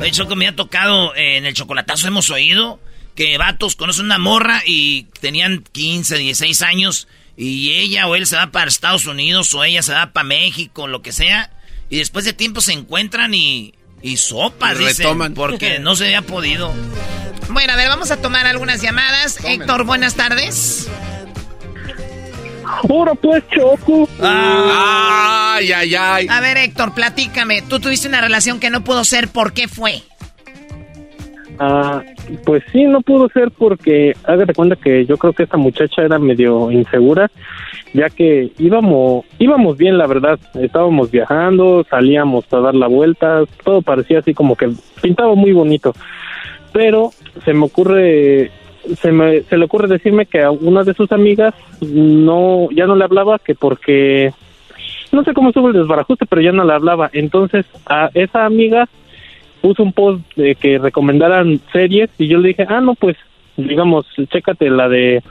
Oye, 0.00 0.10
Choco, 0.12 0.34
me 0.36 0.48
ha 0.48 0.56
tocado 0.56 1.14
eh, 1.14 1.36
en 1.36 1.44
el 1.44 1.54
chocolatazo, 1.54 2.06
hemos 2.08 2.30
oído 2.30 2.80
que 3.14 3.36
vatos 3.36 3.76
conocen 3.76 4.06
una 4.06 4.18
morra 4.18 4.62
y 4.64 5.04
tenían 5.20 5.62
15, 5.72 6.16
16 6.16 6.62
años 6.62 7.06
y 7.36 7.72
ella 7.72 8.06
o 8.06 8.14
él 8.16 8.26
se 8.26 8.36
va 8.36 8.46
para 8.50 8.68
Estados 8.68 9.06
Unidos 9.06 9.52
o 9.54 9.62
ella 9.64 9.82
se 9.82 9.92
va 9.92 10.12
para 10.12 10.24
México, 10.24 10.86
lo 10.86 11.02
que 11.02 11.12
sea, 11.12 11.50
y 11.90 11.98
después 11.98 12.24
de 12.24 12.32
tiempo 12.32 12.60
se 12.62 12.72
encuentran 12.72 13.34
y, 13.34 13.74
y 14.00 14.16
sopas, 14.16 14.76
Y 14.76 14.84
dicen, 14.84 15.04
retoman. 15.06 15.34
porque 15.34 15.78
no 15.80 15.96
se 15.96 16.06
había 16.06 16.22
podido. 16.22 16.72
Bueno, 17.50 17.72
a 17.72 17.76
ver, 17.76 17.88
vamos 17.88 18.10
a 18.10 18.22
tomar 18.22 18.46
algunas 18.46 18.80
llamadas. 18.80 19.38
Héctor, 19.44 19.84
buenas 19.84 20.14
tardes. 20.14 20.88
Ahora 22.88 23.14
pues, 23.14 23.42
Choco. 23.48 24.08
Ay, 24.22 25.72
ay, 25.72 25.94
ay. 25.94 26.26
A 26.28 26.40
ver, 26.40 26.56
Héctor, 26.56 26.94
platícame. 26.94 27.62
Tú 27.62 27.80
tuviste 27.80 28.08
una 28.08 28.20
relación 28.20 28.60
que 28.60 28.70
no 28.70 28.82
pudo 28.82 29.04
ser, 29.04 29.28
¿por 29.28 29.52
qué 29.52 29.68
fue? 29.68 30.02
Ah, 31.62 32.02
pues 32.46 32.62
sí, 32.72 32.84
no 32.84 33.02
pudo 33.02 33.28
ser 33.28 33.50
porque 33.50 34.14
hágate 34.24 34.54
cuenta 34.54 34.76
que 34.76 35.04
yo 35.04 35.18
creo 35.18 35.34
que 35.34 35.42
esta 35.42 35.58
muchacha 35.58 36.00
era 36.00 36.18
medio 36.18 36.70
insegura, 36.70 37.30
ya 37.92 38.08
que 38.08 38.50
íbamos 38.58 39.26
íbamos 39.38 39.76
bien, 39.76 39.98
la 39.98 40.06
verdad. 40.06 40.38
Estábamos 40.54 41.10
viajando, 41.10 41.84
salíamos 41.90 42.50
a 42.50 42.60
dar 42.60 42.74
la 42.74 42.86
vuelta, 42.86 43.42
todo 43.62 43.82
parecía 43.82 44.20
así 44.20 44.32
como 44.32 44.56
que 44.56 44.70
pintaba 45.02 45.34
muy 45.34 45.52
bonito. 45.52 45.92
Pero 46.72 47.10
se 47.44 47.52
me 47.52 47.66
ocurre 47.66 48.50
se 49.00 49.12
me 49.12 49.42
se 49.42 49.56
le 49.56 49.64
ocurre 49.64 49.88
decirme 49.88 50.26
que 50.26 50.42
a 50.42 50.50
una 50.50 50.84
de 50.84 50.94
sus 50.94 51.12
amigas 51.12 51.54
no 51.80 52.68
ya 52.70 52.86
no 52.86 52.96
le 52.96 53.04
hablaba 53.04 53.38
que 53.38 53.54
porque 53.54 54.32
no 55.12 55.24
sé 55.24 55.32
cómo 55.34 55.48
estuvo 55.48 55.68
el 55.68 55.74
desbarajuste, 55.74 56.26
pero 56.26 56.40
ya 56.40 56.52
no 56.52 56.64
le 56.64 56.72
hablaba. 56.72 57.10
Entonces, 57.12 57.66
a 57.86 58.10
esa 58.14 58.44
amiga 58.44 58.88
puso 59.60 59.82
un 59.82 59.92
post 59.92 60.22
de 60.36 60.54
que 60.54 60.78
recomendaran 60.78 61.60
series 61.72 62.10
y 62.18 62.28
yo 62.28 62.38
le 62.38 62.48
dije, 62.48 62.66
ah, 62.68 62.80
no, 62.80 62.94
pues, 62.94 63.16
digamos, 63.56 64.06
chécate 64.30 64.70
la 64.70 64.88
de, 64.88 65.22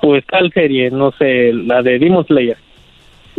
pues, 0.00 0.24
tal 0.26 0.52
serie, 0.52 0.90
no 0.90 1.12
sé, 1.12 1.52
la 1.52 1.82
de 1.82 1.98
Demon 1.98 2.24
Slayer. 2.24 2.56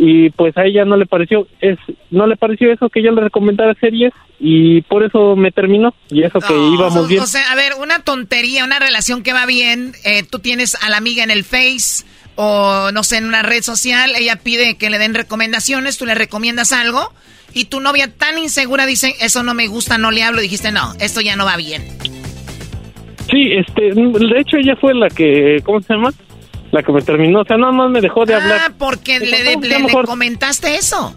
Y 0.04 0.30
pues 0.30 0.56
a 0.56 0.64
ella 0.64 0.84
no 0.84 0.96
le 0.96 1.06
pareció, 1.06 1.46
es, 1.60 1.78
no 2.10 2.26
le 2.26 2.36
pareció 2.36 2.72
eso 2.72 2.88
que 2.88 3.04
yo 3.04 3.12
le 3.12 3.20
recomendara 3.20 3.72
series 3.74 4.12
y 4.40 4.82
por 4.82 5.04
eso 5.04 5.36
me 5.36 5.52
terminó 5.52 5.94
y 6.10 6.24
eso 6.24 6.40
que 6.40 6.52
íbamos 6.52 7.06
bien. 7.06 7.22
O 7.22 7.26
sea, 7.26 7.52
a 7.52 7.54
ver, 7.54 7.74
una 7.80 8.00
tontería, 8.00 8.64
una 8.64 8.80
relación 8.80 9.22
que 9.22 9.32
va 9.32 9.46
bien, 9.46 9.92
eh, 10.04 10.24
tú 10.28 10.40
tienes 10.40 10.74
a 10.82 10.90
la 10.90 10.96
amiga 10.96 11.22
en 11.22 11.30
el 11.30 11.44
Face 11.44 12.04
o 12.34 12.90
no 12.92 13.04
sé, 13.04 13.18
en 13.18 13.26
una 13.26 13.42
red 13.42 13.62
social, 13.62 14.10
ella 14.18 14.40
pide 14.42 14.76
que 14.76 14.90
le 14.90 14.98
den 14.98 15.14
recomendaciones, 15.14 15.98
tú 15.98 16.04
le 16.04 16.16
recomiendas 16.16 16.72
algo 16.72 17.12
y 17.54 17.66
tu 17.66 17.78
novia 17.78 18.08
tan 18.12 18.38
insegura 18.38 18.86
dice, 18.86 19.14
eso 19.20 19.44
no 19.44 19.54
me 19.54 19.68
gusta, 19.68 19.98
no 19.98 20.10
le 20.10 20.24
hablo, 20.24 20.40
dijiste, 20.40 20.72
no, 20.72 20.94
esto 20.98 21.20
ya 21.20 21.36
no 21.36 21.44
va 21.44 21.56
bien. 21.56 21.82
Sí, 23.30 23.52
este, 23.52 23.94
de 23.94 24.40
hecho 24.40 24.56
ella 24.56 24.74
fue 24.80 24.94
la 24.94 25.08
que, 25.08 25.60
¿cómo 25.62 25.80
se 25.80 25.94
llama? 25.94 26.10
La 26.72 26.82
que 26.82 26.90
me 26.90 27.02
terminó, 27.02 27.42
o 27.42 27.44
sea, 27.44 27.56
nada 27.56 27.72
más 27.72 27.90
me 27.90 28.00
dejó 28.00 28.24
de 28.24 28.34
hablar. 28.34 28.60
Ah, 28.66 28.72
porque 28.76 29.20
le, 29.20 29.54
"No, 29.54 29.60
le- 29.60 29.68
ya 29.68 29.78
le 29.78 29.84
mejor". 29.84 30.06
comentaste 30.06 30.74
eso. 30.74 31.14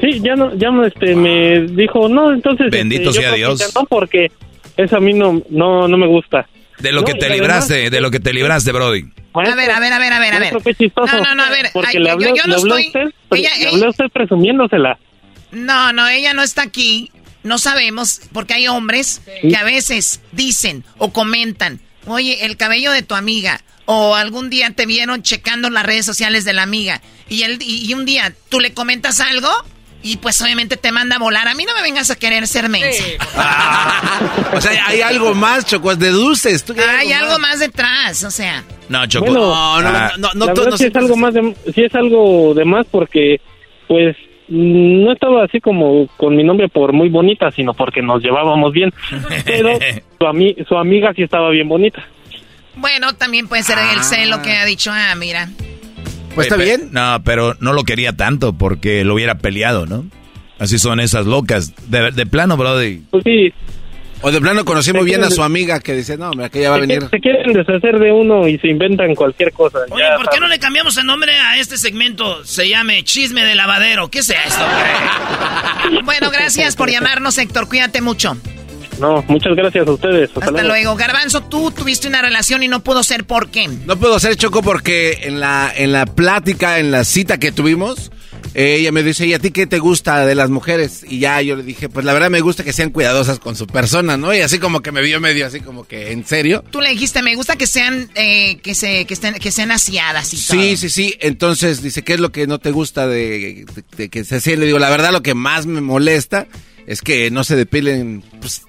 Sí, 0.00 0.20
ya 0.22 0.34
no, 0.34 0.54
ya 0.56 0.70
no, 0.70 0.84
este, 0.84 1.14
me 1.14 1.60
dijo, 1.68 2.08
no, 2.08 2.32
entonces. 2.32 2.70
Bendito 2.70 3.10
este, 3.10 3.22
sea 3.22 3.32
Dios. 3.34 3.72
No, 3.74 3.84
porque 3.86 4.30
eso 4.76 4.96
a 4.96 5.00
mí 5.00 5.12
no, 5.14 5.42
no, 5.50 5.86
no 5.88 5.96
me 5.96 6.06
gusta. 6.06 6.46
De 6.78 6.90
lo 6.92 7.00
No, 7.02 7.06
que 7.06 7.14
te 7.14 7.28
libraste, 7.30 7.88
de 7.90 8.00
lo 8.00 8.10
que 8.10 8.18
te 8.18 8.32
libraste, 8.32 8.72
Brody. 8.72 9.04
A 9.34 9.40
ver, 9.40 9.48
a 9.50 9.54
ver, 9.54 9.70
a 9.70 9.80
ver, 9.80 9.92
a 9.92 9.98
ver, 9.98 10.12
a 10.12 10.18
ver. 10.18 10.40
Maestro, 10.40 10.60
qué 10.60 10.74
chistoso. 10.74 11.16
No, 11.16 11.22
no, 11.22 11.34
no, 11.36 11.44
a 11.44 11.50
ver. 11.50 11.70
Porque 11.72 11.96
ay, 11.96 11.98
le 12.02 12.06
yo- 12.08 12.12
habló, 12.12 12.26
yo 12.34 12.42
no 12.46 12.48
le 12.48 12.54
habló 12.60 12.74
a 12.74 12.80
estoy- 12.80 12.86
usted, 13.04 13.16
pre- 13.28 13.38
ella- 13.40 13.50
le 13.58 13.68
habló 13.68 13.86
a 13.86 13.90
usted 13.90 14.04
presumiéndosela. 14.12 14.98
No, 15.52 15.92
no, 15.92 16.08
ella 16.08 16.34
no 16.34 16.42
está 16.42 16.62
aquí. 16.62 17.10
No 17.44 17.58
sabemos, 17.58 18.20
porque 18.32 18.54
hay 18.54 18.68
hombres 18.68 19.22
que 19.40 19.56
a 19.56 19.64
veces 19.64 20.20
dicen 20.32 20.84
o 20.98 21.12
comentan, 21.12 21.80
oye, 22.06 22.44
el 22.44 22.56
cabello 22.56 22.90
de 22.92 23.02
tu 23.02 23.14
amiga, 23.14 23.60
o 23.86 24.14
algún 24.14 24.50
día 24.50 24.70
te 24.70 24.86
vieron 24.86 25.22
checando 25.22 25.70
las 25.70 25.84
redes 25.84 26.04
sociales 26.06 26.44
de 26.44 26.52
la 26.52 26.62
amiga, 26.62 27.00
y, 27.28 27.42
el, 27.42 27.58
y, 27.62 27.88
y 27.88 27.94
un 27.94 28.04
día 28.04 28.32
tú 28.48 28.60
le 28.60 28.72
comentas 28.72 29.20
algo, 29.20 29.48
y 30.04 30.16
pues 30.16 30.40
obviamente 30.42 30.76
te 30.76 30.90
manda 30.90 31.16
a 31.16 31.18
volar. 31.20 31.46
A 31.46 31.54
mí 31.54 31.64
no 31.64 31.74
me 31.76 31.82
vengas 31.82 32.10
a 32.10 32.16
querer 32.16 32.46
ser 32.48 32.68
mensa. 32.68 33.04
O 34.54 34.60
sea, 34.60 34.86
hay 34.86 35.00
algo 35.00 35.34
más, 35.34 35.64
Choco, 35.64 35.94
deduces. 35.96 36.64
Tú 36.64 36.74
Hay 36.98 37.12
algo 37.12 37.38
más 37.38 37.60
detrás, 37.60 38.22
o 38.24 38.30
sea. 38.30 38.62
No, 38.88 39.06
Choco. 39.06 39.26
Bueno, 39.26 39.80
no, 39.80 39.92
no, 39.92 40.28
no, 40.34 40.34
no, 40.34 40.46
la 40.64 40.70
no 40.70 40.76
sí 40.76 40.86
es 40.86 40.96
algo 40.96 41.16
más 41.16 41.32
de, 41.34 41.54
sí 41.74 41.82
es 41.84 41.94
algo 41.94 42.52
de 42.54 42.64
más 42.64 42.86
porque, 42.90 43.40
pues, 43.88 44.16
no 44.48 45.12
estaba 45.12 45.44
así 45.44 45.60
como 45.60 46.06
con 46.18 46.36
mi 46.36 46.44
nombre 46.44 46.68
por 46.68 46.92
muy 46.92 47.08
bonita, 47.08 47.50
sino 47.50 47.72
porque 47.72 48.02
nos 48.02 48.22
llevábamos 48.22 48.72
bien. 48.72 48.92
Pero 49.46 49.78
su, 50.18 50.24
ami- 50.26 50.66
su 50.68 50.76
amiga 50.76 51.12
sí 51.14 51.22
estaba 51.22 51.48
bien 51.50 51.68
bonita. 51.68 52.06
Bueno, 52.76 53.14
también 53.14 53.48
puede 53.48 53.62
ser 53.62 53.78
el 53.78 54.02
celo 54.02 54.42
que 54.42 54.52
ha 54.52 54.64
dicho, 54.64 54.90
ah, 54.92 55.14
mira. 55.14 55.48
Pues 56.34 56.46
está 56.46 56.56
bien. 56.56 56.88
No, 56.92 57.20
pero 57.24 57.56
no 57.60 57.72
lo 57.72 57.84
quería 57.84 58.14
tanto 58.14 58.54
porque 58.54 59.04
lo 59.04 59.14
hubiera 59.14 59.36
peleado, 59.36 59.86
¿no? 59.86 60.06
Así 60.58 60.78
son 60.78 61.00
esas 61.00 61.26
locas. 61.26 61.72
De, 61.90 62.10
de 62.12 62.26
plano, 62.26 62.56
Brody. 62.56 63.02
Pues 63.10 63.24
sí. 63.24 63.52
O 64.24 64.30
de 64.30 64.40
plano 64.40 64.64
conocí 64.64 64.92
muy 64.92 65.04
bien 65.04 65.24
a 65.24 65.30
su 65.30 65.42
amiga 65.42 65.80
que 65.80 65.94
dice, 65.94 66.16
no, 66.16 66.30
hombre, 66.30 66.48
que 66.48 66.60
ella 66.60 66.70
va 66.70 66.76
a 66.76 66.80
venir. 66.80 67.08
se 67.10 67.18
quieren 67.18 67.52
deshacer 67.52 67.98
de 67.98 68.12
uno 68.12 68.46
y 68.46 68.56
se 68.58 68.68
inventan 68.68 69.16
cualquier 69.16 69.52
cosa. 69.52 69.80
Oye, 69.90 70.00
ya 70.00 70.14
¿por 70.14 70.26
qué 70.26 70.36
sabes. 70.36 70.40
no 70.42 70.46
le 70.46 70.60
cambiamos 70.60 70.96
el 70.96 71.06
nombre 71.06 71.32
a 71.36 71.58
este 71.58 71.76
segmento? 71.76 72.44
Se 72.44 72.68
llame 72.68 73.02
Chisme 73.02 73.44
de 73.44 73.56
Lavadero. 73.56 74.08
¿Qué 74.08 74.20
es 74.20 74.30
esto? 74.30 74.64
Bueno, 76.04 76.30
gracias 76.30 76.76
por 76.76 76.88
llamarnos, 76.90 77.36
Héctor. 77.38 77.68
Cuídate 77.68 78.00
mucho. 78.00 78.36
No, 79.02 79.22
muchas 79.28 79.54
gracias 79.56 79.86
a 79.86 79.90
ustedes. 79.92 80.30
Hasta, 80.34 80.46
Hasta 80.46 80.62
luego. 80.62 80.94
Garbanzo, 80.96 81.42
tú 81.42 81.70
tuviste 81.72 82.06
una 82.08 82.22
relación 82.22 82.62
y 82.62 82.68
no 82.68 82.84
pudo 82.84 83.02
ser 83.02 83.24
por 83.24 83.50
qué. 83.50 83.68
No 83.84 83.98
puedo 83.98 84.18
ser 84.20 84.36
Choco 84.36 84.62
porque 84.62 85.18
en 85.24 85.40
la, 85.40 85.72
en 85.76 85.90
la 85.92 86.06
plática, 86.06 86.78
en 86.78 86.90
la 86.92 87.04
cita 87.04 87.38
que 87.38 87.50
tuvimos, 87.52 88.12
eh, 88.54 88.76
ella 88.80 88.92
me 88.92 89.02
dice, 89.02 89.26
¿y 89.26 89.34
a 89.34 89.38
ti 89.38 89.50
qué 89.50 89.66
te 89.66 89.78
gusta 89.80 90.24
de 90.24 90.34
las 90.34 90.50
mujeres? 90.50 91.04
Y 91.08 91.18
ya 91.18 91.40
yo 91.42 91.56
le 91.56 91.62
dije, 91.62 91.88
pues 91.88 92.04
la 92.06 92.12
verdad 92.12 92.30
me 92.30 92.40
gusta 92.40 92.64
que 92.64 92.72
sean 92.72 92.90
cuidadosas 92.90 93.38
con 93.38 93.56
su 93.56 93.66
persona, 93.66 94.16
¿no? 94.16 94.32
Y 94.34 94.40
así 94.40 94.58
como 94.58 94.80
que 94.82 94.92
me 94.92 95.02
vio 95.02 95.20
medio 95.20 95.46
así 95.46 95.60
como 95.60 95.84
que, 95.84 96.12
¿en 96.12 96.24
serio? 96.26 96.62
Tú 96.70 96.80
le 96.80 96.90
dijiste, 96.90 97.22
me 97.22 97.34
gusta 97.34 97.56
que 97.56 97.66
sean, 97.66 98.08
eh, 98.14 98.58
que 98.62 98.74
se, 98.74 99.04
que 99.06 99.14
estén, 99.14 99.34
que 99.34 99.50
sean 99.50 99.70
aseadas 99.72 100.32
y 100.34 100.36
todo. 100.36 100.60
Sí, 100.60 100.76
sí, 100.76 100.90
sí. 100.90 101.14
Entonces 101.20 101.82
dice, 101.82 102.02
¿qué 102.02 102.14
es 102.14 102.20
lo 102.20 102.30
que 102.30 102.46
no 102.46 102.58
te 102.58 102.70
gusta 102.70 103.06
de, 103.08 103.64
de- 103.74 103.84
de 103.96 104.08
que 104.10 104.22
se 104.24 104.36
hacía? 104.36 104.56
Le 104.56 104.66
digo, 104.66 104.78
la 104.78 104.90
verdad 104.90 105.12
lo 105.12 105.22
que 105.22 105.34
más 105.34 105.66
me 105.66 105.80
molesta 105.80 106.46
es 106.86 107.00
que 107.00 107.30
no 107.30 107.44
se 107.44 107.56
depilen 107.56 108.22
pues, 108.40 108.62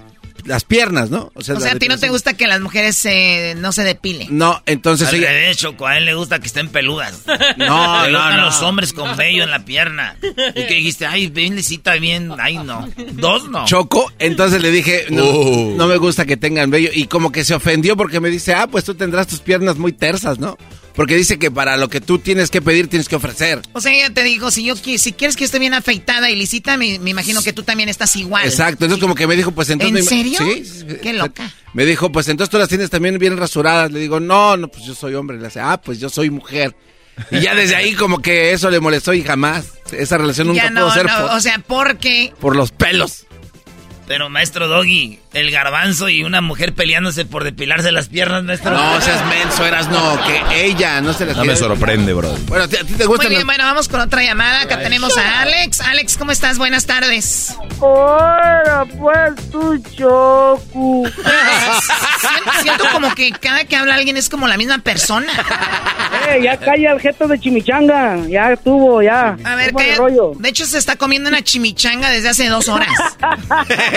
las 0.45 0.63
piernas, 0.63 1.09
¿no? 1.09 1.31
O 1.35 1.41
sea, 1.41 1.55
a 1.55 1.75
ti 1.79 1.87
no 1.87 1.97
te 1.97 2.09
gusta 2.09 2.33
que 2.33 2.47
las 2.47 2.59
mujeres 2.61 3.03
eh, 3.05 3.55
no 3.57 3.71
se 3.71 3.83
depilen. 3.83 4.27
No, 4.37 4.61
entonces 4.65 5.07
Al 5.09 5.15
ella- 5.15 5.29
revés, 5.31 5.57
Choco, 5.57 5.87
a 5.87 5.97
él 5.97 6.05
le 6.05 6.13
gusta 6.15 6.39
que 6.39 6.47
estén 6.47 6.69
peludas. 6.69 7.21
No, 7.57 8.05
Le 8.05 8.11
no, 8.11 8.31
no. 8.31 8.45
los 8.45 8.61
hombres 8.61 8.93
con 8.93 9.15
vello 9.15 9.43
en 9.43 9.51
la 9.51 9.63
pierna. 9.65 10.17
Y 10.21 10.65
que 10.65 10.73
dijiste, 10.75 11.05
ay, 11.05 11.27
bien 11.27 11.55
lisita, 11.55 11.93
bien. 11.95 12.31
Ay, 12.39 12.57
no. 12.57 12.89
Dos 13.13 13.49
no. 13.49 13.65
Choco, 13.65 14.11
entonces 14.19 14.61
le 14.61 14.71
dije, 14.71 15.05
no, 15.09 15.23
Uh. 15.25 15.75
no 15.77 15.87
me 15.87 15.97
gusta 15.97 16.25
que 16.25 16.37
tengan 16.37 16.69
vello. 16.71 16.89
Y 16.93 17.07
como 17.07 17.31
que 17.31 17.43
se 17.43 17.53
ofendió 17.53 17.95
porque 17.95 18.19
me 18.19 18.29
dice, 18.29 18.53
ah, 18.53 18.67
pues 18.67 18.83
tú 18.83 18.95
tendrás 18.95 19.27
tus 19.27 19.39
piernas 19.39 19.77
muy 19.77 19.93
tersas, 19.93 20.39
¿no? 20.39 20.57
Porque 20.95 21.15
dice 21.15 21.39
que 21.39 21.49
para 21.49 21.75
lo 21.77 21.89
que 21.89 22.01
tú 22.01 22.19
tienes 22.19 22.51
que 22.51 22.61
pedir, 22.61 22.87
tienes 22.87 23.09
que 23.09 23.15
ofrecer. 23.15 23.61
O 23.73 23.81
sea, 23.81 23.91
ella 23.93 24.13
te 24.13 24.23
dijo, 24.23 24.51
si 24.51 24.63
yo 24.63 24.75
si 24.75 25.13
quieres 25.13 25.35
que 25.35 25.43
esté 25.43 25.57
bien 25.57 25.73
afeitada 25.73 26.29
y 26.29 26.35
lisita, 26.35 26.77
me, 26.77 26.99
me 26.99 27.09
imagino 27.09 27.41
que 27.41 27.51
tú 27.51 27.63
también 27.63 27.89
estás 27.89 28.15
igual. 28.15 28.45
Exacto, 28.45 28.85
entonces 28.85 29.01
como 29.01 29.15
que 29.15 29.25
me 29.25 29.35
dijo, 29.35 29.51
pues 29.51 29.69
entonces... 29.71 29.99
¿En 29.99 30.07
serio? 30.07 30.39
Sí. 30.39 30.85
Qué 31.01 31.13
loca. 31.13 31.51
Me 31.73 31.85
dijo, 31.85 32.11
pues 32.11 32.27
entonces 32.27 32.51
tú 32.51 32.59
las 32.59 32.69
tienes 32.69 32.91
también 32.91 33.17
bien 33.17 33.35
rasuradas. 33.37 33.91
Le 33.91 33.99
digo, 33.99 34.19
no, 34.19 34.55
no, 34.55 34.67
pues 34.67 34.85
yo 34.85 34.93
soy 34.93 35.15
hombre. 35.15 35.37
Le 35.37 35.45
dice, 35.45 35.59
ah, 35.59 35.81
pues 35.81 35.99
yo 35.99 36.09
soy 36.09 36.29
mujer. 36.29 36.75
Y 37.31 37.41
ya 37.41 37.55
desde 37.55 37.75
ahí 37.75 37.93
como 37.93 38.21
que 38.21 38.53
eso 38.53 38.69
le 38.69 38.79
molestó 38.79 39.13
y 39.13 39.23
jamás. 39.23 39.65
Esa 39.91 40.17
relación 40.17 40.47
nunca 40.47 40.63
Ya 40.63 40.69
pudo 40.69 40.91
ser 40.91 41.05
no, 41.05 41.21
por, 41.21 41.35
o 41.35 41.39
sea, 41.39 41.59
porque 41.65 42.33
por 42.39 42.55
los 42.55 42.71
pelos. 42.71 43.25
Pero 44.05 44.29
maestro 44.29 44.67
Doggy, 44.67 45.19
el 45.33 45.49
garbanzo 45.49 46.09
y 46.09 46.23
una 46.23 46.41
mujer 46.41 46.73
peleándose 46.73 47.23
por 47.23 47.45
depilarse 47.45 47.91
las 47.93 48.09
piernas, 48.09 48.43
maestro. 48.43 48.71
No, 48.71 48.99
seas 48.99 49.25
menso, 49.27 49.65
eras 49.65 49.87
no, 49.87 50.19
que 50.25 50.65
ella 50.65 50.99
no 50.99 51.13
se 51.13 51.25
las 51.25 51.37
No 51.37 51.45
me 51.45 51.55
sorprende, 51.55 52.13
bro. 52.13 52.29
Bueno, 52.47 52.65
¿a 52.65 52.67
ti 52.67 52.75
te 52.77 53.05
gustan 53.05 53.07
Muy 53.07 53.27
bien, 53.27 53.39
los- 53.39 53.45
bueno, 53.45 53.63
vamos 53.63 53.87
con 53.87 54.01
otra 54.01 54.21
llamada. 54.21 54.61
Acá 54.63 54.79
tenemos 54.79 55.17
a 55.17 55.41
Alex. 55.41 55.79
Alex, 55.81 56.17
¿cómo 56.17 56.31
estás? 56.31 56.57
Buenas 56.57 56.85
tardes. 56.85 57.55
Hola, 57.79 58.85
pues 58.99 59.49
tu 59.49 59.77
choco. 59.95 61.03
Siento, 61.09 62.51
siento 62.61 62.83
como 62.91 63.15
que 63.15 63.31
cada 63.31 63.63
que 63.63 63.77
habla 63.77 63.95
alguien 63.95 64.17
es 64.17 64.27
como 64.27 64.47
la 64.49 64.57
misma 64.57 64.79
persona. 64.79 65.31
Eh, 66.29 66.41
ya 66.43 66.57
calla 66.57 66.91
el 66.91 66.99
jeto 66.99 67.27
de 67.27 67.39
chimichanga. 67.39 68.17
Ya 68.27 68.51
estuvo, 68.51 69.01
ya. 69.01 69.37
A 69.45 69.55
ver, 69.55 69.71
¿Cómo 69.71 69.79
el 69.79 69.91
¿qué? 69.91 69.95
rollo? 69.95 70.31
De 70.37 70.49
hecho, 70.49 70.65
se 70.65 70.77
está 70.77 70.97
comiendo 70.97 71.29
una 71.29 71.41
chimichanga 71.41 72.09
desde 72.09 72.29
hace 72.29 72.49
dos 72.49 72.67
horas. 72.67 72.89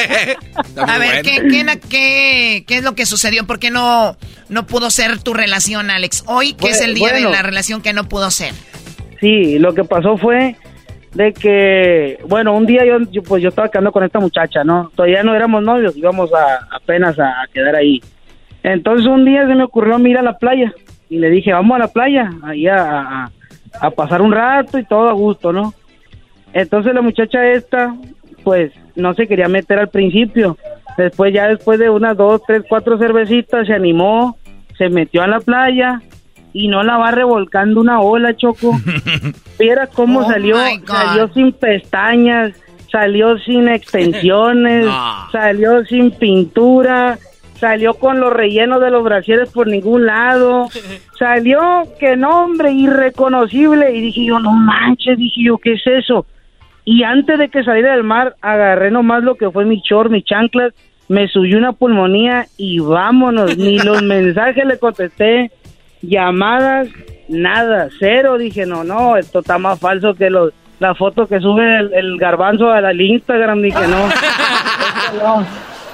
A 0.86 0.98
ver, 0.98 1.22
¿qué, 1.22 1.42
qué, 1.48 1.64
qué, 1.88 2.64
qué 2.66 2.76
es 2.76 2.82
lo 2.84 2.94
que 2.94 3.06
sucedió? 3.06 3.46
¿Por 3.46 3.58
qué 3.58 3.70
no, 3.70 4.16
no 4.48 4.66
pudo 4.66 4.90
ser 4.90 5.18
tu 5.22 5.34
relación, 5.34 5.90
Alex? 5.90 6.24
Hoy, 6.26 6.54
que 6.54 6.68
es 6.68 6.80
el 6.80 6.94
día 6.94 7.10
Bueno. 7.10 7.28
de 7.30 7.36
la 7.36 7.42
relación 7.42 7.82
que 7.82 7.92
no 7.92 8.08
pudo 8.08 8.30
ser. 8.30 8.52
Sí, 9.20 9.58
lo 9.58 9.74
que 9.74 9.84
pasó 9.84 10.16
fue 10.16 10.56
de 11.14 11.32
que, 11.32 12.18
bueno, 12.28 12.54
un 12.54 12.66
día 12.66 12.84
yo, 12.84 12.98
yo, 13.10 13.22
pues 13.22 13.42
yo 13.42 13.48
estaba 13.48 13.70
quedando 13.70 13.92
con 13.92 14.04
esta 14.04 14.18
muchacha, 14.20 14.62
¿no? 14.64 14.90
Todavía 14.94 15.22
no 15.22 15.34
éramos 15.34 15.62
novios, 15.62 15.96
íbamos 15.96 16.30
a, 16.34 16.66
apenas 16.76 17.18
a, 17.18 17.42
a 17.42 17.46
quedar 17.52 17.74
ahí. 17.76 18.02
Entonces 18.62 19.06
un 19.06 19.24
día 19.24 19.46
se 19.46 19.54
me 19.54 19.62
ocurrió 19.64 19.98
ir 20.06 20.18
a 20.18 20.22
la 20.22 20.36
playa 20.38 20.72
y 21.08 21.18
le 21.18 21.30
dije, 21.30 21.52
vamos 21.52 21.76
a 21.76 21.78
la 21.78 21.88
playa, 21.88 22.30
ahí 22.42 22.66
a, 22.66 22.76
a- 23.00 23.30
a 23.80 23.90
pasar 23.90 24.22
un 24.22 24.32
rato 24.32 24.78
y 24.78 24.84
todo 24.84 25.08
a 25.08 25.12
gusto, 25.12 25.52
¿no? 25.52 25.72
Entonces 26.52 26.94
la 26.94 27.02
muchacha 27.02 27.46
esta, 27.52 27.94
pues 28.46 28.70
no 28.94 29.12
se 29.14 29.26
quería 29.26 29.48
meter 29.48 29.80
al 29.80 29.88
principio. 29.88 30.56
Después 30.96 31.34
ya 31.34 31.48
después 31.48 31.80
de 31.80 31.90
unas 31.90 32.16
dos, 32.16 32.40
tres, 32.46 32.62
cuatro 32.68 32.96
cervecitas 32.96 33.66
se 33.66 33.72
animó, 33.72 34.38
se 34.78 34.88
metió 34.88 35.24
a 35.24 35.26
la 35.26 35.40
playa 35.40 36.00
y 36.52 36.68
no 36.68 36.84
la 36.84 36.96
va 36.96 37.10
revolcando 37.10 37.80
una 37.80 37.98
ola, 38.00 38.36
Choco. 38.36 38.70
Viera 39.58 39.88
cómo 39.88 40.20
Oh, 40.20 40.28
salió, 40.30 40.54
salió 40.86 41.26
sin 41.34 41.50
pestañas, 41.54 42.52
salió 42.92 43.36
sin 43.40 43.66
extensiones, 43.68 44.84
No. 44.86 45.28
salió 45.32 45.84
sin 45.86 46.12
pintura, 46.12 47.18
salió 47.58 47.94
con 47.94 48.20
los 48.20 48.32
rellenos 48.32 48.80
de 48.80 48.90
los 48.92 49.02
brasieres 49.02 49.50
por 49.50 49.66
ningún 49.66 50.06
lado, 50.06 50.68
salió 51.18 51.82
que 51.98 52.16
nombre 52.16 52.70
irreconocible 52.70 53.92
y 53.92 54.00
dije 54.02 54.26
yo, 54.26 54.38
no 54.38 54.52
manches, 54.52 55.18
dije 55.18 55.42
yo, 55.46 55.58
¿qué 55.58 55.72
es 55.72 55.82
eso? 55.84 56.26
Y 56.86 57.02
antes 57.02 57.38
de 57.38 57.48
que 57.50 57.62
saliera 57.64 57.92
del 57.92 58.04
mar, 58.04 58.36
agarré 58.40 58.90
nomás 58.90 59.22
lo 59.22 59.34
que 59.34 59.50
fue 59.50 59.64
mi 59.66 59.80
short, 59.80 60.10
mis 60.10 60.24
chanclas, 60.24 60.72
me 61.08 61.26
subió 61.28 61.58
una 61.58 61.72
pulmonía 61.72 62.46
y 62.56 62.78
vámonos, 62.78 63.56
ni 63.58 63.78
los 63.84 64.02
mensajes 64.02 64.64
le 64.64 64.78
contesté, 64.78 65.50
llamadas, 66.00 66.88
nada, 67.28 67.88
cero, 67.98 68.38
dije, 68.38 68.66
no, 68.66 68.84
no, 68.84 69.16
esto 69.16 69.40
está 69.40 69.58
más 69.58 69.78
falso 69.80 70.14
que 70.14 70.30
los, 70.30 70.52
la 70.78 70.94
foto 70.94 71.26
que 71.26 71.40
sube 71.40 71.78
el, 71.80 71.92
el 71.94 72.16
garbanzo 72.18 72.70
al, 72.70 73.00
Instagram, 73.00 73.62
dije, 73.62 73.86
no, 73.88 74.06
esto 75.12 75.22
no. 75.24 75.46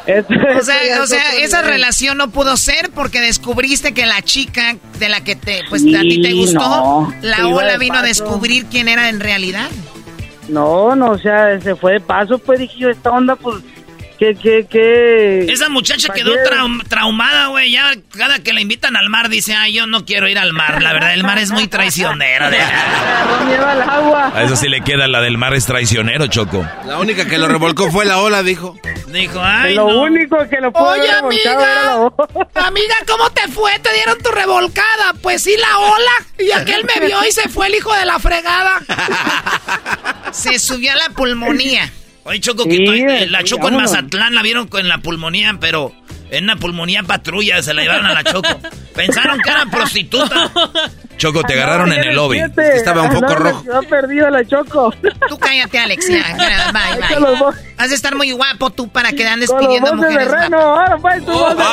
Esto- 0.05 0.35
O 0.35 0.49
esto 0.59 0.65
sea, 0.65 0.77
o 1.01 1.39
esa 1.41 1.63
relación 1.63 2.19
no 2.19 2.31
pudo 2.31 2.57
ser 2.57 2.91
porque 2.95 3.21
descubriste 3.21 3.95
que 3.95 4.05
la 4.05 4.21
chica 4.21 4.77
de 4.99 5.09
la 5.09 5.23
que 5.23 5.37
te, 5.37 5.61
pues 5.71 5.83
Sí, 5.83 5.95
a 5.95 6.01
ti 6.01 6.21
te 6.21 6.33
gustó, 6.33 6.59
no, 6.59 7.15
la 7.23 7.47
ola 7.49 7.79
vino 7.79 7.95
a 7.95 8.03
descubrir 8.03 8.67
quién 8.67 8.89
era 8.89 9.09
en 9.09 9.21
realidad. 9.21 9.69
No, 10.53 10.95
no, 10.95 11.13
o 11.13 11.19
sea, 11.19 11.59
se 11.61 11.75
fue 11.75 11.95
de 11.95 12.01
paso, 12.01 12.37
pues 12.39 12.59
dije 12.59 12.79
yo, 12.79 12.91
esta 12.91 13.11
onda, 13.11 13.37
pues, 13.37 13.57
que, 14.23 14.37
que, 14.37 14.67
que... 14.71 15.53
Esa 15.53 15.69
muchacha 15.69 16.13
quedó 16.13 16.33
¿Pa' 16.35 16.43
qué? 16.45 16.51
traum- 16.51 16.87
traumada, 16.89 17.47
güey. 17.49 17.73
Ya 17.73 17.91
cada 18.17 18.39
que 18.39 18.53
la 18.53 18.61
invitan 18.61 18.97
al 18.97 19.09
mar 19.11 19.29
dice, 19.29 19.55
ay, 19.55 19.73
yo 19.73 19.87
no 19.89 20.05
quiero 20.05 20.29
ir 20.29 20.39
al 20.39 20.53
mar. 20.53 20.81
La 20.81 20.93
verdad, 20.93 21.13
el 21.15 21.25
mar 21.25 21.39
es 21.39 21.51
muy 21.51 21.67
traicionero. 21.67 22.49
de- 22.51 22.59
miedo 23.47 23.67
al 23.67 23.83
agua. 23.83 24.33
A 24.35 24.43
eso 24.45 24.55
sí 24.55 24.69
le 24.69 24.83
queda 24.83 25.09
la 25.09 25.21
del 25.21 25.39
mar 25.39 25.55
es 25.55 25.67
traicionero, 25.67 26.29
Choco. 26.29 26.65
La 26.87 26.99
única 27.01 27.27
que 27.27 27.37
lo 27.39 27.49
revolcó 27.49 27.91
fue 27.91 28.05
la 28.05 28.19
ola, 28.19 28.45
dijo. 28.45 28.79
Dijo, 29.09 29.41
ay, 29.43 29.75
lo 29.75 29.89
no. 29.89 30.03
único 30.03 30.39
que 30.49 30.61
lo 30.61 30.73
pudo 30.73 30.85
Oye, 30.91 31.11
haber 31.11 31.15
revolcado 31.17 31.61
era 31.61 31.85
la 31.85 31.97
ola. 31.99 32.15
Amiga, 32.67 32.95
¿cómo 33.09 33.29
te 33.31 33.49
fue? 33.49 33.77
¿Te 33.81 33.93
dieron 33.93 34.19
tu 34.23 34.31
revolcada? 34.31 35.15
Pues 35.21 35.43
sí, 35.43 35.55
la 35.59 35.79
ola. 35.79 36.11
Y 36.39 36.51
aquel 36.53 36.85
me 36.85 37.07
vio 37.07 37.19
y 37.29 37.33
se 37.33 37.49
fue 37.49 37.67
el 37.67 37.75
hijo 37.75 37.93
de 37.93 38.05
la 38.05 38.19
fregada. 38.21 38.81
Se 40.33 40.59
subió 40.59 40.93
a 40.93 40.97
la 40.97 41.09
pulmonía. 41.15 41.91
Oye, 42.25 42.41
Choco, 42.41 42.65
que 42.65 42.77
Sí, 42.77 42.85
tú- 42.85 42.93
eh, 42.93 43.27
la 43.29 43.39
sí, 43.41 43.45
Choco 43.47 43.69
en. 43.69 43.77
Mazatlán 43.77 44.35
la 44.35 44.43
vieron 44.43 44.69
con 44.69 44.87
la 44.89 44.99
pulmonía, 44.99 45.57
pero 45.61 45.93
en 46.31 46.45
una 46.45 46.57
pulmonía 46.57 47.03
patrulla 47.03 47.61
se 47.63 47.75
la 47.75 47.83
llevaron 47.83 48.07
a 48.07 48.13
la 48.15 48.23
Choco. 48.25 48.49
Pensaron 48.95 49.41
que 49.41 49.51
era 49.51 49.67
prostituta. 49.67 50.51
Choco, 51.19 51.43
te 51.45 51.53
agarraron 51.55 51.93
en 51.93 52.01
el 52.01 52.15
lobby. 52.17 52.39
Es 52.41 52.51
que 52.53 52.77
estaba 52.77 53.03
un 53.03 53.11
poco 53.11 53.33
en 53.33 53.39
rojo. 53.39 53.63
ciudad 53.63 53.81
perdida 53.89 54.31
la 54.31 54.45
choco. 54.45 54.93
Tú 55.29 55.39
cállate, 55.39 55.79
Alex. 55.79 56.09
Ya, 56.09 56.37
ya, 56.37 56.73
bye, 57.09 57.21
los 57.21 57.39
bye. 57.39 57.49
Has 57.79 57.91
de 57.91 57.95
estar 57.97 58.17
muy 58.17 58.33
guapo 58.33 58.71
tú 58.71 58.89
para 58.89 59.13
que 59.13 59.25
andes 59.27 59.49
Con 59.51 59.59
los 59.59 59.67
pidiendo 59.67 59.91
de 59.91 59.97
mujeres 59.97 60.29
reno, 60.31 60.59
guapas. 60.59 60.91
ahora 60.91 60.97
pues 60.99 61.25
tu 61.25 61.33
voz 61.33 61.57
de 61.57 61.65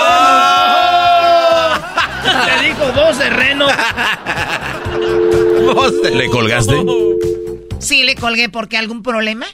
Te 2.45 2.67
dijo 2.67 2.91
vos, 2.93 3.17
Reno. 3.29 3.67
¿Le 6.15 6.29
colgaste? 6.29 6.75
Sí, 7.79 8.03
le 8.03 8.15
colgué 8.15 8.49
porque 8.49 8.77
algún 8.77 9.01
problema. 9.03 9.45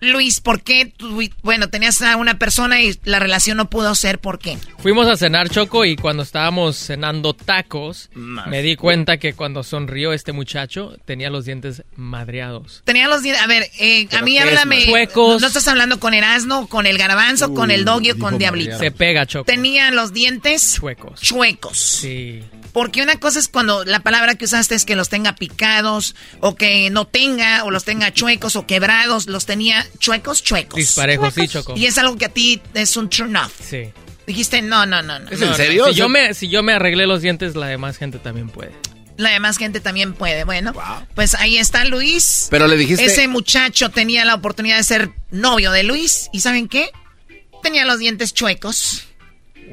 Luis, 0.00 0.40
¿por 0.40 0.60
qué? 0.62 0.92
tú- 0.94 1.22
bueno, 1.42 1.70
tenías 1.70 2.02
a 2.02 2.16
una 2.16 2.38
persona 2.38 2.82
y 2.82 2.94
la 3.04 3.20
relación 3.20 3.56
no 3.56 3.70
pudo 3.70 3.94
ser, 3.94 4.18
¿por 4.18 4.38
qué? 4.38 4.58
Fuimos 4.80 5.06
a 5.08 5.16
cenar 5.16 5.48
Choco 5.48 5.86
y 5.86 5.96
cuando 5.96 6.22
estábamos 6.22 6.76
cenando 6.76 7.32
tacos, 7.32 8.10
Más. 8.12 8.46
me 8.48 8.60
di 8.60 8.76
cuenta 8.76 9.16
que 9.16 9.32
cuando 9.32 9.62
sonrió 9.62 10.12
este 10.12 10.32
muchacho 10.32 10.94
tenía 11.06 11.30
los 11.30 11.46
dientes 11.46 11.84
madreados. 11.96 12.82
Tenía 12.84 13.08
los 13.08 13.22
dientes. 13.22 13.42
A 13.42 13.46
ver, 13.46 13.70
eh, 13.78 14.04
a 14.06 14.08
¿Pero 14.10 14.24
mí 14.26 14.38
háblame. 14.38 14.84
Chuecos. 14.84 15.40
No 15.40 15.46
estás 15.46 15.66
hablando 15.68 15.98
con 15.98 16.12
Erasmo, 16.12 16.68
con 16.68 16.84
el 16.84 16.98
Garbanzo, 16.98 17.54
con 17.54 17.70
el 17.70 17.86
Doggy 17.86 18.10
o 18.10 18.18
con 18.18 18.36
Diablito. 18.36 18.76
Se 18.78 18.90
pega 18.90 19.24
Choco. 19.24 19.46
Tenían 19.46 19.96
los 19.96 20.12
dientes 20.12 20.74
Chuecos. 20.74 21.18
chuecos. 21.22 21.78
Sí. 21.78 22.42
Porque 22.74 23.00
una 23.02 23.20
cosa 23.20 23.38
es 23.38 23.46
cuando 23.48 23.84
la 23.84 24.00
palabra 24.00 24.34
que 24.34 24.44
usaste 24.46 24.74
es 24.74 24.84
que 24.84 24.96
los 24.96 25.08
tenga 25.08 25.36
picados, 25.36 26.16
o 26.40 26.56
que 26.56 26.90
no 26.90 27.06
tenga, 27.06 27.62
o 27.64 27.70
los 27.70 27.84
tenga 27.84 28.12
chuecos 28.12 28.56
o 28.56 28.66
quebrados, 28.66 29.28
los 29.28 29.46
tenía 29.46 29.86
chuecos, 30.00 30.42
chuecos. 30.42 30.76
Disparejos, 30.76 31.32
sí, 31.32 31.46
Choco. 31.46 31.74
Y 31.76 31.86
es 31.86 31.96
algo 31.98 32.18
que 32.18 32.24
a 32.24 32.28
ti 32.30 32.60
es 32.74 32.96
un 32.96 33.08
turn 33.08 33.36
off. 33.36 33.52
Sí. 33.60 33.90
Dijiste, 34.26 34.60
no, 34.60 34.86
no, 34.86 35.02
no, 35.02 35.20
no. 35.20 35.30
No, 35.30 35.46
no, 35.46 35.54
Si 35.54 35.94
yo, 35.94 36.08
me, 36.08 36.34
si 36.34 36.48
yo 36.48 36.64
me 36.64 36.72
arreglé 36.72 37.06
los 37.06 37.22
dientes, 37.22 37.54
la 37.54 37.68
demás 37.68 37.96
gente 37.96 38.18
también 38.18 38.48
puede. 38.48 38.72
La 39.18 39.30
demás 39.30 39.56
gente 39.56 39.78
también 39.78 40.12
puede. 40.12 40.42
Bueno, 40.42 40.72
pues 41.14 41.34
ahí 41.34 41.58
está 41.58 41.84
Luis. 41.84 42.48
Pero 42.50 42.66
le 42.66 42.76
dijiste- 42.76 43.04
Ese 43.04 43.28
muchacho 43.28 43.90
tenía 43.90 44.24
la 44.24 44.34
oportunidad 44.34 44.78
de 44.78 44.82
ser 44.82 45.10
novio 45.30 45.70
de 45.70 45.84
Luis. 45.84 46.28
¿Y 46.32 46.40
saben 46.40 46.66
qué? 46.66 46.90
Tenía 47.62 47.84
los 47.84 48.00
dientes 48.00 48.34
chuecos. 48.34 49.04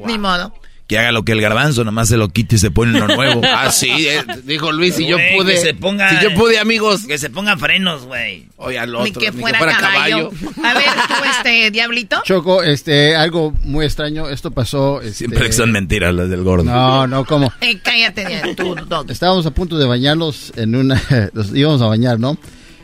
Ni 0.06 0.20
modo. 0.20 0.54
Que 0.92 1.00
haga 1.00 1.14
lo 1.14 1.24
que 1.24 1.32
el 1.32 1.40
garbanzo, 1.40 1.86
nomás 1.86 2.10
se 2.10 2.18
lo 2.18 2.28
quite 2.28 2.58
y 2.58 2.60
se 2.60 2.70
pone 2.70 2.98
uno 3.02 3.08
nuevo. 3.16 3.40
Ah, 3.50 3.72
sí, 3.72 3.90
eh, 4.10 4.26
dijo 4.44 4.74
Luis, 4.74 4.96
si 4.96 5.08
yo 5.08 5.16
pude. 5.38 5.54
que 5.54 5.60
se 5.62 5.74
ponga- 5.74 6.10
si 6.20 6.22
yo 6.22 6.34
pude, 6.34 6.60
amigos. 6.60 7.06
Que 7.08 7.18
se 7.18 7.30
pongan 7.30 7.58
frenos, 7.60 8.04
güey. 8.04 8.48
Oye, 8.58 8.78
al 8.78 8.92
Ni 8.92 8.98
otro, 8.98 9.22
que 9.22 9.32
fuera, 9.32 9.58
caballo. 9.58 10.32
A 10.62 10.74
ver, 10.74 10.84
tú, 11.08 11.14
este, 11.38 11.72
Diablito. 11.72 12.22
Choco, 12.26 12.62
este, 12.62 13.16
algo 13.16 13.54
muy 13.64 13.86
extraño. 13.86 14.28
Esto 14.28 14.52
pasó. 14.52 15.00
este- 15.00 15.14
Siempre 15.14 15.46
que 15.46 15.54
son 15.54 15.72
mentiras 15.72 16.14
las 16.14 16.30
del 16.30 16.44
gordo. 16.44 16.66
No, 16.66 17.08
no, 17.08 17.24
¿cómo? 17.24 17.54
Eh, 17.62 17.80
cállate, 17.82 18.54
tú. 18.58 18.76
Estábamos 19.08 19.46
a 19.46 19.52
punto 19.52 19.78
de 19.78 19.86
bañarlos 19.86 20.52
en 20.58 20.76
una. 20.76 21.02
Los 21.34 21.56
íbamos 21.56 21.82
a 21.82 21.86
bañar, 21.86 22.20
¿no? 22.20 22.38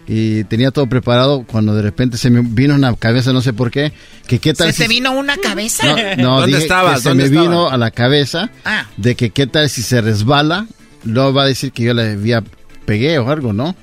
Y 0.09 0.45
tenía 0.45 0.71
todo 0.71 0.87
preparado 0.87 1.43
cuando 1.45 1.75
de 1.75 1.81
repente 1.81 2.17
se 2.17 2.29
me 2.29 2.39
vino 2.41 2.75
una 2.75 2.95
cabeza, 2.95 3.33
no 3.33 3.41
sé 3.41 3.51
por 3.51 3.71
qué. 3.71 3.91
Que 4.25 4.39
qué 4.39 4.53
tal 4.53 4.71
¿Se 4.71 4.83
te 4.83 4.87
si- 4.87 4.95
vino 4.95 5.11
una 5.11 5.35
cabeza? 5.37 5.85
No, 5.85 5.95
no, 6.23 6.39
¿Dónde 6.41 6.47
dije 6.55 6.61
estabas? 6.63 6.95
que 6.95 7.01
se 7.01 7.09
¿Dónde 7.09 7.23
me 7.25 7.29
estabas? 7.29 7.49
vino 7.49 7.69
a 7.69 7.77
la 7.77 7.91
cabeza 7.91 8.49
Ah. 8.63 8.85
de 8.95 9.15
que 9.15 9.31
qué 9.31 9.47
tal 9.47 9.69
si 9.69 9.81
se 9.81 9.99
resbala, 9.99 10.65
luego 11.03 11.33
va 11.33 11.43
a 11.43 11.47
decir 11.47 11.73
que 11.73 11.83
yo 11.83 11.93
le 11.93 12.11
había 12.11 12.41
pegué 12.85 13.19
o 13.19 13.29
algo, 13.29 13.51
¿no? 13.51 13.75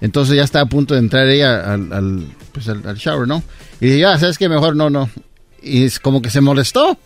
Entonces 0.00 0.36
ya 0.36 0.44
estaba 0.44 0.64
a 0.64 0.68
punto 0.68 0.94
de 0.94 1.00
entrar 1.00 1.26
ella 1.28 1.72
al, 1.72 1.92
al, 1.92 2.26
pues 2.52 2.68
al, 2.68 2.86
al 2.86 2.96
shower, 2.96 3.26
¿no? 3.26 3.42
Y 3.80 3.86
dije, 3.86 3.98
ya, 3.98 4.16
¿sabes 4.18 4.38
qué? 4.38 4.48
Mejor 4.48 4.76
no, 4.76 4.90
no. 4.90 5.10
Y 5.60 5.82
es 5.84 5.98
como 5.98 6.22
que 6.22 6.30
se 6.30 6.40
molestó. 6.40 6.96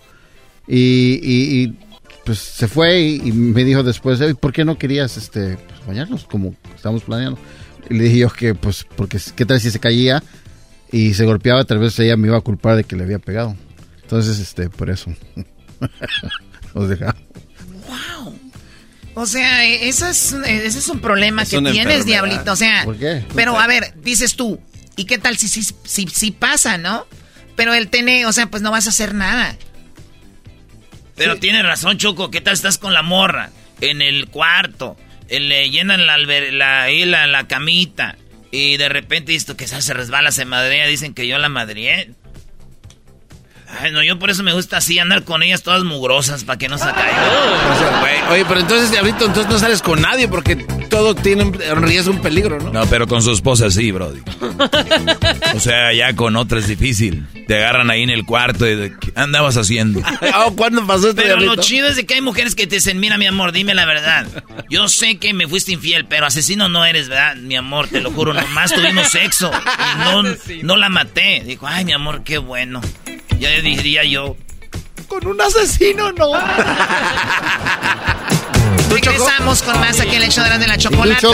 Y, 0.67 1.21
y- 1.23 1.63
y, 1.63 1.79
pues 2.27 2.39
se 2.39 2.69
fue 2.69 3.01
y, 3.01 3.23
y 3.25 3.33
me 3.33 3.65
dijo 3.65 3.83
después, 3.83 4.21
"Ey, 4.21 4.35
¿por 4.35 4.53
qué 4.53 4.65
no 4.65 4.77
querías 4.77 5.17
este, 5.17 5.57
pues, 5.57 5.87
bañarnos 5.87 6.25
como 6.27 6.55
estamos 6.77 7.03
planeando? 7.05 7.39
Y 7.91 7.95
le 7.95 8.05
dije 8.05 8.19
yo 8.19 8.31
que, 8.31 8.55
pues, 8.55 8.87
porque 8.97 9.19
qué 9.35 9.47
tal 9.47 9.61
si 9.61 9.71
se 9.71 9.81
caía 9.81 10.23
y 10.93 11.15
se 11.15 11.25
golpeaba, 11.25 11.65
tal 11.65 11.79
vez 11.79 11.99
ella 11.99 12.17
me 12.17 12.29
iba 12.29 12.39
a 12.39 12.43
culpar 12.43 12.77
de 12.77 12.85
que 12.85 12.97
le 12.97 13.05
había 13.05 13.19
pegado. 13.19 13.57
Entonces, 14.03 14.39
este, 14.39 14.71
por 14.71 14.91
eso. 14.91 15.13
Nos 16.75 16.89
dejamos. 16.89 17.23
O 19.15 19.27
sea, 19.27 19.67
eh, 19.67 19.89
eso 19.89 20.07
es, 20.07 20.33
eh, 20.33 20.67
ese 20.67 20.79
es 20.79 20.89
un 20.89 21.01
problema 21.01 21.43
Es 21.43 21.51
que 21.51 21.57
tienes, 21.57 21.77
enfermedad. 21.79 22.05
Diablito. 22.05 22.53
O 22.53 22.57
sea, 22.57 22.85
¿Por 22.85 22.97
qué? 22.97 23.25
pero 23.35 23.59
a 23.59 23.67
ver, 23.67 23.95
dices 24.01 24.37
tú, 24.37 24.61
¿Y 24.99 25.05
qué 25.05 25.17
tal 25.17 25.39
si 25.39 25.47
sí 25.47 25.63
si, 25.85 26.09
si, 26.09 26.33
pasa, 26.33 26.77
no? 26.77 27.07
Pero 27.55 27.73
el 27.73 27.89
tiene, 27.89 28.27
o 28.27 28.33
sea, 28.33 28.49
pues 28.49 28.65
no 28.65 28.73
vas 28.73 28.87
a 28.87 28.91
hacer 28.91 29.15
nada. 29.15 29.57
Pero 31.15 31.37
tiene 31.37 31.63
razón, 31.63 31.99
Choco. 31.99 32.33
¿Qué 32.33 32.41
tal 32.41 32.55
estás 32.55 32.79
con 32.79 32.93
la 32.93 33.03
morra? 33.03 33.51
En 33.81 34.03
el 34.03 34.27
cuarto. 34.27 34.97
Le 35.29 35.71
llenan 35.71 36.07
la, 36.07 36.17
la, 36.19 36.89
la, 36.89 37.27
la 37.27 37.49
camita. 37.49 38.17
Y 38.51 38.79
de 38.79 38.89
repente 38.89 39.35
esto 39.35 39.57
que 39.57 39.67
se 39.67 39.95
resbala, 39.95 40.33
se 40.33 40.45
madrea. 40.45 40.87
Dicen 40.87 41.15
que 41.15 41.27
yo 41.27 41.39
la 41.39 41.49
madrié. 41.49 42.11
Ay, 43.81 43.93
no, 43.93 44.03
yo 44.03 44.19
por 44.19 44.31
eso 44.31 44.43
me 44.43 44.53
gusta 44.55 44.79
así 44.79 44.99
andar 44.99 45.25
con 45.25 45.43
ellas 45.43 45.63
todas 45.63 45.85
mugrosas 45.85 46.43
para 46.45 46.59
que 46.59 46.69
no 46.69 46.79
se 46.79 46.85
caigan. 46.85 48.31
oye, 48.31 48.45
pero 48.49 48.61
entonces, 48.61 48.91
Diablito, 48.91 49.27
entonces 49.27 49.53
no 49.53 49.59
sales 49.59 49.83
con 49.83 50.01
nadie 50.01 50.27
porque 50.27 50.57
todo 50.89 51.15
tiene 51.15 51.45
un 51.45 51.53
riesgo, 51.83 52.13
un 52.13 52.23
peligro, 52.23 52.59
¿no? 52.59 52.71
No, 52.73 52.87
pero 52.87 53.07
con 53.07 53.23
su 53.23 53.31
esposa 53.31 53.71
sí, 53.71 53.91
Brody. 53.93 54.21
o 55.55 55.61
sea, 55.61 55.93
ya 55.93 56.15
con 56.17 56.37
otra 56.37 56.59
es 56.59 56.67
difícil. 56.67 57.27
Te 57.47 57.57
agarran 57.57 57.91
ahí 57.91 58.03
en 58.03 58.11
el 58.11 58.25
cuarto 58.25 58.67
y 58.69 58.91
¿qué 58.99 59.13
andabas 59.15 59.57
haciendo? 59.57 60.01
oh, 60.37 60.55
¿Cuándo 60.57 60.87
pasó 60.87 61.11
esto, 61.11 61.17
Pero 61.23 61.37
Diablito? 61.37 61.55
lo 61.57 61.63
chido 61.63 61.89
es 61.89 61.97
de 61.97 62.07
que 62.07 62.15
hay 62.15 62.21
mujeres 62.21 62.55
que 62.55 62.67
te 62.67 62.77
dicen, 62.77 63.01
mira, 63.01 63.17
mi 63.19 63.27
amor, 63.27 63.53
dime 63.53 63.75
la 63.75 63.85
verdad. 63.85 64.27
Yo 64.71 64.89
sé 64.89 65.19
que 65.19 65.33
me 65.35 65.47
fuiste 65.47 65.73
infiel, 65.73 66.05
pero 66.07 66.27
asesino 66.27 66.69
no 66.69 66.85
eres, 66.85 67.09
¿verdad? 67.09 67.37
Mi 67.37 67.57
amor, 67.57 67.89
te 67.89 68.01
lo 68.01 68.11
juro, 68.11 68.33
nomás 68.35 68.73
tuvimos 68.73 69.09
sexo. 69.09 69.51
Y 69.53 69.99
no, 70.05 70.23
no 70.63 70.77
la 70.77 70.89
maté. 70.89 71.43
Dijo, 71.45 71.67
ay, 71.67 71.85
mi 71.85 71.93
amor, 71.93 72.23
qué 72.25 72.39
bueno. 72.39 72.81
Ya 73.39 73.51
diría 73.61 74.05
yo. 74.05 74.37
Con 75.07 75.27
un 75.27 75.41
asesino, 75.41 76.13
no. 76.13 76.33
Regresamos 78.91 79.63
con 79.63 79.79
más 79.81 80.01
aquí 80.01 80.17
en 80.17 80.23
el 80.23 80.29
hecho 80.29 80.43
de 80.43 80.67
la 80.67 80.77
chocolate. 80.77 81.27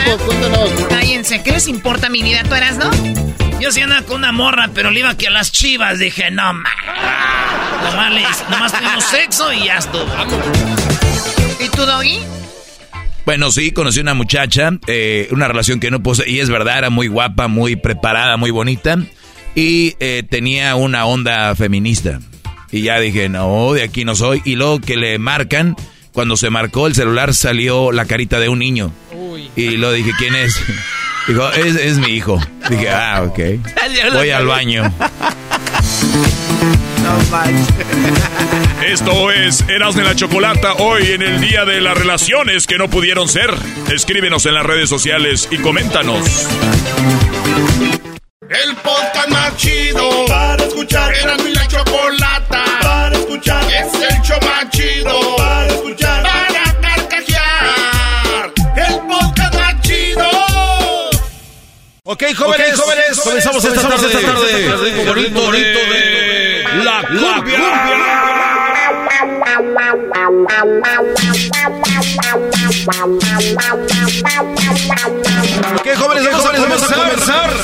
Cállense, 0.89 1.43
¿qué 1.43 1.53
les 1.53 1.67
importa 1.69 2.09
mi 2.09 2.23
vida? 2.23 2.43
¿Tú 2.45 2.55
eras, 2.55 2.77
no? 2.77 2.91
Yo 3.61 3.73
sí 3.73 3.81
andaba 3.81 4.03
con 4.03 4.17
una 4.17 4.33
morra, 4.33 4.69
pero 4.75 4.91
le 4.91 5.01
iba 5.01 5.17
que 5.17 5.29
a 5.29 5.31
las 5.31 5.51
chivas. 5.51 5.99
Dije, 5.99 6.31
no, 6.31 6.53
ma. 6.53 6.69
Nomás, 7.85 8.45
nomás 8.51 8.73
tuvimos 8.73 9.05
sexo 9.05 9.53
y 9.53 9.65
ya 9.65 9.79
estuvo. 9.79 10.07
¿Y 11.61 11.69
tú, 11.71 11.87
Doggy? 11.87 12.19
Bueno, 13.25 13.51
sí, 13.51 13.71
conocí 13.71 14.01
una 14.01 14.13
muchacha, 14.13 14.73
eh, 14.87 15.29
una 15.31 15.49
relación 15.49 15.81
que 15.81 15.91
no 15.91 16.03
puse, 16.03 16.29
y 16.29 16.41
es 16.41 16.51
verdad, 16.51 16.77
era 16.77 16.91
muy 16.91 17.09
guapa, 17.09 17.49
muy 17.49 17.75
preparada, 17.75 18.37
muy 18.37 18.51
bonita, 18.51 18.99
y 19.55 19.95
eh, 20.01 20.23
tenía 20.29 20.75
una 20.77 21.07
onda 21.07 21.55
feminista. 21.55 22.21
Y 22.71 22.83
ya 22.83 22.99
dije, 22.99 23.29
no, 23.29 23.73
de 23.73 23.83
aquí 23.85 24.05
no 24.05 24.15
soy. 24.17 24.43
Y 24.45 24.57
luego 24.57 24.81
que 24.81 24.97
le 24.97 25.19
marcan, 25.19 25.77
cuando 26.13 26.37
se 26.37 26.51
marcó 26.51 26.87
el 26.87 26.95
celular 26.95 27.35
salió 27.35 27.93
la 27.93 28.05
carita 28.07 28.41
de 28.41 28.49
un 28.49 28.59
niño. 28.59 28.91
Y 29.57 29.71
luego 29.77 29.95
dije, 29.95 30.11
¿quién 30.19 30.35
es? 30.35 30.61
Dijo, 31.29 31.51
es, 31.53 31.77
es 31.77 31.99
mi 31.99 32.09
hijo. 32.09 32.39
Dije, 32.69 32.91
ah, 32.91 33.23
ok. 33.27 33.39
Voy 34.13 34.31
al 34.31 34.47
baño. 34.47 34.93
Esto 38.87 39.31
es 39.31 39.65
Eras 39.69 39.95
de 39.95 40.05
la 40.05 40.15
Chocolata 40.15 40.75
hoy 40.75 41.13
en 41.13 41.23
el 41.23 41.41
Día 41.41 41.65
de 41.65 41.81
las 41.81 41.97
Relaciones 41.97 42.67
que 42.67 42.77
no 42.77 42.89
pudieron 42.89 43.29
ser. 43.29 43.55
Escríbenos 43.93 44.45
en 44.47 44.55
las 44.55 44.67
redes 44.67 44.89
sociales 44.89 45.49
y 45.51 45.59
coméntanos. 45.59 46.47
El 48.63 48.77
podcast 48.77 49.29
más 49.31 49.57
chido 49.57 50.27
para 50.27 50.63
escuchar. 50.63 51.13
Era 51.13 51.37
mi 51.39 51.53
la 51.53 51.67
chocolata 51.67 52.65
para 52.83 53.17
escuchar. 53.17 53.65
Es 53.65 53.93
el 53.95 54.23
show 54.23 54.39
más 54.43 54.71
chido 54.71 55.37
para 55.37 55.67
escuchar. 55.67 56.23
Para 56.23 56.81
carcajear. 56.81 58.53
El 58.77 59.01
podcast 59.09 59.55
más 59.55 59.81
chido. 59.81 60.31
Ok, 62.05 62.23
jóvenes, 62.37 62.75
Ok, 62.75 62.85
jóvenes, 62.85 63.21
comenzamos 63.21 63.65
esta 63.65 63.89
tarde, 63.89 64.07
esta 64.07 64.21
tarde, 64.21 64.67
el 64.67 64.79
ritmo 64.79 65.05
bonito, 65.05 65.41
bonito 65.41 65.79
de 65.91 66.65
la 66.85 67.03
cumbia. 67.09 67.59
Ok, 75.77 75.89
jóvenes, 75.97 76.25
vamos, 76.25 76.43
jóvenes, 76.43 76.61
vamos 76.61 76.83
a 76.83 76.95
comenzar. 76.95 77.64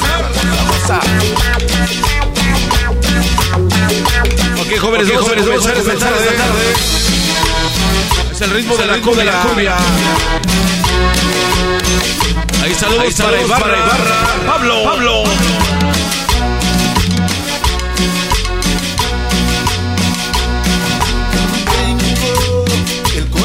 Jóvenes, 5.09 5.47
jóvenes, 5.47 5.65
tarde. 5.65 5.97
tarde. 5.97 6.73
Es 8.33 8.41
el 8.43 8.51
ritmo 8.51 8.77
de 8.77 8.87
la 8.87 8.99
cumbia. 9.01 9.25
de 9.25 9.31
la 9.31 9.41
cumbia. 9.41 9.77
Ahí 12.63 12.75
saludos, 12.75 13.05
Ahí 13.05 13.13
saludos 13.13 13.49
para 13.49 13.61
para 13.65 13.79
Ibarra. 13.79 13.97
Ibarra. 13.97 14.53
Pablo. 14.53 14.85
Pablo. 14.85 15.25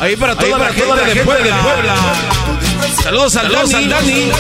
Ahí 0.01 0.15
para 0.17 0.35
toda, 0.35 0.57
la, 0.57 0.73
gente 0.73 1.13
de 1.13 1.23
Puebla. 1.23 1.55
Saludos 3.01 3.35
al 3.37 3.43
Saludos 3.49 3.71
Dani. 3.71 3.83
al 3.85 3.89
Dani. 3.89 4.31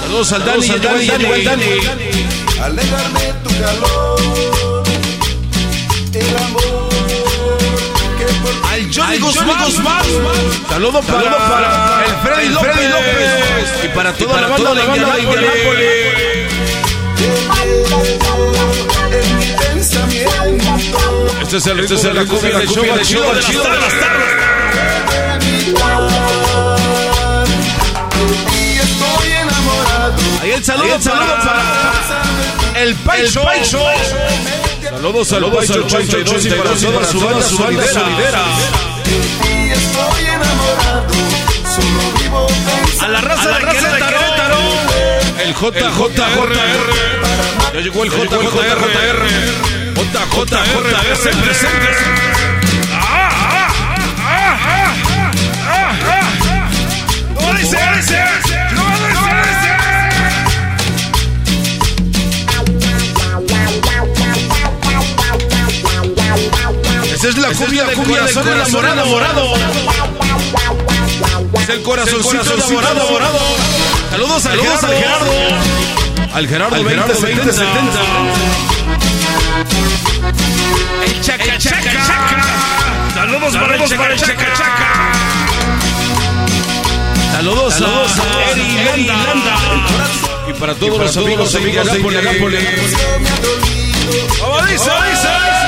Saludos 0.00 0.32
al 0.32 0.44
Dani. 0.44 0.66
Saludos 0.68 1.08
al 1.08 1.44
Dani, 1.44 1.64
Dani, 2.64 3.32
tu 3.42 3.50
calor. 3.60 4.59
Al 8.90 8.96
Johnny 8.96 9.18
Guzmán. 9.18 9.48
Johnny 9.48 9.64
Guzmán. 9.64 10.02
Saludo 10.68 11.00
para, 11.02 11.22
Saludo 11.22 11.38
para 11.38 12.04
el 12.06 12.14
Freddy, 12.22 12.46
el 12.46 12.54
López. 12.54 12.72
Freddy 12.72 12.88
López. 12.88 13.84
Y 13.84 13.88
para 13.88 14.12
toda 14.12 14.38
Y 14.38 14.40
la 14.40 14.48
para 14.48 14.64
banda 14.64 14.70
de 14.70 14.74
la 14.74 14.86
banda 14.86 15.14
de 15.14 15.22
Indianápolis. 15.22 15.86
En 19.12 19.38
mi 19.38 19.46
pensamiento. 19.52 20.98
Este 21.40 21.56
es 21.56 21.66
el 21.66 21.78
ritmo 21.78 21.98
de 22.00 22.14
la 22.14 22.24
cumbia 22.26 22.52
de 22.52 22.60
las 22.60 22.70
tardes. 22.70 23.10
Y 28.52 28.78
estoy 28.78 29.32
enamorado. 29.32 30.14
Ahí 30.42 30.50
el 30.50 30.64
saludo, 30.64 30.84
Ahí 30.84 30.90
el 30.90 31.02
saludo 31.02 31.36
para 31.38 32.82
el 32.82 32.94
Paicho. 32.96 33.42
Paicho. 33.42 33.78
Saludos 34.90 35.32
al 35.32 35.52
Paicho 35.52 35.84
82 35.84 36.46
y 36.46 36.50
para 36.50 36.70
toda 36.72 37.04
su 37.06 37.20
banda 37.20 37.86
sonidera. 37.86 38.44
Y 39.06 39.70
estoy 39.70 40.24
enamorado. 40.24 41.14
Solo 41.64 42.02
vivo. 42.20 42.46
A 43.00 43.08
la 43.08 43.20
raza, 43.20 43.48
de, 43.50 43.58
Querétaro. 43.60 44.58
El 45.44 45.54
JJR. 45.54 46.54
Ya 47.72 47.80
llegó 47.80 48.02
el 48.02 48.10
JJR. 48.10 48.80
JJR 50.30 51.16
se 51.16 51.30
presenta. 51.30 51.90
¿Cómo 57.34 57.52
dice? 57.54 57.54
¿Cómo 57.54 57.54
dice? 57.54 57.76
¿Cómo 57.78 57.96
dice? 57.96 58.49
Esa 67.20 67.28
es 67.28 67.36
la 67.36 67.52
cumbia 67.52 67.84
del 67.84 67.96
corazón 67.96 68.48
enamorado, 68.48 69.06
morado. 69.06 69.54
Es 71.60 71.68
el 71.68 71.82
corazoncito 71.82 72.54
enamorado, 72.54 73.10
morado. 73.10 73.38
Saludos 74.10 74.46
al 74.46 74.58
Saludos 74.58 74.84
al 74.84 74.94
Gerardo. 74.94 75.32
Al 76.32 76.48
Gerardo 76.48 76.76
Al 76.76 76.88
Gerardo 76.88 77.12
2070. 77.12 78.00
El 81.04 81.20
chaca 81.20 81.58
chaca. 81.58 81.90
Saludos 83.12 83.54
para 83.54 83.76
el 83.76 84.18
chaca 84.18 84.54
chaca. 84.54 85.12
Saludos 87.32 87.82
a 87.82 88.50
Eri 88.50 89.06
Landa. 89.06 89.56
Y 90.48 90.52
para 90.54 90.74
todos 90.74 90.98
los 90.98 91.16
amigos 91.18 91.52
de 91.52 91.60
Indianápolis. 91.60 92.60
¿Cómo 94.40 94.62
dice? 94.62 95.59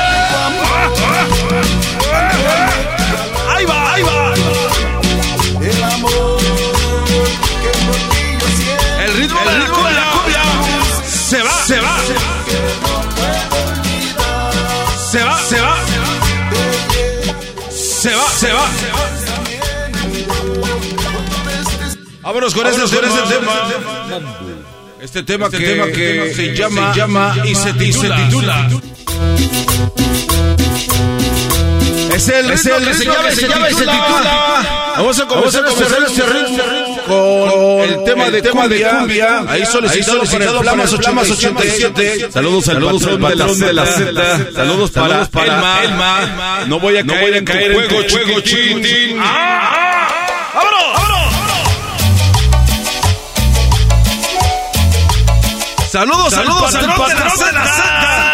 Ahí 3.49 3.65
va, 3.65 3.93
ahí 3.93 4.03
va. 4.03 4.35
El 5.61 5.85
amor 5.85 6.39
que 6.39 7.71
por 7.87 7.97
ti 8.11 8.23
yo 8.41 8.47
siento. 8.57 9.01
El 9.05 9.13
ritmo 9.17 9.41
de 9.41 9.59
la 9.59 9.67
cumbia. 9.71 10.43
Se 11.07 11.43
va, 11.43 11.65
se 11.67 11.81
va. 11.81 11.99
Se 15.11 15.25
va, 15.25 15.39
se 15.43 15.61
va. 15.61 15.77
Se 17.71 18.15
va, 18.17 18.31
se 18.31 18.53
va. 18.53 18.67
Vámonos 22.23 22.55
con 22.55 22.67
ese, 22.67 22.81
tema. 22.89 23.07
Este 25.01 25.23
tema 25.23 25.47
Este 25.47 25.59
que, 25.59 25.65
tema 25.67 25.87
que 25.87 26.35
se 26.35 26.55
llama, 26.55 26.93
se 26.93 26.99
llama 27.01 27.37
y 27.45 27.55
se 27.55 27.73
titula. 27.73 28.69
Es 32.15 32.29
el 32.29 32.51
Es 32.51 32.67
el 32.67 32.85
que 32.85 32.95
se 32.95 33.05
llama, 33.05 33.31
se 33.31 33.49
llama 33.49 33.69
se 33.69 33.75
titula. 33.75 34.93
Vamos 34.97 35.19
a 35.19 35.27
comenzar 35.27 35.65
este 35.67 35.83
con 37.07 37.81
el 37.81 38.05
tema 38.05 38.31
de 38.31 38.43
tema 38.43 38.69
de 38.69 38.83
cumbia. 38.83 39.45
Ahí 39.49 39.65
solicitado 39.67 40.23
el 40.23 40.29
Flamas 40.29 40.95
Flamas 40.95 41.31
87. 41.31 41.93
87. 41.93 42.33
Saludos 42.33 42.69
al 42.69 43.19
patrón 43.19 43.59
de 43.59 43.73
la 43.73 43.87
Z. 43.87 44.53
Saludos 44.55 44.91
para 44.91 45.27
para 45.27 45.85
Elma. 45.85 46.65
No 46.67 46.79
voy 46.81 46.99
a 46.99 47.07
caer 47.07 47.37
en 47.37 47.47
juego, 47.47 48.03
juego, 48.11 48.41
chiquitín. 48.41 49.19
¡Vámonos! 49.19 50.83
Saludos, 55.91 56.33
saludos 56.33 56.75
al 56.75 56.87
patrón 56.87 57.09
de 57.09 57.53
la 57.53 57.67
Z. 57.67 58.32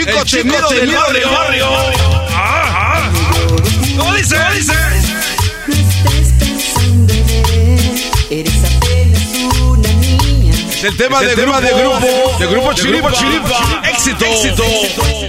El 0.00 0.06
chico 0.06 0.18
El 0.20 0.24
chico 0.24 0.42
temido 0.42 0.68
del 0.70 0.80
temido 0.80 1.02
del 1.12 1.24
barrio. 1.24 1.70
barrio. 1.70 2.00
¿Cómo 3.98 4.14
dice? 4.14 4.36
¿Cómo 4.36 4.50
dice? 4.52 4.72
Eres 8.30 8.54
apenas 8.64 9.22
una 9.62 9.88
niña. 9.94 10.54
Es 10.72 10.84
el 10.84 10.96
tema, 10.96 11.16
Es 11.18 11.22
el 11.24 11.28
de, 11.30 11.34
tema 11.42 11.60
grupo, 11.60 11.66
de 11.66 11.82
grupo, 11.82 12.38
de 12.38 12.46
grupo 12.46 12.68
de 12.70 12.74
Chiripa, 12.76 13.12
Chiripa. 13.12 13.82
Éxito, 13.90 14.24
Éxito. 14.24 14.64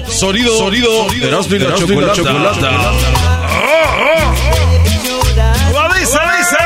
Sonido, 0.10 0.58
sonido, 0.58 1.08
y 1.14 1.18
la 1.18 1.28
Erasmo 1.28 1.56
y 1.56 1.60
la 1.60 1.76
chocolata. 1.76 2.14
chocolata. 2.14 2.92
¿Cómo 5.74 5.94
dice? 5.96 6.20
dice? 6.38 6.58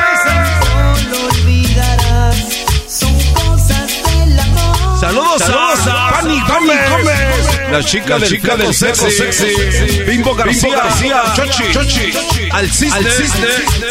Saludos, 5.00 5.42
Saludos 5.42 5.88
a 5.88 6.20
a 6.20 6.22
Gómez. 6.22 6.90
Gómez. 6.90 7.45
La 7.76 7.84
chica 7.84 8.18
La 8.18 8.26
chica 8.26 8.56
del 8.56 8.74
sexy. 8.74 9.02
flaco 9.02 9.12
sexy. 9.12 10.04
Bimbo 10.06 10.34
García. 10.34 10.70
Bimbo 10.70 10.82
García. 10.82 11.24
Chochi. 11.36 11.74
Chochi. 11.74 12.14
Al 12.50 12.72
Cisne. 12.72 12.96
Al 12.96 13.12
Cisne. 13.12 13.48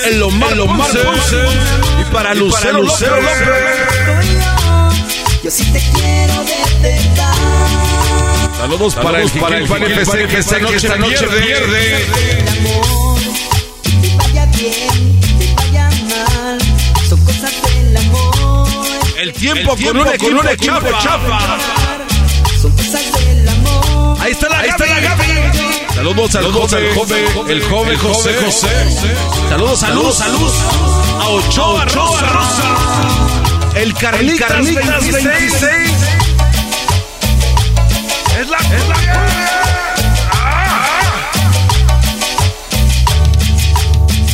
El 0.06 0.22
Omar 0.22 0.52
El 0.52 0.60
Omar 0.60 0.90
Ponce. 0.90 1.04
Ponce. 1.04 1.36
Y 2.00 2.04
para 2.10 2.32
Lucero 2.32 2.80
Lucero 2.82 3.20
López. 3.20 3.42
Yo 5.42 5.50
sí 5.50 5.64
te 5.64 5.80
quiero 5.80 6.44
de. 6.44 6.54
Saludos 8.56 8.94
para 8.94 9.20
el 9.20 9.28
Saludos 9.28 9.42
para 9.42 9.58
el 9.58 9.64
Jiquilpan 9.66 9.82
FC 9.82 10.28
que 10.28 10.38
esta 10.38 10.58
noche, 10.60 10.76
esta 10.76 10.96
noche 10.96 11.26
pierde. 11.26 12.06
El 12.06 12.48
amor, 12.48 13.18
te 14.00 14.16
vaya 14.16 14.46
bien, 14.46 15.20
te 15.38 15.54
vaya 15.56 15.90
Ahí 24.64 24.70
está 24.70 24.86
la 24.86 24.98
Gaby. 24.98 25.94
Saludos 25.94 26.34
al 26.36 26.42
Saludos 26.44 26.72
al 26.72 26.94
joven, 26.94 27.24
el 27.50 27.62
joven 27.64 27.98
José 27.98 28.34
José. 28.42 28.68
Saludos, 29.50 29.78
saludos, 29.78 30.16
saludos 30.16 30.54
a 31.20 31.28
Ochoa 31.28 31.84
Rosa. 31.84 32.26
El 33.74 33.92
Carlitas, 33.92 34.48
Carlitas 34.48 35.06
26. 35.06 35.22
26. 35.22 35.70
Es 38.40 38.48
la, 38.48 38.56
es 38.56 38.88
la 38.88 38.96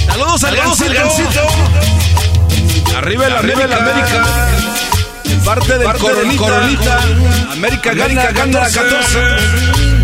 Saludos 0.07 0.45
al 0.45 0.57
Gancito. 0.95 1.49
Arriba 2.97 3.27
el 3.27 3.33
Arriba 3.33 3.65
el 3.65 3.73
América. 3.73 4.27
Parte 5.45 5.77
del 5.77 5.93
Coronita. 5.97 7.03
América, 7.51 7.91
América 7.91 7.95
gana 7.95 8.31
gana 8.31 8.61
14. 8.61 10.00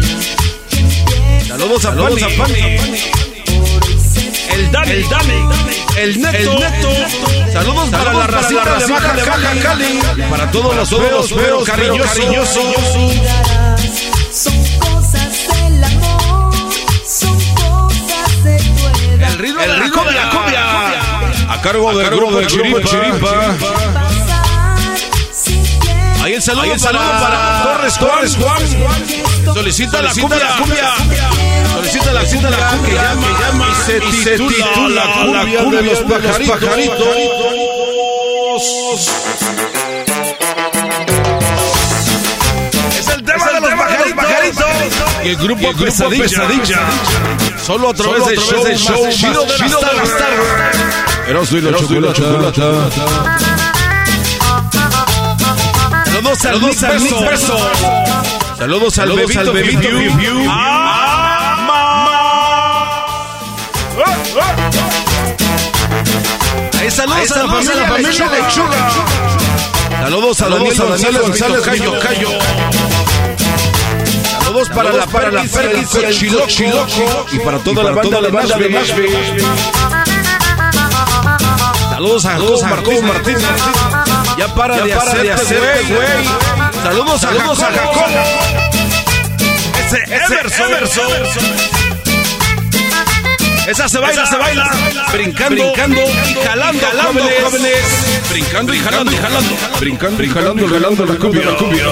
Saludos 1.57 1.87
a 1.87 1.89
Saludos 1.89 2.21
Fanny. 2.21 2.35
a 2.35 2.37
Fanny. 2.37 2.77
El 4.53 4.71
Dani. 4.71 4.91
El 4.91 5.09
Dani. 5.09 5.33
El 5.97 6.21
Neto. 6.21 6.37
El 6.37 6.61
Neto. 6.61 6.91
Saludos, 7.51 7.89
para 7.89 8.13
la 8.13 8.27
racita 8.27 8.63
de 8.63 8.71
racita 8.73 8.93
Baja 9.01 9.15
de 9.15 9.23
Baja 9.23 9.61
Cali. 9.63 10.01
Para 10.29 10.51
todos 10.51 10.77
los 10.77 10.91
feos, 10.91 11.33
pero 11.35 11.65
cariñosos. 11.65 12.59
olvidarás. 12.59 13.81
Son 14.31 14.55
cosas 14.81 15.49
del 15.49 15.83
amor. 15.85 16.53
Son 17.07 17.41
cosas 17.55 18.45
de 18.45 18.59
tu 18.59 18.87
edad. 19.15 19.31
El 19.33 19.39
ritmo 19.39 19.61
de 19.63 19.67
la 19.79 19.91
cumbia. 19.91 21.53
A 21.55 21.61
cargo 21.63 21.97
del 21.97 22.11
grupo 22.11 22.37
del 22.37 22.49
grupo 22.49 22.81
Chiripa. 22.83 23.57
Ahí 26.23 26.35
el 26.35 26.43
saludo, 26.43 26.65
Ahí 26.65 26.71
el 26.73 26.81
para, 26.81 26.93
saludo 26.93 27.13
para 27.19 27.63
Torres 27.63 27.99
Torres 27.99 28.37
Juan. 28.37 29.26
Solicita 29.55 30.03
la 30.03 30.11
cumbia. 30.11 30.39
la 30.39 30.57
cumbia. 30.57 30.95
Solicita 31.75 32.13
la 32.13 32.25
cumbia 32.25 32.51
que 32.85 32.93
llama, 32.95 33.27
que 33.27 33.43
llama 33.43 33.67
y 33.69 34.17
se 34.23 34.39
titula 34.39 35.05
la 35.05 35.63
cumbia 35.63 35.83
de 35.83 35.83
los 35.83 35.99
pajaritos. 36.01 37.09
Es 42.99 43.09
el 43.09 43.23
tema 43.25 43.47
de 43.53 43.61
los 43.61 43.71
pajaritos. 43.75 44.25
Y 45.25 45.29
el 45.29 45.37
grupo 45.37 45.73
Pesadilla. 45.75 46.81
Solo 47.65 47.91
a 47.91 47.95
través 47.95 48.27
del 48.27 48.39
show 48.39 49.09
chido 49.11 49.45
de 49.45 49.59
las 49.59 49.81
tardes. 49.81 50.11
Erasmo 51.29 51.59
y 51.59 51.61
la 51.61 52.13
chocolata. 52.13 52.91
Saludos 56.37 56.83
al 56.85 57.03
Nick 57.03 57.21
Verso. 57.21 57.57
Saludos 58.59 58.99
al 58.99 59.09
Saludos 59.09 59.37
al 59.37 59.53
Bebito 59.53 59.89
saludos, 66.97 67.31
a 67.33 67.37
la 67.37 67.49
familia, 67.49 67.67
saludos 67.67 67.69
a 67.69 67.77
la 67.77 67.87
familia. 67.89 68.13
Saludos 70.01 70.41
a 70.41 70.49
Daniel 70.49 70.79
González, 70.79 71.23
González, 71.23 71.61
Cayo, 71.63 72.01
Cayo. 72.01 72.29
Saludos 74.43 74.69
para 74.71 74.93
la 74.93 75.07
para 75.07 75.31
la 75.31 75.43
el 75.43 76.19
Chiloco 76.49 77.27
y 77.33 77.39
para 77.41 77.59
toda 77.59 77.83
la 77.85 78.31
banda 78.31 78.57
de 78.59 78.71
Nashville. 78.71 79.45
Saludos 81.91 82.25
a 82.25 82.31
Jacob 82.31 82.63
Martínez. 82.63 83.03
Martínez. 83.03 83.86
Ya 84.39 84.55
para 84.55 84.77
de 84.83 84.93
hacerte, 84.93 85.55
güey. 85.95 86.09
Saludos 86.83 87.21
Saludos 87.21 87.63
a 87.63 87.67
Jacob. 87.73 87.95
Jacob. 87.95 88.47
Ese 89.89 90.63
Emerson. 90.65 91.13
Esa 93.67 93.89
se 93.89 93.99
baila, 93.99 94.27
se 94.27 94.37
baila. 94.37 94.71
Brincando, 95.13 95.63
Brincando 95.63 96.01
y 96.01 96.35
jalando, 96.35 96.87
jalando, 96.87 97.21
jóvenes. 97.21 97.45
jóvenes. 97.45 98.31
Brincando 98.31 98.75
y 98.75 98.79
jalando, 98.79 99.13
y 99.13 99.17
jalando. 99.17 99.57
Brincando 99.81 100.23
y 100.23 100.29
jalando, 100.29 100.69
jalando 100.69 101.07
la 101.07 101.15
cumbia. 101.17 101.45
La 101.47 101.57
cumbia. 101.57 101.85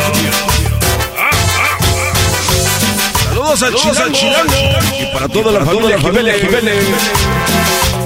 Saludos 3.28 3.62
al 3.62 3.72
Saludos 3.72 3.98
al 3.98 4.12
Chilango. 4.12 4.54
Y 5.00 5.06
para 5.12 5.28
toda 5.28 5.52
la 5.52 5.64
Para 5.64 5.80
la 5.88 5.98
familia 5.98 6.34
Jiménez. 6.34 6.84
A 6.84 7.63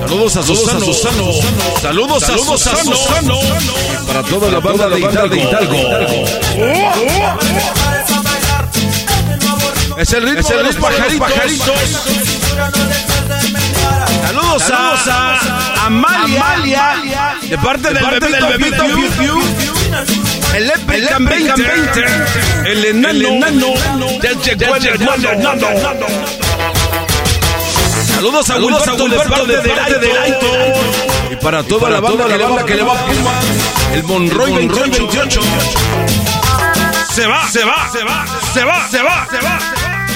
Saludos 0.09 0.37
a 0.39 0.43
Susano. 0.43 0.93
Saludos 1.83 2.23
a 2.23 2.27
Saludos 2.29 2.67
a 2.67 2.77
Susano. 2.77 2.97
Susano. 2.97 3.39
Para 4.07 4.23
toda 4.23 4.51
la 4.51 4.59
banda 4.59 4.89
de 4.89 5.01
Hidalgo. 5.01 5.37
Es 9.99 10.13
el 10.15 10.23
ritmo 10.23 10.49
de 10.49 10.63
los 10.63 10.77
pajaritos. 10.77 11.75
Saludos, 14.27 14.71
a, 14.71 14.95
a 15.77 15.87
Amalia, 15.87 17.37
de 17.43 17.59
parte, 17.59 17.93
del, 17.93 18.47
bebito. 18.47 18.85
El 20.55 20.71
Epican 20.71 21.25
20, 21.27 22.05
el 22.65 22.85
enano, 22.87 23.11
El 23.11 23.27
enano. 23.27 23.75
el 24.25 24.41
Saludos 28.19 28.51
a 28.51 28.55
Saludos 28.55 28.89
a 28.89 28.95
Wilberto, 28.95 29.43
Wilberto 29.45 29.47
de 29.47 29.69
parte. 29.69 30.13
Y 31.31 31.37
para 31.37 31.63
toda 31.63 31.83
para 31.83 31.95
la 31.95 32.01
banda 32.01 32.25
toda 32.25 32.27
que 32.27 32.33
le 32.33 32.43
la 32.43 32.49
va, 32.49 32.57
banda 32.57 32.67
que 32.67 32.75
le 32.75 32.83
va. 32.83 32.95
El 33.95 34.03
Monroy 34.03 34.55
El 34.55 34.67
Monroy 34.67 34.91
28. 34.91 35.41
Se 37.15 37.27
va, 37.29 37.49
se 37.49 37.65
va, 37.65 37.89
se 37.93 38.03
va, 38.03 38.27
se 38.53 38.65
va, 38.65 38.89
se 38.89 39.03
va, 39.03 39.29
se 39.31 39.39
va. 39.39 39.61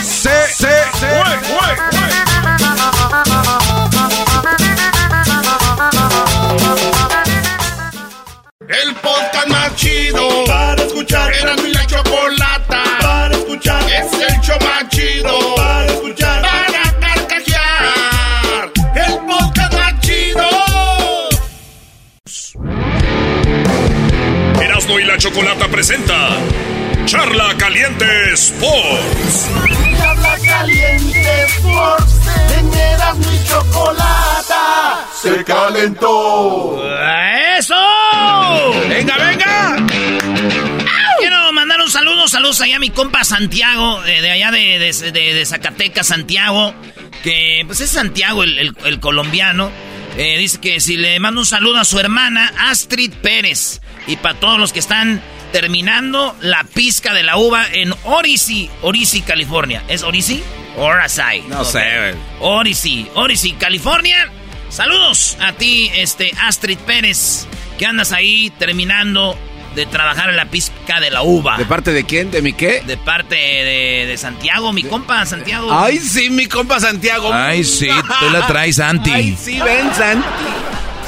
Se, 0.03 0.53
se, 0.53 0.69
El 8.69 8.95
podcast 8.97 9.47
más 9.47 9.77
chido 9.77 10.45
para 10.49 10.83
escuchar. 10.83 11.33
Era 11.35 11.55
mi 11.55 11.73
la 11.73 11.87
chocolata 11.87 12.83
para 13.01 13.33
escuchar. 13.37 13.81
Es 13.89 14.12
el 14.12 14.41
show 14.41 14.59
más 14.61 14.89
chido 14.89 15.55
para 15.55 15.87
escuchar. 15.87 16.32
Erasmo 24.93 25.01
y 25.01 25.05
la 25.05 25.16
Chocolata 25.19 25.69
presenta 25.69 26.31
Charla 27.06 27.55
Caliente 27.56 28.05
Sports. 28.35 29.48
Charla 29.98 30.36
Caliente 30.44 31.44
Sports. 31.47 32.14
En 32.59 32.74
Erasmo 32.74 33.24
y 33.32 33.48
Chocolata. 33.48 35.06
Se 35.20 35.44
calentó. 35.44 36.82
¡Eso! 37.59 37.74
¡Venga, 38.89 39.16
venga! 39.19 39.77
Quiero 41.19 41.52
mandar 41.52 41.81
un 41.81 41.90
saludo, 41.90 42.28
saludos 42.28 42.60
allá 42.60 42.77
a 42.77 42.81
mi 42.81 42.90
compa 42.90 43.24
Santiago, 43.24 44.05
eh, 44.05 44.20
de 44.20 44.31
allá 44.31 44.51
de, 44.51 44.78
de- 44.78 45.12
de- 45.12 45.35
de 45.35 45.47
Zacatecas, 45.47 46.06
Santiago, 46.09 46.74
que 47.23 47.62
pues 47.66 47.81
es 47.81 47.90
Santiago 47.90 48.43
el, 48.44 48.59
el- 48.59 48.77
el 48.85 49.01
colombiano. 49.01 49.70
Eh, 50.16 50.36
dice 50.39 50.60
que 50.60 50.78
si 50.81 50.97
le 50.98 51.19
mando 51.20 51.40
un 51.40 51.47
saludo 51.47 51.78
a 51.78 51.85
su 51.86 51.98
hermana 51.98 52.52
Astrid 52.59 53.14
Pérez 53.23 53.81
y 54.07 54.16
para 54.16 54.39
todos 54.39 54.59
los 54.59 54.73
que 54.73 54.79
están 54.79 55.23
terminando 55.53 56.35
la 56.41 56.65
pizca 56.65 57.12
de 57.12 57.23
la 57.23 57.37
uva 57.37 57.66
en 57.73 57.95
Orisi, 58.05 58.70
Orisi, 58.81 59.23
California. 59.23 59.83
¿Es 59.89 60.03
Orisi? 60.03 60.43
Orasai. 60.77 61.43
No 61.43 61.65
sé, 61.65 61.83
güey. 61.99 62.15
Orisi, 62.41 63.07
Orisi, 63.15 63.53
California. 63.53 64.31
Saludos 64.70 65.37
a 65.41 65.53
ti, 65.53 65.91
este 65.95 66.33
Astrid 66.41 66.79
Pérez, 66.79 67.47
que 67.79 67.85
andas 67.85 68.12
ahí 68.12 68.51
terminando 68.59 69.37
de 69.74 69.87
trabajar 69.87 70.31
en 70.31 70.37
la 70.37 70.47
pizca 70.47 71.01
de 71.01 71.11
la 71.11 71.23
uva. 71.23 71.57
¿De 71.59 71.66
parte 71.66 71.93
de 71.93 72.05
quién? 72.05 72.31
¿De 72.31 72.41
mi 72.43 72.55
qué? 72.55 72.83
De 72.87 72.97
parte 72.97 73.35
de, 73.35 74.07
de 74.07 74.16
Santiago, 74.16 74.73
mi 74.73 74.83
compa 74.83 75.24
Santiago. 75.27 75.69
Ay, 75.70 75.99
sí, 75.99 76.31
mi 76.31 76.47
compa 76.47 76.81
Santiago. 76.81 77.31
Ay, 77.33 77.65
sí, 77.65 77.89
tú 78.20 78.31
la 78.31 78.47
traes, 78.47 78.77
Santi. 78.77 79.11
Ay, 79.11 79.37
sí, 79.39 79.61
ven, 79.61 79.95
Santi. 79.95 80.27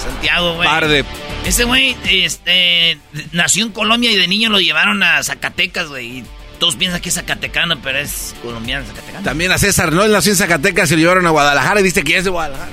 Santiago, 0.03 0.55
güey. 0.57 0.69
Par 0.69 0.89
de... 0.89 1.05
Ese 1.45 1.65
güey 1.65 1.95
este, 2.09 2.99
nació 3.33 3.66
en 3.66 3.73
Colombia 3.73 4.11
y 4.11 4.16
de 4.16 4.27
niño 4.27 4.49
lo 4.49 4.61
llevaron 4.61 5.03
a 5.03 5.23
Zacatecas, 5.23 5.89
güey. 5.89 6.19
Y 6.19 6.25
todos 6.59 6.77
piensan 6.77 7.01
que 7.01 7.11
es 7.11 7.16
zacatecano, 7.16 7.81
pero 7.83 7.99
es 7.99 8.35
colombiano 8.43 8.87
zacatecano. 8.87 9.25
También 9.25 9.53
a 9.53 9.59
César, 9.59 9.93
¿no? 9.93 10.05
Él 10.05 10.12
nació 10.12 10.33
en 10.33 10.39
Zacatecas 10.39 10.91
y 10.91 10.95
lo 10.95 11.01
llevaron 11.01 11.27
a 11.27 11.31
Guadalajara 11.31 11.81
y 11.81 11.83
viste 11.83 12.03
que 12.03 12.16
es 12.16 12.25
de 12.25 12.31
Guadalajara. 12.31 12.71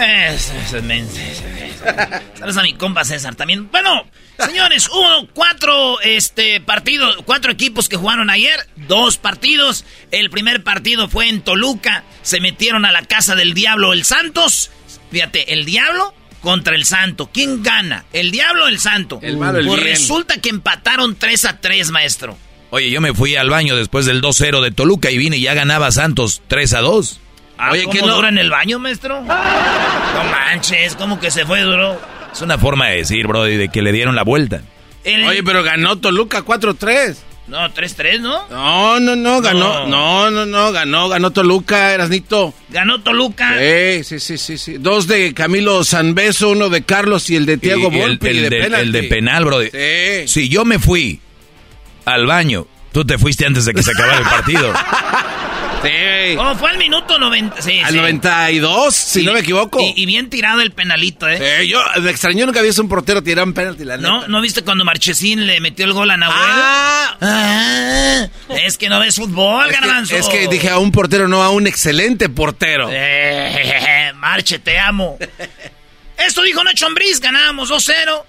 Es, 0.00 0.50
es, 0.50 0.72
es 0.72 0.82
menso, 0.84 1.18
es, 1.18 1.40
es. 1.40 2.38
Saludos 2.38 2.56
a 2.58 2.62
mi 2.62 2.74
compa 2.74 3.04
César 3.04 3.34
también. 3.34 3.68
Bueno, 3.72 4.06
señores, 4.38 4.88
hubo 4.88 5.26
cuatro 5.34 6.00
este, 6.02 6.60
partidos, 6.60 7.16
cuatro 7.24 7.50
equipos 7.50 7.88
que 7.88 7.96
jugaron 7.96 8.30
ayer, 8.30 8.68
dos 8.76 9.16
partidos. 9.16 9.84
El 10.12 10.30
primer 10.30 10.62
partido 10.62 11.08
fue 11.08 11.28
en 11.28 11.42
Toluca, 11.42 12.04
se 12.22 12.40
metieron 12.40 12.84
a 12.84 12.92
la 12.92 13.02
casa 13.02 13.34
del 13.34 13.54
diablo 13.54 13.92
el 13.92 14.04
Santos. 14.04 14.70
Fíjate, 15.10 15.52
el 15.52 15.64
diablo 15.64 16.14
contra 16.40 16.74
el 16.74 16.84
santo. 16.84 17.30
¿Quién 17.32 17.62
gana? 17.62 18.04
¿El 18.12 18.30
diablo 18.30 18.64
o 18.64 18.68
el 18.68 18.78
santo? 18.78 19.18
El 19.22 19.36
malo, 19.36 19.58
el 19.58 19.66
pues 19.66 19.82
bien. 19.82 19.94
resulta 19.94 20.40
que 20.40 20.48
empataron 20.48 21.16
3 21.16 21.44
a 21.46 21.60
3, 21.60 21.90
maestro. 21.90 22.36
Oye, 22.70 22.90
yo 22.90 23.00
me 23.00 23.14
fui 23.14 23.34
al 23.36 23.48
baño 23.50 23.76
después 23.76 24.04
del 24.06 24.20
2-0 24.20 24.60
de 24.62 24.70
Toluca 24.70 25.10
y 25.10 25.18
vine 25.18 25.36
y 25.38 25.40
ya 25.42 25.54
ganaba 25.54 25.90
Santos 25.90 26.42
3 26.48 26.74
a 26.74 26.80
2. 26.80 27.20
Ah, 27.56 27.70
Oye, 27.72 27.84
¿cómo 27.84 27.92
¿qué 27.94 28.00
no? 28.02 28.14
dura 28.14 28.28
en 28.28 28.38
el 28.38 28.50
baño, 28.50 28.78
maestro? 28.78 29.20
No 29.22 30.24
manches, 30.30 30.94
¿cómo 30.96 31.18
que 31.18 31.30
se 31.30 31.44
fue 31.46 31.62
duro? 31.62 32.00
Es 32.32 32.40
una 32.42 32.58
forma 32.58 32.88
de 32.88 32.96
decir, 32.98 33.26
bro, 33.26 33.42
de 33.44 33.68
que 33.68 33.82
le 33.82 33.90
dieron 33.92 34.14
la 34.14 34.22
vuelta. 34.22 34.62
El- 35.04 35.24
Oye, 35.24 35.42
pero 35.42 35.62
ganó 35.62 35.96
Toluca 35.96 36.42
4-3. 36.44 37.16
No, 37.48 37.72
3-3, 37.72 38.20
¿no? 38.20 38.46
No, 38.50 39.00
no, 39.00 39.16
no, 39.16 39.40
ganó. 39.40 39.86
No, 39.86 40.30
no, 40.30 40.44
no, 40.44 40.70
ganó, 40.70 41.08
ganó 41.08 41.30
Toluca, 41.30 41.94
Erasnito. 41.94 42.52
Ganó 42.68 43.00
Toluca. 43.00 43.56
Sí, 43.58 44.04
sí, 44.04 44.20
sí, 44.20 44.36
sí, 44.36 44.58
sí. 44.58 44.76
Dos 44.78 45.06
de 45.06 45.32
Camilo 45.32 45.82
Sanbeso, 45.82 46.50
uno 46.50 46.68
de 46.68 46.82
Carlos 46.82 47.30
y 47.30 47.36
el 47.36 47.46
de 47.46 47.56
Tiago 47.56 47.88
el, 47.88 47.98
Volpi. 47.98 48.28
el 48.28 48.42
de 48.42 48.50
de, 48.50 48.62
penalti. 48.62 48.86
el 48.86 48.92
de 48.92 49.02
penal, 49.04 49.44
bro. 49.46 49.62
Sí. 49.62 50.28
Si 50.28 50.48
yo 50.50 50.66
me 50.66 50.78
fui 50.78 51.20
al 52.04 52.26
baño, 52.26 52.66
tú 52.92 53.04
te 53.06 53.16
fuiste 53.16 53.46
antes 53.46 53.64
de 53.64 53.72
que 53.72 53.82
se 53.82 53.92
acabara 53.92 54.18
el 54.18 54.24
partido. 54.24 54.72
Sí. 55.82 56.36
Oh, 56.36 56.54
fue 56.56 56.70
al 56.70 56.78
minuto 56.78 57.18
90. 57.18 57.62
Sí, 57.62 57.78
Al 57.80 57.92
sí. 57.92 57.96
92, 57.96 58.94
si 58.94 59.20
Y- 59.22 59.24
no 59.24 59.32
me 59.32 59.40
equivoco. 59.40 59.80
Y, 59.80 59.92
y 60.02 60.06
bien 60.06 60.28
tirado 60.28 60.60
el 60.60 60.72
penalito, 60.72 61.28
¿eh? 61.28 61.60
Sí, 61.60 61.68
yo 61.68 61.80
me 62.02 62.10
extrañó 62.10 62.46
nunca 62.46 62.58
había 62.58 62.70
visto 62.70 62.82
un 62.82 62.88
portero 62.88 63.22
tirar 63.22 63.44
un 63.46 63.54
penalti, 63.54 63.84
la 63.84 63.96
¿No? 63.96 64.16
neta. 64.16 64.28
¿No 64.28 64.40
viste 64.40 64.62
cuando 64.62 64.84
Marchesín 64.84 65.46
le 65.46 65.60
metió 65.60 65.84
el 65.84 65.92
gol 65.92 66.10
a 66.10 66.16
Nahuel? 66.16 66.36
Ah. 66.40 67.16
Ah, 67.20 68.28
es 68.64 68.76
que 68.76 68.88
no 68.88 68.98
ves 69.00 69.14
fútbol, 69.16 69.70
Es 69.70 69.80
garbanzo. 69.80 70.14
que, 70.14 70.20
es 70.20 70.28
que 70.28 70.48
dije 70.48 70.68
a 70.68 70.78
un 70.78 70.90
portero, 70.90 71.28
no 71.28 71.42
a 71.42 71.50
un 71.50 71.66
excelente 71.66 72.28
portero. 72.28 72.88
Eh, 72.92 74.12
Marche, 74.16 74.58
te 74.58 74.78
amo. 74.78 75.16
Esto 76.16 76.42
dijo 76.42 76.62
Nacho 76.64 76.86
Ambriz, 76.86 77.20
ganábamos 77.20 77.70
2-0. 77.70 78.24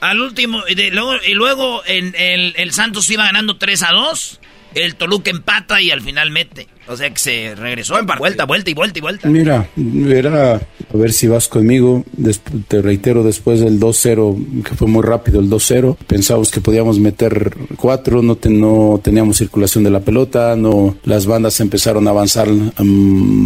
Al 0.00 0.20
último, 0.20 0.62
y, 0.68 0.74
de- 0.74 0.90
luego, 0.90 1.14
y 1.26 1.34
luego 1.34 1.82
en 1.86 2.14
el, 2.16 2.54
el 2.56 2.72
Santos 2.72 3.08
iba 3.10 3.24
ganando 3.24 3.56
3 3.56 3.82
a 3.84 3.92
2. 3.92 4.40
El 4.74 4.96
Toluca 4.96 5.30
empata 5.30 5.80
y 5.80 5.90
al 5.90 6.02
final 6.02 6.30
mete. 6.30 6.68
O 6.88 6.96
sea 6.96 7.10
que 7.10 7.18
se 7.18 7.54
regresó. 7.54 7.94
Vuelta, 8.18 8.44
vuelta 8.46 8.70
y 8.70 8.74
vuelta 8.74 8.98
y 8.98 9.02
vuelta. 9.02 9.28
Mira, 9.28 9.68
era 10.08 10.54
a 10.56 10.96
ver 10.96 11.12
si 11.12 11.26
vas 11.26 11.48
conmigo. 11.48 12.04
Des- 12.16 12.40
te 12.68 12.80
reitero, 12.82 13.22
después 13.22 13.60
del 13.60 13.78
2-0, 13.78 14.62
que 14.64 14.74
fue 14.74 14.88
muy 14.88 15.02
rápido 15.02 15.40
el 15.40 15.50
2-0, 15.50 15.96
pensábamos 16.06 16.50
que 16.50 16.60
podíamos 16.60 16.98
meter 16.98 17.52
cuatro, 17.76 18.22
no, 18.22 18.36
te- 18.36 18.48
no 18.50 19.00
teníamos 19.02 19.36
circulación 19.38 19.84
de 19.84 19.90
la 19.90 20.00
pelota, 20.00 20.56
no 20.56 20.96
las 21.04 21.26
bandas 21.26 21.60
empezaron 21.60 22.06
a 22.06 22.10
avanzar 22.10 22.48
mm, 22.48 22.82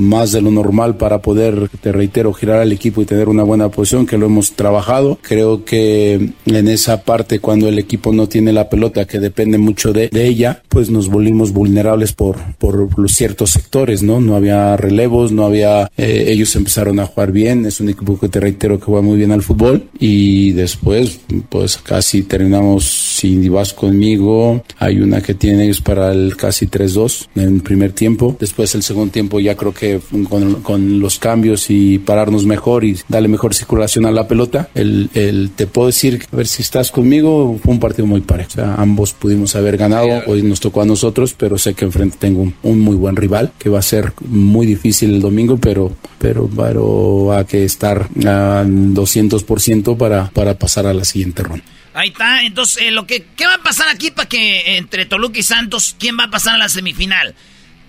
más 0.09 0.32
de 0.32 0.40
lo 0.40 0.51
normal 0.51 0.97
para 0.97 1.20
poder, 1.20 1.69
te 1.81 1.90
reitero, 1.93 2.32
girar 2.32 2.60
al 2.60 2.73
equipo 2.73 3.02
y 3.02 3.06
tener 3.06 3.28
una 3.28 3.43
buena 3.43 3.69
posición, 3.70 4.06
que 4.06 4.19
lo 4.19 4.27
hemos 4.27 4.52
trabajado. 4.52 5.19
Creo 5.23 5.64
que 5.64 6.31
en 6.47 6.69
esa 6.69 7.02
parte, 7.02 7.40
cuando 7.40 7.69
el 7.69 7.78
equipo 7.78 8.12
no 8.12 8.28
tiene 8.28 8.52
la 8.52 8.69
pelota, 8.69 9.05
que 9.06 9.19
depende 9.19 9.59
mucho 9.59 9.93
de, 9.93 10.09
de 10.09 10.27
ella, 10.27 10.62
pues 10.69 10.90
nos 10.90 11.09
volvimos 11.09 11.52
vulnerables 11.52 12.12
por, 12.12 12.36
por 12.59 12.98
los 12.98 13.12
ciertos 13.12 13.32
sectores, 13.51 14.03
¿no? 14.03 14.21
No 14.21 14.37
había 14.37 14.77
relevos, 14.77 15.33
no 15.33 15.45
había, 15.45 15.91
eh, 15.97 16.25
ellos 16.29 16.55
empezaron 16.57 17.01
a 17.01 17.07
jugar 17.07 17.33
bien, 17.33 17.67
es 17.67 17.81
un 17.81 17.89
equipo 17.89 18.19
que 18.19 18.29
te 18.29 18.41
reitero 18.41 18.79
que 18.79 18.85
juega 18.87 19.03
muy 19.03 19.17
bien 19.19 19.33
al 19.33 19.43
fútbol. 19.43 19.85
Y 19.99 20.53
después, 20.53 21.21
pues 21.49 21.77
casi 21.79 22.23
terminamos, 22.23 22.85
si 22.85 23.49
vas 23.49 23.73
conmigo, 23.73 24.63
hay 24.79 25.01
una 25.01 25.21
que 25.23 25.35
tiene 25.35 25.65
ellos 25.65 25.81
para 25.81 26.13
el 26.13 26.37
casi 26.37 26.67
3-2 26.67 27.29
en 27.37 27.43
el 27.57 27.61
primer 27.63 27.93
tiempo, 27.93 28.37
después 28.39 28.75
el 28.75 28.83
segundo 28.83 29.13
tiempo 29.13 29.41
ya 29.41 29.57
creo 29.57 29.73
que 29.73 30.01
con, 30.29 30.55
con 30.63 31.01
los 31.01 31.19
cambios 31.19 31.71
y 31.71 31.99
pararnos 31.99 32.45
mejor 32.47 32.85
y 32.85 32.97
darle 33.09 33.29
mejor 33.29 33.55
circulación 33.55 34.07
a 34.07 34.11
la 34.11 34.27
pelota, 34.29 34.69
el, 34.75 35.09
el- 35.15 35.51
te 35.55 35.67
puedo 35.67 35.87
decir, 35.89 36.23
a 36.33 36.37
ver 36.37 36.47
si 36.47 36.63
estás 36.63 36.91
conmigo, 36.91 37.59
fue 37.63 37.75
un 37.75 37.81
partido 37.81 38.07
muy 38.07 38.21
parejo, 38.21 38.49
o 38.51 38.55
sea, 38.55 38.75
ambos 38.75 39.13
pudimos 39.13 39.55
haber 39.57 39.77
ganado, 39.77 40.09
hoy 40.27 40.43
nos 40.43 40.61
tocó 40.61 40.83
a 40.83 40.85
nosotros, 40.87 41.35
pero 41.37 41.59
sé 41.59 41.75
que 41.75 41.85
enfrente 41.85 42.17
tengo 42.19 42.43
un, 42.43 42.55
un 42.63 42.81
muy 42.81 42.97
buen 42.97 43.17
rival, 43.23 43.53
que 43.59 43.69
va 43.69 43.78
a 43.78 43.82
ser 43.82 44.12
muy 44.20 44.66
difícil 44.66 45.15
el 45.15 45.20
domingo, 45.20 45.57
pero, 45.57 45.97
pero, 46.19 46.49
pero 46.55 47.32
hay 47.32 47.44
que 47.44 47.65
estar 47.65 48.09
a 48.24 48.65
200% 48.65 49.97
para, 49.97 50.31
para 50.31 50.59
pasar 50.59 50.86
a 50.86 50.94
la 50.94 51.05
siguiente 51.05 51.43
ronda. 51.43 51.65
Ahí 51.94 52.09
está. 52.09 52.43
Entonces, 52.43 52.82
eh, 52.82 52.90
lo 52.90 53.07
que, 53.07 53.27
¿qué 53.36 53.47
va 53.47 53.55
a 53.55 53.62
pasar 53.62 53.89
aquí 53.89 54.11
para 54.11 54.28
que 54.28 54.77
entre 54.77 55.07
Toluca 55.07 55.39
y 55.39 55.43
Santos, 55.43 55.97
quién 55.99 56.19
va 56.19 56.24
a 56.24 56.31
pasar 56.31 56.55
a 56.55 56.59
la 56.59 56.69
semifinal? 56.69 57.35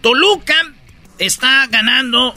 Toluca 0.01 0.55
está 1.17 1.67
ganando 1.67 2.35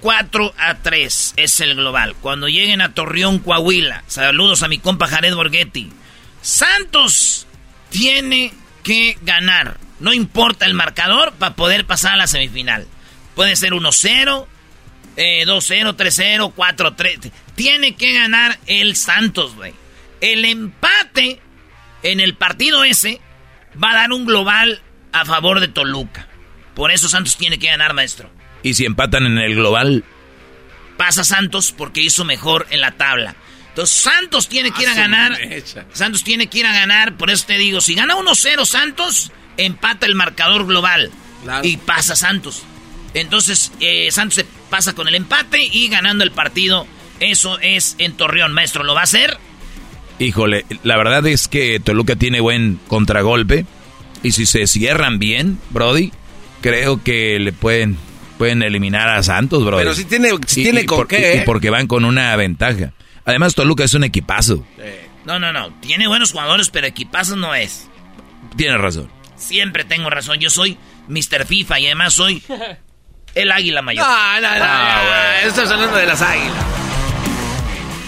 4 0.00 0.54
a 0.58 0.78
3. 0.78 1.34
Es 1.36 1.60
el 1.60 1.74
global. 1.74 2.14
Cuando 2.20 2.48
lleguen 2.48 2.80
a 2.80 2.94
Torreón, 2.94 3.38
Coahuila. 3.38 4.04
Saludos 4.06 4.62
a 4.62 4.68
mi 4.68 4.78
compa 4.78 5.06
Jared 5.06 5.34
Borghetti. 5.34 5.90
Santos 6.42 7.46
tiene 7.90 8.52
que 8.82 9.16
ganar. 9.22 9.78
No 10.00 10.12
importa 10.12 10.66
el 10.66 10.74
marcador 10.74 11.32
para 11.34 11.54
poder 11.54 11.86
pasar 11.86 12.14
a 12.14 12.16
la 12.16 12.26
semifinal. 12.26 12.86
Puede 13.34 13.56
ser 13.56 13.72
1-0, 13.72 14.46
eh, 15.16 15.44
2-0, 15.46 15.96
3-0, 15.96 16.54
4-3. 16.54 17.30
Tiene 17.54 17.94
que 17.96 18.14
ganar 18.14 18.58
el 18.66 18.96
Santos, 18.96 19.54
güey. 19.54 19.74
El 20.20 20.44
empate 20.44 21.40
en 22.02 22.20
el 22.20 22.34
partido 22.34 22.84
ese 22.84 23.20
va 23.82 23.90
a 23.90 23.96
dar 23.96 24.12
un 24.12 24.26
global 24.26 24.80
a 25.12 25.24
favor 25.24 25.60
de 25.60 25.68
Toluca. 25.68 26.28
Por 26.74 26.90
eso 26.90 27.08
Santos 27.08 27.36
tiene 27.36 27.58
que 27.58 27.68
ganar, 27.68 27.94
maestro. 27.94 28.30
Y 28.62 28.74
si 28.74 28.84
empatan 28.84 29.24
en 29.26 29.38
el 29.38 29.54
global, 29.54 30.04
Pasa 30.96 31.24
Santos 31.24 31.72
porque 31.76 32.00
hizo 32.00 32.24
mejor 32.24 32.66
en 32.70 32.80
la 32.80 32.92
tabla. 32.92 33.36
Entonces 33.68 33.96
Santos 33.96 34.48
tiene 34.48 34.70
que 34.70 34.82
ir 34.82 34.88
a 34.88 34.94
ganar. 34.94 35.38
Santos 35.92 36.24
tiene 36.24 36.46
que 36.46 36.58
ir 36.58 36.66
a 36.66 36.72
ganar. 36.72 37.16
Por 37.16 37.30
eso 37.30 37.44
te 37.46 37.58
digo, 37.58 37.80
si 37.80 37.94
gana 37.94 38.16
1-0 38.16 38.64
Santos, 38.64 39.30
empata 39.56 40.06
el 40.06 40.14
marcador 40.14 40.66
global. 40.66 41.10
Y 41.62 41.76
pasa 41.76 42.16
Santos. 42.16 42.62
Entonces 43.14 43.72
eh, 43.80 44.10
Santos 44.10 44.34
se 44.36 44.46
pasa 44.68 44.94
con 44.94 45.06
el 45.08 45.14
empate 45.14 45.62
y 45.62 45.88
ganando 45.88 46.24
el 46.24 46.32
partido. 46.32 46.86
Eso 47.20 47.58
es 47.60 47.94
en 47.98 48.12
Torreón, 48.14 48.52
maestro. 48.52 48.84
¿Lo 48.84 48.94
va 48.94 49.00
a 49.00 49.04
hacer? 49.04 49.38
híjole, 50.18 50.64
la 50.82 50.96
verdad 50.96 51.26
es 51.26 51.46
que 51.46 51.78
Toluca 51.78 52.16
tiene 52.16 52.40
buen 52.40 52.80
contragolpe. 52.88 53.66
Y 54.22 54.32
si 54.32 54.46
se 54.46 54.66
cierran 54.66 55.18
bien, 55.18 55.58
Brody, 55.70 56.10
creo 56.62 57.02
que 57.02 57.38
le 57.38 57.52
pueden, 57.52 57.96
pueden 58.38 58.62
eliminar 58.62 59.08
a 59.10 59.22
Santos, 59.22 59.62
Brody. 59.64 59.82
Pero 59.82 59.94
si 59.94 60.04
tiene, 60.06 60.30
si 60.46 60.60
Y- 60.60 60.64
tiene 60.64 60.80
y 60.82 60.86
con 60.86 60.98
por- 60.98 61.08
qué, 61.08 61.18
y- 61.18 61.38
¿eh? 61.38 61.42
porque 61.44 61.68
van 61.70 61.86
con 61.86 62.04
una 62.06 62.34
ventaja. 62.36 62.92
Además, 63.26 63.54
Toluca 63.54 63.84
es 63.84 63.92
un 63.94 64.04
equipazo. 64.04 64.64
No, 65.26 65.38
no, 65.38 65.52
no. 65.52 65.70
Tiene 65.80 66.08
buenos 66.08 66.32
jugadores, 66.32 66.70
pero 66.70 66.86
equipazos 66.86 67.36
no 67.36 67.54
es. 67.54 67.86
Tienes 68.56 68.80
razón. 68.80 69.08
Siempre 69.36 69.84
tengo 69.84 70.10
razón. 70.10 70.38
Yo 70.38 70.50
soy 70.50 70.78
Mr. 71.08 71.46
FIFA 71.46 71.80
y 71.80 71.86
además 71.86 72.14
soy 72.14 72.42
el 73.34 73.52
águila 73.52 73.82
mayor. 73.82 74.06
No, 74.06 74.40
no, 74.40 74.58
no. 74.58 74.64
Ah, 74.64 75.40
Estás 75.44 75.70
hablando 75.70 75.96
de 75.96 76.06
las 76.06 76.22
águilas. 76.22 76.64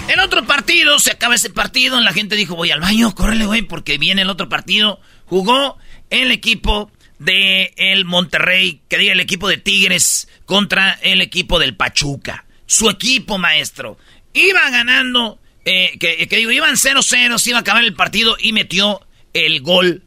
El 0.09 0.21
otro 0.21 0.47
partido, 0.47 0.99
se 0.99 1.11
acaba 1.11 1.35
ese 1.35 1.51
partido, 1.51 2.01
la 2.01 2.15
gente 2.15 2.35
dijo, 2.35 2.57
voy 2.57 2.71
al 2.71 2.81
baño, 2.81 3.15
córrele, 3.15 3.45
güey, 3.45 3.63
porque 3.63 3.99
viene 3.99 4.23
el 4.23 4.31
otro 4.31 4.49
partido. 4.49 5.01
Jugó 5.27 5.77
el 6.09 6.31
equipo 6.31 6.91
de 7.19 7.75
el 7.77 8.07
Monterrey, 8.07 8.81
que 8.89 8.97
diga 8.97 9.13
el 9.13 9.21
equipo 9.21 9.49
de 9.49 9.59
Tigres 9.59 10.29
contra 10.47 10.93
el 11.03 11.21
equipo 11.21 11.59
del 11.59 11.77
Pachuca. 11.77 12.47
Su 12.65 12.89
equipo, 12.89 13.37
maestro. 13.37 13.99
Iba 14.33 14.71
ganando, 14.71 15.39
eh, 15.67 15.99
que, 16.01 16.27
que 16.27 16.37
digo, 16.37 16.53
iban 16.53 16.77
0-0, 16.77 17.39
se 17.39 17.51
iba 17.51 17.59
a 17.59 17.61
acabar 17.61 17.85
el 17.85 17.95
partido 17.95 18.37
y 18.41 18.55
metió 18.55 19.07
el 19.35 19.61
gol 19.61 20.05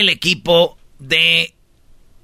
el 0.00 0.08
equipo 0.08 0.78
de 0.98 1.54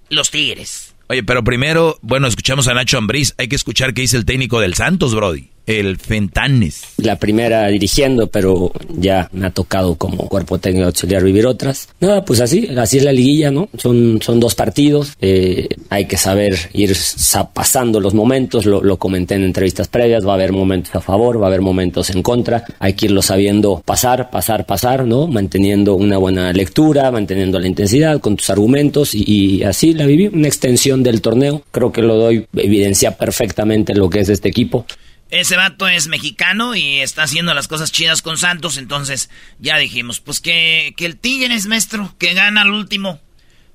los 0.08 0.30
Tigres. 0.30 0.94
Oye, 1.08 1.22
pero 1.22 1.42
primero, 1.42 1.98
bueno, 2.02 2.26
escuchamos 2.26 2.68
a 2.68 2.74
Nacho 2.74 2.98
Ambriz. 2.98 3.34
Hay 3.38 3.48
que 3.48 3.56
escuchar 3.56 3.94
qué 3.94 4.02
dice 4.02 4.16
el 4.16 4.24
técnico 4.24 4.60
del 4.60 4.74
Santos, 4.74 5.14
Brody. 5.14 5.50
El 5.68 5.98
Fentanes. 5.98 6.82
La 6.96 7.16
primera 7.18 7.66
dirigiendo, 7.68 8.26
pero 8.28 8.72
ya 8.96 9.28
me 9.32 9.46
ha 9.46 9.50
tocado 9.50 9.96
como 9.96 10.26
cuerpo 10.28 10.58
técnico 10.58 10.86
auxiliar 10.86 11.22
vivir 11.22 11.46
otras. 11.46 11.88
Nada, 12.00 12.24
pues 12.24 12.40
así, 12.40 12.68
así 12.76 12.96
es 12.96 13.04
la 13.04 13.12
liguilla, 13.12 13.50
¿no? 13.50 13.68
Son, 13.76 14.18
son 14.22 14.40
dos 14.40 14.54
partidos, 14.54 15.12
eh, 15.20 15.68
hay 15.90 16.06
que 16.06 16.16
saber 16.16 16.56
ir 16.72 16.94
sa- 16.94 17.50
pasando 17.52 18.00
los 18.00 18.14
momentos, 18.14 18.64
lo, 18.64 18.82
lo 18.82 18.96
comenté 18.96 19.34
en 19.34 19.44
entrevistas 19.44 19.88
previas, 19.88 20.26
va 20.26 20.32
a 20.32 20.34
haber 20.36 20.52
momentos 20.52 20.94
a 20.94 21.00
favor, 21.02 21.38
va 21.40 21.44
a 21.44 21.48
haber 21.48 21.60
momentos 21.60 22.08
en 22.10 22.22
contra, 22.22 22.64
hay 22.78 22.94
que 22.94 23.04
irlo 23.06 23.20
sabiendo 23.20 23.82
pasar, 23.84 24.30
pasar, 24.30 24.64
pasar, 24.64 25.04
¿no? 25.04 25.26
Manteniendo 25.26 25.94
una 25.96 26.16
buena 26.16 26.50
lectura, 26.54 27.10
manteniendo 27.10 27.58
la 27.58 27.68
intensidad 27.68 28.20
con 28.20 28.36
tus 28.36 28.48
argumentos 28.48 29.14
y, 29.14 29.24
y 29.58 29.62
así 29.64 29.92
la 29.92 30.06
viví, 30.06 30.28
una 30.28 30.48
extensión 30.48 31.02
del 31.02 31.20
torneo, 31.20 31.62
creo 31.70 31.92
que 31.92 32.00
lo 32.00 32.16
doy, 32.16 32.46
evidencia 32.56 33.18
perfectamente 33.18 33.94
lo 33.94 34.08
que 34.08 34.20
es 34.20 34.30
este 34.30 34.48
equipo. 34.48 34.86
Ese 35.30 35.56
vato 35.56 35.86
es 35.88 36.09
mexicano 36.09 36.74
y 36.74 37.00
está 37.00 37.24
haciendo 37.24 37.52
las 37.55 37.68
cosas 37.68 37.92
chidas 37.92 38.22
con 38.22 38.38
Santos, 38.38 38.78
entonces 38.78 39.28
ya 39.59 39.76
dijimos, 39.76 40.20
pues 40.20 40.40
que, 40.40 40.94
que 40.96 41.05
el 41.05 41.16
Tigres, 41.18 41.66
maestro, 41.66 42.14
que 42.18 42.32
gana 42.34 42.62
al 42.62 42.70
último. 42.70 43.20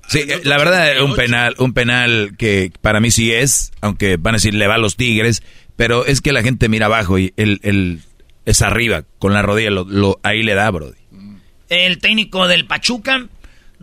Sí, 0.08 0.18
eh, 0.20 0.40
la 0.44 0.58
verdad, 0.58 1.00
un 1.02 1.14
penal, 1.14 1.54
un 1.58 1.72
penal 1.72 2.34
que 2.36 2.72
para 2.80 3.00
mí 3.00 3.10
sí 3.10 3.32
es, 3.32 3.72
aunque 3.80 4.16
van 4.16 4.34
a 4.34 4.38
decir 4.38 4.54
le 4.54 4.66
va 4.66 4.74
a 4.74 4.78
los 4.78 4.96
Tigres, 4.96 5.42
pero 5.76 6.04
es 6.06 6.20
que 6.20 6.32
la 6.32 6.42
gente 6.42 6.68
mira 6.68 6.86
abajo 6.86 7.18
y 7.18 7.32
el 7.36 8.00
es 8.44 8.60
arriba, 8.60 9.04
con 9.18 9.32
la 9.32 9.40
rodilla, 9.42 9.70
lo, 9.70 9.84
lo- 9.84 10.20
ahí 10.22 10.42
le 10.42 10.54
da, 10.54 10.70
Brody. 10.70 10.98
El 11.70 11.98
técnico 11.98 12.46
del 12.46 12.66
Pachuca 12.66 13.26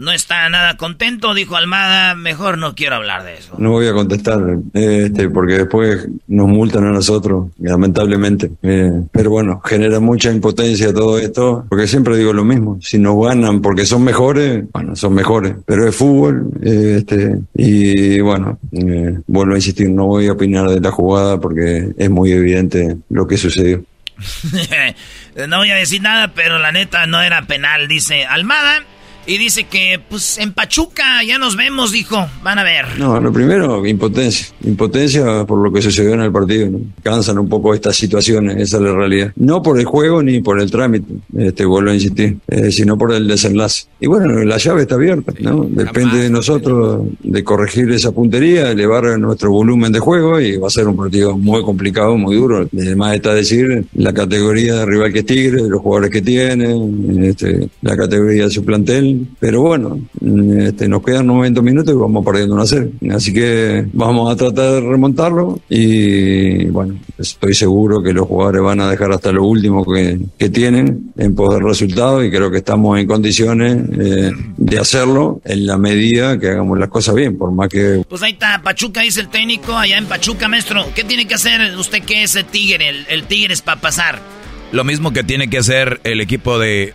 no 0.02 0.12
está 0.12 0.50
nada 0.50 0.78
contento, 0.78 1.36
dijo 1.36 1.56
Almada, 1.56 2.16
mejor 2.16 2.58
no 2.58 2.74
quiero 2.74 2.96
hablar 2.96 3.24
de 3.24 3.36
eso. 3.36 3.54
No 3.60 3.70
voy 3.70 3.88
a 3.88 3.94
contestar, 3.94 4.42
eh, 4.74 5.04
este, 5.06 5.30
porque 5.30 5.60
después 5.60 6.08
nos 6.28 6.48
multan 6.48 6.86
a 6.86 6.92
nosotros, 6.92 7.50
lamentablemente. 7.60 8.50
Eh, 8.64 9.04
pero 9.12 9.30
bueno, 9.30 9.62
genera 9.64 10.00
mucha 10.00 10.32
impotencia 10.32 10.92
todo 10.92 11.20
esto, 11.20 11.66
porque 11.70 11.88
siempre 11.88 12.18
digo 12.18 12.34
lo 12.34 12.44
mismo. 12.44 12.80
Si 12.82 12.98
nos 12.98 13.24
ganan 13.24 13.62
porque 13.62 13.86
son 13.86 14.04
mejores, 14.04 14.64
bueno, 14.74 14.96
son 14.96 15.14
mejores. 15.14 15.54
Pero 15.68 15.88
es 15.88 15.96
fútbol, 15.96 16.50
eh, 16.64 16.96
este, 16.98 17.38
y 17.54 18.20
bueno, 18.22 18.58
eh, 18.72 19.20
vuelvo 19.28 19.54
a 19.54 19.58
insistir, 19.58 19.88
no 19.92 20.08
voy 20.08 20.28
a 20.28 20.34
opinar 20.34 20.68
de 20.68 20.80
la 20.80 20.90
jugada 20.90 21.40
porque 21.40 21.94
es 21.96 22.10
muy 22.10 22.32
evidente 22.32 22.98
lo 23.12 23.28
que 23.28 23.38
sucedió. 23.38 23.84
no 25.48 25.58
voy 25.60 25.70
a 25.70 25.76
decir 25.76 26.02
nada, 26.02 26.30
pero 26.34 26.58
la 26.58 26.72
neta 26.72 27.06
no 27.06 27.22
era 27.22 27.44
penal, 27.44 27.88
dice 27.88 28.26
Almada. 28.26 28.84
Y 29.26 29.38
dice 29.38 29.66
que, 29.66 30.00
pues, 30.10 30.38
en 30.38 30.54
Pachuca 30.54 31.24
ya 31.26 31.38
nos 31.38 31.56
vemos, 31.56 31.92
dijo. 31.92 32.18
Van 32.44 32.60
a 32.60 32.64
ver. 32.64 32.86
No, 32.98 33.20
lo 33.20 33.32
primero, 33.32 33.86
impotencia. 33.86 34.48
Impotencia 34.64 35.46
por 35.46 35.60
lo 35.60 35.72
que 35.72 35.82
sucedió 35.82 36.14
en 36.14 36.22
el 36.22 36.32
partido. 36.32 36.70
¿no? 36.70 36.80
Cansan 37.04 37.38
un 37.38 37.48
poco 37.48 37.74
estas 37.74 37.96
situaciones, 37.96 38.58
esa 38.58 38.78
es 38.78 38.84
la 38.84 38.94
realidad. 38.94 39.32
No 39.36 39.62
por 39.62 39.80
el 39.80 39.86
juego 39.86 40.24
ni 40.24 40.42
por 40.42 40.60
el 40.60 40.72
trámite, 40.72 41.14
este, 41.38 41.66
vuelvo 41.66 41.92
a 41.92 41.94
insistir, 41.94 42.38
eh, 42.48 42.72
sino 42.72 42.98
por 42.98 43.14
el 43.14 43.28
desenlace. 43.28 43.86
Y 44.00 44.08
bueno, 44.08 44.44
la 44.44 44.58
llave 44.58 44.84
está 44.84 44.96
abierta, 44.96 45.34
¿no? 45.40 45.66
Depende 45.70 46.18
de 46.18 46.30
nosotros 46.30 47.06
de 47.22 47.44
corregir 47.44 47.92
esa 47.92 48.12
puntería, 48.12 48.72
elevar 48.72 49.20
nuestro 49.20 49.52
volumen 49.52 49.92
de 49.92 50.00
juego 50.00 50.40
y 50.40 50.58
va 50.58 50.68
a 50.68 50.72
ser 50.72 50.88
un 50.88 50.98
partido 50.98 51.38
muy 51.38 51.62
complicado, 51.64 52.18
muy 52.18 52.36
duro. 52.36 52.68
Además 52.74 53.16
está 53.16 53.34
decir 53.34 53.86
la 53.94 54.14
categoría 54.14 54.76
de 54.76 54.86
rival 54.86 55.14
que 55.14 55.20
es 55.20 55.26
Tigre, 55.26 55.62
los 55.68 55.82
jugadores 55.82 56.12
que 56.12 56.22
tiene, 56.22 57.30
este, 57.30 57.70
la 57.82 57.96
categoría 57.96 58.46
de 58.46 58.52
su 58.52 58.64
plantel. 58.64 59.11
Pero 59.40 59.62
bueno, 59.62 60.00
este, 60.58 60.88
nos 60.88 61.04
quedan 61.04 61.28
90 61.28 61.62
minutos 61.62 61.94
y 61.94 61.98
vamos 61.98 62.26
perdiendo 62.26 62.56
una 62.56 62.66
serie. 62.66 62.92
Así 63.12 63.34
que 63.34 63.86
vamos 63.94 64.32
a 64.32 64.36
tratar 64.36 64.72
de 64.72 64.82
remontarlo 64.82 65.60
y 65.70 66.66
bueno, 66.66 67.00
estoy 67.18 67.54
seguro 67.54 68.02
que 68.02 68.14
los 68.14 68.28
jugadores 68.28 68.62
van 68.62 68.82
a 68.82 68.90
dejar 68.90 69.12
hasta 69.12 69.32
lo 69.32 69.46
último 69.46 69.86
que, 69.86 70.20
que 70.38 70.50
tienen 70.50 71.12
en 71.18 71.36
poder 71.36 71.64
resultados 71.64 72.26
y 72.26 72.30
creo 72.30 72.52
que 72.52 72.58
estamos 72.58 73.00
en 73.00 73.08
condiciones 73.08 73.84
eh, 74.00 74.32
de 74.58 74.80
hacerlo 74.80 75.42
en 75.46 75.66
la 75.66 75.78
medida 75.78 76.38
que 76.40 76.50
hagamos 76.50 76.80
las 76.80 76.90
cosas 76.90 77.16
bien, 77.16 77.38
por 77.38 77.52
más 77.52 77.70
que 77.70 78.04
Pues 78.08 78.22
ahí 78.24 78.34
está, 78.34 78.62
Pachuca, 78.64 79.02
dice 79.02 79.22
el 79.22 79.30
técnico, 79.30 79.74
allá 79.78 79.98
en 79.98 80.06
Pachuca, 80.06 80.48
maestro. 80.48 80.86
¿Qué 80.96 81.04
tiene 81.04 81.28
que 81.28 81.36
hacer 81.36 81.62
usted 81.78 82.04
que 82.04 82.24
es 82.24 82.36
el 82.36 82.46
Tigre? 82.46 82.90
El, 82.90 83.06
el 83.10 83.24
Tigre 83.24 83.54
es 83.54 83.62
para 83.62 83.82
pasar. 83.82 84.20
Lo 84.72 84.84
mismo 84.84 85.12
que 85.12 85.24
tiene 85.24 85.50
que 85.50 85.58
hacer 85.58 86.00
el 86.04 86.22
equipo 86.22 86.58
de, 86.58 86.94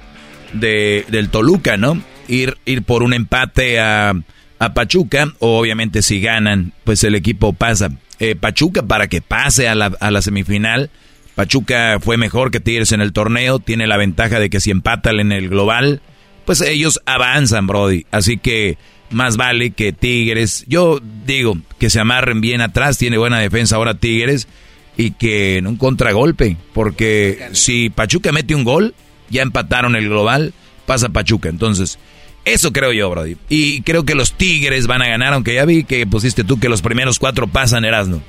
de- 0.52 1.04
del 1.08 1.28
Toluca, 1.30 1.76
¿no? 1.76 2.00
Ir, 2.28 2.56
ir 2.64 2.82
por 2.82 3.02
un 3.02 3.12
empate 3.12 3.78
a, 3.80 4.12
a 4.58 4.74
Pachuca, 4.74 5.32
o 5.38 5.58
obviamente 5.58 6.02
si 6.02 6.20
ganan, 6.20 6.72
pues 6.84 7.04
el 7.04 7.14
equipo 7.14 7.52
pasa. 7.52 7.90
Eh, 8.18 8.34
Pachuca 8.34 8.82
para 8.82 9.08
que 9.08 9.20
pase 9.20 9.68
a 9.68 9.74
la, 9.74 9.86
a 10.00 10.10
la 10.10 10.22
semifinal. 10.22 10.90
Pachuca 11.34 11.98
fue 12.00 12.16
mejor 12.16 12.50
que 12.50 12.60
Tigres 12.60 12.92
en 12.92 13.00
el 13.02 13.12
torneo, 13.12 13.58
tiene 13.58 13.86
la 13.86 13.98
ventaja 13.98 14.40
de 14.40 14.48
que 14.48 14.58
si 14.60 14.70
empatan 14.70 15.20
en 15.20 15.32
el 15.32 15.50
global, 15.50 16.00
pues 16.46 16.62
ellos 16.62 17.00
avanzan, 17.04 17.66
Brody. 17.66 18.06
Así 18.10 18.38
que 18.38 18.78
más 19.10 19.36
vale 19.36 19.70
que 19.72 19.92
Tigres, 19.92 20.64
yo 20.66 20.98
digo 21.26 21.58
que 21.78 21.90
se 21.90 22.00
amarren 22.00 22.40
bien 22.40 22.62
atrás, 22.62 22.96
tiene 22.96 23.18
buena 23.18 23.38
defensa 23.38 23.76
ahora 23.76 23.94
Tigres 23.94 24.48
y 24.96 25.10
que 25.10 25.58
en 25.58 25.66
un 25.66 25.76
contragolpe, 25.76 26.56
porque 26.72 27.48
si 27.52 27.90
Pachuca 27.90 28.32
mete 28.32 28.54
un 28.54 28.64
gol, 28.64 28.94
ya 29.30 29.42
empataron 29.42 29.96
el 29.96 30.08
global, 30.08 30.52
pasa 30.86 31.08
Pachuca. 31.08 31.48
Entonces, 31.48 31.98
eso 32.44 32.72
creo 32.72 32.92
yo, 32.92 33.10
Brody. 33.10 33.36
Y 33.48 33.82
creo 33.82 34.04
que 34.04 34.14
los 34.14 34.32
Tigres 34.32 34.86
van 34.86 35.02
a 35.02 35.08
ganar, 35.08 35.34
aunque 35.34 35.54
ya 35.54 35.64
vi 35.64 35.84
que 35.84 36.06
pusiste 36.06 36.44
tú 36.44 36.60
que 36.60 36.68
los 36.68 36.80
primeros 36.82 37.18
cuatro 37.18 37.46
pasan, 37.48 37.84
Erasno. 37.84 38.22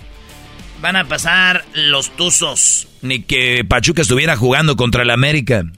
Van 0.81 0.95
a 0.95 1.05
pasar 1.05 1.65
los 1.73 2.09
Tuzos. 2.15 2.87
Ni 3.01 3.21
que 3.21 3.63
Pachuca 3.67 4.01
estuviera 4.01 4.35
jugando 4.35 4.75
contra 4.75 5.03
el 5.03 5.11
América. 5.11 5.63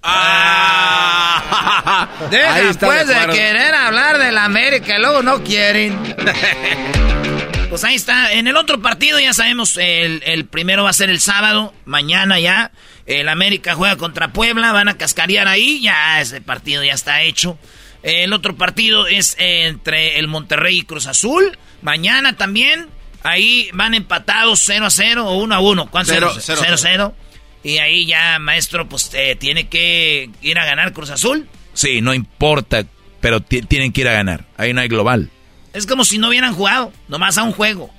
Deja 2.32 2.54
Ahí 2.54 2.68
está 2.68 2.86
pues 2.88 3.08
de 3.08 3.14
de, 3.14 3.28
querer 3.28 3.74
hablar 3.76 4.18
de 4.18 4.32
la 4.32 4.46
América 4.46 4.98
luego 5.00 5.22
no 5.22 5.44
quieren. 5.44 5.98
pues 7.70 7.84
ahí 7.84 7.96
está. 7.96 8.34
En 8.34 8.48
el 8.48 8.58
otro 8.58 8.82
partido 8.82 9.20
ya 9.20 9.34
sabemos, 9.34 9.78
el, 9.78 10.22
el 10.26 10.46
primero 10.46 10.84
va 10.84 10.90
a 10.90 10.94
ser 10.94 11.10
el 11.10 11.20
sábado, 11.20 11.74
mañana 11.86 12.40
ya. 12.40 12.72
El 13.06 13.30
América 13.30 13.74
juega 13.76 13.96
contra 13.98 14.34
Puebla, 14.34 14.72
van 14.72 14.88
a 14.88 14.98
cascarear 14.98 15.48
ahí, 15.48 15.82
ya 15.82 16.20
ese 16.22 16.42
partido 16.42 16.84
ya 16.84 16.94
está 16.94 17.22
hecho. 17.24 17.58
El 18.04 18.34
otro 18.34 18.56
partido 18.56 19.08
es 19.08 19.36
entre 19.40 20.20
el 20.20 20.28
Monterrey 20.28 20.80
y 20.80 20.84
Cruz 20.84 21.06
Azul. 21.08 21.58
Mañana 21.82 22.34
también. 22.38 22.88
Ahí 23.24 23.70
van 23.74 23.94
empatados 23.96 24.62
0 24.64 24.86
a 24.86 24.90
0 24.90 25.26
o 25.28 25.38
1 25.40 25.54
a 25.56 25.60
1. 25.60 25.92
¿Cuánto? 25.92 26.14
Cero, 26.14 26.30
0 26.32 26.42
cero, 26.46 26.62
0 26.64 26.78
cero. 26.80 27.16
Y 27.64 27.80
ahí 27.80 28.06
ya, 28.06 28.40
maestro, 28.40 28.88
pues 28.88 29.12
eh, 29.14 29.36
tiene 29.38 29.68
que 29.68 30.30
ir 30.42 30.58
a 30.58 30.66
ganar 30.66 30.94
Cruz 30.94 31.10
Azul. 31.10 31.46
Sí, 31.74 32.00
no 32.00 32.14
importa, 32.14 32.86
pero 33.20 33.42
ti- 33.42 33.62
tienen 33.64 33.92
que 33.92 34.02
ir 34.02 34.08
a 34.08 34.14
ganar. 34.14 34.46
Ahí 34.56 34.72
no 34.74 34.80
hay 34.80 34.88
global. 34.88 35.30
Es 35.74 35.86
como 35.86 36.04
si 36.04 36.18
no 36.18 36.30
hubieran 36.30 36.54
jugado, 36.54 36.92
nomás 37.08 37.38
a 37.38 37.44
un 37.44 37.52
juego. 37.52 37.90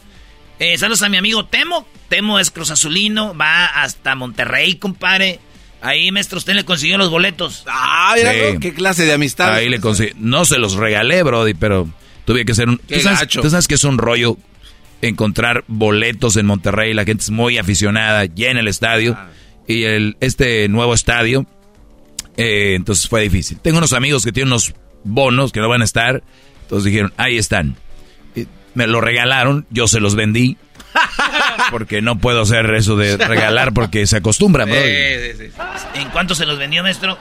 Eh, 0.58 0.76
saludos 0.76 1.02
a 1.02 1.08
mi 1.08 1.16
amigo 1.16 1.46
Temo. 1.46 1.86
Temo 2.08 2.38
es 2.38 2.50
Cruz 2.50 2.70
Azulino, 2.70 3.34
va 3.36 3.66
hasta 3.66 4.14
Monterrey, 4.14 4.74
compadre. 4.76 5.38
Ahí, 5.80 6.10
maestro, 6.12 6.38
usted 6.38 6.54
le 6.54 6.64
consiguió 6.64 6.98
los 6.98 7.08
boletos. 7.10 7.64
Ah, 7.66 8.14
Sí. 8.16 8.58
qué 8.60 8.74
clase 8.74 9.04
de 9.06 9.12
amistad. 9.14 9.54
Ahí 9.54 9.68
le 9.68 9.80
conseguí. 9.80 10.12
No 10.18 10.44
se 10.44 10.58
los 10.58 10.74
regalé, 10.74 11.22
Brody, 11.22 11.54
pero 11.54 11.88
tuve 12.26 12.44
que 12.44 12.52
hacer 12.52 12.68
un. 12.68 12.78
Qué 12.86 12.96
¿Tú 12.96 13.00
sabes, 13.02 13.20
gacho. 13.20 13.40
tú 13.40 13.48
sabes 13.50 13.66
que 13.66 13.76
es 13.76 13.84
un 13.84 13.96
rollo 13.96 14.36
encontrar 15.00 15.64
boletos 15.68 16.36
en 16.36 16.44
Monterrey. 16.46 16.92
La 16.92 17.04
gente 17.04 17.22
es 17.22 17.30
muy 17.30 17.56
aficionada, 17.56 18.26
llena 18.26 18.60
el 18.60 18.68
estadio. 18.68 19.16
Y 19.66 19.84
el, 19.84 20.16
este 20.20 20.68
nuevo 20.68 20.92
estadio, 20.92 21.46
eh, 22.36 22.74
entonces 22.74 23.08
fue 23.08 23.22
difícil. 23.22 23.58
Tengo 23.60 23.78
unos 23.78 23.92
amigos 23.92 24.24
que 24.24 24.32
tienen 24.32 24.48
unos 24.52 24.74
bonos 25.04 25.52
que 25.52 25.60
no 25.60 25.68
van 25.68 25.80
a 25.80 25.84
estar. 25.84 26.22
Entonces 26.70 26.92
dijeron, 26.92 27.12
ahí 27.16 27.36
están. 27.36 27.74
Me 28.74 28.86
lo 28.86 29.00
regalaron, 29.00 29.66
yo 29.70 29.88
se 29.88 29.98
los 29.98 30.14
vendí. 30.14 30.56
Porque 31.72 32.00
no 32.00 32.18
puedo 32.18 32.42
hacer 32.42 32.72
eso 32.74 32.96
de 32.96 33.16
regalar 33.16 33.72
porque 33.72 34.06
se 34.06 34.16
acostumbran, 34.16 34.68
Brody. 34.68 35.50
¿En 35.94 36.08
cuánto 36.12 36.34
se 36.34 36.46
los 36.46 36.58
vendió, 36.58 36.82
maestro? 36.82 37.18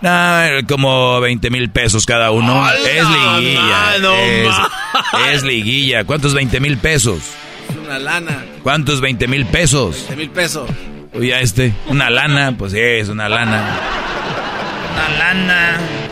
No, 0.00 0.40
como 0.68 1.20
20 1.20 1.50
mil 1.50 1.70
pesos 1.70 2.04
cada 2.04 2.30
uno. 2.30 2.66
es 2.70 3.08
liguilla. 3.08 3.98
no, 4.00 4.14
es, 4.14 4.48
es 5.32 5.42
liguilla. 5.42 6.04
¿Cuántos 6.04 6.34
20 6.34 6.60
mil 6.60 6.78
pesos? 6.78 7.20
Es 7.70 7.76
una 7.76 7.98
lana. 7.98 8.44
¿Cuántos 8.62 9.00
20 9.00 9.28
mil 9.28 9.46
pesos? 9.46 9.96
20 10.08 10.16
mil 10.16 10.30
pesos. 10.30 10.68
Oye, 11.14 11.34
a 11.34 11.40
este, 11.40 11.74
una 11.88 12.10
lana, 12.10 12.54
pues 12.56 12.72
sí, 12.72 12.80
es 12.80 13.08
una 13.08 13.28
lana. 13.28 13.78
Una 14.92 15.18
lana. 15.18 16.03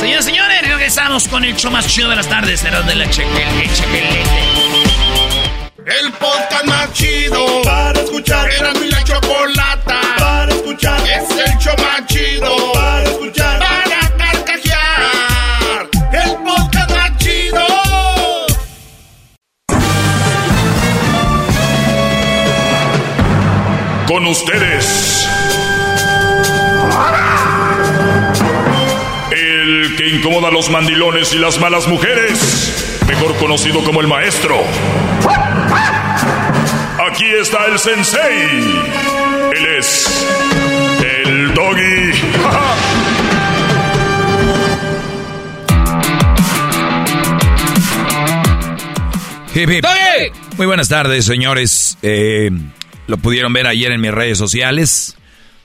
Señores, 0.00 0.24
señores, 0.24 0.62
regresamos 0.62 1.28
con 1.28 1.44
el 1.44 1.54
show 1.56 1.70
más 1.70 1.86
chido 1.86 2.08
de 2.08 2.16
las 2.16 2.26
tardes. 2.26 2.64
Era 2.64 2.80
de 2.80 2.94
la 2.94 3.10
chequele, 3.10 3.68
chequelete. 3.74 4.22
El 5.84 6.10
podcast 6.12 6.64
más 6.64 6.90
chido 6.94 7.60
para 7.62 8.00
escuchar. 8.00 8.50
Era 8.50 8.72
mi 8.72 8.88
la 8.88 9.04
chocolata 9.04 10.00
para 10.18 10.50
escuchar. 10.54 10.98
Es 11.06 11.30
el 11.30 11.58
show 11.58 11.74
más 11.76 12.06
chido 12.06 12.72
para 12.72 13.02
escuchar. 13.02 13.58
Para 13.58 14.16
carcajear. 14.16 15.88
El 16.14 16.30
podcast 16.44 16.90
más 16.92 17.18
chido. 17.18 17.66
Con 24.08 24.26
ustedes. 24.26 25.29
El 29.70 29.94
que 29.94 30.08
incomoda 30.08 30.48
a 30.48 30.50
los 30.50 30.68
mandilones 30.68 31.32
y 31.32 31.38
las 31.38 31.60
malas 31.60 31.86
mujeres. 31.86 32.98
Mejor 33.06 33.36
conocido 33.36 33.84
como 33.84 34.00
el 34.00 34.08
maestro. 34.08 34.56
Aquí 37.08 37.26
está 37.40 37.66
el 37.66 37.78
sensei. 37.78 38.48
Él 39.54 39.66
es 39.78 40.26
el 41.24 41.54
doggy. 41.54 42.10
Hip, 49.54 49.70
hip. 49.70 49.84
Muy 50.56 50.66
buenas 50.66 50.88
tardes, 50.88 51.24
señores. 51.26 51.96
Eh, 52.02 52.50
lo 53.06 53.18
pudieron 53.18 53.52
ver 53.52 53.68
ayer 53.68 53.92
en 53.92 54.00
mis 54.00 54.10
redes 54.10 54.36
sociales. 54.36 55.16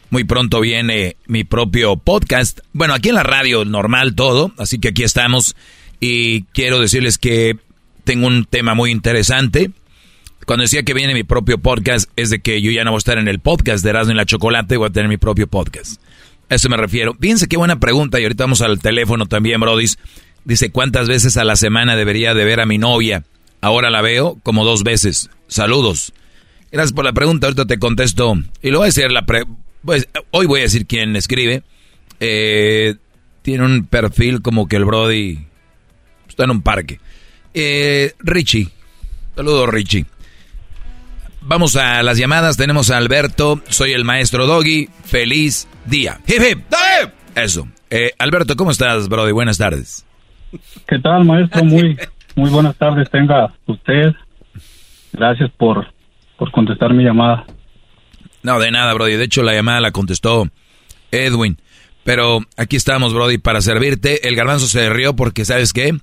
Muy 0.09 0.23
pronto 0.23 0.59
viene 0.59 1.17
mi 1.27 1.43
propio 1.43 1.97
podcast. 1.97 2.59
Bueno, 2.73 2.93
aquí 2.93 3.09
en 3.09 3.15
la 3.15 3.23
radio 3.23 3.65
normal 3.65 4.15
todo, 4.15 4.53
así 4.57 4.79
que 4.79 4.89
aquí 4.89 5.03
estamos. 5.03 5.55
Y 5.99 6.43
quiero 6.53 6.79
decirles 6.79 7.17
que 7.17 7.57
tengo 8.03 8.27
un 8.27 8.45
tema 8.45 8.75
muy 8.75 8.91
interesante. 8.91 9.71
Cuando 10.45 10.61
decía 10.61 10.83
que 10.83 10.93
viene 10.93 11.13
mi 11.13 11.23
propio 11.23 11.57
podcast, 11.57 12.09
es 12.15 12.29
de 12.29 12.39
que 12.39 12.61
yo 12.61 12.71
ya 12.71 12.83
no 12.83 12.91
voy 12.91 12.97
a 12.97 12.99
estar 12.99 13.17
en 13.17 13.27
el 13.27 13.39
podcast 13.39 13.83
de 13.83 13.89
Erasmo 13.89 14.13
y 14.13 14.15
la 14.15 14.25
Chocolate, 14.25 14.77
voy 14.77 14.87
a 14.87 14.91
tener 14.91 15.09
mi 15.09 15.17
propio 15.17 15.47
podcast. 15.47 15.99
A 16.49 16.55
eso 16.55 16.69
me 16.69 16.77
refiero. 16.77 17.15
Fíjense 17.19 17.47
qué 17.47 17.57
buena 17.57 17.79
pregunta, 17.79 18.19
y 18.19 18.23
ahorita 18.23 18.43
vamos 18.43 18.61
al 18.61 18.79
teléfono 18.79 19.25
también, 19.25 19.59
Brodis. 19.59 19.97
Dice, 20.43 20.71
¿cuántas 20.71 21.07
veces 21.07 21.37
a 21.37 21.43
la 21.43 21.55
semana 21.55 21.95
debería 21.95 22.35
de 22.35 22.45
ver 22.45 22.59
a 22.59 22.67
mi 22.67 22.77
novia? 22.77 23.23
Ahora 23.61 23.89
la 23.89 24.01
veo 24.01 24.37
como 24.43 24.63
dos 24.63 24.83
veces. 24.83 25.31
Saludos. 25.47 26.13
Gracias 26.71 26.93
por 26.93 27.05
la 27.05 27.13
pregunta, 27.13 27.47
ahorita 27.47 27.65
te 27.65 27.79
contesto. 27.79 28.35
Y 28.61 28.69
lo 28.69 28.77
voy 28.77 28.85
a 28.85 28.93
decir, 28.93 29.11
la 29.11 29.25
pre 29.25 29.45
pues, 29.85 30.09
hoy 30.31 30.47
voy 30.47 30.61
a 30.61 30.63
decir 30.63 30.85
quién 30.85 31.15
escribe. 31.15 31.63
Eh, 32.19 32.95
tiene 33.41 33.63
un 33.63 33.85
perfil 33.85 34.41
como 34.41 34.67
que 34.67 34.75
el 34.75 34.85
Brody 34.85 35.45
está 36.27 36.45
en 36.45 36.51
un 36.51 36.61
parque. 36.61 36.99
Eh, 37.53 38.13
Richie. 38.19 38.69
Saludos, 39.35 39.69
Richie. 39.69 40.05
Vamos 41.41 41.75
a 41.75 42.01
las 42.03 42.17
llamadas. 42.17 42.57
Tenemos 42.57 42.89
a 42.89 42.97
Alberto. 42.97 43.61
Soy 43.69 43.93
el 43.93 44.03
maestro 44.03 44.47
Doggy. 44.47 44.89
Feliz 45.03 45.67
día. 45.85 46.19
Eso. 47.35 47.67
Eh, 47.89 48.11
Alberto, 48.17 48.55
¿cómo 48.55 48.71
estás, 48.71 49.07
Brody? 49.07 49.31
Buenas 49.31 49.57
tardes. 49.57 50.05
¿Qué 50.87 50.99
tal, 50.99 51.25
maestro? 51.25 51.63
Muy, 51.63 51.97
muy 52.35 52.49
buenas 52.49 52.75
tardes. 52.77 53.09
Tenga 53.11 53.53
usted. 53.67 54.13
Gracias 55.13 55.51
por, 55.51 55.85
por 56.37 56.51
contestar 56.51 56.93
mi 56.93 57.03
llamada. 57.03 57.45
No, 58.45 58.59
de 58.59 58.69
nada, 58.69 58.93
Brody. 58.93 59.15
De 59.15 59.23
hecho, 59.23 59.41
la 59.41 59.53
llamada 59.53 59.81
la 59.81 59.91
contestó 59.91 60.47
Edwin. 61.11 61.57
Pero 62.03 62.41
aquí 62.57 62.75
estamos, 62.75 63.11
Brody, 63.11 63.39
para 63.39 63.59
servirte. 63.59 64.27
El 64.27 64.35
garbanzo 64.35 64.67
se 64.67 64.87
rió 64.89 65.15
porque, 65.15 65.45
¿sabes 65.45 65.73
qué? 65.73 65.97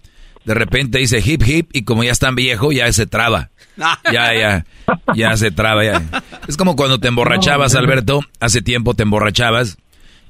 De 0.44 0.54
repente 0.54 0.98
dice 0.98 1.22
hip 1.24 1.44
hip 1.46 1.70
y 1.72 1.84
como 1.84 2.02
ya 2.02 2.10
es 2.10 2.18
tan 2.18 2.34
viejo, 2.34 2.72
ya 2.72 2.92
se 2.92 3.06
traba. 3.06 3.50
Ya, 4.12 4.34
ya, 4.34 4.66
ya 5.14 5.36
se 5.36 5.50
traba. 5.50 5.84
Ya. 5.84 6.02
Es 6.46 6.56
como 6.56 6.76
cuando 6.76 6.98
te 6.98 7.08
emborrachabas, 7.08 7.74
Alberto. 7.74 8.20
Hace 8.38 8.60
tiempo 8.60 8.94
te 8.94 9.04
emborrachabas 9.04 9.78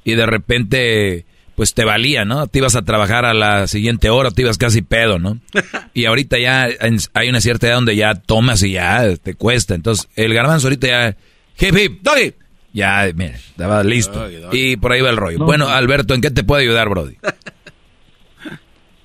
y 0.05 0.13
de 0.13 0.25
repente, 0.25 1.25
pues 1.55 1.73
te 1.73 1.83
valía, 1.83 2.23
¿no? 2.25 2.47
Te 2.47 2.59
ibas 2.59 2.75
a 2.75 2.83
trabajar 2.83 3.25
a 3.25 3.33
la 3.33 3.67
siguiente 3.67 4.09
hora, 4.09 4.31
te 4.31 4.43
ibas 4.43 4.57
casi 4.57 4.81
pedo, 4.83 5.17
¿no? 5.19 5.39
Y 5.95 6.05
ahorita 6.05 6.37
ya 6.39 6.69
hay 7.13 7.29
una 7.29 7.41
cierta 7.41 7.67
edad 7.67 7.75
donde 7.75 7.95
ya 7.95 8.15
tomas 8.15 8.63
y 8.63 8.71
ya 8.71 9.15
te 9.17 9.33
cuesta. 9.33 9.75
Entonces, 9.75 10.07
el 10.15 10.33
garbanzo 10.33 10.67
ahorita 10.67 10.87
ya, 10.87 11.17
hip 11.59 11.75
hip, 11.77 12.01
doggy. 12.01 12.33
Ya, 12.73 13.05
mira, 13.15 13.35
estaba 13.35 13.83
listo. 13.83 14.27
Y 14.51 14.77
por 14.77 14.91
ahí 14.91 15.01
va 15.01 15.11
el 15.11 15.17
rollo. 15.17 15.39
No. 15.39 15.45
Bueno, 15.45 15.67
Alberto, 15.67 16.15
¿en 16.15 16.21
qué 16.21 16.31
te 16.31 16.43
puedo 16.43 16.61
ayudar, 16.61 16.89
Brody? 16.89 17.17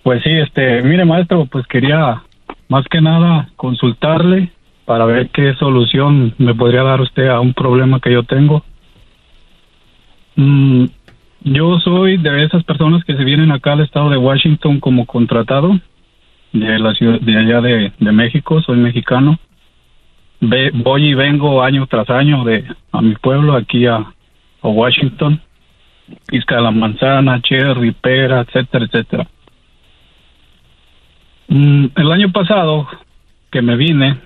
Pues 0.08 0.22
sí, 0.22 0.30
este, 0.30 0.80
mire, 0.84 1.04
maestro, 1.04 1.44
pues 1.44 1.66
quería 1.66 2.22
más 2.68 2.86
que 2.90 2.98
nada 2.98 3.50
consultarle 3.56 4.50
para 4.86 5.04
ver 5.04 5.28
qué 5.28 5.52
solución 5.58 6.34
me 6.38 6.54
podría 6.54 6.82
dar 6.82 7.02
usted 7.02 7.28
a 7.28 7.40
un 7.40 7.52
problema 7.52 8.00
que 8.00 8.14
yo 8.14 8.22
tengo. 8.22 8.64
Mm, 10.36 10.86
yo 11.42 11.78
soy 11.80 12.16
de 12.16 12.42
esas 12.42 12.64
personas 12.64 13.04
que 13.04 13.16
se 13.16 13.24
vienen 13.24 13.52
acá 13.52 13.74
al 13.74 13.82
estado 13.82 14.08
de 14.08 14.16
Washington 14.16 14.80
como 14.80 15.04
contratado 15.04 15.78
de 16.54 16.78
la 16.78 16.94
ciudad 16.94 17.20
de 17.20 17.36
allá 17.36 17.60
de, 17.60 17.92
de 17.98 18.12
México, 18.12 18.62
soy 18.62 18.78
mexicano. 18.78 19.38
Ve- 20.40 20.70
voy 20.72 21.08
y 21.08 21.14
vengo 21.14 21.62
año 21.62 21.86
tras 21.86 22.08
año 22.10 22.44
de 22.44 22.64
a 22.92 23.00
mi 23.02 23.14
pueblo 23.16 23.54
aquí 23.54 23.86
a, 23.86 23.96
a 23.96 24.68
Washington, 24.68 25.40
pizca 26.26 26.56
de 26.56 26.62
la 26.62 26.70
manzana, 26.70 27.40
cherry, 27.42 27.92
pera, 27.92 28.40
etcétera, 28.42 28.84
etcétera. 28.84 29.26
Mm, 31.48 31.86
el 31.96 32.12
año 32.12 32.30
pasado 32.30 32.86
que 33.50 33.62
me 33.62 33.76
vine, 33.76 34.18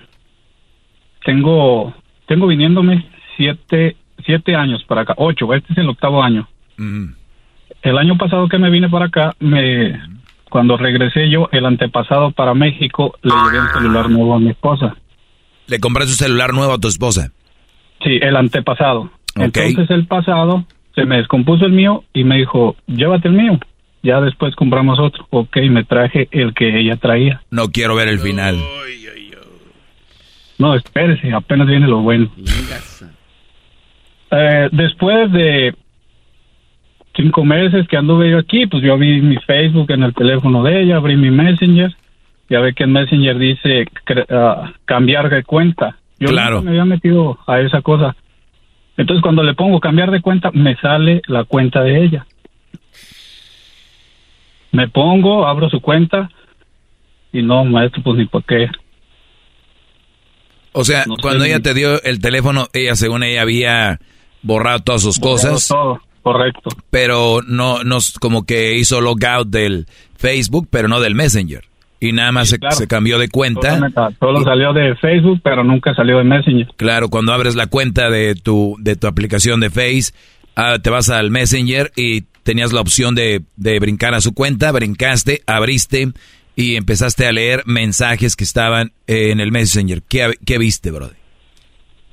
tengo, 1.23 1.93
tengo 2.27 2.47
viniéndome 2.47 3.05
siete, 3.37 3.95
siete 4.25 4.55
años 4.55 4.83
para 4.83 5.01
acá, 5.01 5.13
ocho, 5.17 5.51
este 5.53 5.71
es 5.73 5.79
el 5.79 5.89
octavo 5.89 6.21
año. 6.21 6.47
El 7.81 7.97
año 7.97 8.17
pasado 8.17 8.47
que 8.47 8.57
me 8.57 8.69
vine 8.69 8.89
para 8.89 9.05
acá, 9.05 9.33
me, 9.39 9.99
cuando 10.49 10.77
regresé 10.77 11.29
yo, 11.29 11.49
el 11.51 11.65
antepasado 11.65 12.31
para 12.31 12.53
México, 12.53 13.15
le 13.23 13.31
llevé 13.31 13.59
un 13.61 13.69
celular 13.73 14.09
nuevo 14.09 14.35
a 14.35 14.39
mi 14.39 14.49
esposa. 14.49 14.95
¿Le 15.67 15.79
compraste 15.79 16.11
un 16.11 16.17
celular 16.17 16.53
nuevo 16.53 16.73
a 16.73 16.79
tu 16.79 16.87
esposa? 16.87 17.31
Sí, 18.03 18.19
el 18.21 18.35
antepasado. 18.35 19.09
Entonces 19.35 19.89
el 19.89 20.05
pasado 20.05 20.65
se 20.95 21.05
me 21.05 21.17
descompuso 21.17 21.65
el 21.65 21.71
mío 21.71 22.03
y 22.13 22.23
me 22.23 22.37
dijo, 22.37 22.75
llévate 22.87 23.27
el 23.27 23.33
mío. 23.33 23.59
Ya 24.03 24.19
después 24.19 24.53
compramos 24.55 24.99
otro. 24.99 25.25
Ok, 25.29 25.57
me 25.69 25.85
traje 25.85 26.27
el 26.31 26.53
que 26.53 26.79
ella 26.79 26.97
traía. 26.97 27.41
No 27.49 27.69
quiero 27.69 27.95
ver 27.95 28.09
el 28.09 28.19
final. 28.19 28.57
No, 30.57 30.75
espérese, 30.75 31.33
apenas 31.33 31.67
viene 31.67 31.87
lo 31.87 32.01
bueno. 32.01 32.29
Eh, 34.31 34.69
después 34.71 35.31
de 35.31 35.73
cinco 37.15 37.43
meses 37.43 37.87
que 37.87 37.97
anduve 37.97 38.29
yo 38.31 38.39
aquí, 38.39 38.65
pues 38.67 38.83
yo 38.83 38.97
vi 38.97 39.21
mi 39.21 39.37
Facebook 39.37 39.91
en 39.91 40.03
el 40.03 40.13
teléfono 40.13 40.63
de 40.63 40.81
ella, 40.81 40.97
abrí 40.97 41.15
mi 41.15 41.31
Messenger, 41.31 41.95
ya 42.49 42.59
ve 42.59 42.73
que 42.73 42.83
en 42.83 42.91
Messenger 42.93 43.37
dice 43.37 43.85
ah, 44.29 44.73
cambiar 44.85 45.29
de 45.29 45.43
cuenta. 45.43 45.97
Yo 46.19 46.29
Claro. 46.29 46.61
me 46.61 46.71
había 46.71 46.85
metido 46.85 47.37
a 47.47 47.59
esa 47.59 47.81
cosa. 47.81 48.15
Entonces 48.97 49.21
cuando 49.23 49.43
le 49.43 49.55
pongo 49.55 49.79
cambiar 49.79 50.11
de 50.11 50.21
cuenta, 50.21 50.51
me 50.51 50.75
sale 50.77 51.21
la 51.27 51.43
cuenta 51.45 51.81
de 51.81 52.03
ella. 52.03 52.25
Me 54.71 54.87
pongo, 54.87 55.45
abro 55.47 55.69
su 55.69 55.79
cuenta 55.81 56.29
y 57.31 57.41
no, 57.41 57.63
maestro, 57.65 58.01
pues 58.03 58.17
ni 58.17 58.25
por 58.25 58.43
qué. 58.43 58.69
O 60.71 60.83
sea, 60.83 61.05
No 61.07 61.15
cuando 61.21 61.43
ella 61.45 61.59
te 61.59 61.73
dio 61.73 62.01
el 62.03 62.19
teléfono, 62.19 62.67
ella 62.73 62.95
según 62.95 63.23
ella 63.23 63.41
había 63.43 63.99
borrado 64.41 64.79
todas 64.79 65.01
sus 65.01 65.19
cosas. 65.19 65.67
Todo, 65.67 66.01
correcto. 66.23 66.71
Pero 66.89 67.41
no, 67.45 67.83
no, 67.83 67.97
como 68.19 68.45
que 68.45 68.75
hizo 68.77 68.99
logout 69.01 69.47
del 69.49 69.85
Facebook, 70.17 70.67
pero 70.71 70.87
no 70.87 70.99
del 70.99 71.13
Messenger. 71.15 71.63
Y 72.03 72.11
nada 72.11 72.33
más 72.33 72.49
se, 72.49 72.59
claro. 72.59 72.75
se 72.75 72.85
cambió 72.85 73.17
de 73.17 73.29
cuenta. 73.29 73.79
Solo, 74.19 74.43
salió 74.43 74.73
de 74.73 74.93
Facebook, 74.95 75.39
pero 75.41 75.63
nunca 75.63 75.95
salió 75.95 76.17
de 76.17 76.25
Messenger. 76.25 76.67
Claro, 76.75 77.07
cuando 77.07 77.31
abres 77.31 77.55
la 77.55 77.67
cuenta 77.67 78.09
de 78.09 78.35
tu, 78.35 78.75
de 78.77 78.97
tu 78.97 79.07
aplicación 79.07 79.61
de 79.61 79.69
Face, 79.69 80.13
ah, 80.57 80.79
te 80.83 80.89
vas 80.89 81.09
al 81.09 81.31
Messenger 81.31 81.93
y 81.95 82.23
tenías 82.43 82.73
la 82.73 82.81
opción 82.81 83.15
de, 83.15 83.43
de 83.55 83.79
brincar 83.79 84.13
a 84.15 84.19
su 84.19 84.33
cuenta, 84.33 84.73
brincaste, 84.73 85.43
abriste 85.47 86.11
y 86.57 86.75
empezaste 86.75 87.25
a 87.25 87.31
leer 87.31 87.63
mensajes 87.65 88.35
que 88.35 88.43
estaban 88.43 88.91
eh, 89.07 89.31
en 89.31 89.39
el 89.39 89.53
Messenger. 89.53 90.01
¿Qué, 90.03 90.33
qué 90.45 90.57
viste, 90.57 90.91
brother? 90.91 91.15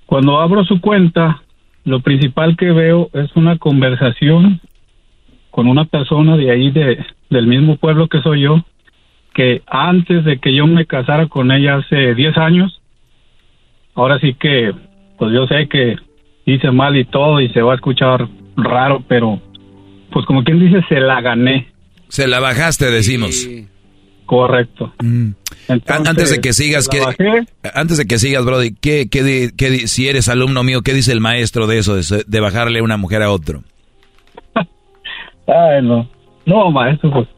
Cuando 0.07 0.41
abro 0.41 0.65
su 0.67 0.81
cuenta, 0.81 1.43
lo 1.85 1.99
principal 1.99 2.57
que 2.57 2.71
veo 2.71 3.11
es 3.13 3.35
una 3.35 3.59
conversación 3.59 4.61
con 5.51 5.67
una 5.67 5.85
persona 5.85 6.37
de 6.37 6.53
ahí, 6.53 6.71
de, 6.71 7.05
del 7.29 7.49
mismo 7.49 7.77
pueblo 7.77 8.07
que 8.07 8.21
soy 8.21 8.43
yo, 8.43 8.65
que 9.35 9.63
antes 9.67 10.25
de 10.25 10.39
que 10.39 10.55
yo 10.55 10.67
me 10.67 10.87
casara 10.87 11.27
con 11.29 11.51
ella 11.53 11.77
hace 11.77 12.15
10 12.15 12.37
años, 12.39 12.81
ahora 13.95 14.19
sí 14.21 14.35
que, 14.35 14.73
pues 15.19 15.33
yo 15.33 15.47
sé 15.47 15.69
que 15.69 15.97
hice 16.47 16.71
mal 16.71 16.97
y 16.97 17.05
todo 17.05 17.41
y 17.41 17.49
se 17.51 17.63
va 17.63 17.73
a 17.73 17.77
escuchar 17.77 18.29
raro, 18.57 19.03
pero 19.09 19.41
pues 20.13 20.27
como 20.27 20.43
quien 20.43 20.59
dice, 20.59 20.85
se 20.89 21.01
la 21.01 21.21
gané. 21.21 21.69
Se 22.09 22.27
la 22.27 22.41
bajaste, 22.41 22.91
decimos. 22.91 23.49
Correcto. 24.27 24.93
Mm. 25.03 25.31
Entonces, 25.69 26.09
antes 26.09 26.31
de 26.31 26.41
que 26.41 26.53
sigas, 26.53 26.89
la 26.93 27.13
¿qué- 27.15 27.29
bajé. 27.29 27.47
antes 27.75 27.99
de 27.99 28.07
que 28.07 28.19
sigas, 28.19 28.45
Brody, 28.45 28.75
¿qué, 28.81 29.09
qué 29.11 29.23
di- 29.23 29.51
qué 29.57 29.71
di- 29.71 29.87
si 29.89 30.09
eres 30.09 30.29
alumno 30.29 30.63
mío, 30.65 30.83
¿qué 30.83 30.95
dice 30.95 31.13
el 31.13 31.21
maestro 31.21 31.67
de 31.67 31.79
eso, 31.79 31.95
de, 31.97 32.25
de 32.27 32.41
bajarle 32.41 32.81
una 32.83 32.97
mujer 32.97 33.23
a 33.23 33.31
otro? 33.31 33.63
Ay, 35.47 35.83
no. 35.83 36.09
No, 36.47 36.71
maestro, 36.71 37.11
pues. 37.13 37.29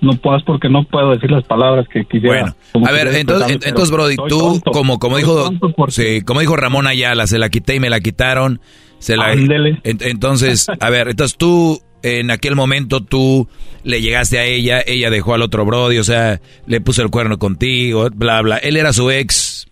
No 0.00 0.12
puedo 0.12 0.38
porque 0.44 0.68
no 0.68 0.84
puedo 0.84 1.10
decir 1.10 1.30
las 1.30 1.44
palabras 1.44 1.86
que 1.88 2.04
quisiera. 2.04 2.40
Bueno, 2.40 2.56
como 2.72 2.86
a 2.86 2.92
ver, 2.92 3.08
entonces, 3.08 3.58
entonces 3.64 3.90
Brody, 3.90 4.16
tú, 4.16 4.38
tonto. 4.38 4.70
como, 4.70 4.98
como 4.98 5.16
dijo, 5.16 5.50
sí, 5.88 6.22
como 6.22 6.40
dijo 6.40 6.56
Ramón 6.56 6.86
Ayala, 6.86 7.26
se 7.26 7.38
la 7.38 7.48
quité 7.48 7.74
y 7.76 7.80
me 7.80 7.90
la 7.90 8.00
quitaron, 8.00 8.60
se 8.98 9.16
la, 9.16 9.32
entonces, 9.32 10.68
a 10.80 10.90
ver, 10.90 11.08
entonces 11.08 11.36
tú, 11.36 11.80
en 12.02 12.30
aquel 12.30 12.54
momento 12.54 13.02
tú 13.02 13.48
le 13.82 14.00
llegaste 14.00 14.38
a 14.38 14.44
ella, 14.44 14.80
ella 14.86 15.10
dejó 15.10 15.34
al 15.34 15.42
otro 15.42 15.64
Brody, 15.64 15.98
o 15.98 16.04
sea, 16.04 16.40
le 16.66 16.80
puso 16.80 17.02
el 17.02 17.10
cuerno 17.10 17.38
contigo, 17.38 18.08
bla, 18.14 18.40
bla, 18.42 18.58
él 18.58 18.76
era 18.76 18.92
su 18.92 19.10
ex, 19.10 19.66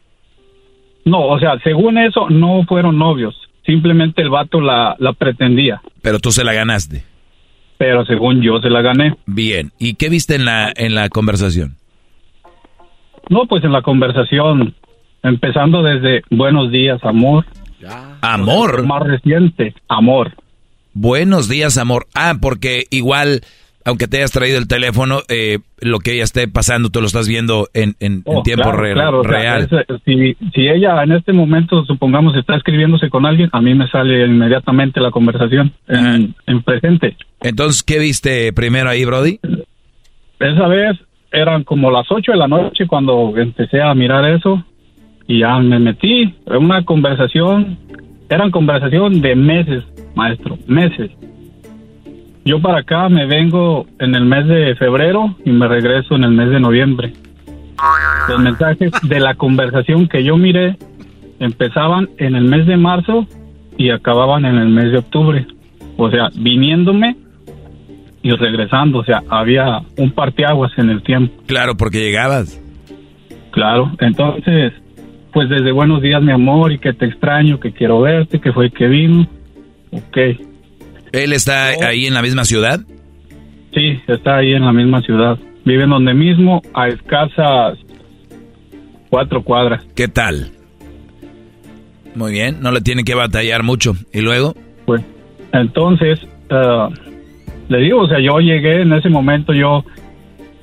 No, 1.05 1.29
o 1.29 1.39
sea, 1.39 1.57
según 1.63 1.99
eso, 1.99 2.29
no 2.31 2.65
fueron 2.67 2.99
novios. 2.99 3.37
Simplemente 3.65 4.23
el 4.23 4.31
vato 4.31 4.61
la, 4.61 4.97
la 4.99 5.13
pretendía. 5.13 5.81
pero 6.03 6.19
tú 6.19 6.31
se 6.33 6.45
la 6.45 6.53
ganaste. 6.53 7.05
Pero 7.79 8.05
según 8.07 8.41
yo 8.43 8.59
se 8.61 8.71
la 8.71 8.81
gané. 8.83 9.15
Bien, 9.27 9.73
¿y 9.79 9.95
qué 9.95 10.09
viste 10.09 10.35
en 10.35 10.45
la, 10.45 10.73
en 10.75 10.95
la 10.95 11.09
conversación? 11.09 11.77
No, 13.29 13.47
pues 13.47 13.65
en 13.65 13.73
la 13.73 13.83
conversación, 13.83 14.75
empezando 15.23 15.83
desde 15.83 16.23
buenos 16.31 16.71
días, 16.71 17.03
amor. 17.05 17.45
Amor. 18.23 18.87
Más 18.87 19.03
reciente, 19.03 19.75
amor. 19.89 20.33
Buenos 20.95 21.49
días, 21.49 21.77
amor. 21.77 22.07
Ah, 22.15 22.35
porque 22.41 22.85
igual, 22.91 23.43
aunque 23.85 24.09
te 24.09 24.19
hayas 24.19 24.33
traído 24.33 24.59
el 24.59 24.67
teléfono, 24.69 25.21
eh, 25.29 25.59
lo 25.81 25.99
que 25.99 26.13
ella 26.15 26.25
esté 26.25 26.49
pasando, 26.49 26.89
tú 26.89 27.01
lo 27.01 27.07
estás 27.07 27.29
viendo 27.29 27.69
en, 27.75 27.95
en- 28.01 28.23
en 28.25 28.37
Oh, 28.37 28.43
tiempo 28.43 28.63
claro, 28.71 28.79
re- 28.79 28.93
claro, 28.95 29.21
o 29.21 29.23
sea, 29.25 29.31
real. 29.33 29.69
es- 29.71 30.03
si, 30.05 30.35
si 30.55 30.69
ella 30.69 31.03
en 31.03 31.13
este 31.13 31.33
momento, 31.33 31.85
supongamos, 31.85 32.35
está 32.37 32.57
escribiéndose 32.57 33.11
con 33.11 33.27
alguien, 33.27 33.51
a 33.53 33.61
mí 33.61 33.75
me 33.75 33.89
sale 33.89 34.25
inmediatamente 34.25 35.01
la 35.01 35.11
conversación 35.11 35.73
en, 35.89 36.35
en 36.47 36.63
presente. 36.63 37.17
Entonces, 37.41 37.83
¿qué 37.83 37.99
viste 37.99 38.53
primero 38.53 38.89
ahí, 38.91 39.05
Brody? 39.05 39.39
Esa 40.39 40.67
vez 40.69 40.99
eran 41.33 41.65
como 41.65 41.91
las 41.91 42.07
8 42.11 42.33
de 42.33 42.39
la 42.39 42.49
noche 42.49 42.87
cuando 42.87 43.37
empecé 43.37 43.81
a 43.81 43.95
mirar 43.95 44.25
eso 44.25 44.65
y 45.27 45.41
ya 45.41 45.59
me 45.59 45.79
metí 45.79 46.35
en 46.47 46.57
una 46.57 46.85
conversación, 46.85 47.79
eran 48.29 48.51
conversación 48.51 49.21
de 49.21 49.35
meses, 49.35 49.85
maestro, 50.15 50.59
meses. 50.67 51.11
Yo 52.45 52.61
para 52.61 52.79
acá 52.79 53.09
me 53.09 53.27
vengo 53.27 53.87
en 53.99 54.15
el 54.15 54.25
mes 54.25 54.47
de 54.47 54.77
febrero 54.77 55.35
y 55.45 55.51
me 55.51 55.67
regreso 55.67 56.15
en 56.15 56.25
el 56.25 56.31
mes 56.31 56.51
de 56.51 56.61
noviembre. 56.61 57.13
Los 58.29 58.41
mensajes 58.41 58.93
de 59.03 59.21
la 59.21 59.35
conversación 59.35 60.09
que 60.09 60.23
yo 60.23 60.37
miré 60.37 60.77
empezaban 61.41 62.09
en 62.19 62.37
el 62.37 62.45
mes 62.45 62.67
de 62.67 62.77
marzo 62.77 63.27
y 63.77 63.91
acababan 63.91 64.45
en 64.45 64.57
el 64.57 64.69
mes 64.69 64.93
de 64.93 64.99
octubre. 64.99 65.47
O 65.97 66.11
sea, 66.11 66.31
viniéndome 66.35 67.17
y 68.27 68.31
regresando, 68.37 68.99
o 68.99 69.05
sea, 69.05 69.23
había 69.29 69.81
un 69.97 70.11
parteaguas 70.11 70.73
en 70.79 70.91
el 70.91 71.03
tiempo. 71.03 71.43
Claro, 71.47 71.77
porque 71.77 71.99
llegabas. 71.99 72.61
Claro, 73.53 73.93
entonces, 74.01 74.73
pues 75.33 75.49
desde 75.49 75.71
buenos 75.71 76.03
días, 76.03 76.21
mi 76.23 76.33
amor, 76.33 76.73
y 76.73 76.79
que 76.79 76.93
te 76.93 77.07
extraño, 77.07 77.61
que 77.61 77.73
quiero 77.73 78.01
verte, 78.01 78.41
que 78.41 78.53
fue 78.53 78.71
que 78.71 78.89
vino. 78.89 79.27
Ok, 79.93 80.17
¿Él 81.13 81.33
está 81.33 81.69
ahí 81.87 82.07
en 82.07 82.15
la 82.15 82.23
misma 82.23 82.45
ciudad? 82.45 82.81
sí, 83.73 84.01
está 84.09 84.39
ahí 84.39 84.53
en 84.53 84.65
la 84.65 84.73
misma 84.73 85.03
ciudad. 85.03 85.39
Viven 85.65 85.91
donde 85.91 86.15
mismo, 86.15 86.63
a 86.75 86.89
escasas 86.89 87.79
cuatro 89.11 89.43
cuadras. 89.43 89.85
¿Qué 89.95 90.09
tal? 90.09 90.51
Muy 92.15 92.33
bien, 92.33 92.61
no 92.61 92.73
le 92.73 92.81
tiene 92.81 93.05
que 93.05 93.15
batallar 93.15 93.63
mucho. 93.63 93.93
¿Y 94.13 94.21
luego? 94.21 94.55
Pues, 94.87 95.03
entonces, 95.53 96.19
ah, 96.51 96.89
le 97.69 97.79
digo, 97.79 98.01
o 98.01 98.09
sea, 98.09 98.19
yo 98.21 98.39
llegué 98.41 98.83
en 98.83 98.93
ese 98.93 99.09
momento, 99.09 99.53
yo 99.53 99.85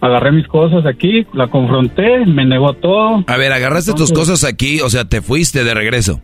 agarré 0.02 0.32
mis 0.32 0.48
cosas 0.48 0.86
aquí, 0.86 1.26
la 1.34 1.48
confronté, 1.48 2.26
me 2.26 2.46
negó 2.46 2.74
todo. 2.74 3.24
A 3.28 3.38
ver, 3.38 3.52
agarraste 3.54 3.94
tus 3.94 4.12
cosas 4.12 4.44
aquí, 4.44 4.82
o 4.82 4.90
sea, 4.90 5.06
te 5.06 5.22
fuiste 5.22 5.64
de 5.64 5.74
regreso. 5.74 6.22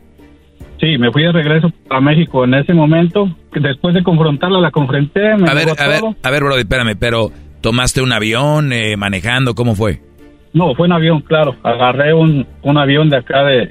Sí, 0.80 0.98
me 0.98 1.12
fui 1.12 1.24
de 1.24 1.32
regreso 1.34 1.72
a 1.90 2.00
México 2.00 2.46
en 2.46 2.54
ese 2.54 2.74
momento. 2.74 3.30
Después 3.54 3.94
de 3.94 4.04
confrontarla, 4.04 4.60
la 4.60 4.72
confronté, 4.72 5.36
me 5.38 5.50
A 5.50 5.54
ver, 5.54 5.70
a 5.78 5.88
ver, 5.88 6.02
a 6.24 6.32
ver, 6.32 6.44
Brody, 6.44 6.62
espérame, 6.62 6.96
pero 6.98 7.32
¿tomaste 7.62 8.02
un 8.02 8.14
avión 8.14 8.72
eh, 8.72 8.96
manejando? 8.96 9.56
¿Cómo 9.56 9.76
fue? 9.76 10.02
No, 10.54 10.74
fue 10.76 10.88
en 10.88 10.94
avión, 10.94 11.22
claro. 11.22 11.56
Agarré 11.64 12.14
un, 12.14 12.48
un 12.64 12.78
avión 12.78 13.10
de 13.10 13.18
acá 13.18 13.44
de, 13.44 13.70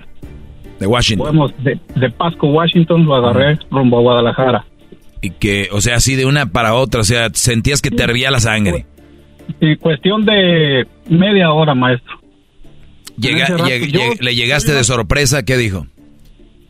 De 0.78 0.86
Washington. 0.86 1.26
podemos, 1.26 1.64
de, 1.64 1.78
de 1.96 2.10
Pasco, 2.10 2.48
Washington, 2.48 3.04
lo 3.06 3.14
agarré 3.16 3.58
rumbo 3.70 3.98
a 3.98 4.02
Guadalajara. 4.02 4.64
Y 5.20 5.30
que, 5.30 5.68
o 5.72 5.80
sea, 5.80 5.96
así 5.96 6.14
de 6.14 6.26
una 6.26 6.46
para 6.46 6.74
otra, 6.74 7.00
o 7.00 7.04
sea, 7.04 7.28
sentías 7.32 7.82
que 7.82 7.90
te 7.90 8.02
hervía 8.02 8.30
la 8.30 8.40
sangre. 8.40 8.86
Y 9.60 9.76
cuestión 9.76 10.24
de 10.24 10.86
media 11.08 11.52
hora, 11.52 11.74
maestro. 11.74 12.14
Llega- 13.18 13.44
ese 13.44 13.52
rato 13.56 13.64
lleg- 13.66 13.90
yo- 13.90 14.00
lleg- 14.00 14.20
¿Le 14.20 14.34
llegaste 14.34 14.72
de 14.72 14.84
sorpresa? 14.84 15.44
¿Qué 15.44 15.56
dijo? 15.56 15.86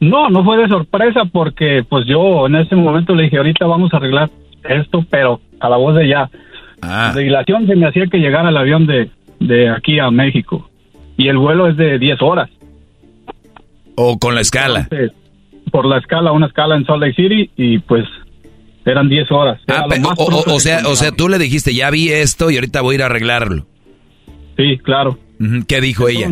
No, 0.01 0.31
no 0.31 0.45
fue 0.45 0.57
de 0.59 0.69
sorpresa 0.69 1.25
porque 1.31 1.83
pues 1.89 2.07
yo 2.07 2.47
en 2.47 2.55
ese 2.55 2.75
momento 2.77 3.15
le 3.15 3.25
dije, 3.25 3.37
ahorita 3.37 3.67
vamos 3.67 3.93
a 3.93 3.97
arreglar 3.99 4.31
esto, 4.69 5.05
pero 5.11 5.41
a 5.61 5.69
la 5.69 5.77
voz 5.77 5.97
de 5.97 6.09
ya. 6.09 6.31
Ah. 6.81 7.11
La 7.15 7.21
dilación 7.21 7.67
se 7.67 7.75
me 7.75 7.87
hacía 7.89 8.07
que 8.07 8.19
llegara 8.19 8.49
el 8.51 8.57
avión 8.57 8.87
de, 8.87 9.11
de 9.41 9.69
aquí 9.69 9.99
a 9.99 10.11
México. 10.11 10.71
Y 11.17 11.27
el 11.29 11.37
vuelo 11.37 11.67
es 11.69 11.77
de 11.77 11.99
10 11.99 12.23
horas. 12.23 12.49
¿O 13.97 14.19
con 14.19 14.35
la 14.37 14.41
escala? 14.41 14.81
Entonces, 14.91 15.11
por 15.73 15.85
la 15.85 15.99
escala, 15.99 16.31
una 16.33 16.47
escala 16.47 16.77
en 16.77 16.87
Salt 16.87 17.01
Lake 17.03 17.15
City 17.15 17.51
y 17.57 17.79
pues 17.81 18.05
eran 18.91 19.09
10 19.09 19.31
horas. 19.31 19.61
Ah, 19.69 19.87
o, 20.17 20.23
o- 20.25 20.55
o 20.55 20.61
sea, 20.61 20.81
o 20.87 20.97
sea, 20.97 21.11
tú 21.13 21.29
le 21.29 21.39
dijiste, 21.39 21.75
ya 21.75 21.91
vi 21.91 22.09
esto 22.11 22.51
y 22.51 22.57
ahorita 22.57 22.81
voy 22.81 22.95
a 22.95 22.97
ir 22.97 23.03
a 23.03 23.07
arreglarlo. 23.07 23.67
Sí, 24.57 24.79
claro. 24.79 25.19
¿Qué 25.69 25.81
dijo 25.81 26.09
ella? 26.09 26.31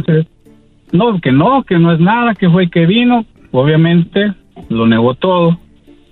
No, 0.93 1.21
que 1.21 1.33
no, 1.33 1.63
que 1.65 1.79
no 1.79 1.93
es 1.93 2.01
nada, 2.01 2.35
que 2.35 2.49
fue 2.51 2.69
que 2.71 2.87
vino. 2.87 3.25
Obviamente 3.53 4.33
lo 4.69 4.87
negó 4.87 5.15
todo. 5.15 5.59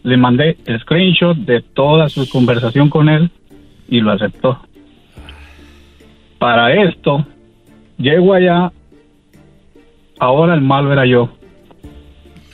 Le 0.03 0.17
mandé 0.17 0.59
el 0.67 0.81
screenshot 0.81 1.37
de 1.39 1.63
toda 1.63 2.09
su 2.09 2.29
conversación 2.29 2.89
con 2.91 3.09
él 3.09 3.31
y 3.89 4.01
lo 4.01 4.13
aceptó. 4.13 4.61
Para 6.39 6.75
esto, 6.85 7.27
llego 7.99 8.35
allá. 8.35 8.71
Ahora 10.19 10.55
el 10.55 10.61
malo 10.61 10.93
era 10.93 11.07
yo. 11.07 11.31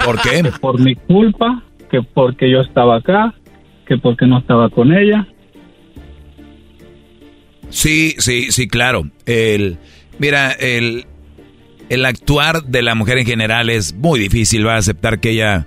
¿Por 0.05 0.21
qué? 0.23 0.43
Que 0.43 0.53
por 0.61 0.81
mi 0.81 0.95
culpa, 0.95 1.63
que 1.91 2.03
porque 2.03 2.51
yo 2.51 2.61
estaba 2.61 2.97
acá, 2.97 3.35
que 3.91 3.99
porque 3.99 4.25
no 4.25 4.39
estaba 4.39 4.71
con 4.71 4.93
ella. 4.93 5.27
Sí, 7.71 8.15
sí, 8.19 8.53
sí, 8.53 8.69
claro. 8.69 9.11
El, 9.27 9.79
mira, 10.21 10.53
el, 10.53 11.07
el 11.89 12.05
actuar 12.05 12.63
de 12.63 12.83
la 12.83 12.95
mujer 12.95 13.19
en 13.19 13.27
general 13.27 13.69
es 13.69 13.93
muy 13.93 14.21
difícil. 14.21 14.65
Va 14.65 14.75
a 14.75 14.79
aceptar 14.79 15.19
que 15.19 15.31
ella, 15.31 15.67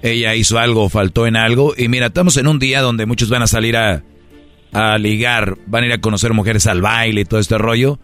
ella 0.00 0.36
hizo 0.36 0.60
algo, 0.60 0.88
faltó 0.88 1.26
en 1.26 1.34
algo. 1.34 1.74
Y 1.76 1.88
mira, 1.88 2.06
estamos 2.06 2.36
en 2.36 2.46
un 2.46 2.60
día 2.60 2.82
donde 2.82 3.04
muchos 3.04 3.30
van 3.30 3.42
a 3.42 3.48
salir 3.48 3.76
a, 3.76 4.04
a 4.72 4.96
ligar, 4.98 5.56
van 5.66 5.82
a 5.82 5.86
ir 5.88 5.92
a 5.92 6.00
conocer 6.00 6.34
mujeres 6.34 6.68
al 6.68 6.82
baile 6.82 7.22
y 7.22 7.24
todo 7.24 7.40
este 7.40 7.58
rollo. 7.58 7.98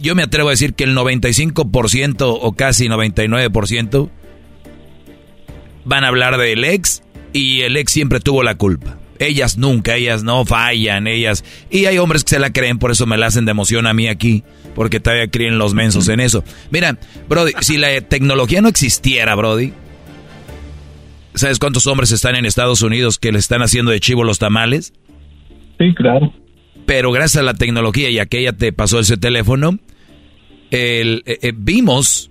Yo 0.00 0.16
me 0.16 0.24
atrevo 0.24 0.48
a 0.48 0.50
decir 0.52 0.74
que 0.74 0.82
el 0.82 0.96
95% 0.96 2.38
o 2.40 2.52
casi 2.54 2.88
99% 2.88 4.10
van 5.84 6.02
a 6.02 6.08
hablar 6.08 6.38
del 6.38 6.64
ex 6.64 7.04
y 7.32 7.62
el 7.62 7.76
ex 7.76 7.92
siempre 7.92 8.20
tuvo 8.20 8.42
la 8.42 8.56
culpa. 8.56 8.98
Ellas 9.18 9.56
nunca, 9.56 9.94
ellas 9.96 10.24
no 10.24 10.44
fallan, 10.44 11.06
ellas... 11.06 11.44
Y 11.70 11.84
hay 11.84 11.98
hombres 11.98 12.24
que 12.24 12.30
se 12.30 12.38
la 12.40 12.52
creen, 12.52 12.78
por 12.78 12.90
eso 12.90 13.06
me 13.06 13.16
la 13.16 13.26
hacen 13.26 13.44
de 13.44 13.52
emoción 13.52 13.86
a 13.86 13.94
mí 13.94 14.08
aquí, 14.08 14.42
porque 14.74 14.98
todavía 14.98 15.30
creen 15.30 15.58
los 15.58 15.74
mensos 15.74 16.08
en 16.08 16.18
eso. 16.18 16.42
Mira, 16.70 16.98
Brody, 17.28 17.52
si 17.60 17.76
la 17.76 18.00
tecnología 18.00 18.60
no 18.62 18.68
existiera, 18.68 19.34
Brody, 19.36 19.72
¿sabes 21.34 21.58
cuántos 21.60 21.86
hombres 21.86 22.10
están 22.10 22.34
en 22.34 22.46
Estados 22.46 22.82
Unidos 22.82 23.18
que 23.18 23.30
le 23.32 23.38
están 23.38 23.62
haciendo 23.62 23.92
de 23.92 24.00
chivo 24.00 24.24
los 24.24 24.38
tamales? 24.40 24.92
Sí, 25.78 25.94
claro. 25.94 26.32
Pero 26.84 27.12
gracias 27.12 27.40
a 27.40 27.44
la 27.44 27.54
tecnología 27.54 28.10
y 28.10 28.18
a 28.18 28.26
que 28.26 28.40
ella 28.40 28.54
te 28.54 28.72
pasó 28.72 28.98
ese 28.98 29.16
teléfono, 29.16 29.78
el- 30.72 31.22
eh, 31.26 31.38
eh, 31.42 31.52
vimos 31.56 32.30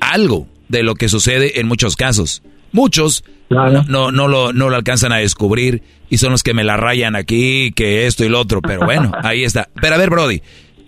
algo 0.00 0.48
de 0.68 0.82
lo 0.82 0.94
que 0.94 1.08
sucede 1.10 1.60
en 1.60 1.68
muchos 1.68 1.94
casos. 1.94 2.42
Muchos 2.72 3.22
no, 3.48 3.82
no, 3.84 4.10
no 4.10 4.28
lo, 4.28 4.52
no 4.52 4.70
lo 4.70 4.76
alcanzan 4.76 5.12
a 5.12 5.18
descubrir 5.18 5.82
y 6.08 6.18
son 6.18 6.32
los 6.32 6.42
que 6.42 6.54
me 6.54 6.64
la 6.64 6.76
rayan 6.76 7.16
aquí, 7.16 7.72
que 7.72 8.06
esto 8.06 8.24
y 8.24 8.28
lo 8.28 8.40
otro, 8.40 8.60
pero 8.62 8.84
bueno, 8.84 9.12
ahí 9.22 9.44
está. 9.44 9.68
Pero 9.80 9.94
a 9.94 9.98
ver, 9.98 10.10
Brody, 10.10 10.40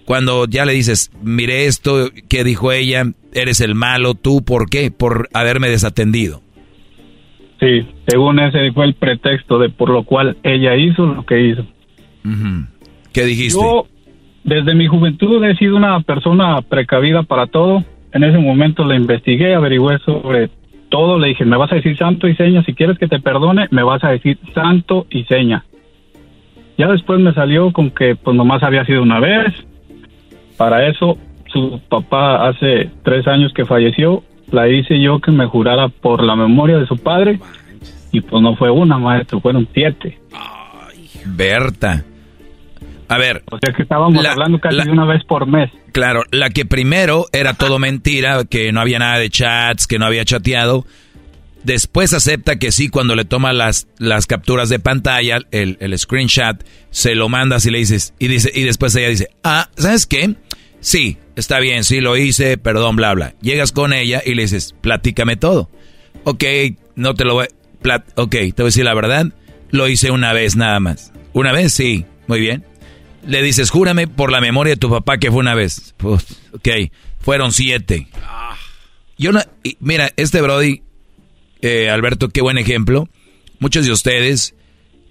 cuando 0.04 0.46
ya 0.46 0.64
le 0.64 0.72
dices, 0.72 1.10
mire 1.22 1.66
esto, 1.66 2.10
¿qué 2.28 2.44
dijo 2.44 2.72
ella? 2.72 3.04
Eres 3.34 3.60
el 3.60 3.74
malo, 3.74 4.14
¿tú 4.14 4.42
por 4.44 4.70
qué? 4.70 4.90
Por 4.90 5.28
haberme 5.34 5.68
desatendido. 5.68 6.40
Sí, 7.60 7.86
según 8.06 8.38
ese 8.38 8.72
fue 8.72 8.86
el 8.86 8.94
pretexto 8.94 9.58
de 9.58 9.68
por 9.68 9.90
lo 9.90 10.04
cual 10.04 10.36
ella 10.44 10.76
hizo 10.76 11.04
lo 11.04 11.26
que 11.26 11.48
hizo. 11.48 11.66
¿Qué 13.12 13.24
dijiste? 13.24 13.60
Yo, 13.60 13.86
desde 14.44 14.74
mi 14.74 14.86
juventud, 14.86 15.44
he 15.44 15.56
sido 15.56 15.76
una 15.76 16.00
persona 16.00 16.62
precavida 16.62 17.24
para 17.24 17.46
todo. 17.46 17.84
En 18.12 18.24
ese 18.24 18.38
momento 18.38 18.84
la 18.84 18.96
investigué, 18.96 19.54
averigüé 19.54 19.98
sobre 20.00 20.50
todo. 20.88 21.18
Le 21.18 21.28
dije, 21.28 21.44
me 21.44 21.56
vas 21.56 21.72
a 21.72 21.76
decir 21.76 21.96
santo 21.96 22.28
y 22.28 22.34
seña. 22.34 22.62
Si 22.64 22.74
quieres 22.74 22.98
que 22.98 23.08
te 23.08 23.20
perdone, 23.20 23.68
me 23.70 23.82
vas 23.82 24.02
a 24.04 24.10
decir 24.10 24.38
santo 24.54 25.06
y 25.10 25.24
seña. 25.24 25.64
Ya 26.76 26.88
después 26.88 27.20
me 27.20 27.34
salió 27.34 27.72
con 27.72 27.90
que 27.90 28.14
pues 28.14 28.36
nomás 28.36 28.62
había 28.62 28.84
sido 28.84 29.02
una 29.02 29.20
vez. 29.20 29.52
Para 30.56 30.86
eso, 30.88 31.18
su 31.46 31.80
papá 31.88 32.48
hace 32.48 32.90
tres 33.02 33.26
años 33.26 33.52
que 33.52 33.64
falleció, 33.64 34.22
la 34.50 34.68
hice 34.68 35.00
yo 35.00 35.20
que 35.20 35.30
me 35.30 35.46
jurara 35.46 35.88
por 35.88 36.22
la 36.22 36.36
memoria 36.36 36.78
de 36.78 36.86
su 36.86 36.96
padre. 36.96 37.40
Y 38.12 38.20
pues 38.20 38.42
no 38.42 38.56
fue 38.56 38.70
una, 38.70 38.98
maestro, 38.98 39.40
fueron 39.40 39.68
siete. 39.72 40.18
Berta. 41.26 42.04
A 43.08 43.18
ver. 43.18 43.42
O 43.50 43.58
sea 43.58 43.72
que 43.72 43.82
estábamos 43.82 44.24
hablando 44.24 44.58
casi 44.60 44.76
de 44.76 44.90
una 44.90 45.06
vez 45.06 45.24
por 45.24 45.46
mes. 45.46 45.70
Claro, 45.92 46.24
la 46.30 46.50
que 46.50 46.66
primero 46.66 47.26
era 47.32 47.54
todo 47.54 47.78
mentira, 47.78 48.44
que 48.44 48.70
no 48.72 48.80
había 48.80 48.98
nada 48.98 49.18
de 49.18 49.30
chats, 49.30 49.86
que 49.86 49.98
no 49.98 50.06
había 50.06 50.24
chateado. 50.24 50.84
Después 51.64 52.12
acepta 52.12 52.56
que 52.56 52.70
sí, 52.70 52.88
cuando 52.88 53.16
le 53.16 53.24
toma 53.24 53.52
las, 53.52 53.88
las 53.98 54.26
capturas 54.26 54.68
de 54.68 54.78
pantalla, 54.78 55.38
el, 55.50 55.76
el 55.80 55.98
screenshot, 55.98 56.64
se 56.90 57.14
lo 57.14 57.28
mandas 57.28 57.66
y 57.66 57.70
le 57.70 57.78
dices, 57.78 58.14
y 58.18 58.28
dice, 58.28 58.50
y 58.54 58.62
después 58.62 58.94
ella 58.94 59.08
dice, 59.08 59.28
ah, 59.42 59.68
¿sabes 59.76 60.06
qué? 60.06 60.36
Sí, 60.80 61.18
está 61.34 61.58
bien, 61.58 61.84
sí 61.84 62.00
lo 62.00 62.16
hice, 62.16 62.58
perdón, 62.58 62.96
bla, 62.96 63.12
bla. 63.14 63.34
Llegas 63.40 63.72
con 63.72 63.92
ella 63.92 64.22
y 64.24 64.34
le 64.34 64.42
dices, 64.42 64.74
platícame 64.80 65.36
todo. 65.36 65.68
Ok, 66.24 66.44
no 66.94 67.14
te 67.14 67.24
lo 67.24 67.34
voy, 67.34 67.46
plat, 67.82 68.06
ok, 68.16 68.30
te 68.30 68.52
voy 68.58 68.62
a 68.62 68.64
decir 68.66 68.84
la 68.84 68.94
verdad, 68.94 69.26
lo 69.70 69.88
hice 69.88 70.10
una 70.10 70.32
vez 70.32 70.56
nada 70.56 70.78
más. 70.78 71.12
Una 71.32 71.52
vez, 71.52 71.72
sí, 71.72 72.06
muy 72.28 72.40
bien. 72.40 72.64
Le 73.26 73.42
dices, 73.42 73.70
júrame 73.70 74.06
por 74.06 74.32
la 74.32 74.40
memoria 74.40 74.74
de 74.74 74.78
tu 74.78 74.90
papá 74.90 75.18
que 75.18 75.30
fue 75.30 75.40
una 75.40 75.54
vez. 75.54 75.94
Pues, 75.96 76.40
ok, 76.54 76.90
fueron 77.18 77.52
siete. 77.52 78.08
Yo 79.18 79.32
no, 79.32 79.40
y 79.64 79.76
mira, 79.80 80.10
este 80.16 80.40
Brody, 80.40 80.82
eh, 81.60 81.90
Alberto, 81.90 82.28
qué 82.28 82.40
buen 82.40 82.58
ejemplo. 82.58 83.08
Muchos 83.58 83.84
de 83.84 83.92
ustedes, 83.92 84.54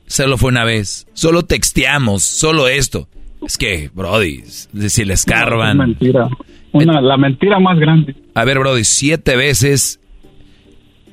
solo 0.08 0.38
fue 0.38 0.50
una 0.50 0.64
vez. 0.64 1.08
Solo 1.14 1.44
texteamos, 1.44 2.24
solo 2.24 2.68
esto. 2.68 3.08
Es 3.46 3.58
que, 3.58 3.92
Brody, 3.94 4.44
si 4.46 5.06
les 5.06 5.26
carban. 5.26 5.78
No, 5.78 5.84
es 5.84 5.90
mentira. 5.90 6.30
Una, 6.72 7.02
la 7.02 7.18
mentira 7.18 7.60
más 7.60 7.78
grande. 7.78 8.16
A 8.34 8.46
ver, 8.46 8.60
Brody, 8.60 8.84
siete 8.84 9.36
veces 9.36 10.00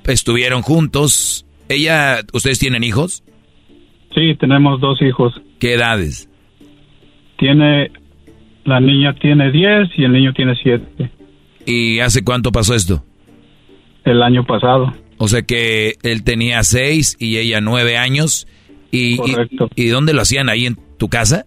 estuvieron 0.05 0.63
juntos. 0.63 1.47
Ella, 1.69 2.21
¿ustedes 2.33 2.59
tienen 2.59 2.85
hijos? 2.85 3.25
Sí, 4.15 4.35
tenemos 4.39 4.81
dos 4.81 5.01
hijos. 5.03 5.35
¿Qué 5.59 5.75
edades? 5.75 6.29
Tiene, 7.37 7.91
la 8.65 8.81
niña 8.81 9.15
tiene 9.15 9.51
10 9.51 9.91
y 9.97 10.05
el 10.05 10.13
niño 10.13 10.33
tiene 10.33 10.55
7. 10.61 11.11
¿Y 11.67 12.01
hace 12.01 12.23
cuánto 12.25 12.53
pasó 12.53 12.75
esto? 12.75 13.03
El 14.05 14.23
año 14.23 14.45
pasado. 14.45 14.93
O 15.19 15.29
sea 15.29 15.43
que 15.43 15.95
él 16.03 16.25
tenía 16.25 16.63
6 16.63 17.17
y 17.19 17.39
ella 17.39 17.61
9 17.61 17.97
años. 17.97 18.47
Y, 18.91 19.17
Correcto. 19.17 19.71
Y, 19.75 19.85
¿Y 19.85 19.89
dónde 19.89 20.13
lo 20.13 20.23
hacían? 20.23 20.49
¿Ahí 20.49 20.67
en 20.67 20.77
tu 20.99 21.09
casa? 21.09 21.47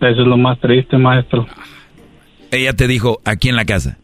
Eso 0.00 0.22
es 0.22 0.28
lo 0.28 0.36
más 0.36 0.60
triste, 0.60 0.96
maestro. 0.96 1.46
Ella 2.50 2.72
te 2.74 2.86
dijo, 2.86 3.20
aquí 3.24 3.48
en 3.48 3.56
la 3.56 3.64
casa. 3.64 3.98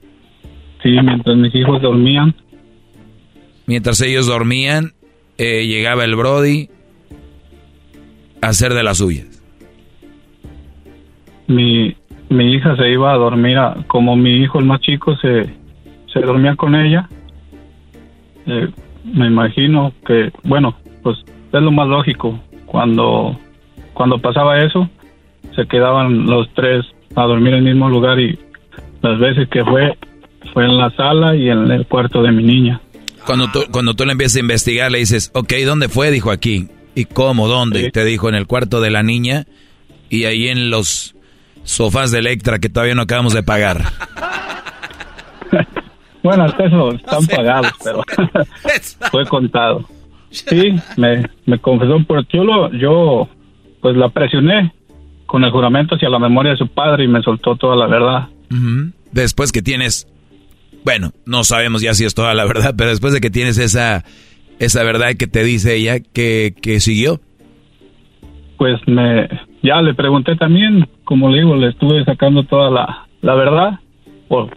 Sí, 0.83 0.91
mientras 0.91 1.37
mis 1.37 1.55
hijos 1.55 1.81
dormían. 1.81 2.35
Mientras 3.67 4.01
ellos 4.03 4.27
dormían, 4.27 4.93
eh, 5.39 5.67
llegaba 5.67 6.05
el 6.05 6.15
Brody 6.17 6.69
a 8.43 8.49
hacer 8.49 8.75
de 8.75 8.83
las 8.83 8.99
suyas. 8.99 9.34
Mi, 11.47 11.95
mi 12.29 12.53
hija 12.55 12.77
se 12.77 12.91
iba 12.91 13.13
a 13.13 13.17
dormir, 13.17 13.59
a- 13.59 13.77
como 13.87 14.17
mi 14.17 14.37
hijo 14.43 14.59
el 14.59 14.65
más 14.67 14.81
chico 14.81 15.17
se, 15.17 15.45
se 16.13 16.21
dormía 16.21 16.57
con 16.57 16.75
ella. 16.75 17.09
Eh, 18.47 18.69
me 19.05 19.27
imagino 19.27 19.93
que, 20.07 20.31
bueno, 20.45 20.77
pues 21.03 21.19
es 21.53 21.63
lo 21.63 21.71
más 21.71 21.89
lógico. 21.89 22.39
Cuando, 22.67 23.39
cuando 23.93 24.19
pasaba 24.19 24.63
eso, 24.65 24.89
se 25.55 25.67
quedaban 25.67 26.27
los 26.27 26.49
tres 26.55 26.85
a 27.15 27.23
dormir 27.25 27.55
en 27.55 27.67
el 27.67 27.75
mismo 27.75 27.89
lugar 27.89 28.19
y 28.19 28.39
las 29.03 29.19
veces 29.19 29.49
que 29.49 29.65
fue, 29.65 29.97
fue 30.53 30.65
en 30.65 30.77
la 30.79 30.91
sala 30.91 31.37
y 31.37 31.49
en 31.49 31.71
el 31.71 31.87
cuarto 31.87 32.23
de 32.23 32.33
mi 32.33 32.43
niña. 32.43 32.81
Cuando 33.27 33.51
tú, 33.53 33.61
cuando 33.71 33.95
tú 33.95 34.05
le 34.05 34.13
empiezas 34.13 34.37
a 34.37 34.41
investigar, 34.41 34.91
le 34.91 34.99
dices, 34.99 35.31
ok, 35.35 35.53
¿dónde 35.65 35.89
fue? 35.89 36.11
Dijo 36.11 36.31
aquí. 36.31 36.69
¿Y 36.95 37.05
cómo? 37.07 37.49
¿Dónde? 37.49 37.91
Te 37.91 38.05
dijo 38.05 38.29
en 38.29 38.35
el 38.35 38.47
cuarto 38.47 38.81
de 38.81 38.91
la 38.91 39.03
niña 39.03 39.45
y 40.11 40.25
ahí 40.25 40.49
en 40.49 40.71
los 40.71 41.14
sofás 41.65 42.11
de 42.11 42.21
Electra 42.21 42.59
que 42.59 42.69
todavía 42.69 42.95
no 42.95 43.03
acabamos 43.03 43.35
de 43.35 43.43
pagar. 43.43 43.83
Bueno, 46.25 46.45
hasta 46.45 46.65
eso 46.65 46.93
están 46.93 47.27
pagados, 47.27 47.73
pero 47.85 48.03
fue 49.11 49.27
contado. 49.27 49.87
Sí, 50.31 50.75
me, 50.97 51.29
me 51.45 51.59
confesó, 51.59 52.03
pero 52.09 52.23
yo, 52.33 52.45
lo, 52.45 52.73
yo 52.73 53.29
pues 53.83 53.95
la 53.95 54.09
presioné 54.09 54.73
con 55.27 55.45
el 55.45 55.51
juramento 55.51 55.95
hacia 55.97 56.09
la 56.09 56.19
memoria 56.19 56.53
de 56.53 56.57
su 56.57 56.67
padre 56.67 57.05
y 57.05 57.09
me 57.09 57.23
soltó 57.23 57.57
toda 57.57 57.77
la 57.77 57.87
verdad. 57.87 58.29
Después 59.13 59.53
que 59.53 59.61
tienes, 59.61 60.09
bueno, 60.83 61.13
no 61.27 61.45
sabemos 61.45 61.83
ya 61.83 61.93
si 61.93 62.07
es 62.07 62.15
toda 62.15 62.33
la 62.33 62.47
verdad, 62.47 62.75
pero 62.77 62.89
después 62.89 63.13
de 63.13 63.21
que 63.21 63.31
tienes 63.31 63.59
esa, 63.59 64.05
esa 64.59 64.83
verdad 64.83 65.17
que 65.19 65.27
te 65.27 65.45
dice 65.45 65.77
ella, 65.77 66.01
que, 66.01 66.55
que 66.61 66.81
siguió. 66.81 67.21
Pues 68.57 68.81
me, 68.87 69.29
ya 69.65 69.81
le 69.81 69.95
pregunté 69.95 70.37
también, 70.37 70.87
como 71.05 71.31
le 71.31 71.39
digo, 71.39 71.57
le 71.57 71.71
estuve 71.71 72.05
sacando 72.05 72.45
toda 72.45 72.71
la, 72.71 73.07
la 73.23 73.35
verdad, 73.35 73.81
o 74.29 74.49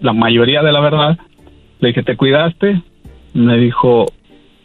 la 0.00 0.12
mayoría 0.12 0.62
de 0.62 0.70
la 0.70 0.80
verdad. 0.80 1.18
Le 1.80 1.88
dije, 1.88 2.04
¿te 2.04 2.16
cuidaste? 2.16 2.80
Me 3.34 3.58
dijo, 3.58 4.06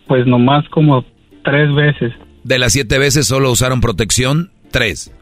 pues 0.08 0.28
nomás 0.28 0.70
como 0.70 1.04
tres 1.44 1.74
veces. 1.74 2.14
De 2.44 2.60
las 2.60 2.74
siete 2.74 3.00
veces 3.00 3.28
solo 3.28 3.52
usaron 3.52 3.82
protección, 3.82 4.52
tres. 4.70 5.14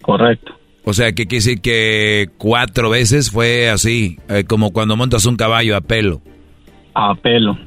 Correcto. 0.00 0.54
O 0.84 0.94
sea, 0.94 1.12
que 1.12 1.26
quiere 1.26 1.44
decir 1.44 1.60
que 1.60 2.30
cuatro 2.38 2.88
veces 2.88 3.30
fue 3.30 3.68
así, 3.68 4.18
eh, 4.30 4.44
como 4.44 4.72
cuando 4.72 4.96
montas 4.96 5.26
un 5.26 5.36
caballo 5.36 5.76
a 5.76 5.82
pelo. 5.82 6.22
A 6.94 7.14
pelo. 7.14 7.58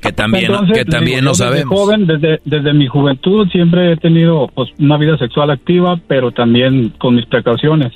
Que 0.00 0.12
también, 0.12 0.46
Entonces, 0.46 0.78
que 0.78 0.84
también 0.84 1.20
digo, 1.20 1.30
no 1.30 1.34
sabemos. 1.34 1.78
joven, 1.78 2.06
desde, 2.06 2.40
desde 2.44 2.72
mi 2.72 2.86
juventud, 2.86 3.48
siempre 3.50 3.92
he 3.92 3.96
tenido 3.96 4.48
pues, 4.54 4.70
una 4.78 4.96
vida 4.96 5.16
sexual 5.18 5.50
activa, 5.50 6.00
pero 6.06 6.32
también 6.32 6.90
con 6.98 7.16
mis 7.16 7.26
precauciones. 7.26 7.92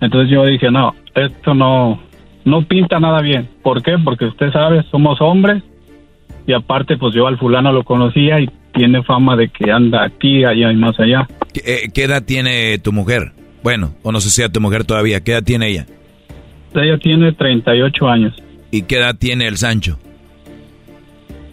Entonces 0.00 0.30
yo 0.30 0.44
dije, 0.44 0.70
no, 0.70 0.94
esto 1.14 1.54
no, 1.54 2.00
no 2.44 2.62
pinta 2.66 3.00
nada 3.00 3.20
bien. 3.22 3.48
¿Por 3.62 3.82
qué? 3.82 3.96
Porque 4.02 4.26
usted 4.26 4.52
sabe, 4.52 4.82
somos 4.90 5.20
hombres 5.20 5.62
y 6.46 6.52
aparte 6.52 6.96
pues 6.98 7.14
yo 7.14 7.26
al 7.26 7.38
fulano 7.38 7.72
lo 7.72 7.84
conocía 7.84 8.40
y 8.40 8.50
tiene 8.74 9.02
fama 9.02 9.36
de 9.36 9.48
que 9.48 9.70
anda 9.70 10.04
aquí, 10.04 10.44
allá 10.44 10.72
y 10.72 10.76
más 10.76 10.98
allá. 11.00 11.26
¿Qué, 11.52 11.60
eh, 11.64 11.90
qué 11.94 12.04
edad 12.04 12.22
tiene 12.24 12.78
tu 12.78 12.92
mujer? 12.92 13.32
Bueno, 13.62 13.94
o 14.02 14.12
no 14.12 14.20
sé 14.20 14.28
si 14.30 14.42
a 14.42 14.50
tu 14.50 14.60
mujer 14.60 14.84
todavía. 14.84 15.22
¿Qué 15.22 15.32
edad 15.32 15.42
tiene 15.42 15.68
ella? 15.68 15.86
Ella 16.74 16.98
tiene 16.98 17.32
38 17.32 18.08
años, 18.08 18.34
¿Y 18.70 18.82
qué 18.82 18.96
edad 18.96 19.14
tiene 19.16 19.46
el 19.46 19.56
Sancho? 19.56 19.98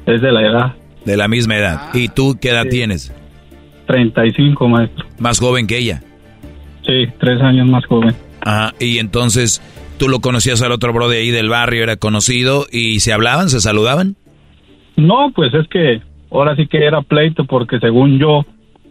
Es 0.06 0.22
de 0.22 0.32
la 0.32 0.42
edad, 0.42 0.74
De 1.06 1.18
la 1.18 1.28
misma 1.28 1.58
edad. 1.58 1.90
¿Y 1.94 2.08
tú 2.10 2.38
qué 2.42 2.50
edad 2.50 2.66
tienes? 2.70 3.14
35 3.88 4.68
maestro. 4.70 5.06
Más 5.20 5.40
joven 5.40 5.68
que 5.68 5.78
ella. 5.78 6.02
Sí, 6.86 7.06
tres 7.20 7.42
años 7.42 7.68
más 7.68 7.86
joven. 7.86 8.16
Ajá. 8.42 8.74
Y 8.80 8.98
entonces 9.00 9.62
tú 9.98 10.08
lo 10.10 10.20
conocías 10.20 10.62
al 10.62 10.72
otro 10.72 10.94
bro 10.94 11.10
de 11.10 11.18
ahí 11.18 11.30
del 11.32 11.50
barrio, 11.50 11.84
era 11.84 11.96
conocido 11.98 12.66
y 12.72 13.00
se 13.02 13.14
hablaban, 13.14 13.50
se 13.50 13.60
saludaban. 13.60 14.16
No, 14.96 15.32
pues 15.36 15.54
es 15.54 15.68
que 15.68 16.02
ahora 16.32 16.56
sí 16.56 16.68
que 16.68 16.86
era 16.86 17.02
pleito 17.02 17.46
porque 17.46 17.80
según 17.80 18.20
yo 18.20 18.46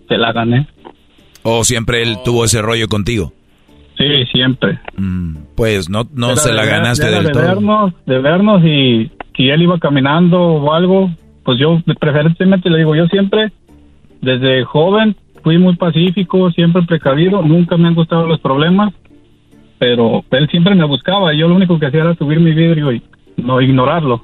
se 0.09 0.17
la 0.17 0.33
gané. 0.33 0.67
¿O 1.43 1.65
siempre 1.65 2.03
él 2.03 2.19
tuvo 2.25 2.45
ese 2.45 2.61
rollo 2.63 2.89
contigo? 2.89 3.33
Sí, 3.97 4.25
siempre. 4.33 4.79
Pues 5.57 5.89
no, 5.91 6.09
no 6.15 6.29
Era 6.33 6.37
se 6.37 6.53
la 6.53 6.65
ganaste 6.65 7.11
del 7.11 7.25
de 7.25 7.31
todo. 7.33 7.43
vernos, 7.43 7.95
de 8.07 8.19
vernos 8.19 8.63
y 8.65 9.11
si 9.41 9.49
él 9.49 9.63
iba 9.63 9.79
caminando 9.79 10.39
o 10.39 10.75
algo, 10.75 11.11
pues 11.45 11.59
yo 11.59 11.81
preferentemente 11.99 12.69
le 12.69 12.77
digo, 12.77 12.95
yo 12.95 13.07
siempre, 13.07 13.51
desde 14.21 14.65
joven, 14.65 15.17
fui 15.43 15.57
muy 15.57 15.77
pacífico, 15.77 16.51
siempre 16.51 16.83
precavido, 16.83 17.41
nunca 17.41 17.79
me 17.79 17.89
han 17.89 17.95
gustado 17.95 18.27
los 18.27 18.39
problemas, 18.41 18.93
pero 19.79 20.23
él 20.31 20.47
siempre 20.51 20.75
me 20.75 20.85
buscaba 20.85 21.33
y 21.33 21.39
yo 21.39 21.49
lo 21.49 21.55
único 21.55 21.79
que 21.79 21.87
hacía 21.87 22.03
era 22.03 22.15
subir 22.17 22.39
mi 22.39 22.53
vidrio 22.53 22.93
y 22.93 23.03
no 23.39 23.63
ignorarlo. 23.63 24.23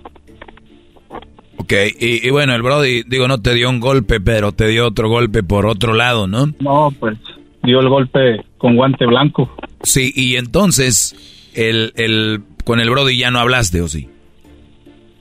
Ok, 1.61 1.73
y, 1.99 2.27
y 2.27 2.31
bueno, 2.31 2.55
el 2.55 2.61
Brody, 2.61 3.03
digo, 3.09 3.27
no 3.27 3.41
te 3.41 3.55
dio 3.55 3.71
un 3.71 3.81
golpe, 3.81 4.21
pero 4.21 4.53
te 4.53 4.69
dio 4.69 4.87
otro 4.87 5.09
golpe 5.09 5.43
por 5.43 5.65
otro 5.65 5.95
lado, 5.95 6.27
¿no? 6.27 6.49
No, 6.61 6.93
pues 7.01 7.17
dio 7.63 7.81
el 7.81 7.89
golpe 7.89 8.45
con 8.59 8.77
guante 8.77 9.07
blanco. 9.07 9.51
Sí, 9.83 10.13
y 10.15 10.37
entonces, 10.37 11.17
el, 11.55 11.95
el, 11.97 12.43
con 12.67 12.81
el 12.81 12.91
Brody 12.91 13.17
ya 13.17 13.31
no 13.31 13.39
hablaste, 13.39 13.81
¿o 13.81 13.89
sí? 13.89 14.11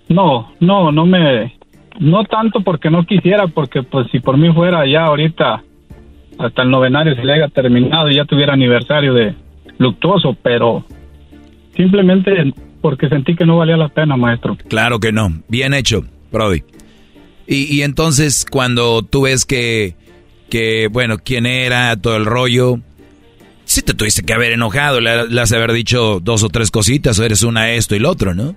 No, 0.09 0.51
no, 0.59 0.91
no 0.91 1.05
me, 1.05 1.55
no 1.99 2.23
tanto 2.25 2.61
porque 2.61 2.89
no 2.89 3.05
quisiera, 3.05 3.47
porque 3.47 3.83
pues 3.83 4.07
si 4.11 4.19
por 4.19 4.37
mí 4.37 4.51
fuera 4.53 4.85
ya 4.87 5.05
ahorita 5.05 5.63
hasta 6.37 6.61
el 6.61 6.69
novenario 6.69 7.15
se 7.15 7.23
le 7.23 7.33
haya 7.33 7.47
terminado 7.47 8.09
y 8.09 8.15
ya 8.15 8.25
tuviera 8.25 8.53
aniversario 8.53 9.13
de 9.13 9.33
luctuoso, 9.77 10.35
pero 10.41 10.85
simplemente 11.75 12.53
porque 12.81 13.09
sentí 13.09 13.35
que 13.35 13.45
no 13.45 13.57
valía 13.57 13.77
la 13.77 13.89
pena, 13.89 14.15
maestro. 14.15 14.57
Claro 14.67 14.99
que 14.99 15.11
no. 15.11 15.29
Bien 15.47 15.73
hecho, 15.73 16.03
Brody. 16.31 16.63
Y, 17.47 17.75
y 17.75 17.81
entonces 17.83 18.45
cuando 18.49 19.01
tú 19.03 19.23
ves 19.23 19.45
que, 19.45 19.95
que, 20.49 20.87
bueno, 20.91 21.17
quién 21.17 21.45
era, 21.45 21.95
todo 21.95 22.17
el 22.17 22.25
rollo, 22.25 22.79
sí 23.63 23.81
te 23.81 23.93
tuviste 23.93 24.23
que 24.23 24.33
haber 24.33 24.51
enojado, 24.51 24.99
le, 24.99 25.27
le 25.27 25.41
has 25.41 25.51
haber 25.51 25.71
dicho 25.73 26.19
dos 26.19 26.43
o 26.43 26.49
tres 26.49 26.71
cositas, 26.71 27.17
o 27.19 27.23
eres 27.23 27.43
una 27.43 27.71
esto 27.71 27.95
y 27.95 27.99
lo 27.99 28.09
otro, 28.09 28.33
¿no? 28.33 28.55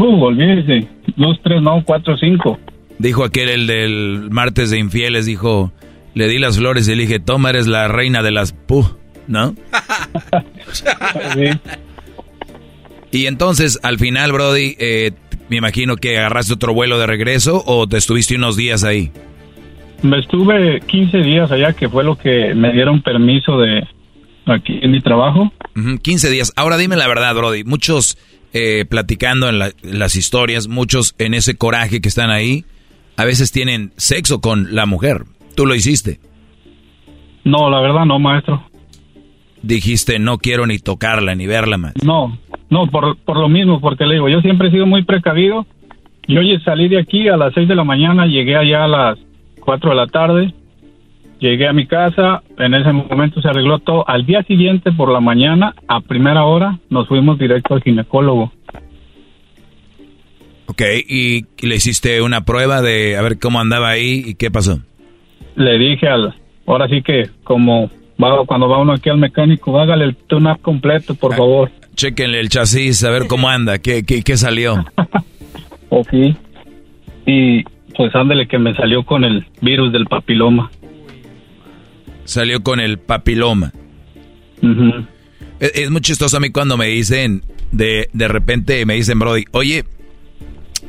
Uh, 0.00 0.24
olvídese, 0.24 0.88
dos, 1.16 1.38
tres, 1.44 1.60
no, 1.60 1.82
cuatro, 1.84 2.16
cinco. 2.16 2.58
Dijo 2.98 3.22
aquel, 3.22 3.50
el 3.50 3.66
del 3.66 4.28
martes 4.30 4.70
de 4.70 4.78
infieles, 4.78 5.26
dijo, 5.26 5.72
le 6.14 6.26
di 6.28 6.38
las 6.38 6.56
flores 6.58 6.88
y 6.88 6.94
le 6.94 7.02
dije, 7.02 7.20
toma, 7.20 7.50
eres 7.50 7.66
la 7.66 7.86
reina 7.88 8.22
de 8.22 8.30
las 8.30 8.52
pu, 8.52 8.86
¿no? 9.26 9.54
Y 13.12 13.26
entonces, 13.26 13.80
al 13.82 13.98
final, 13.98 14.30
Brody, 14.30 14.76
eh, 14.78 15.10
me 15.48 15.56
imagino 15.56 15.96
que 15.96 16.16
agarraste 16.16 16.54
otro 16.54 16.72
vuelo 16.72 16.96
de 16.98 17.08
regreso 17.08 17.60
o 17.66 17.88
te 17.88 17.96
estuviste 17.96 18.36
unos 18.36 18.56
días 18.56 18.84
ahí. 18.84 19.10
Me 20.02 20.20
estuve 20.20 20.80
15 20.80 21.18
días 21.18 21.50
allá, 21.50 21.72
que 21.72 21.88
fue 21.88 22.04
lo 22.04 22.16
que 22.16 22.54
me 22.54 22.72
dieron 22.72 23.02
permiso 23.02 23.58
de 23.58 23.82
aquí 24.46 24.78
en 24.80 24.92
mi 24.92 25.00
trabajo. 25.00 25.52
Ujú, 25.76 25.98
15 25.98 26.30
días. 26.30 26.52
Ahora 26.54 26.76
dime 26.76 26.96
la 26.96 27.08
verdad, 27.08 27.34
Brody. 27.34 27.64
Muchos 27.64 28.16
eh, 28.52 28.84
platicando 28.88 29.48
en, 29.48 29.58
la- 29.58 29.72
en 29.82 29.98
las 29.98 30.16
historias, 30.16 30.68
muchos 30.68 31.14
en 31.18 31.34
ese 31.34 31.56
coraje 31.56 32.00
que 32.00 32.08
están 32.08 32.30
ahí, 32.30 32.64
a 33.16 33.24
veces 33.24 33.52
tienen 33.52 33.92
sexo 33.96 34.40
con 34.40 34.74
la 34.74 34.86
mujer. 34.86 35.24
Tú 35.56 35.66
lo 35.66 35.74
hiciste. 35.74 36.18
No, 37.44 37.70
la 37.70 37.80
verdad 37.80 38.04
no, 38.04 38.18
maestro. 38.18 38.64
Dijiste, 39.62 40.18
no 40.18 40.38
quiero 40.38 40.66
ni 40.66 40.78
tocarla 40.78 41.34
ni 41.34 41.46
verla 41.46 41.76
más. 41.76 41.92
No, 42.02 42.38
no, 42.70 42.86
por, 42.86 43.16
por 43.18 43.38
lo 43.38 43.48
mismo, 43.48 43.80
porque 43.80 44.06
le 44.06 44.14
digo, 44.14 44.28
yo 44.28 44.40
siempre 44.40 44.68
he 44.68 44.70
sido 44.70 44.86
muy 44.86 45.04
precavido. 45.04 45.66
Yo 46.28 46.40
salí 46.64 46.88
de 46.88 47.00
aquí 47.00 47.28
a 47.28 47.36
las 47.36 47.52
6 47.54 47.68
de 47.68 47.74
la 47.74 47.84
mañana, 47.84 48.26
llegué 48.26 48.56
allá 48.56 48.84
a 48.84 48.88
las 48.88 49.18
4 49.60 49.90
de 49.90 49.96
la 49.96 50.06
tarde, 50.06 50.54
llegué 51.40 51.66
a 51.66 51.72
mi 51.72 51.86
casa, 51.86 52.42
en 52.58 52.74
ese 52.74 52.92
momento 52.92 53.40
se 53.40 53.48
arregló 53.48 53.78
todo. 53.80 54.08
Al 54.08 54.24
día 54.24 54.42
siguiente, 54.44 54.92
por 54.92 55.10
la 55.10 55.20
mañana, 55.20 55.74
a 55.88 56.00
primera 56.00 56.44
hora, 56.44 56.78
nos 56.88 57.08
fuimos 57.08 57.38
directo 57.38 57.74
al 57.74 57.82
ginecólogo. 57.82 58.52
Ok, 60.66 60.82
y 61.08 61.46
le 61.66 61.74
hiciste 61.74 62.22
una 62.22 62.44
prueba 62.44 62.80
de 62.80 63.16
a 63.16 63.22
ver 63.22 63.38
cómo 63.40 63.58
andaba 63.58 63.88
ahí 63.88 64.22
y 64.24 64.34
qué 64.34 64.50
pasó. 64.52 64.78
Le 65.56 65.78
dije 65.78 66.06
al, 66.06 66.34
ahora 66.64 66.86
sí 66.88 67.02
que 67.02 67.28
como 67.42 67.90
va, 68.22 68.44
cuando 68.46 68.68
va 68.68 68.78
uno 68.78 68.92
aquí 68.92 69.10
al 69.10 69.18
mecánico, 69.18 69.80
hágale 69.80 70.04
el 70.04 70.16
tune-up 70.16 70.60
completo, 70.60 71.16
por 71.16 71.34
favor. 71.34 71.70
Chequenle 71.96 72.38
el 72.38 72.48
chasis, 72.48 73.02
a 73.02 73.10
ver 73.10 73.26
cómo 73.26 73.48
anda, 73.48 73.78
qué, 73.78 74.04
qué, 74.04 74.22
qué 74.22 74.36
salió. 74.36 74.84
Ok. 75.92 76.12
Y 77.26 77.64
pues 77.96 78.14
ándele 78.14 78.46
que 78.46 78.58
me 78.58 78.74
salió 78.76 79.04
con 79.04 79.24
el 79.24 79.44
virus 79.60 79.92
del 79.92 80.06
papiloma. 80.06 80.70
Salió 82.30 82.62
con 82.62 82.78
el 82.78 83.00
papiloma. 83.00 83.72
Es, 85.58 85.72
es 85.74 85.90
muy 85.90 86.00
chistoso 86.00 86.36
a 86.36 86.40
mí 86.40 86.50
cuando 86.50 86.76
me 86.76 86.86
dicen, 86.86 87.42
de, 87.72 88.08
de 88.12 88.28
repente 88.28 88.86
me 88.86 88.94
dicen, 88.94 89.18
Brody, 89.18 89.46
oye, 89.50 89.84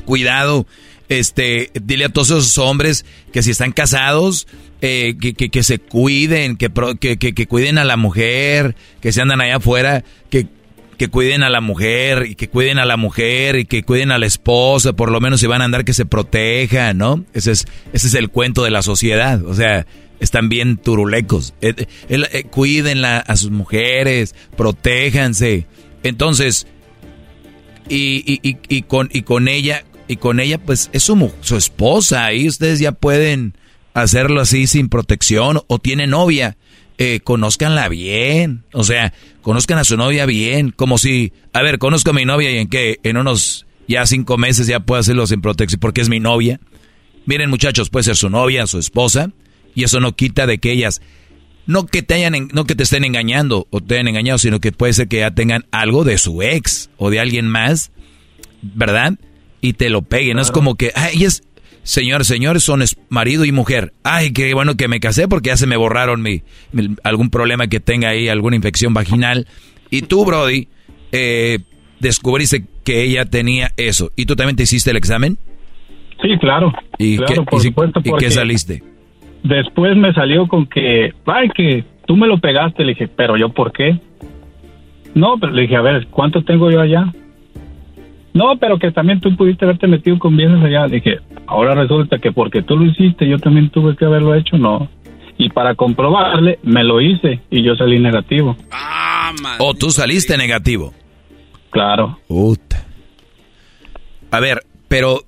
cuidado, 0.04 0.68
este, 1.08 1.72
dile 1.82 2.04
a 2.04 2.08
todos 2.10 2.30
esos 2.30 2.58
hombres 2.58 3.04
que 3.32 3.42
si 3.42 3.50
están 3.50 3.72
casados, 3.72 4.46
eh, 4.82 5.16
que, 5.20 5.34
que, 5.34 5.48
que 5.48 5.64
se 5.64 5.80
cuiden, 5.80 6.56
que, 6.56 6.70
que, 7.00 7.16
que, 7.16 7.34
que 7.34 7.46
cuiden 7.48 7.78
a 7.78 7.84
la 7.84 7.96
mujer, 7.96 8.76
que 9.00 9.10
se 9.10 9.20
andan 9.20 9.40
allá 9.40 9.56
afuera, 9.56 10.04
que, 10.30 10.46
que 10.96 11.08
cuiden 11.08 11.42
a 11.42 11.50
la 11.50 11.60
mujer, 11.60 12.26
y 12.30 12.36
que 12.36 12.46
cuiden 12.46 12.78
a 12.78 12.84
la 12.84 12.96
mujer, 12.96 13.58
y 13.58 13.64
que 13.64 13.82
cuiden 13.82 14.12
a 14.12 14.18
la 14.18 14.26
esposa, 14.26 14.92
por 14.92 15.10
lo 15.10 15.20
menos 15.20 15.40
si 15.40 15.48
van 15.48 15.60
a 15.60 15.64
andar 15.64 15.84
que 15.84 15.92
se 15.92 16.06
protejan, 16.06 16.98
¿no? 16.98 17.24
Ese 17.34 17.50
es, 17.50 17.66
ese 17.92 18.06
es 18.06 18.14
el 18.14 18.28
cuento 18.28 18.62
de 18.62 18.70
la 18.70 18.82
sociedad, 18.82 19.44
o 19.44 19.54
sea, 19.54 19.88
están 20.22 20.48
bien 20.48 20.76
turulecos. 20.76 21.52
Eh, 21.60 21.74
eh, 21.76 21.86
eh, 22.08 22.44
cuídenla 22.44 23.18
a 23.18 23.36
sus 23.36 23.50
mujeres, 23.50 24.34
protéjanse. 24.56 25.66
Entonces, 26.02 26.66
y, 27.88 28.24
y, 28.26 28.40
y, 28.48 28.58
y 28.68 28.82
con, 28.82 29.10
y 29.12 29.22
con 29.22 29.48
ella, 29.48 29.84
y 30.08 30.16
con 30.16 30.40
ella, 30.40 30.58
pues 30.58 30.90
es 30.92 31.02
su, 31.02 31.32
su 31.40 31.56
esposa, 31.56 32.24
ahí 32.24 32.48
ustedes 32.48 32.78
ya 32.78 32.92
pueden 32.92 33.54
hacerlo 33.94 34.40
así 34.40 34.66
sin 34.66 34.88
protección, 34.88 35.60
o 35.66 35.78
tiene 35.78 36.06
novia, 36.06 36.56
eh, 36.98 37.20
conózcanla 37.22 37.88
bien, 37.88 38.64
o 38.72 38.84
sea, 38.84 39.12
conozcan 39.42 39.78
a 39.78 39.84
su 39.84 39.96
novia 39.96 40.24
bien, 40.24 40.70
como 40.70 40.98
si, 40.98 41.32
a 41.52 41.62
ver, 41.62 41.78
conozco 41.78 42.10
a 42.10 42.14
mi 42.14 42.24
novia 42.24 42.50
y 42.52 42.58
en 42.58 42.68
que 42.68 42.98
en 43.02 43.16
unos 43.16 43.66
ya 43.88 44.06
cinco 44.06 44.38
meses 44.38 44.66
ya 44.66 44.80
puedo 44.80 45.00
hacerlo 45.00 45.26
sin 45.26 45.42
protección, 45.42 45.80
porque 45.80 46.00
es 46.00 46.08
mi 46.08 46.20
novia. 46.20 46.60
Miren 47.26 47.50
muchachos, 47.50 47.90
puede 47.90 48.04
ser 48.04 48.16
su 48.16 48.30
novia, 48.30 48.66
su 48.66 48.78
esposa, 48.78 49.30
y 49.74 49.84
eso 49.84 50.00
no 50.00 50.12
quita 50.14 50.46
de 50.46 50.58
que 50.58 50.72
ellas 50.72 51.00
no 51.66 51.86
que 51.86 52.02
te 52.02 52.14
hayan 52.14 52.48
no 52.52 52.64
que 52.64 52.74
te 52.74 52.82
estén 52.82 53.04
engañando 53.04 53.66
o 53.70 53.80
te 53.80 53.94
hayan 53.94 54.08
engañado, 54.08 54.38
sino 54.38 54.58
que 54.60 54.72
puede 54.72 54.92
ser 54.92 55.08
que 55.08 55.18
ya 55.18 55.30
tengan 55.30 55.64
algo 55.70 56.04
de 56.04 56.18
su 56.18 56.42
ex 56.42 56.90
o 56.96 57.08
de 57.10 57.20
alguien 57.20 57.46
más, 57.48 57.92
¿verdad? 58.62 59.14
Y 59.60 59.74
te 59.74 59.88
lo 59.90 60.02
peguen, 60.02 60.36
no 60.36 60.42
es 60.42 60.50
como 60.50 60.74
que, 60.74 60.90
ay, 60.96 61.22
es 61.24 61.42
señor, 61.84 62.24
señores, 62.24 62.64
son 62.64 62.82
marido 63.08 63.44
y 63.44 63.52
mujer. 63.52 63.92
Ay, 64.02 64.32
qué 64.32 64.52
bueno 64.54 64.76
que 64.76 64.88
me 64.88 64.98
casé 65.00 65.28
porque 65.28 65.48
ya 65.50 65.56
se 65.56 65.66
me 65.68 65.76
borraron 65.76 66.20
mi, 66.22 66.42
mi- 66.72 66.96
algún 67.04 67.30
problema 67.30 67.68
que 67.68 67.78
tenga 67.80 68.08
ahí, 68.10 68.28
alguna 68.28 68.56
infección 68.56 68.92
vaginal. 68.92 69.46
Y 69.90 70.02
tú, 70.02 70.24
Brody, 70.24 70.68
eh, 71.12 71.60
descubriste 72.00 72.64
que 72.84 73.02
ella 73.04 73.24
tenía 73.26 73.72
eso. 73.76 74.10
¿Y 74.16 74.26
tú 74.26 74.34
también 74.34 74.56
te 74.56 74.64
hiciste 74.64 74.90
el 74.90 74.96
examen? 74.96 75.38
Sí, 76.22 76.28
claro. 76.40 76.72
¿Y, 76.98 77.16
Claro, 77.18 77.34
qué, 77.34 77.42
por 77.42 77.58
y 77.60 77.62
si- 77.62 77.68
supuesto, 77.68 78.00
y 78.04 78.12
qué 78.18 78.30
saliste? 78.30 78.82
Después 79.42 79.96
me 79.96 80.12
salió 80.12 80.46
con 80.46 80.66
que, 80.66 81.12
ay, 81.26 81.48
que 81.50 81.84
tú 82.06 82.16
me 82.16 82.26
lo 82.26 82.38
pegaste. 82.38 82.84
Le 82.84 82.92
dije, 82.92 83.08
pero 83.08 83.36
yo, 83.36 83.48
¿por 83.50 83.72
qué? 83.72 83.98
No, 85.14 85.36
pero 85.38 85.52
le 85.52 85.62
dije, 85.62 85.76
a 85.76 85.82
ver, 85.82 86.06
¿cuánto 86.08 86.42
tengo 86.42 86.70
yo 86.70 86.80
allá? 86.80 87.12
No, 88.34 88.56
pero 88.58 88.78
que 88.78 88.90
también 88.92 89.20
tú 89.20 89.36
pudiste 89.36 89.64
haberte 89.64 89.86
metido 89.86 90.18
con 90.18 90.36
bienes 90.36 90.62
allá. 90.64 90.86
Le 90.86 90.96
dije, 90.96 91.18
ahora 91.46 91.74
resulta 91.74 92.18
que 92.18 92.32
porque 92.32 92.62
tú 92.62 92.76
lo 92.76 92.86
hiciste, 92.86 93.28
yo 93.28 93.38
también 93.38 93.70
tuve 93.70 93.96
que 93.96 94.04
haberlo 94.04 94.34
hecho. 94.34 94.56
No. 94.56 94.88
Y 95.36 95.50
para 95.50 95.74
comprobarle, 95.74 96.58
me 96.62 96.84
lo 96.84 97.00
hice 97.00 97.40
y 97.50 97.62
yo 97.62 97.74
salí 97.74 97.98
negativo. 97.98 98.56
¿O 99.58 99.74
tú 99.74 99.90
saliste 99.90 100.36
negativo? 100.36 100.94
Claro. 101.70 102.18
Puta. 102.28 102.84
A 104.30 104.40
ver, 104.40 104.62
pero, 104.88 105.20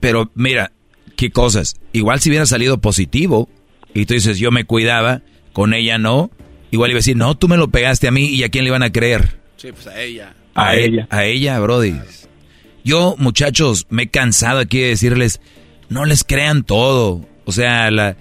pero 0.00 0.30
mira, 0.34 0.70
qué 1.16 1.30
cosas. 1.30 1.76
Igual 1.92 2.20
si 2.20 2.30
hubiera 2.30 2.46
salido 2.46 2.80
positivo 2.80 3.48
y 3.94 4.06
tú 4.06 4.14
dices, 4.14 4.38
yo 4.38 4.50
me 4.50 4.64
cuidaba, 4.64 5.22
con 5.52 5.74
ella 5.74 5.98
no, 5.98 6.30
igual 6.70 6.90
iba 6.90 6.98
a 6.98 7.00
decir, 7.00 7.16
no, 7.16 7.36
tú 7.36 7.48
me 7.48 7.56
lo 7.56 7.68
pegaste 7.68 8.08
a 8.08 8.12
mí 8.12 8.26
y 8.26 8.44
a 8.44 8.48
quién 8.48 8.64
le 8.64 8.68
iban 8.68 8.82
a 8.82 8.92
creer. 8.92 9.40
Sí, 9.56 9.72
pues 9.72 9.86
a 9.86 10.00
ella. 10.00 10.34
A, 10.54 10.76
ella. 10.76 11.06
A 11.10 11.24
ella, 11.24 11.58
Brody. 11.58 11.94
Yo, 12.84 13.16
muchachos, 13.18 13.86
me 13.90 14.04
he 14.04 14.08
cansado 14.08 14.60
aquí 14.60 14.78
de 14.78 14.88
decirles, 14.88 15.40
no 15.88 16.04
les 16.04 16.24
crean 16.24 16.62
todo. 16.62 17.26
O 17.44 17.52
sea, 17.52 17.90
la, 17.90 18.16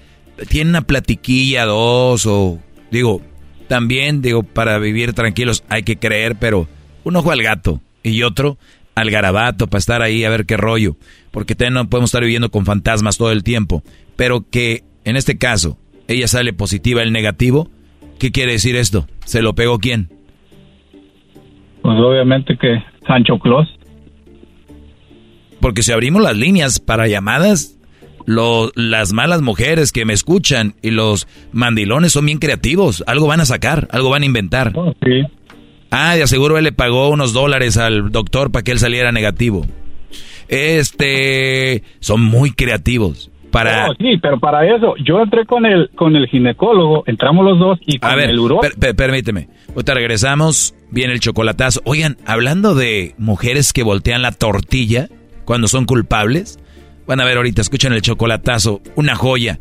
tienen 0.50 0.70
una 0.70 0.82
platiquilla, 0.82 1.66
dos, 1.66 2.26
o 2.26 2.60
digo, 2.92 3.22
también, 3.68 4.22
digo, 4.22 4.44
para 4.44 4.78
vivir 4.80 5.14
tranquilos 5.14 5.64
hay 5.70 5.84
que 5.84 5.98
creer, 5.98 6.36
pero 6.36 6.68
un 7.04 7.16
ojo 7.16 7.32
al 7.32 7.42
gato 7.42 7.82
y 8.04 8.24
otro 8.24 8.58
al 8.96 9.12
garabato 9.12 9.68
para 9.68 9.80
estar 9.80 10.02
ahí 10.02 10.24
a 10.24 10.30
ver 10.30 10.46
qué 10.46 10.58
rollo. 10.58 10.96
Porque 11.32 11.56
no 11.70 11.90
podemos 11.90 12.10
estar 12.10 12.24
viviendo 12.24 12.50
con 12.50 12.66
fantasmas 12.66 13.18
todo 13.18 13.32
el 13.32 13.44
tiempo. 13.44 13.84
Pero 14.16 14.46
que, 14.50 14.84
en 15.04 15.18
este 15.18 15.38
caso, 15.38 15.78
ella 16.08 16.28
sale 16.28 16.54
positiva, 16.54 17.02
el 17.04 17.12
negativo, 17.12 17.70
¿qué 18.20 18.32
quiere 18.32 18.54
decir 18.54 18.76
esto? 18.76 19.08
¿Se 19.26 19.42
lo 19.42 19.54
pegó 19.56 19.80
quién? 19.80 20.10
Pues 21.82 21.98
obviamente 22.00 22.58
que 22.58 22.82
Sancho 23.06 23.38
Claus. 23.40 23.68
Porque 25.60 25.84
si 25.84 25.92
abrimos 25.92 26.22
las 26.22 26.36
líneas 26.38 26.80
para 26.80 27.08
llamadas, 27.08 27.78
lo- 28.26 28.72
las 28.76 29.14
malas 29.14 29.42
mujeres 29.42 29.92
que 29.92 30.06
me 30.06 30.14
escuchan 30.14 30.76
y 30.82 30.92
los 30.92 31.28
mandilones 31.52 32.12
son 32.14 32.26
bien 32.26 32.40
creativos. 32.40 33.04
Algo 33.08 33.28
van 33.28 33.42
a 33.42 33.46
sacar, 33.46 33.88
algo 33.92 34.10
van 34.10 34.24
a 34.24 34.26
inventar. 34.26 34.74
Ah, 35.98 36.16
de 36.16 36.24
aseguro 36.24 36.58
él 36.58 36.64
le 36.66 36.72
pagó 36.72 37.10
unos 37.10 37.32
dólares 37.34 37.78
al 37.78 38.12
doctor 38.12 38.52
para 38.52 38.64
que 38.64 38.72
él 38.72 38.80
saliera 38.80 39.12
negativo. 39.12 39.66
Este, 40.48 41.84
son 42.00 42.22
muy 42.22 42.52
creativos. 42.52 43.32
Para... 43.52 43.88
No, 43.88 43.94
sí, 43.98 44.18
pero 44.22 44.38
para 44.40 44.66
eso, 44.76 44.96
yo 45.04 45.22
entré 45.22 45.46
con 45.46 45.66
el, 45.66 45.90
con 45.96 46.16
el 46.18 46.28
ginecólogo, 46.28 47.04
entramos 47.08 47.46
los 47.46 47.58
dos 47.58 47.80
y 47.86 48.00
con 48.00 48.10
A 48.12 48.16
ver, 48.16 48.30
el 48.32 48.40
urólogo. 48.40 48.62
per- 48.62 48.76
per- 48.78 48.96
permíteme. 48.96 49.48
Ahorita 49.70 49.94
regresamos, 49.94 50.76
viene 50.92 51.14
el 51.14 51.22
chocolatazo. 51.22 51.82
Oigan, 51.86 52.18
hablando 52.26 52.76
de 52.76 53.16
mujeres 53.18 53.72
que 53.72 53.84
voltean 53.84 54.22
la 54.22 54.34
tortilla 54.34 55.08
cuando 55.46 55.70
son 55.70 55.86
culpables, 55.86 56.60
van 57.08 57.22
a 57.22 57.26
ver 57.26 57.38
ahorita, 57.38 57.62
escuchen 57.62 57.94
el 57.94 58.02
chocolatazo, 58.02 58.82
una 58.96 59.16
joya 59.16 59.60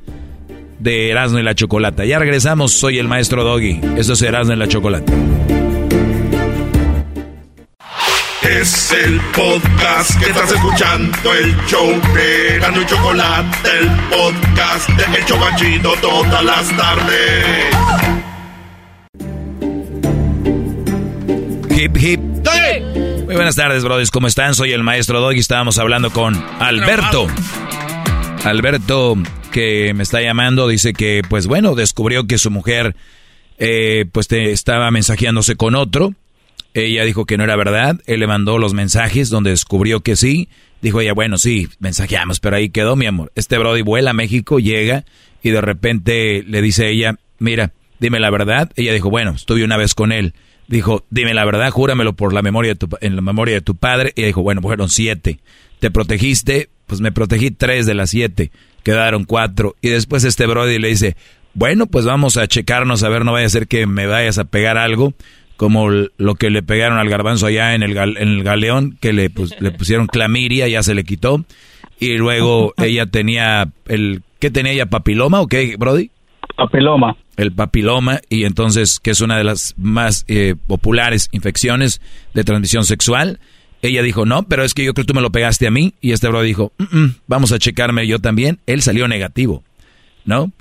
de 0.81 1.11
Erasmo 1.11 1.39
y 1.39 1.43
la 1.45 1.55
Chocolata. 1.55 2.05
Ya 2.05 2.19
regresamos, 2.19 2.73
soy 2.73 2.99
el 2.99 3.07
maestro 3.07 3.45
Doggy. 3.45 3.81
Esto 3.97 4.15
es 4.15 4.23
Erasmo 4.23 4.55
y 4.55 4.57
la 4.57 4.67
Chocolata. 4.67 5.13
Es 8.45 8.93
el 8.93 9.21
podcast 9.35 10.21
que 10.21 10.27
estás 10.27 10.53
escuchando, 10.53 11.33
el 11.33 11.57
show 11.67 11.89
de 12.15 12.59
Gano 12.59 12.83
y 12.83 12.87
Chocolate, 12.87 13.69
el 13.81 13.91
podcast 14.11 14.89
de 14.91 15.19
El 15.19 15.25
Chobachito 15.25 15.95
todas 16.03 16.45
las 16.45 16.77
tardes. 16.77 17.45
Hip, 21.71 21.97
hip. 21.97 22.21
Muy 23.25 23.35
buenas 23.35 23.57
tardes, 23.57 23.83
brothers. 23.83 24.11
¿Cómo 24.11 24.27
están? 24.27 24.55
Soy 24.55 24.73
el 24.73 24.83
maestro 24.83 25.21
Doggy. 25.21 25.39
Estábamos 25.39 25.79
hablando 25.79 26.11
con 26.11 26.35
Alberto. 26.61 27.27
Alberto, 28.45 29.17
que 29.53 29.95
me 29.95 30.03
está 30.03 30.21
llamando, 30.21 30.69
dice 30.69 30.93
que, 30.93 31.23
pues 31.27 31.47
bueno, 31.47 31.75
descubrió 31.75 32.27
que 32.27 32.37
su 32.37 32.51
mujer, 32.51 32.95
eh, 33.57 34.05
pues 34.13 34.29
te 34.29 34.53
estaba 34.53 34.91
mensajeándose 34.91 35.57
con 35.57 35.75
otro. 35.75 36.13
Ella 36.74 37.05
dijo 37.05 37.24
que 37.24 37.36
no 37.36 37.44
era 37.44 37.57
verdad. 37.57 38.00
Él 38.07 38.20
le 38.20 38.26
mandó 38.26 38.58
los 38.58 38.74
mensajes 38.74 39.31
donde 39.31 39.50
descubrió 39.50 40.00
que 40.00 40.16
sí. 40.16 40.49
Dijo 40.83 41.00
ella, 41.00 41.15
bueno, 41.15 41.39
sí, 41.39 41.68
mensajeamos, 41.78 42.41
pero 42.41 42.57
ahí 42.57 42.68
quedó, 42.68 42.97
mi 42.97 43.07
amor. 43.07 43.33
Este 43.36 43.57
Brody 43.57 43.83
vuela 43.83 44.10
a 44.10 44.15
México, 44.15 44.58
llega 44.58 45.05
y 45.42 45.50
de 45.50 45.60
repente 45.60 46.44
le 46.47 46.60
dice 46.60 46.91
ella, 46.91 47.16
mira, 47.39 47.73
dime 48.00 48.20
la 48.20 48.28
verdad. 48.31 48.70
Ella 48.76 48.92
dijo, 48.92 49.08
bueno, 49.08 49.31
estuve 49.31 49.65
una 49.65 49.76
vez 49.76 49.94
con 49.94 50.12
él. 50.12 50.34
Dijo, 50.66 51.05
dime 51.10 51.33
la 51.33 51.44
verdad, 51.44 51.70
júramelo 51.70 52.15
por 52.15 52.33
la 52.33 52.42
memoria 52.42 52.73
de 52.73 52.76
tu, 52.76 52.89
en 53.00 53.16
la 53.16 53.23
memoria 53.23 53.55
de 53.55 53.60
tu 53.60 53.76
padre. 53.76 54.12
Ella 54.16 54.26
dijo, 54.26 54.42
bueno, 54.42 54.60
fueron 54.60 54.89
siete. 54.91 55.39
Te 55.78 55.91
protegiste, 55.91 56.70
pues 56.86 57.00
me 57.00 57.12
protegí 57.12 57.50
tres 57.50 57.86
de 57.86 57.94
las 57.94 58.10
siete. 58.10 58.50
Quedaron 58.83 59.24
cuatro. 59.24 59.76
Y 59.81 59.89
después 59.91 60.24
este 60.24 60.47
Brody 60.47 60.78
le 60.78 60.89
dice, 60.89 61.16
bueno, 61.55 61.86
pues 61.86 62.05
vamos 62.05 62.36
a 62.36 62.49
checarnos 62.49 63.05
a 63.05 63.08
ver, 63.08 63.24
no 63.24 63.33
vaya 63.33 63.47
a 63.47 63.50
ser 63.50 63.68
que 63.68 63.86
me 63.86 64.07
vayas 64.07 64.39
a 64.39 64.44
pegar 64.44 64.76
algo 64.76 65.15
como 65.57 65.89
lo 65.91 66.34
que 66.34 66.50
le 66.50 66.62
pegaron 66.62 66.99
al 66.99 67.08
garbanzo 67.08 67.47
allá 67.47 67.74
en 67.74 67.83
el, 67.83 67.94
gal- 67.94 68.16
en 68.18 68.28
el 68.28 68.42
galeón, 68.42 68.97
que 69.00 69.12
le, 69.12 69.31
pues, 69.31 69.55
le 69.60 69.70
pusieron 69.78 70.07
clamiria, 70.07 70.68
ya 70.68 70.83
se 70.83 70.94
le 70.94 71.05
quitó. 71.05 71.44
Y 72.00 72.16
luego 72.16 72.74
ella 72.78 73.07
tenía 73.07 73.70
el... 73.86 74.23
¿Qué 74.41 74.50
tenía 74.50 74.73
ella? 74.73 74.86
¿Papiloma 74.86 75.41
o 75.41 75.47
qué, 75.47 75.76
Brody? 75.78 76.10
Papiloma. 76.57 77.16
El 77.36 77.50
papiloma, 77.52 78.20
y 78.28 78.44
entonces, 78.44 79.00
que 79.00 79.10
es 79.10 79.20
una 79.20 79.36
de 79.39 79.44
las 79.44 79.74
más 79.76 80.24
eh, 80.28 80.55
populares 80.66 81.28
infecciones 81.33 82.00
de 82.33 82.44
transmisión 82.44 82.84
sexual. 82.84 83.41
Ella 83.83 84.02
dijo, 84.02 84.24
no, 84.24 84.44
pero 84.44 84.62
es 84.65 84.73
que 84.74 84.84
yo 84.84 84.94
creo 84.94 85.05
que 85.05 85.08
tú 85.08 85.15
me 85.15 85.20
lo 85.23 85.33
pegaste 85.33 85.66
a 85.66 85.70
mí. 85.70 85.94
Y 86.00 86.12
este 86.12 86.28
Brody 86.28 86.47
dijo, 86.49 86.73
"Mm, 86.78 86.99
mm, 86.99 87.15
vamos 87.26 87.50
a 87.52 87.58
checarme 87.58 88.07
yo 88.07 88.18
también. 88.20 88.60
Él 88.66 88.83
salió 88.83 89.08
negativo, 89.08 89.65
¿no? 90.24 90.52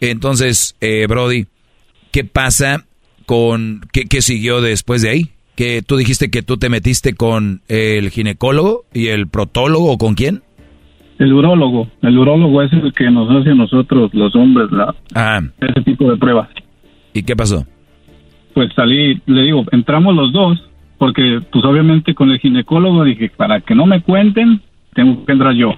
Entonces, 0.00 0.76
eh, 0.80 1.06
Brody, 1.08 1.46
¿qué 2.10 2.24
pasa 2.24 2.84
con 3.24 3.80
qué, 3.92 4.04
qué 4.04 4.22
siguió 4.22 4.60
después 4.60 5.02
de 5.02 5.10
ahí? 5.10 5.28
Que 5.56 5.82
tú 5.82 5.96
dijiste 5.96 6.30
que 6.30 6.42
tú 6.42 6.56
te 6.56 6.68
metiste 6.68 7.14
con 7.14 7.60
el 7.68 8.10
ginecólogo 8.10 8.84
y 8.92 9.08
el 9.08 9.28
protólogo 9.28 9.92
o 9.92 9.98
con 9.98 10.14
quién? 10.14 10.42
El 11.18 11.32
urólogo. 11.32 11.88
El 12.00 12.18
urólogo 12.18 12.62
es 12.62 12.72
el 12.72 12.92
que 12.94 13.10
nos 13.10 13.30
hace 13.30 13.50
a 13.50 13.54
nosotros, 13.54 14.10
los 14.14 14.34
hombres, 14.34 14.70
la, 14.72 14.94
Ah, 15.14 15.40
ese 15.60 15.82
tipo 15.82 16.10
de 16.10 16.16
pruebas. 16.16 16.48
¿y 17.14 17.22
qué 17.22 17.36
pasó? 17.36 17.66
Pues 18.54 18.72
salí, 18.74 19.20
le 19.26 19.42
digo, 19.42 19.64
entramos 19.70 20.14
los 20.16 20.32
dos, 20.32 20.58
porque 20.98 21.40
pues 21.52 21.64
obviamente 21.64 22.14
con 22.14 22.30
el 22.30 22.38
ginecólogo 22.38 23.04
dije, 23.04 23.30
para 23.36 23.60
que 23.60 23.74
no 23.74 23.86
me 23.86 24.02
cuenten, 24.02 24.60
tengo 24.94 25.24
que 25.24 25.32
entrar 25.32 25.54
yo. 25.54 25.74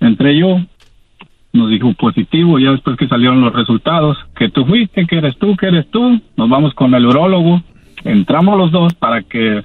Entré 0.00 0.38
yo, 0.38 0.58
nos 1.52 1.68
dijo 1.68 1.92
positivo, 1.94 2.58
ya 2.58 2.70
después 2.70 2.96
que 2.96 3.08
salieron 3.08 3.40
los 3.42 3.52
resultados, 3.52 4.16
que 4.36 4.48
tú 4.48 4.64
fuiste, 4.64 5.06
que 5.06 5.18
eres 5.18 5.36
tú, 5.36 5.54
que 5.56 5.66
eres 5.66 5.90
tú, 5.90 6.20
nos 6.36 6.48
vamos 6.48 6.72
con 6.74 6.94
el 6.94 7.06
urólogo, 7.06 7.62
entramos 8.04 8.56
los 8.56 8.72
dos 8.72 8.94
para 8.94 9.22
que 9.22 9.62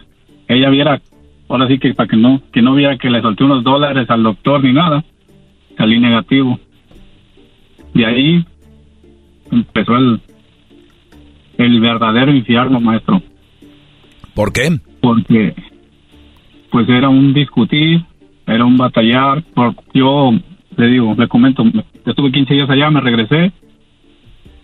ella 0.48 0.70
viera, 0.70 1.02
ahora 1.48 1.68
sí 1.68 1.80
que 1.80 1.94
para 1.94 2.10
que 2.10 2.18
no, 2.18 2.42
que 2.52 2.62
no 2.62 2.74
viera 2.74 2.98
que 2.98 3.10
le 3.10 3.22
solté 3.22 3.46
unos 3.46 3.64
dólares 3.64 4.10
al 4.10 4.24
doctor 4.24 4.64
ni 4.64 4.74
nada, 4.74 5.04
salí 5.78 6.00
negativo. 6.00 6.60
De 7.94 8.06
ahí 8.06 8.46
empezó 9.52 9.96
el, 9.96 10.20
el 11.58 11.80
verdadero 11.80 12.34
infierno, 12.34 12.82
maestro. 12.82 13.22
¿Por 14.34 14.52
qué? 14.52 14.78
Porque, 15.02 15.56
pues 16.70 16.88
era 16.90 17.10
un 17.10 17.34
discutir, 17.34 18.04
era 18.46 18.66
un 18.66 18.78
batallar. 18.78 19.42
Por, 19.54 19.74
yo 19.94 20.32
le 20.78 20.88
digo, 20.88 21.16
le 21.18 21.28
comento, 21.28 21.64
me- 21.66 21.84
estuve 22.06 22.32
15 22.32 22.54
días 22.54 22.70
allá, 22.70 22.90
me 22.90 23.02
regresé. 23.02 23.52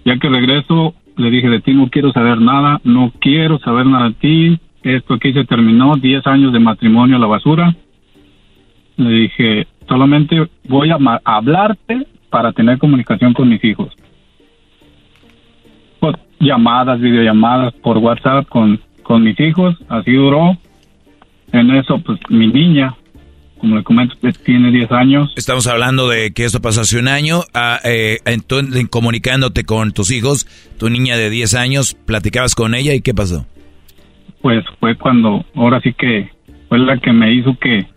Ya 0.06 0.18
que 0.18 0.30
regreso, 0.30 0.94
le 1.18 1.30
dije, 1.30 1.50
de 1.50 1.62
ti 1.62 1.74
no 1.74 1.90
quiero 1.90 2.12
saber 2.12 2.40
nada, 2.40 2.80
no 2.84 3.12
quiero 3.20 3.60
saber 3.60 3.86
nada 3.86 4.10
de 4.10 4.16
ti. 4.16 4.60
Esto 4.84 5.16
aquí 5.16 5.34
se 5.34 5.46
terminó, 5.46 5.96
10 5.96 6.26
años 6.28 6.54
de 6.54 6.60
matrimonio 6.60 7.16
a 7.16 7.20
la 7.20 7.28
basura. 7.28 7.76
Le 8.98 9.10
dije, 9.10 9.68
solamente 9.88 10.48
voy 10.68 10.92
a 10.92 10.98
hablarte 11.24 12.06
para 12.30 12.52
tener 12.52 12.78
comunicación 12.78 13.34
con 13.34 13.50
mis 13.50 13.64
hijos. 13.64 13.94
Pues, 16.00 16.16
llamadas, 16.40 17.00
videollamadas 17.00 17.74
por 17.76 17.98
WhatsApp 17.98 18.48
con, 18.50 18.80
con 19.04 19.24
mis 19.24 19.40
hijos, 19.40 19.76
así 19.88 20.12
duró. 20.14 20.58
En 21.54 21.72
eso, 21.72 22.00
pues 22.00 22.20
mi 22.30 22.48
niña, 22.48 22.96
como 23.64 23.78
le 23.78 23.84
comento, 23.84 24.14
pues, 24.20 24.38
tiene 24.44 24.72
10 24.72 24.92
años. 24.92 25.34
Estamos 25.38 25.68
hablando 25.68 26.10
de 26.10 26.34
que 26.34 26.44
esto 26.44 26.60
pasó 26.60 26.82
hace 26.82 27.00
un 27.00 27.08
año, 27.08 27.44
ah, 27.54 27.80
eh, 27.86 28.18
entonces, 28.26 28.90
comunicándote 28.90 29.64
con 29.64 29.94
tus 29.94 30.12
hijos, 30.12 30.46
tu 30.78 30.90
niña 30.90 31.16
de 31.16 31.30
10 31.30 31.56
años, 31.56 31.94
platicabas 31.94 32.56
con 32.56 32.76
ella 32.76 32.94
y 32.94 33.00
¿qué 33.00 33.14
pasó? 33.14 33.46
Pues 34.42 34.66
fue 34.82 34.98
cuando, 34.98 35.46
ahora 35.56 35.80
sí 35.80 35.94
que 35.94 36.30
fue 36.68 36.78
la 36.78 36.98
que 36.98 37.14
me 37.14 37.34
hizo 37.34 37.58
que, 37.58 37.88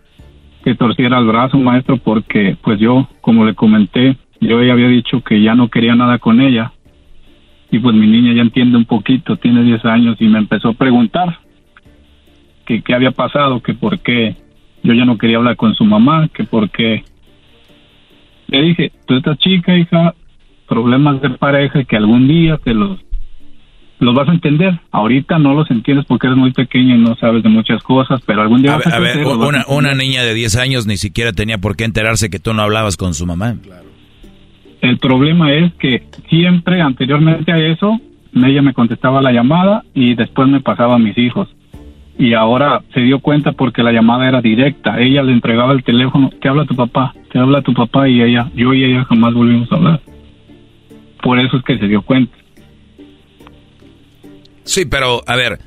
que 0.63 0.73
torciera 0.75 1.19
el 1.19 1.25
brazo, 1.25 1.57
maestro, 1.57 1.97
porque 1.97 2.55
pues 2.63 2.79
yo, 2.79 3.09
como 3.19 3.43
le 3.43 3.53
comenté, 3.53 4.15
yo 4.39 4.63
ya 4.63 4.71
había 4.71 4.87
dicho 4.87 5.19
que 5.19 5.41
ya 5.41 5.53
no 5.53 5.67
quería 5.67 5.95
nada 5.95 6.17
con 6.17 6.39
ella. 6.39 6.71
Y 7.71 7.79
pues 7.79 7.93
mi 7.93 8.07
niña 8.07 8.33
ya 8.33 8.41
entiende 8.41 8.77
un 8.77 8.85
poquito, 8.85 9.35
tiene 9.35 9.63
10 9.63 9.83
años 9.83 10.15
y 10.21 10.29
me 10.29 10.39
empezó 10.39 10.69
a 10.69 10.73
preguntar 10.75 11.39
que 12.65 12.81
qué 12.81 12.93
había 12.93 13.11
pasado, 13.11 13.59
que 13.59 13.73
por 13.73 13.99
qué 13.99 14.46
yo 14.83 14.93
ya 14.93 15.05
no 15.05 15.17
quería 15.17 15.37
hablar 15.37 15.55
con 15.55 15.75
su 15.75 15.83
mamá, 15.85 16.29
que 16.33 16.43
por 16.43 16.69
qué. 16.69 17.03
Le 18.47 18.61
dije, 18.61 18.91
tú 19.05 19.15
estás 19.15 19.37
chica, 19.39 19.77
hija, 19.77 20.15
problemas 20.67 21.21
de 21.21 21.31
pareja 21.31 21.83
que 21.83 21.97
algún 21.97 22.27
día 22.27 22.57
te 22.63 22.73
los 22.73 22.99
los 23.99 24.13
vas 24.13 24.29
a 24.29 24.31
entender. 24.31 24.79
Ahorita 24.91 25.39
no 25.39 25.53
los 25.53 25.69
entiendes 25.71 26.05
porque 26.05 26.27
eres 26.27 26.37
muy 26.37 26.51
pequeña 26.51 26.95
y 26.95 26.99
no 26.99 27.15
sabes 27.15 27.43
de 27.43 27.49
muchas 27.49 27.81
cosas, 27.81 28.21
pero 28.25 28.41
algún 28.41 28.61
día 28.61 28.73
A 28.73 28.77
vas 28.77 28.85
ver, 28.85 28.93
a 28.93 28.97
a 28.97 28.99
ver, 28.99 29.25
una, 29.25 29.65
una 29.67 29.95
niña 29.95 30.23
de 30.23 30.33
10 30.33 30.55
años 30.57 30.85
ni 30.85 30.97
siquiera 30.97 31.33
tenía 31.33 31.57
por 31.57 31.75
qué 31.75 31.83
enterarse 31.83 32.29
que 32.29 32.39
tú 32.39 32.53
no 32.53 32.61
hablabas 32.61 32.95
con 32.95 33.13
su 33.13 33.25
mamá. 33.25 33.55
El 34.81 34.99
problema 34.99 35.51
es 35.53 35.73
que 35.73 36.03
siempre 36.29 36.81
anteriormente 36.81 37.51
a 37.51 37.57
eso, 37.57 37.99
ella 38.35 38.61
me 38.61 38.73
contestaba 38.73 39.21
la 39.21 39.31
llamada 39.31 39.83
y 39.93 40.13
después 40.13 40.47
me 40.47 40.61
pasaba 40.61 40.95
a 40.95 40.99
mis 40.99 41.17
hijos. 41.17 41.49
Y 42.17 42.33
ahora 42.33 42.81
se 42.93 43.01
dio 43.01 43.19
cuenta 43.19 43.51
porque 43.51 43.83
la 43.83 43.91
llamada 43.91 44.27
era 44.27 44.41
directa. 44.41 44.99
Ella 44.99 45.21
le 45.23 45.33
entregaba 45.33 45.73
el 45.73 45.83
teléfono, 45.83 46.31
te 46.41 46.49
habla 46.49 46.65
tu 46.65 46.75
papá, 46.75 47.13
te 47.31 47.37
habla 47.37 47.61
tu 47.61 47.73
papá 47.73 48.09
y 48.09 48.21
ella, 48.21 48.49
yo 48.55 48.73
y 48.73 48.83
ella 48.83 49.05
jamás 49.05 49.33
volvimos 49.33 49.71
a 49.71 49.75
hablar. 49.75 50.01
Por 51.21 51.39
eso 51.39 51.57
es 51.57 51.63
que 51.63 51.77
se 51.77 51.87
dio 51.87 52.01
cuenta. 52.01 52.35
Sí, 54.63 54.85
pero 54.85 55.21
a 55.27 55.35
ver, 55.35 55.59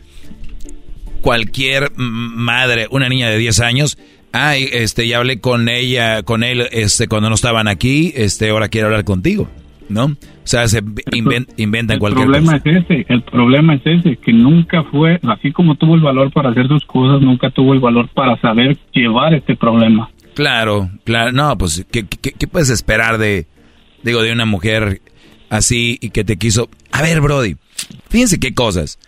cualquier 1.20 1.92
madre, 1.96 2.86
una 2.90 3.08
niña 3.08 3.30
de 3.30 3.38
10 3.38 3.60
años, 3.60 3.98
ay, 4.32 4.68
este, 4.72 5.08
ya 5.08 5.18
hablé 5.18 5.40
con 5.40 5.68
ella, 5.68 6.22
con 6.22 6.42
él, 6.42 6.66
este, 6.72 7.08
cuando 7.08 7.28
no 7.28 7.34
estaban 7.34 7.68
aquí, 7.68 8.12
este, 8.14 8.50
ahora 8.50 8.68
quiero 8.68 8.88
hablar 8.88 9.04
contigo, 9.04 9.48
¿no? 9.91 10.05
O 10.05 10.17
sea, 10.44 10.67
se 10.69 10.83
inven- 10.83 11.47
inventan 11.59 11.94
El 11.97 12.01
cualquier 12.01 12.27
problema 12.27 12.59
cosa. 12.60 12.70
es 12.70 12.85
ese, 12.85 13.07
el 13.09 13.23
problema 13.23 13.75
es 13.75 13.83
ese, 13.85 14.17
que 14.17 14.33
nunca 14.33 14.85
fue, 14.85 15.20
así 15.28 15.52
como 15.52 15.75
tuvo 15.75 15.94
el 15.97 16.01
valor 16.01 16.33
para 16.33 16.51
hacer 16.51 16.69
sus 16.69 16.85
cosas, 16.86 17.20
nunca 17.20 17.51
tuvo 17.51 17.75
el 17.75 17.81
valor 17.81 18.09
para 18.15 18.41
saber 18.41 18.78
llevar 18.93 19.35
este 19.35 19.57
problema. 19.57 20.10
Claro, 20.35 20.89
claro, 21.05 21.33
no, 21.33 21.59
pues, 21.59 21.85
¿qué, 21.91 22.07
qué, 22.07 22.33
qué 22.33 22.47
puedes 22.47 22.70
esperar 22.70 23.19
de, 23.19 23.47
digo, 24.02 24.23
de 24.23 24.33
una 24.33 24.47
mujer 24.47 25.02
así 25.51 25.99
y 26.01 26.10
que 26.10 26.25
te 26.25 26.36
quiso? 26.36 26.69
A 26.93 27.02
ver, 27.02 27.20
Brody, 27.20 27.57
fíjense 28.09 28.39
qué 28.39 28.55
cosas. 28.55 28.99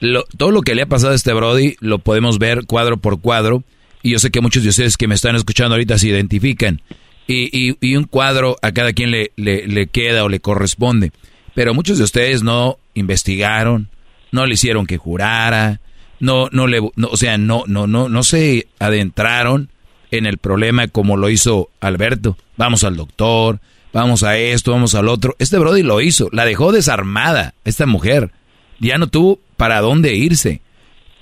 Lo- 0.00 0.24
todo 0.36 0.50
lo 0.50 0.62
que 0.62 0.74
le 0.74 0.82
ha 0.82 0.86
pasado 0.86 1.12
a 1.12 1.16
este 1.16 1.32
Brody 1.32 1.76
lo 1.80 2.00
podemos 2.00 2.38
ver 2.40 2.66
cuadro 2.66 2.96
por 2.96 3.20
cuadro 3.20 3.62
y 4.02 4.10
yo 4.10 4.18
sé 4.18 4.30
que 4.32 4.40
muchos 4.40 4.64
de 4.64 4.70
ustedes 4.70 4.96
que 4.96 5.06
me 5.06 5.14
están 5.14 5.36
escuchando 5.36 5.74
ahorita 5.74 5.96
se 5.96 6.08
identifican, 6.08 6.80
y, 7.26 7.76
y, 7.80 7.96
un 7.96 8.04
cuadro 8.04 8.56
a 8.62 8.72
cada 8.72 8.92
quien 8.92 9.10
le, 9.10 9.32
le, 9.36 9.66
le 9.66 9.86
queda 9.86 10.24
o 10.24 10.28
le 10.28 10.40
corresponde. 10.40 11.12
Pero 11.54 11.74
muchos 11.74 11.98
de 11.98 12.04
ustedes 12.04 12.42
no 12.42 12.78
investigaron, 12.94 13.88
no 14.30 14.46
le 14.46 14.54
hicieron 14.54 14.86
que 14.86 14.98
jurara, 14.98 15.80
no, 16.20 16.48
no 16.52 16.66
le, 16.66 16.78
o 16.80 17.16
sea, 17.16 17.36
no, 17.38 17.64
no, 17.66 17.86
no, 17.86 18.08
no 18.08 18.22
se 18.22 18.68
adentraron 18.78 19.70
en 20.10 20.26
el 20.26 20.38
problema 20.38 20.88
como 20.88 21.16
lo 21.16 21.28
hizo 21.30 21.70
Alberto. 21.80 22.36
Vamos 22.56 22.84
al 22.84 22.96
doctor, 22.96 23.60
vamos 23.92 24.22
a 24.22 24.36
esto, 24.38 24.72
vamos 24.72 24.94
al 24.94 25.08
otro. 25.08 25.34
Este 25.38 25.58
Brody 25.58 25.82
lo 25.82 26.00
hizo, 26.00 26.28
la 26.32 26.44
dejó 26.44 26.72
desarmada, 26.72 27.54
esta 27.64 27.86
mujer. 27.86 28.30
Ya 28.78 28.98
no 28.98 29.08
tuvo 29.08 29.40
para 29.56 29.80
dónde 29.80 30.14
irse. 30.14 30.60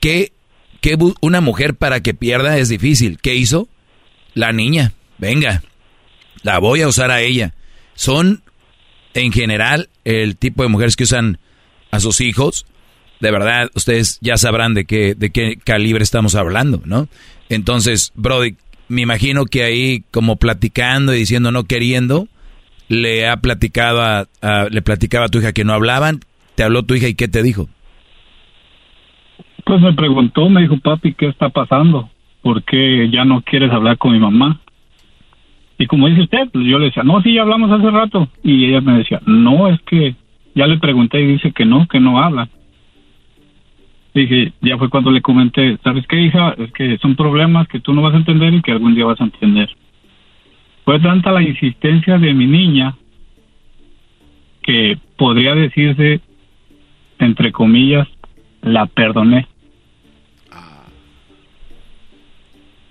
¿Qué, 0.00 0.32
qué 0.80 0.98
una 1.20 1.40
mujer 1.40 1.74
para 1.74 2.00
que 2.00 2.14
pierda 2.14 2.58
es 2.58 2.68
difícil? 2.68 3.18
¿Qué 3.20 3.34
hizo? 3.34 3.68
La 4.34 4.52
niña, 4.52 4.92
venga, 5.18 5.62
la 6.42 6.58
voy 6.58 6.82
a 6.82 6.88
usar 6.88 7.10
a 7.10 7.20
ella. 7.20 7.54
Son, 7.94 8.42
en 9.14 9.32
general, 9.32 9.88
el 10.04 10.36
tipo 10.36 10.62
de 10.62 10.68
mujeres 10.68 10.96
que 10.96 11.04
usan 11.04 11.38
a 11.90 12.00
sus 12.00 12.20
hijos. 12.20 12.66
De 13.20 13.30
verdad, 13.30 13.70
ustedes 13.74 14.18
ya 14.22 14.36
sabrán 14.36 14.74
de 14.74 14.86
qué, 14.86 15.14
de 15.14 15.30
qué 15.30 15.56
calibre 15.62 16.02
estamos 16.02 16.34
hablando, 16.34 16.80
¿no? 16.84 17.08
Entonces, 17.48 18.12
Brody, 18.14 18.56
me 18.88 19.02
imagino 19.02 19.44
que 19.44 19.62
ahí, 19.62 20.04
como 20.10 20.36
platicando 20.36 21.14
y 21.14 21.18
diciendo 21.18 21.52
no 21.52 21.64
queriendo, 21.64 22.28
le 22.88 23.28
ha 23.28 23.36
platicado 23.36 24.02
a, 24.02 24.26
le 24.70 24.82
platicaba 24.82 25.26
a 25.26 25.28
tu 25.28 25.38
hija 25.38 25.52
que 25.52 25.64
no 25.64 25.72
hablaban, 25.72 26.20
te 26.56 26.64
habló 26.64 26.82
tu 26.82 26.94
hija 26.94 27.06
y 27.08 27.14
qué 27.14 27.28
te 27.28 27.42
dijo. 27.42 27.68
Pues 29.64 29.80
me 29.80 29.92
preguntó, 29.92 30.48
me 30.48 30.62
dijo, 30.62 30.76
papi, 30.78 31.14
¿qué 31.14 31.28
está 31.28 31.50
pasando? 31.50 32.10
¿Por 32.42 32.64
qué 32.64 33.08
ya 33.12 33.24
no 33.24 33.42
quieres 33.42 33.70
hablar 33.70 33.96
con 33.96 34.12
mi 34.12 34.18
mamá? 34.18 34.60
Y 35.80 35.86
como 35.86 36.08
dice 36.08 36.20
usted, 36.20 36.50
pues 36.52 36.66
yo 36.66 36.78
le 36.78 36.84
decía, 36.86 37.02
no, 37.02 37.22
sí, 37.22 37.32
ya 37.32 37.40
hablamos 37.40 37.70
hace 37.70 37.90
rato. 37.90 38.28
Y 38.44 38.66
ella 38.66 38.82
me 38.82 38.98
decía, 38.98 39.18
no, 39.24 39.66
es 39.66 39.80
que 39.80 40.14
ya 40.54 40.66
le 40.66 40.76
pregunté 40.76 41.22
y 41.22 41.26
dice 41.26 41.52
que 41.52 41.64
no, 41.64 41.88
que 41.88 41.98
no 41.98 42.20
habla. 42.20 42.50
Dije, 44.12 44.52
ya 44.60 44.76
fue 44.76 44.90
cuando 44.90 45.10
le 45.10 45.22
comenté, 45.22 45.78
¿sabes 45.82 46.06
qué, 46.06 46.20
hija? 46.20 46.54
Es 46.58 46.70
que 46.72 46.98
son 46.98 47.16
problemas 47.16 47.66
que 47.66 47.80
tú 47.80 47.94
no 47.94 48.02
vas 48.02 48.12
a 48.12 48.18
entender 48.18 48.52
y 48.52 48.60
que 48.60 48.72
algún 48.72 48.94
día 48.94 49.06
vas 49.06 49.22
a 49.22 49.24
entender. 49.24 49.70
Fue 50.84 51.00
tanta 51.00 51.32
la 51.32 51.42
insistencia 51.42 52.18
de 52.18 52.34
mi 52.34 52.46
niña 52.46 52.94
que 54.60 54.98
podría 55.16 55.54
decirse, 55.54 56.20
entre 57.18 57.52
comillas, 57.52 58.06
la 58.60 58.84
perdoné. 58.84 59.46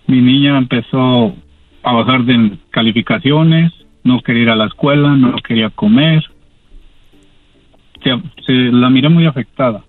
Mi 0.07 0.21
niña 0.21 0.57
empezó 0.57 1.35
a 1.83 1.93
bajar 1.93 2.23
de 2.23 2.57
calificaciones, 2.71 3.71
no 4.03 4.21
quería 4.21 4.43
ir 4.43 4.49
a 4.49 4.55
la 4.55 4.65
escuela, 4.65 5.15
no 5.15 5.35
quería 5.37 5.69
comer. 5.69 6.23
Se, 8.03 8.11
se 8.45 8.53
la 8.53 8.89
miré 8.89 9.09
muy 9.09 9.25
afectada. 9.25 9.83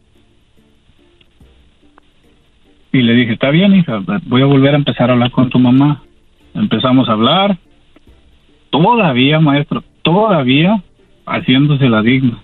Y 2.93 3.03
le 3.03 3.15
dije, 3.15 3.35
está 3.35 3.51
bien, 3.51 3.75
hija, 3.75 4.01
voy 4.27 4.43
a 4.43 4.47
volver 4.47 4.75
a 4.75 4.79
empezar 4.79 5.11
a 5.11 5.13
hablar 5.13 5.31
con 5.31 5.49
tu 5.49 5.59
mamá. 5.59 6.03
Empezamos 6.55 7.09
a 7.09 7.13
hablar. 7.13 7.59
Todavía, 8.71 9.39
maestro, 9.39 9.85
todavía 10.03 10.83
haciéndose 11.27 11.89
la 11.89 12.03
digna. 12.03 12.43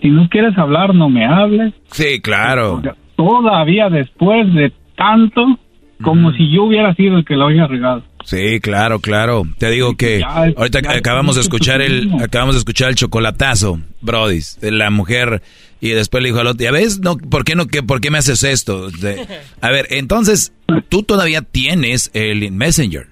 Si 0.00 0.10
no 0.10 0.28
quieres 0.28 0.56
hablar, 0.58 0.94
no 0.94 1.08
me 1.08 1.24
hables. 1.24 1.74
Sí, 1.86 2.20
claro. 2.20 2.82
Todavía 3.16 3.88
después 3.88 4.52
de 4.54 4.72
tanto, 4.94 5.58
como 6.02 6.32
si 6.32 6.50
yo 6.50 6.64
hubiera 6.64 6.94
sido 6.94 7.18
el 7.18 7.24
que 7.24 7.36
lo 7.36 7.46
había 7.46 7.66
regado. 7.66 8.02
Sí, 8.24 8.60
claro, 8.60 9.00
claro. 9.00 9.44
Te 9.58 9.70
digo 9.70 9.96
que 9.96 10.22
ahorita 10.24 10.80
acabamos 10.94 11.36
de 11.36 11.40
escuchar 11.42 11.80
el 11.82 12.10
acabamos 12.22 12.54
de 12.54 12.58
escuchar 12.60 12.90
el 12.90 12.94
chocolatazo, 12.94 13.80
Brody, 14.00 14.40
de 14.60 14.70
la 14.72 14.90
mujer 14.90 15.42
y 15.80 15.90
después 15.90 16.22
le 16.22 16.28
dijo 16.28 16.40
al 16.40 16.48
otro, 16.48 16.62
"Ya 16.62 16.70
ves, 16.70 17.00
no, 17.00 17.16
¿por 17.16 17.44
qué 17.44 17.54
no 17.54 17.66
que 17.66 17.82
por 17.82 18.00
qué 18.00 18.10
me 18.10 18.18
haces 18.18 18.42
esto?" 18.44 18.90
De- 18.90 19.26
a 19.60 19.70
ver, 19.70 19.86
entonces 19.90 20.52
tú 20.88 21.02
todavía 21.02 21.42
tienes 21.42 22.10
el 22.14 22.50
Messenger. 22.52 23.06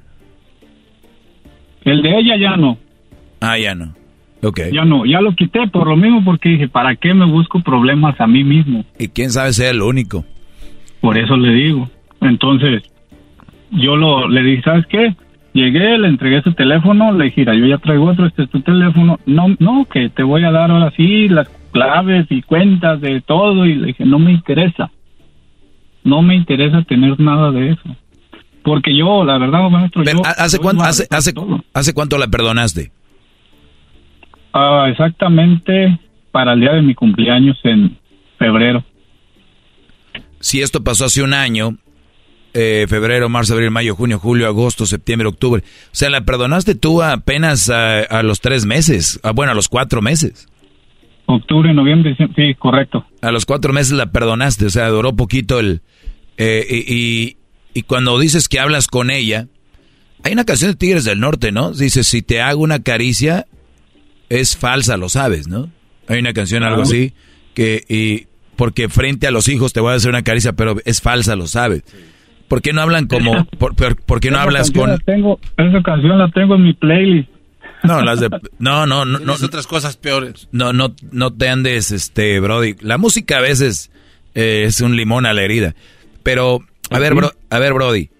El 1.84 2.02
de 2.02 2.10
ella 2.18 2.34
ya 2.38 2.56
no. 2.56 2.78
Ah, 3.40 3.58
ya 3.58 3.74
no. 3.74 3.94
Ok. 4.42 4.60
Ya 4.72 4.84
no, 4.84 5.04
ya 5.06 5.20
lo 5.20 5.34
quité 5.34 5.66
por 5.68 5.88
lo 5.88 5.96
mismo 5.96 6.24
porque 6.24 6.50
dije, 6.50 6.68
¿para 6.68 6.94
qué 6.96 7.14
me 7.14 7.24
busco 7.24 7.60
problemas 7.60 8.20
a 8.20 8.26
mí 8.26 8.44
mismo? 8.44 8.84
Y 8.98 9.08
quién 9.08 9.30
sabe 9.30 9.52
sea 9.52 9.70
el 9.70 9.82
único. 9.82 10.24
Por 11.00 11.18
eso 11.18 11.36
le 11.36 11.52
digo. 11.54 11.90
Entonces, 12.20 12.82
yo 13.70 13.96
lo, 13.96 14.28
le 14.28 14.42
dije, 14.42 14.62
¿sabes 14.62 14.86
qué? 14.86 15.14
Llegué, 15.52 15.98
le 15.98 16.08
entregué 16.08 16.42
su 16.42 16.52
teléfono, 16.52 17.12
le 17.12 17.26
dije, 17.26 17.40
"Mira, 17.40 17.54
yo 17.54 17.66
ya 17.66 17.78
traigo 17.78 18.04
otro, 18.04 18.26
este 18.26 18.44
es 18.44 18.50
tu 18.50 18.60
teléfono. 18.60 19.18
No, 19.26 19.48
no, 19.58 19.86
que 19.90 20.08
te 20.10 20.22
voy 20.22 20.44
a 20.44 20.50
dar 20.50 20.70
ahora 20.70 20.92
sí 20.96 21.28
las 21.28 21.48
claves 21.72 22.26
y 22.30 22.42
cuentas 22.42 23.00
de 23.00 23.20
todo. 23.20 23.66
Y 23.66 23.74
le 23.74 23.86
dije, 23.88 24.04
no 24.04 24.18
me 24.18 24.32
interesa. 24.32 24.90
No 26.04 26.22
me 26.22 26.34
interesa 26.34 26.82
tener 26.82 27.18
nada 27.20 27.50
de 27.50 27.70
eso. 27.70 27.96
Porque 28.62 28.96
yo, 28.96 29.24
la 29.24 29.38
verdad, 29.38 29.68
maestro, 29.70 30.02
Pero, 30.04 30.18
yo... 30.18 30.24
¿hace, 30.24 30.58
cuánto, 30.58 30.84
hace, 30.84 31.06
hace, 31.10 31.32
¿Hace 31.72 31.94
cuánto 31.94 32.18
la 32.18 32.26
perdonaste? 32.26 32.90
Ah, 34.52 34.86
exactamente 34.90 35.98
para 36.32 36.52
el 36.52 36.60
día 36.60 36.72
de 36.72 36.82
mi 36.82 36.94
cumpleaños 36.94 37.58
en 37.64 37.96
febrero. 38.38 38.84
Si 40.40 40.60
esto 40.60 40.82
pasó 40.82 41.06
hace 41.06 41.22
un 41.22 41.34
año, 41.34 41.76
eh, 42.54 42.86
febrero, 42.88 43.28
marzo, 43.28 43.54
abril, 43.54 43.70
mayo, 43.70 43.94
junio, 43.94 44.18
julio, 44.18 44.46
agosto, 44.46 44.86
septiembre, 44.86 45.28
octubre. 45.28 45.62
O 45.62 45.94
sea, 45.94 46.10
la 46.10 46.22
perdonaste 46.24 46.74
tú 46.74 47.02
apenas 47.02 47.70
a, 47.70 48.00
a 48.00 48.22
los 48.22 48.40
tres 48.40 48.66
meses, 48.66 49.20
ah, 49.22 49.32
bueno, 49.32 49.52
a 49.52 49.54
los 49.54 49.68
cuatro 49.68 50.02
meses. 50.02 50.48
Octubre, 51.26 51.74
noviembre, 51.74 52.16
sí, 52.16 52.54
correcto. 52.58 53.04
A 53.20 53.30
los 53.30 53.44
cuatro 53.44 53.72
meses 53.72 53.92
la 53.92 54.10
perdonaste, 54.12 54.66
o 54.66 54.70
sea, 54.70 54.88
duró 54.88 55.14
poquito 55.14 55.60
el... 55.60 55.82
eh, 56.38 56.66
y, 56.68 56.94
y, 56.94 57.36
y 57.74 57.82
cuando 57.82 58.18
dices 58.18 58.48
que 58.48 58.60
hablas 58.60 58.86
con 58.86 59.10
ella, 59.10 59.46
hay 60.24 60.32
una 60.32 60.44
canción 60.44 60.70
de 60.70 60.76
Tigres 60.76 61.04
del 61.04 61.20
Norte, 61.20 61.52
¿no? 61.52 61.72
Dice, 61.72 62.02
si 62.02 62.22
te 62.22 62.40
hago 62.40 62.62
una 62.62 62.82
caricia, 62.82 63.46
es 64.30 64.56
falsa, 64.56 64.96
lo 64.96 65.08
sabes, 65.08 65.48
¿no? 65.48 65.70
Hay 66.06 66.18
una 66.18 66.32
canción, 66.32 66.62
algo 66.62 66.82
así, 66.82 67.12
que... 67.54 67.84
Y, 67.88 68.26
porque 68.56 68.88
frente 68.88 69.28
a 69.28 69.30
los 69.30 69.46
hijos 69.46 69.72
te 69.72 69.78
voy 69.78 69.92
a 69.92 69.96
hacer 69.96 70.08
una 70.10 70.24
caricia, 70.24 70.52
pero 70.52 70.78
es 70.84 71.00
falsa, 71.00 71.36
lo 71.36 71.46
sabes. 71.46 71.84
¿Por 72.48 72.62
qué 72.62 72.72
no 72.72 72.80
hablan 72.80 73.06
como... 73.06 73.44
por, 73.58 73.74
por- 73.76 73.96
por 73.96 74.20
qué 74.20 74.30
no 74.30 74.36
Esa 74.38 74.44
hablas 74.44 74.70
con... 74.70 74.90
la 74.90 74.98
tengo, 74.98 75.38
esa 75.56 75.82
canción 75.82 76.18
la 76.18 76.30
tengo 76.30 76.54
en 76.56 76.62
mi 76.64 76.72
playlist. 76.74 77.28
No, 77.84 78.02
las 78.02 78.18
de... 78.20 78.28
No, 78.58 78.86
no, 78.86 79.04
no. 79.04 79.18
no 79.20 79.32
otras 79.34 79.66
cosas 79.66 79.96
peores. 79.96 80.48
No, 80.50 80.72
no, 80.72 80.94
no 81.12 81.32
te 81.32 81.48
andes, 81.48 81.92
este, 81.92 82.40
Brody. 82.40 82.74
La 82.80 82.98
música 82.98 83.38
a 83.38 83.40
veces 83.40 83.90
eh, 84.34 84.64
es 84.66 84.80
un 84.80 84.96
limón 84.96 85.26
a 85.26 85.32
la 85.32 85.42
herida. 85.42 85.74
Pero, 86.24 86.60
a 86.90 86.98
ver, 86.98 87.14
bro, 87.14 87.32
a 87.50 87.58
ver, 87.58 87.74
Brody. 87.74 88.10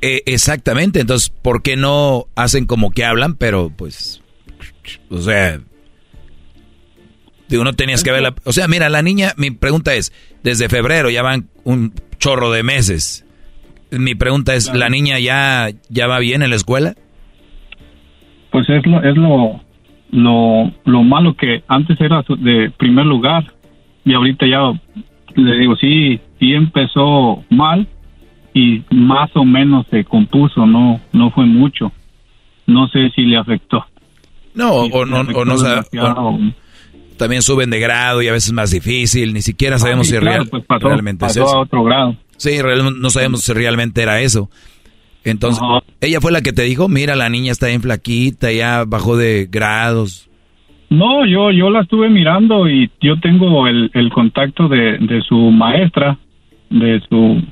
Eh, 0.00 0.22
exactamente, 0.26 1.00
entonces, 1.00 1.28
¿por 1.28 1.62
qué 1.62 1.76
no 1.76 2.26
hacen 2.34 2.66
como 2.66 2.90
que 2.90 3.04
hablan? 3.04 3.36
Pero, 3.36 3.70
pues, 3.76 4.20
o 5.10 5.18
sea, 5.20 5.60
digo, 7.48 7.62
no 7.64 7.74
tenías 7.74 8.02
que 8.02 8.10
verla. 8.10 8.34
O 8.44 8.52
sea, 8.52 8.66
mira, 8.68 8.88
la 8.88 9.02
niña, 9.02 9.32
mi 9.36 9.50
pregunta 9.50 9.94
es, 9.94 10.12
desde 10.42 10.68
febrero 10.68 11.10
ya 11.10 11.22
van 11.22 11.48
un 11.64 11.92
chorro 12.18 12.50
de 12.50 12.62
meses. 12.62 13.24
Mi 13.98 14.14
pregunta 14.14 14.54
es, 14.54 14.72
¿la 14.74 14.88
niña 14.88 15.18
ya, 15.18 15.68
ya 15.88 16.06
va 16.06 16.18
bien 16.18 16.42
en 16.42 16.50
la 16.50 16.56
escuela? 16.56 16.94
Pues 18.50 18.68
es 18.68 18.86
lo, 18.86 19.02
es 19.02 19.16
lo, 19.16 19.60
lo, 20.10 20.72
lo 20.84 21.02
malo 21.02 21.34
que 21.36 21.62
antes 21.68 22.00
era 22.00 22.22
de 22.38 22.70
primer 22.76 23.06
lugar 23.06 23.44
y 24.04 24.14
ahorita 24.14 24.46
ya 24.46 24.72
le 25.34 25.56
digo, 25.58 25.76
sí, 25.76 26.20
sí 26.38 26.52
empezó 26.52 27.42
mal 27.50 27.86
y 28.54 28.82
más 28.90 29.30
o 29.34 29.44
menos 29.44 29.86
se 29.90 30.04
compuso, 30.04 30.66
no, 30.66 31.00
no 31.12 31.30
fue 31.30 31.46
mucho. 31.46 31.92
No 32.66 32.88
sé 32.88 33.10
si 33.14 33.22
le 33.22 33.36
afectó. 33.38 33.84
No, 34.54 34.72
o, 34.72 35.06
no, 35.06 35.20
o 35.20 35.44
no 35.44 35.56
también 37.16 37.42
suben 37.42 37.70
de 37.70 37.78
grado 37.78 38.20
y 38.22 38.28
a 38.28 38.32
veces 38.32 38.48
es 38.48 38.52
más 38.52 38.70
difícil, 38.70 39.32
ni 39.32 39.42
siquiera 39.42 39.78
sabemos 39.78 40.08
sí, 40.08 40.14
si 40.14 40.18
claro, 40.18 40.38
real- 40.38 40.48
pues 40.50 40.64
pasó- 40.66 40.88
realmente 40.88 41.20
pasó 41.24 41.40
es 41.42 41.46
eso. 41.48 41.56
a 41.56 41.60
otro 41.60 41.84
grado. 41.84 42.16
Sí, 42.36 42.58
no 42.98 43.10
sabemos 43.10 43.42
si 43.42 43.52
realmente 43.52 44.02
era 44.02 44.20
eso. 44.20 44.50
Entonces, 45.24 45.62
ella 46.00 46.20
fue 46.20 46.32
la 46.32 46.40
que 46.40 46.52
te 46.52 46.62
dijo, 46.62 46.88
mira, 46.88 47.14
la 47.14 47.28
niña 47.28 47.52
está 47.52 47.68
bien 47.68 47.82
flaquita, 47.82 48.50
ya 48.50 48.84
bajó 48.84 49.16
de 49.16 49.46
grados. 49.50 50.28
No, 50.90 51.24
yo, 51.24 51.50
yo 51.52 51.70
la 51.70 51.82
estuve 51.82 52.10
mirando 52.10 52.68
y 52.68 52.90
yo 53.00 53.18
tengo 53.20 53.66
el, 53.66 53.90
el 53.94 54.10
contacto 54.10 54.68
de, 54.68 54.98
de 54.98 55.22
su 55.22 55.36
maestra, 55.36 56.18
de 56.70 57.00
su 57.08 57.42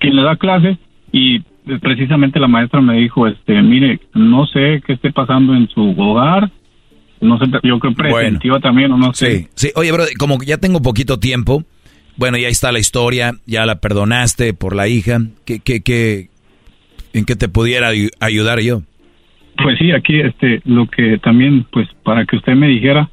quien 0.00 0.16
le 0.16 0.22
da 0.22 0.36
clase 0.36 0.78
y 1.12 1.40
precisamente 1.80 2.40
la 2.40 2.48
maestra 2.48 2.80
me 2.80 2.98
dijo, 2.98 3.26
este, 3.26 3.60
mire, 3.62 4.00
no 4.14 4.46
sé 4.46 4.82
qué 4.86 4.94
esté 4.94 5.12
pasando 5.12 5.54
en 5.54 5.68
su 5.68 5.94
hogar, 5.96 6.50
no 7.20 7.38
sé, 7.38 7.44
yo 7.62 7.78
creo 7.78 7.94
presentiva 7.94 8.58
también 8.60 8.92
o 8.92 8.96
no 8.96 9.12
sé. 9.12 9.40
Sí, 9.40 9.46
sí. 9.54 9.70
Oye, 9.76 9.92
bro, 9.92 10.04
como 10.18 10.42
ya 10.42 10.58
tengo 10.58 10.80
poquito 10.80 11.18
tiempo, 11.18 11.64
bueno, 12.18 12.36
ya 12.36 12.48
está 12.48 12.70
la 12.72 12.78
historia, 12.80 13.32
ya 13.46 13.64
la 13.64 13.80
perdonaste 13.80 14.52
por 14.52 14.76
la 14.76 14.88
hija. 14.88 15.20
¿Qué, 15.46 15.60
qué, 15.60 15.80
qué, 15.80 16.28
¿En 17.14 17.24
qué 17.24 17.34
te 17.36 17.48
pudiera 17.48 17.88
ay- 17.88 18.10
ayudar 18.20 18.60
yo? 18.60 18.82
Pues 19.56 19.78
sí, 19.78 19.90
aquí 19.92 20.20
este, 20.20 20.60
lo 20.66 20.86
que 20.86 21.18
también, 21.18 21.64
pues 21.72 21.88
para 22.04 22.26
que 22.26 22.36
usted 22.36 22.54
me 22.54 22.68
dijera, 22.68 23.08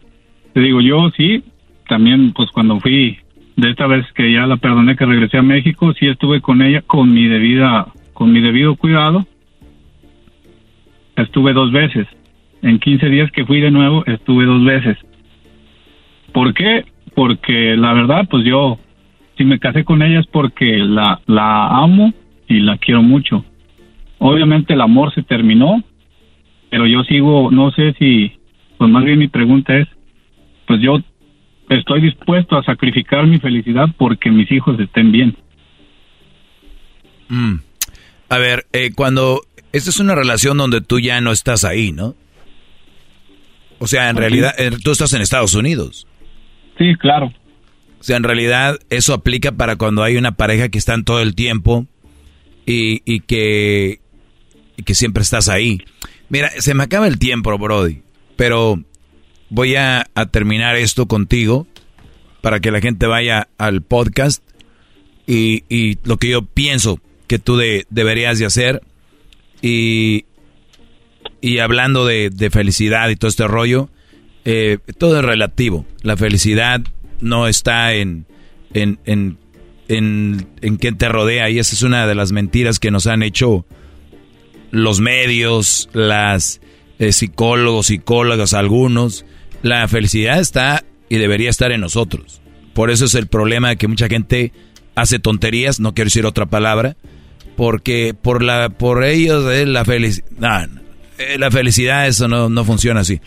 te 0.53 0.59
digo, 0.59 0.82
yo 0.82 1.09
sí, 1.16 1.43
también 1.88 2.34
pues 2.34 2.50
cuando 2.51 2.80
fui, 2.80 3.17
de 3.56 3.69
esta 3.69 3.88
vez 3.88 4.06
que 4.14 4.34
ya 4.34 4.45
la 4.45 4.58
perdoné 4.58 4.95
que 4.98 5.06
regresé 5.06 5.38
a 5.38 5.42
México, 5.42 5.93
sí 5.98 6.08
estuve 6.08 6.42
con 6.42 6.61
ella 6.61 6.82
con 6.82 7.14
mi 7.14 7.27
debida, 7.27 7.88
con 8.14 8.34
mi 8.34 8.42
debido 8.42 8.75
cuidado. 8.75 9.25
Estuve 11.16 11.53
dos 11.53 11.72
veces. 11.72 12.08
En 12.61 12.80
15 12.80 13.08
días 13.09 13.32
que 13.32 13.45
fui 13.45 13.61
de 13.61 13.72
nuevo, 13.72 14.03
estuve 14.06 14.45
dos 14.45 14.64
veces. 14.66 14.98
¿Por 16.34 16.53
qué? 16.53 16.84
Porque 17.14 17.75
la 17.77 17.93
verdad, 17.93 18.27
pues 18.30 18.43
yo, 18.45 18.77
si 19.38 19.43
me 19.43 19.59
casé 19.59 19.83
con 19.83 20.01
ella 20.01 20.19
es 20.19 20.27
porque 20.27 20.77
la, 20.77 21.22
la 21.25 21.67
amo 21.67 22.14
y 22.47 22.59
la 22.59 22.77
quiero 22.77 23.01
mucho. 23.01 23.43
Obviamente 24.17 24.73
el 24.73 24.81
amor 24.81 25.14
se 25.14 25.23
terminó, 25.23 25.83
pero 26.69 26.88
yo 26.88 27.03
sigo, 27.03 27.51
no 27.51 27.72
sé 27.72 27.93
si, 27.99 28.31
pues 28.77 28.89
más 28.89 29.03
bien 29.03 29.19
mi 29.19 29.27
pregunta 29.27 29.77
es, 29.77 29.88
pues 30.67 30.81
yo 30.81 30.99
estoy 31.69 32.01
dispuesto 32.01 32.57
a 32.57 32.64
sacrificar 32.64 33.27
mi 33.27 33.39
felicidad 33.39 33.88
porque 33.97 34.31
mis 34.31 34.51
hijos 34.51 34.80
estén 34.80 35.11
bien. 35.11 35.35
Mm. 37.30 37.55
A 38.30 38.38
ver, 38.38 38.65
eh, 38.73 38.91
cuando... 38.95 39.41
Esta 39.72 39.89
es 39.89 39.99
una 39.99 40.15
relación 40.15 40.57
donde 40.57 40.80
tú 40.80 41.01
ya 41.01 41.19
no 41.19 41.33
estás 41.33 41.65
ahí, 41.65 41.91
¿no? 41.91 42.15
O 43.80 43.88
sea, 43.88 44.09
en 44.09 44.15
realidad, 44.15 44.53
eh, 44.57 44.72
tú 44.81 44.91
estás 44.91 45.11
en 45.14 45.22
Estados 45.22 45.53
Unidos. 45.53 46.07
Sí, 46.77 46.95
claro. 46.95 47.33
Sea, 48.06 48.17
en 48.17 48.24
realidad 48.24 48.80
eso 48.92 49.16
aplica 49.16 49.51
para 49.51 49.77
cuando 49.77 50.03
hay 50.03 50.16
una 50.16 50.34
pareja 50.38 50.69
que 50.69 50.77
están 50.77 51.03
todo 51.06 51.22
el 51.22 51.34
tiempo 51.34 51.88
y, 52.66 53.01
y 53.03 53.22
que, 53.22 54.00
que 54.85 54.93
siempre 54.93 55.24
estás 55.24 55.50
ahí. 55.50 55.82
Mira, 56.30 56.51
se 56.59 56.75
me 56.75 56.84
acaba 56.84 57.08
el 57.08 57.17
tiempo, 57.17 57.58
Brody, 57.58 58.03
pero 58.35 58.80
voy 59.50 59.75
a, 59.75 60.06
a 60.14 60.25
terminar 60.27 60.75
esto 60.75 61.08
contigo 61.08 61.66
para 62.42 62.59
que 62.59 62.69
la 62.69 62.80
gente 62.80 63.08
vaya 63.08 63.48
al 63.58 63.82
podcast 63.82 64.43
y, 65.25 65.64
y 65.67 65.98
lo 66.03 66.17
que 66.17 66.30
yo 66.30 66.43
pienso 66.43 67.00
que 67.25 67.40
tú 67.40 67.58
de- 67.58 67.88
deberías 67.90 68.38
de 68.38 68.45
hacer 68.45 68.84
y, 69.64 70.25
y 71.42 71.58
hablando 71.58 72.06
de, 72.06 72.30
de 72.30 72.51
felicidad 72.51 73.09
y 73.09 73.16
todo 73.16 73.30
este 73.30 73.48
rollo, 73.48 73.90
eh, 74.45 74.77
todo 75.00 75.17
es 75.17 75.25
relativo. 75.25 75.88
La 76.03 76.17
felicidad 76.17 76.82
no 77.22 77.48
está 77.48 77.94
en, 77.94 78.26
en, 78.74 79.00
en, 79.06 79.38
en, 79.88 80.48
en 80.61 80.77
quién 80.77 80.98
te 80.98 81.10
rodea 81.10 81.50
y 81.50 81.60
esa 81.60 81.76
es 81.76 81.84
una 81.84 82.08
de 82.08 82.16
las 82.16 82.32
mentiras 82.32 82.80
que 82.80 82.92
nos 82.92 83.08
han 83.08 83.24
hecho 83.24 83.66
los 84.72 85.00
medios, 85.00 85.90
las 85.94 86.61
eh, 87.00 87.11
psicólogos, 87.11 87.88
psicólogas, 87.88 88.53
algunos. 88.53 89.26
La 89.61 89.88
felicidad 89.88 90.40
está 90.40 90.84
y 91.10 91.18
debería 91.18 91.50
estar 91.50 91.72
en 91.72 91.82
nosotros. 91.82 92.42
Por 92.74 92.92
eso 92.92 93.06
es 93.06 93.16
el 93.16 93.27
problema 93.27 93.69
de 93.69 93.77
que 93.77 93.88
mucha 93.88 94.08
gente 94.08 94.52
hace 94.95 95.19
tonterías, 95.19 95.80
no 95.80 95.94
quiero 95.94 96.08
decir 96.08 96.26
otra 96.26 96.45
palabra, 96.45 96.98
porque 97.56 98.14
por 98.19 98.44
la 98.44 98.69
por 98.69 99.03
ellos 99.03 99.50
es 99.52 99.68
la 99.68 99.85
felicidad. 99.85 100.69
la 101.38 101.52
felicidad 101.52 102.08
eso 102.08 102.27
no, 102.27 102.50
no 102.50 102.66
funciona 102.66 103.02
así. 103.02 103.22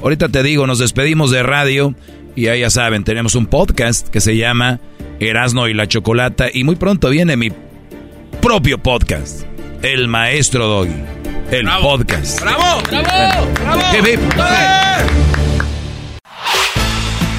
Ahorita 0.00 0.28
te 0.28 0.42
digo, 0.42 0.66
nos 0.66 0.78
despedimos 0.78 1.30
de 1.30 1.42
radio 1.42 1.94
y 2.34 2.42
ya, 2.42 2.56
ya 2.56 2.70
saben, 2.70 3.04
tenemos 3.04 3.34
un 3.34 3.46
podcast 3.46 4.08
que 4.08 4.20
se 4.20 4.36
llama 4.36 4.80
Erasno 5.20 5.68
y 5.68 5.74
la 5.74 5.86
Chocolata 5.86 6.48
y 6.52 6.64
muy 6.64 6.76
pronto 6.76 7.10
viene 7.10 7.36
mi 7.36 7.52
propio 8.40 8.78
podcast, 8.78 9.42
El 9.82 10.08
Maestro 10.08 10.66
Doggy, 10.66 11.04
el 11.50 11.68
podcast. 11.80 12.40
¡Bravo! 12.40 12.82
¡Bravo! 12.90 13.48
¡Bravo! 13.52 13.82
Hip, 13.96 14.06
hip. 14.06 14.20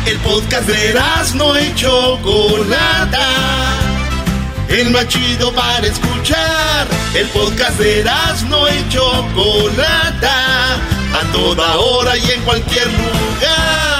El 0.05 0.17
podcast 0.17 0.67
de 0.67 0.93
no 1.35 1.59
y 1.59 1.73
Chocolata. 1.75 3.27
El 4.69 4.91
más 4.91 5.07
chido 5.07 5.51
para 5.53 5.87
escuchar. 5.87 6.87
El 7.15 7.27
podcast 7.29 7.79
de 7.79 8.03
no 8.47 8.67
y 8.69 8.89
Chocolata. 8.89 10.75
A 10.75 11.31
toda 11.31 11.77
hora 11.77 12.17
y 12.17 12.31
en 12.31 12.41
cualquier 12.41 12.85
lugar. 12.87 13.94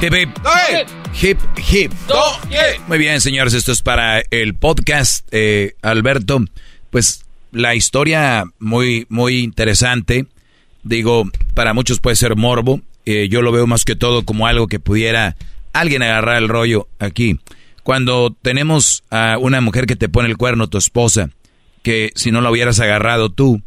Hip, 0.00 0.14
hip. 0.14 0.30
Hip, 1.20 1.38
hip. 1.70 1.92
Muy 2.88 2.96
bien, 2.96 3.20
señores, 3.20 3.52
esto 3.52 3.70
es 3.72 3.82
para 3.82 4.22
el 4.30 4.54
podcast, 4.54 5.28
eh, 5.30 5.74
Alberto. 5.82 6.42
Pues 6.88 7.26
la 7.52 7.74
historia 7.74 8.44
muy, 8.58 9.04
muy 9.10 9.40
interesante. 9.40 10.24
Digo, 10.82 11.28
para 11.52 11.74
muchos 11.74 12.00
puede 12.00 12.16
ser 12.16 12.36
morbo. 12.36 12.80
eh, 13.04 13.28
yo 13.28 13.42
lo 13.42 13.52
veo 13.52 13.66
más 13.66 13.84
que 13.84 13.94
todo 13.94 14.24
como 14.24 14.46
algo 14.46 14.68
que 14.68 14.78
pudiera 14.78 15.36
alguien 15.74 16.02
agarrar 16.02 16.38
el 16.38 16.48
rollo 16.48 16.88
aquí. 16.98 17.38
Cuando 17.82 18.34
tenemos 18.40 19.02
a 19.10 19.36
una 19.38 19.60
mujer 19.60 19.84
que 19.84 19.96
te 19.96 20.08
pone 20.08 20.28
el 20.28 20.38
cuerno, 20.38 20.68
tu 20.68 20.78
esposa, 20.78 21.28
que 21.82 22.12
si 22.14 22.30
no 22.30 22.40
la 22.40 22.50
hubieras 22.50 22.80
agarrado 22.80 23.30
tú, 23.30 23.60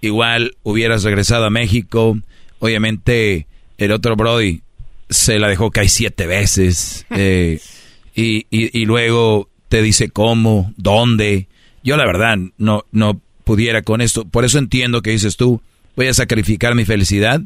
igual 0.00 0.56
hubieras 0.62 1.02
regresado 1.02 1.46
a 1.46 1.50
México. 1.50 2.16
Obviamente, 2.60 3.46
el 3.78 3.90
otro 3.90 4.14
Brody 4.14 4.62
se 5.10 5.38
la 5.38 5.48
dejó 5.48 5.70
caer 5.70 5.88
siete 5.90 6.26
veces. 6.26 7.06
eh, 7.10 7.60
y, 8.14 8.46
y- 8.50 8.78
y 8.80 8.84
luego 8.86 9.48
te 9.68 9.82
dice 9.82 10.08
cómo, 10.10 10.72
dónde. 10.76 11.48
Yo 11.84 11.96
la 11.96 12.06
verdad 12.06 12.36
no, 12.58 12.84
no 12.92 13.20
pudiera 13.44 13.82
con 13.82 14.00
esto. 14.00 14.24
Por 14.24 14.44
eso 14.44 14.58
entiendo 14.58 15.02
que 15.02 15.10
dices 15.10 15.36
tú, 15.36 15.60
voy 15.96 16.06
a 16.06 16.14
sacrificar 16.14 16.74
mi 16.74 16.84
felicidad 16.84 17.40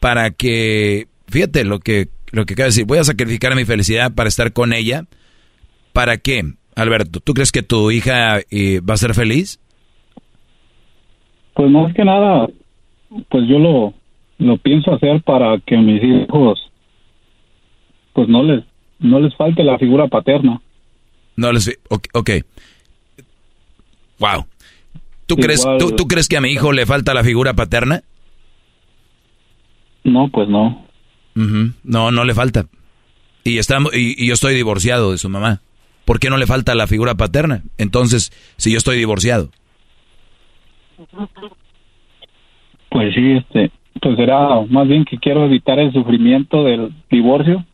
para 0.00 0.30
que, 0.30 1.08
fíjate 1.28 1.64
lo 1.64 1.78
que, 1.80 2.08
lo 2.30 2.46
que 2.46 2.54
acaba 2.54 2.64
de 2.66 2.70
decir, 2.70 2.84
voy 2.86 2.98
a 2.98 3.04
sacrificar 3.04 3.54
mi 3.54 3.64
felicidad 3.64 4.12
para 4.14 4.28
estar 4.28 4.52
con 4.52 4.72
ella. 4.72 5.04
¿Para 5.92 6.18
qué? 6.18 6.42
Alberto, 6.76 7.20
¿tú 7.20 7.34
crees 7.34 7.52
que 7.52 7.62
tu 7.62 7.90
hija 7.90 8.38
eh, 8.50 8.80
va 8.80 8.94
a 8.94 8.98
ser 8.98 9.12
feliz? 9.14 9.58
Pues 11.54 11.70
más 11.70 11.92
que 11.94 12.04
nada, 12.04 12.48
pues 13.28 13.48
yo 13.48 13.58
lo, 13.58 13.94
lo 14.38 14.56
pienso 14.58 14.94
hacer 14.94 15.20
para 15.22 15.58
que 15.66 15.76
mis 15.76 16.02
hijos, 16.02 16.69
pues 18.12 18.28
no 18.28 18.42
les, 18.42 18.64
no 18.98 19.20
les 19.20 19.34
falte 19.36 19.62
la 19.64 19.78
figura 19.78 20.08
paterna. 20.08 20.60
No 21.36 21.52
les... 21.52 21.78
Ok. 21.88 22.08
okay. 22.12 22.42
Wow. 24.18 24.46
¿Tú, 25.26 25.34
Igual- 25.34 25.44
crees, 25.46 25.66
tú, 25.78 25.96
tú 25.96 26.06
crees 26.06 26.28
que 26.28 26.36
a 26.36 26.40
mi 26.40 26.50
hijo 26.50 26.72
le 26.72 26.86
falta 26.86 27.14
la 27.14 27.24
figura 27.24 27.54
paterna? 27.54 28.02
No, 30.04 30.28
pues 30.28 30.48
no. 30.48 30.86
No, 31.84 32.10
no 32.10 32.24
le 32.24 32.34
falta. 32.34 32.66
Y, 33.44 33.58
estamos, 33.58 33.94
y, 33.94 34.22
y 34.22 34.26
yo 34.26 34.34
estoy 34.34 34.54
divorciado 34.54 35.12
de 35.12 35.18
su 35.18 35.28
mamá. 35.28 35.60
¿Por 36.04 36.18
qué 36.18 36.28
no 36.28 36.36
le 36.36 36.46
falta 36.46 36.74
la 36.74 36.86
figura 36.86 37.14
paterna? 37.14 37.62
Entonces, 37.78 38.32
si 38.56 38.72
yo 38.72 38.78
estoy 38.78 38.98
divorciado. 38.98 39.50
Pues 42.90 43.14
sí, 43.14 43.32
este, 43.32 43.70
pues 44.02 44.16
será 44.16 44.60
más 44.68 44.88
bien 44.88 45.04
que 45.04 45.18
quiero 45.18 45.44
evitar 45.44 45.78
el 45.78 45.92
sufrimiento 45.92 46.64
del 46.64 46.92
divorcio. 47.10 47.64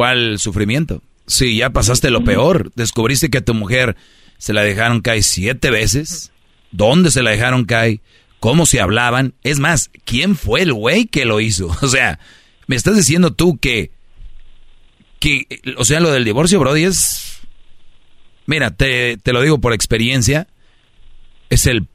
¿Cuál 0.00 0.38
sufrimiento? 0.38 1.02
Sí, 1.26 1.58
ya 1.58 1.68
pasaste 1.68 2.08
lo 2.08 2.24
peor. 2.24 2.72
Descubriste 2.74 3.28
que 3.28 3.36
a 3.36 3.44
tu 3.44 3.52
mujer 3.52 3.98
se 4.38 4.54
la 4.54 4.62
dejaron 4.62 5.02
caer 5.02 5.22
siete 5.22 5.70
veces. 5.70 6.32
¿Dónde 6.70 7.10
se 7.10 7.22
la 7.22 7.32
dejaron 7.32 7.66
caer? 7.66 8.00
¿Cómo 8.38 8.64
se 8.64 8.80
hablaban? 8.80 9.34
Es 9.42 9.58
más, 9.58 9.90
¿quién 10.06 10.36
fue 10.36 10.62
el 10.62 10.72
güey 10.72 11.04
que 11.04 11.26
lo 11.26 11.38
hizo? 11.38 11.76
O 11.82 11.86
sea, 11.86 12.18
me 12.66 12.76
estás 12.76 12.96
diciendo 12.96 13.34
tú 13.34 13.58
que, 13.58 13.90
que, 15.18 15.46
o 15.76 15.84
sea, 15.84 16.00
lo 16.00 16.10
del 16.12 16.24
divorcio, 16.24 16.58
Brody, 16.60 16.84
es... 16.84 17.42
Mira, 18.46 18.70
te, 18.70 19.18
te 19.18 19.34
lo 19.34 19.42
digo 19.42 19.58
por 19.60 19.74
experiencia, 19.74 20.48
es 21.50 21.66
el 21.66 21.88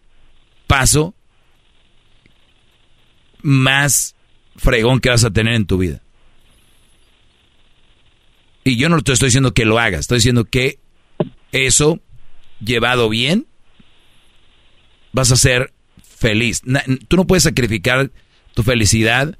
paso 0.67 1.15
más 3.41 4.15
fregón 4.57 4.99
que 4.99 5.09
vas 5.09 5.23
a 5.23 5.31
tener 5.31 5.55
en 5.55 5.65
tu 5.65 5.79
vida. 5.79 6.03
Y 8.67 8.77
yo 8.77 8.89
no 8.89 8.99
te 9.01 9.13
estoy 9.13 9.27
diciendo 9.27 9.53
que 9.53 9.63
lo 9.63 9.77
hagas, 9.77 10.01
estoy 10.01 10.17
diciendo 10.17 10.43
que 10.43 10.79
eso, 11.51 11.99
llevado 12.59 13.09
bien, 13.09 13.45
vas 15.13 15.31
a 15.31 15.35
ser 15.35 15.71
feliz. 16.03 16.63
Tú 17.07 17.15
no 17.15 17.27
puedes 17.27 17.43
sacrificar 17.43 18.11
tu 18.55 18.63
felicidad 18.63 19.37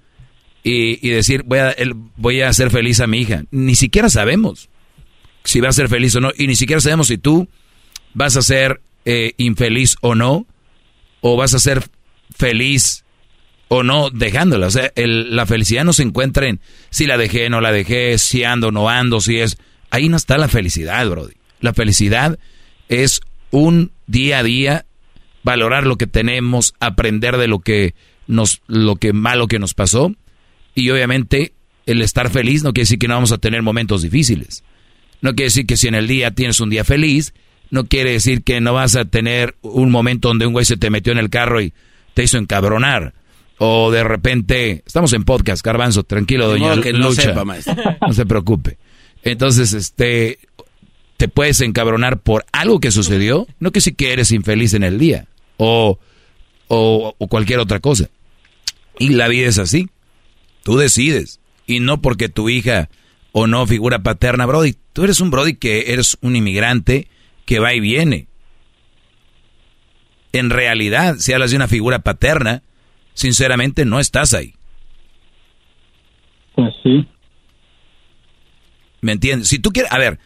y, 0.63 1.09
decir, 1.09 1.43
voy 1.43 1.59
a, 1.59 1.75
voy 2.17 2.41
a 2.41 2.49
hacer 2.49 2.69
feliz 2.69 2.99
a 2.99 3.07
mi 3.07 3.21
hija. 3.21 3.45
Ni 3.49 3.73
siquiera 3.73 4.09
sabemos 4.09 4.69
si 5.43 5.59
va 5.59 5.69
a 5.69 5.73
ser 5.73 5.89
feliz 5.89 6.15
o 6.15 6.21
no. 6.21 6.31
Y 6.37 6.45
ni 6.45 6.55
siquiera 6.55 6.79
sabemos 6.79 7.07
si 7.07 7.17
tú 7.17 7.47
vas 8.13 8.37
a 8.37 8.43
ser 8.43 8.81
eh, 9.05 9.33
infeliz 9.37 9.95
o 10.01 10.13
no. 10.13 10.45
O 11.21 11.35
vas 11.35 11.55
a 11.55 11.59
ser 11.59 11.83
feliz 12.35 13.04
o 13.67 13.83
no 13.83 14.09
dejándola. 14.09 14.67
O 14.67 14.71
sea, 14.71 14.91
el- 14.95 15.35
la 15.35 15.45
felicidad 15.45 15.83
no 15.85 15.93
se 15.93 16.03
encuentra 16.03 16.47
en 16.47 16.59
si 16.89 17.05
la 17.05 17.17
dejé, 17.17 17.49
no 17.49 17.61
la 17.61 17.71
dejé, 17.71 18.17
si 18.17 18.43
ando, 18.43 18.71
no 18.71 18.89
ando, 18.89 19.21
si 19.21 19.39
es... 19.39 19.57
Ahí 19.91 20.09
no 20.09 20.17
está 20.17 20.37
la 20.37 20.47
felicidad, 20.47 21.07
Brody. 21.09 21.33
La 21.61 21.73
felicidad 21.73 22.37
es 22.89 23.21
un 23.51 23.91
día 24.07 24.39
a 24.39 24.43
día 24.43 24.85
valorar 25.43 25.85
lo 25.85 25.97
que 25.97 26.07
tenemos, 26.07 26.73
aprender 26.79 27.37
de 27.37 27.47
lo 27.47 27.59
que 27.59 27.93
nos, 28.27 28.61
lo 28.67 28.95
que 28.95 29.13
malo 29.13 29.47
que 29.47 29.59
nos 29.59 29.73
pasó 29.73 30.13
y 30.73 30.89
obviamente 30.89 31.53
el 31.85 32.01
estar 32.01 32.29
feliz 32.31 32.63
no 32.63 32.73
quiere 32.73 32.83
decir 32.85 32.99
que 32.99 33.07
no 33.07 33.13
vamos 33.13 33.31
a 33.31 33.37
tener 33.37 33.61
momentos 33.61 34.01
difíciles. 34.01 34.63
No 35.21 35.33
quiere 35.35 35.45
decir 35.47 35.65
que 35.65 35.77
si 35.77 35.87
en 35.87 35.95
el 35.95 36.07
día 36.07 36.31
tienes 36.31 36.59
un 36.59 36.69
día 36.69 36.83
feliz, 36.83 37.33
no 37.69 37.85
quiere 37.85 38.11
decir 38.11 38.43
que 38.43 38.59
no 38.59 38.73
vas 38.73 38.95
a 38.95 39.05
tener 39.05 39.55
un 39.61 39.91
momento 39.91 40.27
donde 40.27 40.45
un 40.47 40.53
güey 40.53 40.65
se 40.65 40.77
te 40.77 40.89
metió 40.89 41.13
en 41.13 41.19
el 41.19 41.29
carro 41.29 41.61
y 41.61 41.73
te 42.15 42.23
hizo 42.23 42.37
encabronar. 42.37 43.13
O 43.57 43.89
de 43.91 44.03
repente, 44.03 44.83
estamos 44.85 45.13
en 45.13 45.23
podcast, 45.23 45.65
Garbanzo, 45.65 46.03
tranquilo, 46.03 46.51
De 46.51 46.59
doña 46.59 46.81
que 46.81 46.93
no 46.93 47.11
sepa. 47.13 47.43
No 48.01 48.13
se 48.13 48.25
preocupe. 48.25 48.77
Entonces, 49.23 49.73
este, 49.73 50.39
te 51.17 51.27
puedes 51.27 51.61
encabronar 51.61 52.19
por 52.19 52.45
algo 52.51 52.79
que 52.79 52.91
sucedió, 52.91 53.47
no 53.59 53.71
que 53.71 53.81
sí 53.81 53.93
que 53.93 54.11
eres 54.13 54.31
infeliz 54.31 54.73
en 54.73 54.83
el 54.83 54.99
día, 54.99 55.27
o, 55.57 55.99
o, 56.67 57.15
o 57.17 57.27
cualquier 57.27 57.59
otra 57.59 57.79
cosa. 57.79 58.09
Y 58.99 59.09
la 59.09 59.27
vida 59.27 59.47
es 59.47 59.57
así. 59.57 59.89
Tú 60.63 60.77
decides. 60.77 61.39
Y 61.67 61.79
no 61.79 62.01
porque 62.01 62.29
tu 62.29 62.49
hija 62.49 62.89
o 63.31 63.47
no 63.47 63.65
figura 63.67 63.99
paterna, 63.99 64.45
Brody. 64.45 64.75
Tú 64.93 65.03
eres 65.03 65.19
un 65.19 65.31
Brody 65.31 65.55
que 65.55 65.91
eres 65.93 66.17
un 66.21 66.35
inmigrante 66.35 67.07
que 67.45 67.59
va 67.59 67.73
y 67.73 67.79
viene. 67.79 68.27
En 70.31 70.49
realidad, 70.49 71.15
si 71.19 71.33
hablas 71.33 71.51
de 71.51 71.57
una 71.57 71.67
figura 71.67 71.99
paterna, 71.99 72.61
sinceramente 73.15 73.83
no 73.85 73.99
estás 73.99 74.35
ahí. 74.35 74.53
Pues 76.53 76.71
sí. 76.83 77.07
¿Me 79.01 79.11
entiendes? 79.13 79.47
Si 79.49 79.59
tú 79.59 79.71
quieres, 79.71 79.91
a 79.91 79.97
ver, 79.97 80.19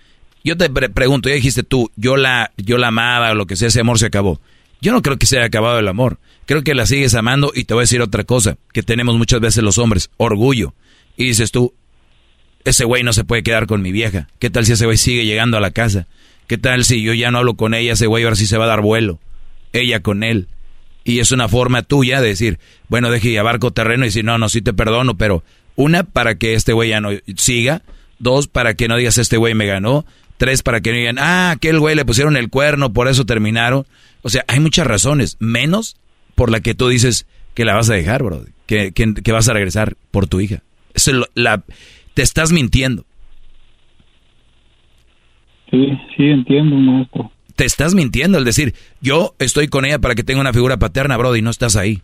yo 0.44 0.58
te 0.58 0.70
pre- 0.70 0.90
pregunto, 0.90 1.30
ya 1.30 1.36
dijiste 1.36 1.64
tú, 1.64 1.92
yo 1.96 2.18
la, 2.18 2.52
yo 2.58 2.78
la 2.78 2.90
amaba 2.90 3.32
o 3.32 3.36
lo 3.36 3.46
que 3.46 3.56
sea, 3.56 3.70
ese 3.70 3.80
amor 3.82 3.98
se 4.00 4.06
acabó. 4.08 4.42
Yo 4.82 4.92
no 4.92 5.02
creo 5.02 5.18
que 5.18 5.26
se 5.26 5.38
haya 5.38 5.48
acabado 5.48 5.80
el 5.80 5.88
amor. 5.88 6.20
Creo 6.46 6.64
que 6.64 6.74
la 6.76 6.86
sigues 6.86 7.14
amando 7.16 7.52
y 7.54 7.66
te 7.66 7.74
voy 7.74 7.82
a 7.82 7.84
decir 7.84 8.02
otra 8.02 8.24
cosa, 8.24 8.58
que 8.74 8.82
tenemos 8.84 9.18
muchas 9.18 9.40
veces 9.42 9.64
los 9.64 9.78
hombres, 9.78 10.10
orgullo. 10.18 10.74
Y 11.18 11.26
dices 11.26 11.52
tú, 11.52 11.74
ese 12.64 12.86
güey 12.86 13.04
no 13.04 13.12
se 13.14 13.24
puede 13.26 13.44
quedar 13.44 13.68
con 13.68 13.82
mi 13.82 13.92
vieja. 13.92 14.30
¿Qué 14.40 14.50
tal 14.50 14.66
si 14.66 14.74
ese 14.74 14.86
güey 14.86 14.98
sigue 14.98 15.26
llegando 15.26 15.58
a 15.58 15.62
la 15.62 15.72
casa? 15.72 16.08
¿Qué 16.48 16.58
tal 16.58 16.86
si 16.86 17.02
yo 17.04 17.14
ya 17.14 17.30
no 17.32 17.40
hablo 17.40 17.56
con 17.56 17.74
ella, 17.74 17.94
ese 17.94 18.08
güey 18.08 18.24
ahora 18.24 18.36
sí 18.36 18.48
se 18.48 18.58
va 18.58 18.66
a 18.66 18.70
dar 18.70 18.82
vuelo? 18.82 19.20
Ella 19.74 20.00
con 20.02 20.24
él. 20.24 20.48
Y 21.04 21.20
es 21.20 21.32
una 21.32 21.48
forma 21.48 21.82
tuya 21.82 22.22
de 22.22 22.30
decir, 22.30 22.60
bueno, 22.88 23.10
deje 23.10 23.30
y 23.30 23.38
abarco 23.38 23.72
terreno 23.72 24.04
y 24.04 24.10
decir, 24.10 24.26
no, 24.26 24.38
no, 24.38 24.50
sí 24.50 24.62
te 24.62 24.74
perdono, 24.74 25.18
pero 25.18 25.44
una, 25.76 26.04
para 26.04 26.36
que 26.36 26.54
este 26.54 26.74
güey 26.74 26.90
ya 26.90 27.02
no 27.02 27.10
siga. 27.38 27.82
Dos, 28.20 28.48
para 28.48 28.74
que 28.74 28.88
no 28.88 28.98
digas, 28.98 29.18
este 29.18 29.38
güey 29.38 29.54
me 29.54 29.66
ganó. 29.66 30.06
Tres, 30.38 30.62
para 30.62 30.82
que 30.82 30.92
no 30.92 30.98
digan, 30.98 31.20
ah, 31.20 31.52
aquel 31.52 31.80
güey 31.80 31.96
le 31.96 32.06
pusieron 32.06 32.36
el 32.36 32.50
cuerno, 32.50 32.92
por 32.92 33.08
eso 33.08 33.26
terminaron. 33.26 33.86
O 34.22 34.30
sea, 34.30 34.44
hay 34.48 34.60
muchas 34.60 34.86
razones, 34.86 35.38
menos 35.40 35.98
por 36.36 36.52
la 36.52 36.60
que 36.60 36.76
tú 36.76 36.90
dices 36.90 37.26
que 37.54 37.66
la 37.66 37.76
vas 37.76 37.90
a 37.90 37.94
dejar, 37.94 38.24
bro. 38.24 38.44
Que, 38.66 38.92
que, 38.92 39.32
vas 39.32 39.50
a 39.50 39.54
regresar 39.54 39.96
por 40.12 40.28
tu 40.28 40.40
hija. 40.40 40.64
Te 42.14 42.22
estás 42.22 42.52
mintiendo. 42.52 43.06
Sí, 45.72 45.88
sí, 46.16 46.24
entiendo, 46.26 46.76
maestro. 46.76 47.32
Te 47.60 47.66
estás 47.66 47.94
mintiendo 47.94 48.38
al 48.38 48.46
decir, 48.46 48.74
yo 49.02 49.36
estoy 49.38 49.68
con 49.68 49.84
ella 49.84 50.00
para 50.00 50.16
que 50.16 50.24
tenga 50.24 50.40
una 50.40 50.54
figura 50.54 50.78
paterna, 50.78 51.18
bro, 51.18 51.36
y 51.36 51.42
no 51.42 51.50
estás 51.50 51.76
ahí. 51.76 52.02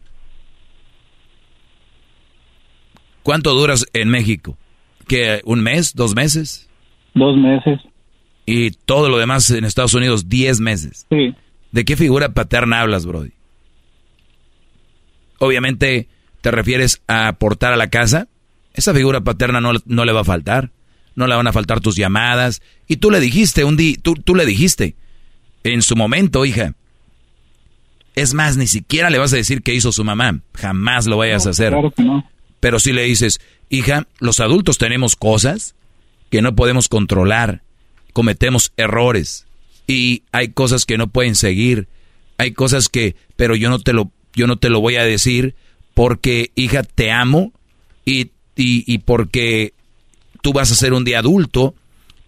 ¿Cuánto 3.24 3.54
duras 3.54 3.86
en 3.94 4.10
México? 4.10 4.58
¿Que 5.08 5.40
un 5.46 5.62
mes, 5.62 5.94
dos 5.96 6.14
meses? 6.14 6.70
Dos 7.14 7.38
meses. 7.38 7.80
Y 8.46 8.72
todo 8.72 9.08
lo 9.08 9.18
demás 9.18 9.50
en 9.50 9.64
Estados 9.64 9.94
Unidos, 9.94 10.28
diez 10.28 10.60
meses. 10.60 11.08
Sí. 11.10 11.34
¿De 11.72 11.86
qué 11.86 11.96
figura 11.96 12.34
paterna 12.34 12.82
hablas, 12.82 13.06
Brody? 13.06 13.32
Obviamente, 15.40 16.10
¿te 16.42 16.52
refieres 16.52 17.02
a 17.08 17.30
aportar 17.30 17.72
a 17.72 17.78
la 17.78 17.90
casa? 17.90 18.28
Esa 18.74 18.94
figura 18.94 19.22
paterna 19.22 19.62
no, 19.62 19.72
no 19.86 20.04
le 20.04 20.12
va 20.12 20.20
a 20.20 20.26
faltar. 20.26 20.72
No 21.16 21.28
le 21.28 21.36
van 21.36 21.48
a 21.48 21.54
faltar 21.54 21.80
tus 21.80 21.96
llamadas. 21.96 22.62
Y 22.90 22.98
tú 22.98 23.10
le 23.10 23.22
dijiste 23.22 23.64
un 23.64 23.78
día, 23.78 23.96
tú, 24.02 24.16
tú 24.16 24.36
le 24.36 24.46
dijiste, 24.46 24.98
en 25.74 25.82
su 25.82 25.96
momento, 25.96 26.46
hija. 26.46 26.74
Es 28.16 28.34
más, 28.34 28.56
ni 28.56 28.68
siquiera 28.68 29.10
le 29.10 29.18
vas 29.18 29.34
a 29.34 29.38
decir 29.38 29.62
qué 29.62 29.74
hizo 29.74 29.92
su 29.92 30.04
mamá. 30.04 30.40
Jamás 30.54 31.08
lo 31.08 31.18
vayas 31.18 31.48
a 31.48 31.50
hacer. 31.50 31.72
Claro 31.72 31.92
que 31.92 32.04
no. 32.04 32.30
Pero 32.60 32.80
si 32.80 32.94
le 32.94 33.04
dices, 33.04 33.42
hija, 33.70 34.08
los 34.20 34.40
adultos 34.40 34.78
tenemos 34.78 35.16
cosas 35.16 35.76
que 36.30 36.42
no 36.42 36.56
podemos 36.56 36.88
controlar, 36.88 37.62
cometemos 38.14 38.72
errores 38.78 39.46
y 39.88 40.24
hay 40.32 40.50
cosas 40.50 40.86
que 40.86 40.98
no 40.98 41.08
pueden 41.08 41.36
seguir, 41.36 41.88
hay 42.38 42.52
cosas 42.52 42.88
que, 42.90 43.16
pero 43.36 43.56
yo 43.56 43.70
no 43.70 43.80
te 43.80 43.94
lo, 43.94 44.12
yo 44.34 44.48
no 44.48 44.58
te 44.58 44.70
lo 44.70 44.82
voy 44.82 44.96
a 44.96 45.04
decir 45.04 45.56
porque, 45.94 46.52
hija, 46.56 46.84
te 46.84 47.12
amo 47.12 47.54
y, 48.06 48.32
y, 48.56 48.84
y 48.92 49.00
porque 49.00 49.74
tú 50.42 50.54
vas 50.54 50.72
a 50.72 50.76
ser 50.76 50.94
un 50.94 51.04
día 51.06 51.20
adulto 51.20 51.76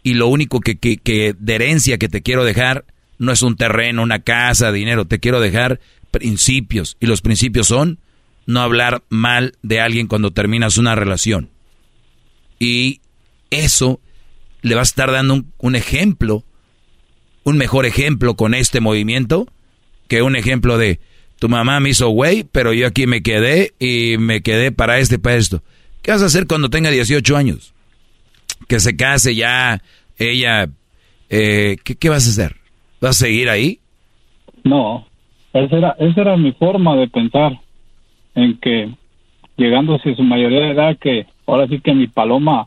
y 0.03 0.13
lo 0.15 0.27
único 0.27 0.59
que, 0.59 0.77
que, 0.77 0.97
que 0.97 1.35
de 1.37 1.55
herencia 1.55 1.97
que 1.97 2.09
te 2.09 2.21
quiero 2.21 2.43
dejar 2.43 2.85
no 3.17 3.31
es 3.31 3.41
un 3.41 3.55
terreno, 3.55 4.03
una 4.03 4.19
casa, 4.19 4.71
dinero, 4.71 5.05
te 5.05 5.19
quiero 5.19 5.39
dejar 5.39 5.79
principios 6.11 6.97
y 6.99 7.05
los 7.05 7.21
principios 7.21 7.67
son 7.67 7.99
no 8.45 8.61
hablar 8.61 9.03
mal 9.09 9.55
de 9.61 9.81
alguien 9.81 10.07
cuando 10.07 10.31
terminas 10.31 10.77
una 10.77 10.95
relación. 10.95 11.49
Y 12.59 13.01
eso 13.49 13.99
le 14.61 14.75
va 14.75 14.81
a 14.81 14.83
estar 14.83 15.11
dando 15.11 15.33
un, 15.35 15.53
un 15.57 15.75
ejemplo, 15.75 16.43
un 17.43 17.57
mejor 17.57 17.85
ejemplo 17.85 18.35
con 18.35 18.53
este 18.53 18.79
movimiento 18.79 19.47
que 20.07 20.21
un 20.21 20.35
ejemplo 20.35 20.77
de 20.77 20.99
tu 21.39 21.49
mamá 21.49 21.79
me 21.79 21.89
hizo 21.89 22.09
güey, 22.09 22.43
pero 22.43 22.73
yo 22.73 22.87
aquí 22.87 23.05
me 23.05 23.21
quedé 23.21 23.73
y 23.79 24.17
me 24.17 24.41
quedé 24.41 24.71
para 24.71 24.99
este, 24.99 25.19
para 25.19 25.35
esto. 25.35 25.63
¿Qué 26.01 26.11
vas 26.11 26.21
a 26.21 26.27
hacer 26.27 26.47
cuando 26.47 26.69
tenga 26.69 26.89
18 26.89 27.37
años? 27.37 27.73
Que 28.67 28.79
se 28.79 28.95
case 28.95 29.35
ya, 29.35 29.83
ella, 30.17 30.69
eh, 31.29 31.77
¿qué, 31.83 31.95
¿qué 31.95 32.09
vas 32.09 32.25
a 32.27 32.29
hacer? 32.29 32.56
¿Vas 32.99 33.21
a 33.21 33.25
seguir 33.25 33.49
ahí? 33.49 33.79
No, 34.63 35.05
esa 35.53 35.77
era, 35.77 35.95
esa 35.99 36.21
era 36.21 36.37
mi 36.37 36.51
forma 36.53 36.95
de 36.95 37.07
pensar, 37.07 37.59
en 38.35 38.57
que 38.59 38.91
llegando 39.55 39.95
a 39.95 39.99
su 40.01 40.23
mayoría 40.23 40.61
de 40.61 40.71
edad, 40.71 40.97
que 40.99 41.25
ahora 41.45 41.67
sí 41.67 41.79
que 41.79 41.93
mi 41.93 42.07
paloma 42.07 42.65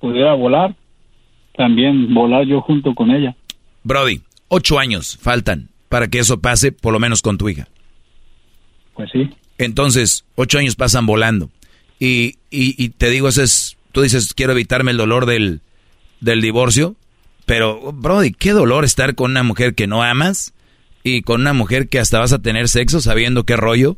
pudiera 0.00 0.34
volar, 0.34 0.74
también 1.56 2.12
volar 2.12 2.44
yo 2.46 2.60
junto 2.60 2.94
con 2.94 3.10
ella. 3.10 3.36
Brody, 3.82 4.20
ocho 4.48 4.78
años 4.78 5.18
faltan 5.20 5.68
para 5.88 6.08
que 6.08 6.18
eso 6.18 6.40
pase, 6.40 6.72
por 6.72 6.92
lo 6.92 6.98
menos 6.98 7.22
con 7.22 7.38
tu 7.38 7.48
hija. 7.48 7.68
Pues 8.94 9.10
sí. 9.12 9.30
Entonces, 9.58 10.24
ocho 10.34 10.58
años 10.58 10.76
pasan 10.76 11.06
volando. 11.06 11.50
Y, 12.00 12.36
y, 12.50 12.82
y 12.82 12.88
te 12.90 13.10
digo, 13.10 13.28
eso 13.28 13.42
es, 13.42 13.76
tú 13.92 14.02
dices, 14.02 14.34
quiero 14.34 14.52
evitarme 14.52 14.90
el 14.90 14.96
dolor 14.96 15.26
del, 15.26 15.60
del 16.20 16.40
divorcio, 16.40 16.96
pero, 17.46 17.92
Brody, 17.92 18.32
qué 18.32 18.52
dolor 18.52 18.84
estar 18.84 19.14
con 19.14 19.32
una 19.32 19.42
mujer 19.42 19.74
que 19.74 19.86
no 19.86 20.02
amas 20.02 20.54
y 21.02 21.22
con 21.22 21.42
una 21.42 21.52
mujer 21.52 21.88
que 21.88 21.98
hasta 21.98 22.18
vas 22.18 22.32
a 22.32 22.40
tener 22.40 22.68
sexo 22.68 23.00
sabiendo 23.00 23.44
qué 23.44 23.56
rollo 23.56 23.96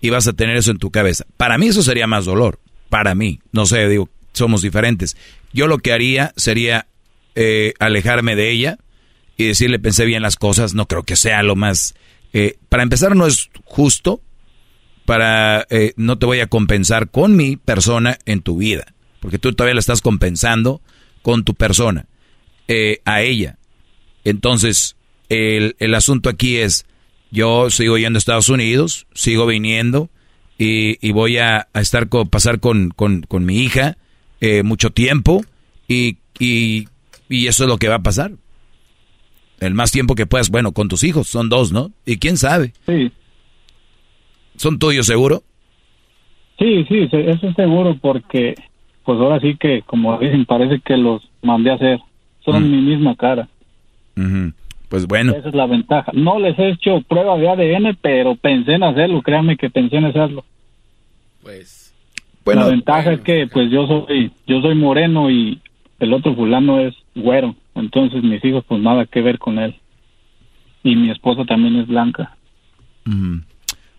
y 0.00 0.10
vas 0.10 0.26
a 0.26 0.32
tener 0.32 0.56
eso 0.56 0.70
en 0.70 0.78
tu 0.78 0.90
cabeza. 0.90 1.24
Para 1.36 1.58
mí 1.58 1.68
eso 1.68 1.82
sería 1.82 2.06
más 2.06 2.24
dolor. 2.24 2.58
Para 2.88 3.14
mí, 3.14 3.40
no 3.52 3.66
sé, 3.66 3.88
digo, 3.88 4.08
somos 4.32 4.62
diferentes. 4.62 5.16
Yo 5.52 5.66
lo 5.66 5.78
que 5.78 5.92
haría 5.92 6.32
sería 6.36 6.86
eh, 7.34 7.74
alejarme 7.78 8.34
de 8.34 8.50
ella 8.50 8.78
y 9.36 9.44
decirle, 9.44 9.78
pensé 9.78 10.04
bien 10.04 10.22
las 10.22 10.36
cosas, 10.36 10.74
no 10.74 10.86
creo 10.86 11.04
que 11.04 11.16
sea 11.16 11.42
lo 11.42 11.54
más... 11.54 11.94
eh, 12.32 12.58
para 12.68 12.82
empezar, 12.82 13.14
no 13.14 13.26
es 13.26 13.50
justo, 13.64 14.20
para 15.04 15.66
eh, 15.70 15.94
no 15.96 16.18
te 16.18 16.26
voy 16.26 16.40
a 16.40 16.48
compensar 16.48 17.08
con 17.08 17.36
mi 17.36 17.56
persona 17.56 18.18
en 18.26 18.42
tu 18.42 18.58
vida, 18.58 18.94
porque 19.20 19.38
tú 19.38 19.52
todavía 19.52 19.74
la 19.74 19.80
estás 19.80 20.02
compensando 20.02 20.82
con 21.22 21.44
tu 21.44 21.54
persona, 21.54 22.06
eh, 22.68 23.00
a 23.04 23.22
ella. 23.22 23.58
Entonces, 24.24 24.96
el, 25.28 25.74
el 25.78 25.94
asunto 25.94 26.28
aquí 26.28 26.56
es, 26.56 26.86
yo 27.30 27.70
sigo 27.70 27.98
yendo 27.98 28.16
a 28.16 28.20
Estados 28.20 28.48
Unidos, 28.48 29.06
sigo 29.14 29.46
viniendo 29.46 30.10
y, 30.58 31.04
y 31.06 31.12
voy 31.12 31.38
a, 31.38 31.68
a 31.72 31.80
estar 31.80 32.08
con, 32.08 32.28
pasar 32.28 32.60
con, 32.60 32.90
con, 32.90 33.22
con 33.22 33.44
mi 33.44 33.58
hija 33.58 33.96
eh, 34.40 34.62
mucho 34.62 34.90
tiempo 34.90 35.44
y, 35.88 36.18
y, 36.38 36.88
y 37.28 37.46
eso 37.46 37.64
es 37.64 37.68
lo 37.68 37.78
que 37.78 37.88
va 37.88 37.96
a 37.96 38.02
pasar. 38.02 38.32
El 39.60 39.74
más 39.74 39.90
tiempo 39.90 40.14
que 40.14 40.26
puedas, 40.26 40.50
bueno, 40.50 40.72
con 40.72 40.88
tus 40.88 41.02
hijos, 41.02 41.26
son 41.26 41.48
dos, 41.48 41.72
¿no? 41.72 41.90
Y 42.06 42.18
quién 42.18 42.36
sabe. 42.36 42.72
Sí. 42.86 43.10
¿Son 44.56 44.78
tuyos 44.78 45.06
seguro? 45.06 45.42
Sí, 46.58 46.84
sí, 46.88 47.08
eso 47.10 47.48
es 47.48 47.54
seguro 47.54 47.96
porque, 48.00 48.54
pues 49.04 49.18
ahora 49.18 49.40
sí 49.40 49.56
que, 49.58 49.82
como 49.82 50.18
dicen, 50.18 50.44
parece 50.44 50.80
que 50.84 50.96
los 50.96 51.22
mandé 51.42 51.70
a 51.70 51.74
hacer. 51.74 51.98
Son 52.52 52.70
mi 52.70 52.80
misma 52.80 53.14
cara. 53.16 53.48
Pues 54.88 55.06
bueno, 55.06 55.32
Esa 55.32 55.48
es 55.48 55.54
la 55.54 55.66
ventaja. 55.66 56.10
No 56.14 56.38
les 56.38 56.58
he 56.58 56.70
hecho 56.70 57.02
prueba 57.02 57.36
de 57.36 57.48
ADN, 57.48 57.98
pero 58.00 58.36
pensé 58.36 58.72
en 58.72 58.82
hacerlo, 58.82 59.22
créanme 59.22 59.56
que 59.56 59.70
pensé 59.70 59.96
en 59.96 60.06
hacerlo. 60.06 60.44
Pues. 61.42 61.94
la 62.44 62.66
ventaja 62.66 63.12
es 63.12 63.20
que 63.20 63.46
pues 63.46 63.70
yo 63.70 63.86
soy 63.86 64.32
yo 64.46 64.60
soy 64.60 64.74
moreno 64.74 65.30
y 65.30 65.60
el 66.00 66.12
otro 66.12 66.34
fulano 66.34 66.80
es 66.80 66.94
güero, 67.14 67.54
entonces 67.74 68.22
mis 68.22 68.44
hijos 68.44 68.64
pues 68.66 68.80
nada 68.80 69.06
que 69.06 69.20
ver 69.20 69.38
con 69.38 69.58
él. 69.58 69.76
Y 70.82 70.96
mi 70.96 71.10
esposa 71.10 71.44
también 71.44 71.76
es 71.76 71.86
blanca. 71.86 72.36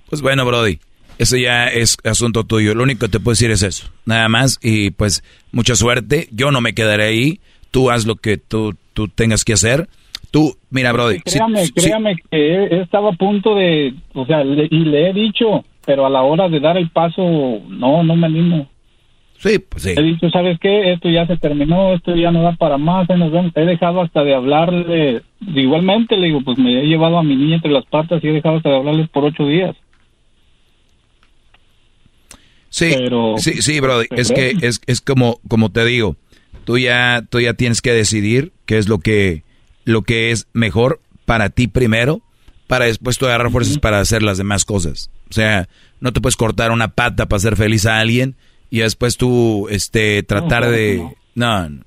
Pues 0.10 0.22
bueno, 0.22 0.45
Brody, 0.45 0.80
eso 1.19 1.36
ya 1.36 1.68
es 1.68 1.98
asunto 2.06 2.45
tuyo. 2.45 2.74
Lo 2.74 2.84
único 2.84 3.02
que 3.02 3.11
te 3.11 3.19
puedo 3.19 3.34
decir 3.34 3.52
es 3.52 3.61
eso. 3.61 3.92
Nada 4.06 4.30
más. 4.30 4.58
Y 4.64 4.92
pues 4.92 5.22
mucha 5.52 5.76
suerte. 5.76 6.30
Yo 6.32 6.50
no 6.52 6.61
me 6.61 6.74
quedaré 6.74 7.03
ahí. 7.03 7.40
Tú 7.72 7.89
haz 7.91 8.06
lo 8.06 8.15
que 8.15 8.38
tú, 8.38 8.75
tú 8.93 9.07
tengas 9.07 9.43
que 9.45 9.53
hacer. 9.53 9.88
Tú, 10.31 10.56
mira, 10.69 10.91
Brody. 10.91 11.17
si- 11.25 11.38
Créame, 11.38 11.65
si- 11.65 11.72
créame 11.73 12.15
que 12.15 12.38
he- 12.38 12.81
estado 12.81 13.07
a 13.09 13.14
punto 13.14 13.56
de, 13.56 13.93
o 14.14 14.25
sea, 14.25 14.43
le- 14.43 14.67
y 14.69 14.80
le 14.85 15.09
he 15.09 15.14
dicho, 15.14 15.65
pero 15.85 16.06
a 16.06 16.09
la 16.09 16.22
hora 16.22 16.48
de 16.49 16.59
dar 16.59 16.77
el 16.77 16.89
paso, 16.89 17.22
no, 17.67 18.03
no 18.03 18.15
me 18.15 18.27
animo. 18.27 18.69
Sí, 19.38 19.57
pues 19.57 19.83
sí. 19.83 19.93
He 19.98 20.03
dicho, 20.03 20.30
¿sabes 20.30 20.59
qué? 20.59 20.91
Esto 20.91 21.09
ya 21.09 21.25
se 21.25 21.38
terminó, 21.38 21.93
esto 21.93 22.14
ya 22.15 22.30
no 22.31 22.43
da 22.43 22.51
para 22.57 22.77
más, 22.77 23.07
nos. 23.09 23.31
He 23.56 23.61
dejado 23.61 24.01
hasta 24.01 24.23
de 24.23 24.35
hablarle, 24.35 25.22
igualmente 25.56 26.17
le 26.17 26.27
digo, 26.27 26.41
pues 26.43 26.57
me 26.57 26.81
he 26.81 26.85
llevado 26.88 27.17
a 27.17 27.23
mi 27.23 27.35
niña 27.38 27.56
entre 27.56 27.72
las 27.72 27.85
patas 27.85 28.22
y 28.23 28.27
he 28.27 28.33
dejado 28.33 28.57
hasta 28.57 28.69
de 28.69 28.75
hablarles 28.75 29.07
por 29.09 29.23
ocho 29.23 29.48
días. 29.48 29.75
Sí, 32.69 32.93
sí, 33.38 33.61
sí, 33.61 33.80
Brody. 33.80 34.06
Es 34.11 34.31
que 34.31 34.53
es, 34.61 34.81
es 34.85 35.01
como, 35.01 35.39
como 35.48 35.72
te 35.72 35.83
digo, 35.85 36.15
tú 36.69 36.77
ya, 36.77 37.25
tú 37.27 37.39
ya 37.39 37.56
tienes 37.56 37.81
que 37.81 37.91
decidir 37.93 38.53
qué 38.67 38.77
es 38.77 38.88
lo 38.88 38.99
que, 38.99 39.43
lo 39.85 40.03
que 40.03 40.30
es 40.30 40.45
mejor 40.53 41.01
para 41.25 41.49
ti 41.49 41.67
primero, 41.67 42.22
para 42.67 42.85
después 42.85 43.17
tú 43.17 43.25
agarrar 43.25 43.51
fuerzas 43.51 43.80
para 43.80 43.99
hacer 43.99 44.22
las 44.22 44.38
demás 44.38 44.65
cosas. 44.65 45.09
O 45.31 45.33
sea, 45.33 45.67
no 45.99 46.14
te 46.14 46.22
puedes 46.22 46.35
cortar 46.35 46.69
una 46.69 46.89
pata 46.89 47.25
para 47.25 47.38
hacer 47.38 47.56
feliz 47.56 47.88
a 47.88 47.99
alguien 47.99 48.35
y 48.69 48.81
después 48.81 49.17
tú, 49.17 49.67
este, 49.72 50.22
tratar 50.22 50.65
No, 50.65 50.69
de, 50.69 50.98
no. 51.33 51.69
no. 51.69 51.85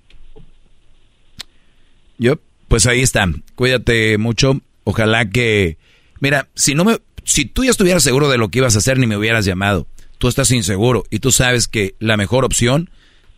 Yo, 2.19 2.41
pues 2.67 2.85
ahí 2.87 3.03
está. 3.03 3.29
Cuídate 3.55 4.19
mucho. 4.19 4.63
Ojalá 4.83 5.31
que, 5.31 5.79
mira, 6.19 6.49
si 6.57 6.75
no 6.75 6.85
me, 6.85 6.99
si 7.23 7.45
tú 7.45 7.63
ya 7.63 7.71
estuvieras 7.71 8.03
seguro 8.03 8.29
de 8.29 8.39
lo 8.39 8.49
que 8.49 8.59
ibas 8.59 8.75
a 8.75 8.79
hacer 8.81 8.99
ni 8.99 9.07
me 9.07 9.17
hubieras 9.17 9.45
llamado. 9.45 9.87
Tú 10.19 10.27
estás 10.27 10.51
inseguro 10.51 11.05
y 11.09 11.21
tú 11.21 11.31
sabes 11.31 11.69
que 11.69 11.95
la 12.01 12.17
mejor 12.17 12.45
opción 12.45 12.91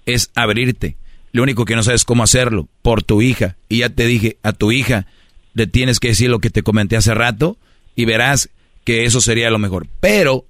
es 0.06 0.31
abrirte. 0.34 0.97
Lo 1.34 1.42
único 1.42 1.64
que 1.64 1.74
no 1.74 1.82
sabes 1.82 2.04
cómo 2.04 2.22
hacerlo 2.22 2.68
por 2.80 3.02
tu 3.02 3.20
hija. 3.20 3.56
Y 3.68 3.78
ya 3.78 3.90
te 3.90 4.06
dije, 4.06 4.38
a 4.44 4.52
tu 4.52 4.70
hija 4.70 5.06
le 5.52 5.66
tienes 5.66 5.98
que 5.98 6.08
decir 6.08 6.30
lo 6.30 6.38
que 6.38 6.48
te 6.48 6.62
comenté 6.62 6.96
hace 6.96 7.12
rato 7.12 7.56
y 7.96 8.04
verás 8.04 8.50
que 8.84 9.04
eso 9.04 9.20
sería 9.20 9.50
lo 9.50 9.58
mejor. 9.58 9.88
Pero 9.98 10.44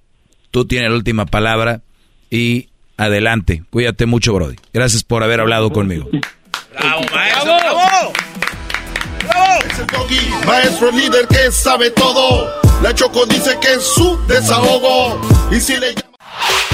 tú 0.50 0.66
tienes 0.66 0.90
la 0.90 0.96
última 0.96 1.24
palabra 1.24 1.80
y 2.30 2.68
adelante. 2.98 3.64
Cuídate 3.70 4.04
mucho, 4.04 4.34
Brody. 4.34 4.56
Gracias 4.74 5.04
por 5.04 5.22
haber 5.22 5.40
hablado 5.40 5.72
conmigo. 5.72 6.06
¡Bravo, 6.78 7.02
maestro! 7.14 7.54
¡Bravo! 7.54 8.12
Es 9.66 9.78
el 9.78 9.86
Doggy, 9.86 10.46
maestro 10.46 10.90
líder 10.90 11.26
que 11.28 11.50
sabe 11.50 11.92
todo. 11.92 12.60
La 12.82 12.94
Choco 12.94 13.24
dice 13.24 13.56
que 13.58 13.72
es 13.72 13.82
su 13.82 14.18
desahogo. 14.26 15.18
Y 15.50 15.58
si 15.60 15.78
le 15.78 15.94
llama... 15.94 16.74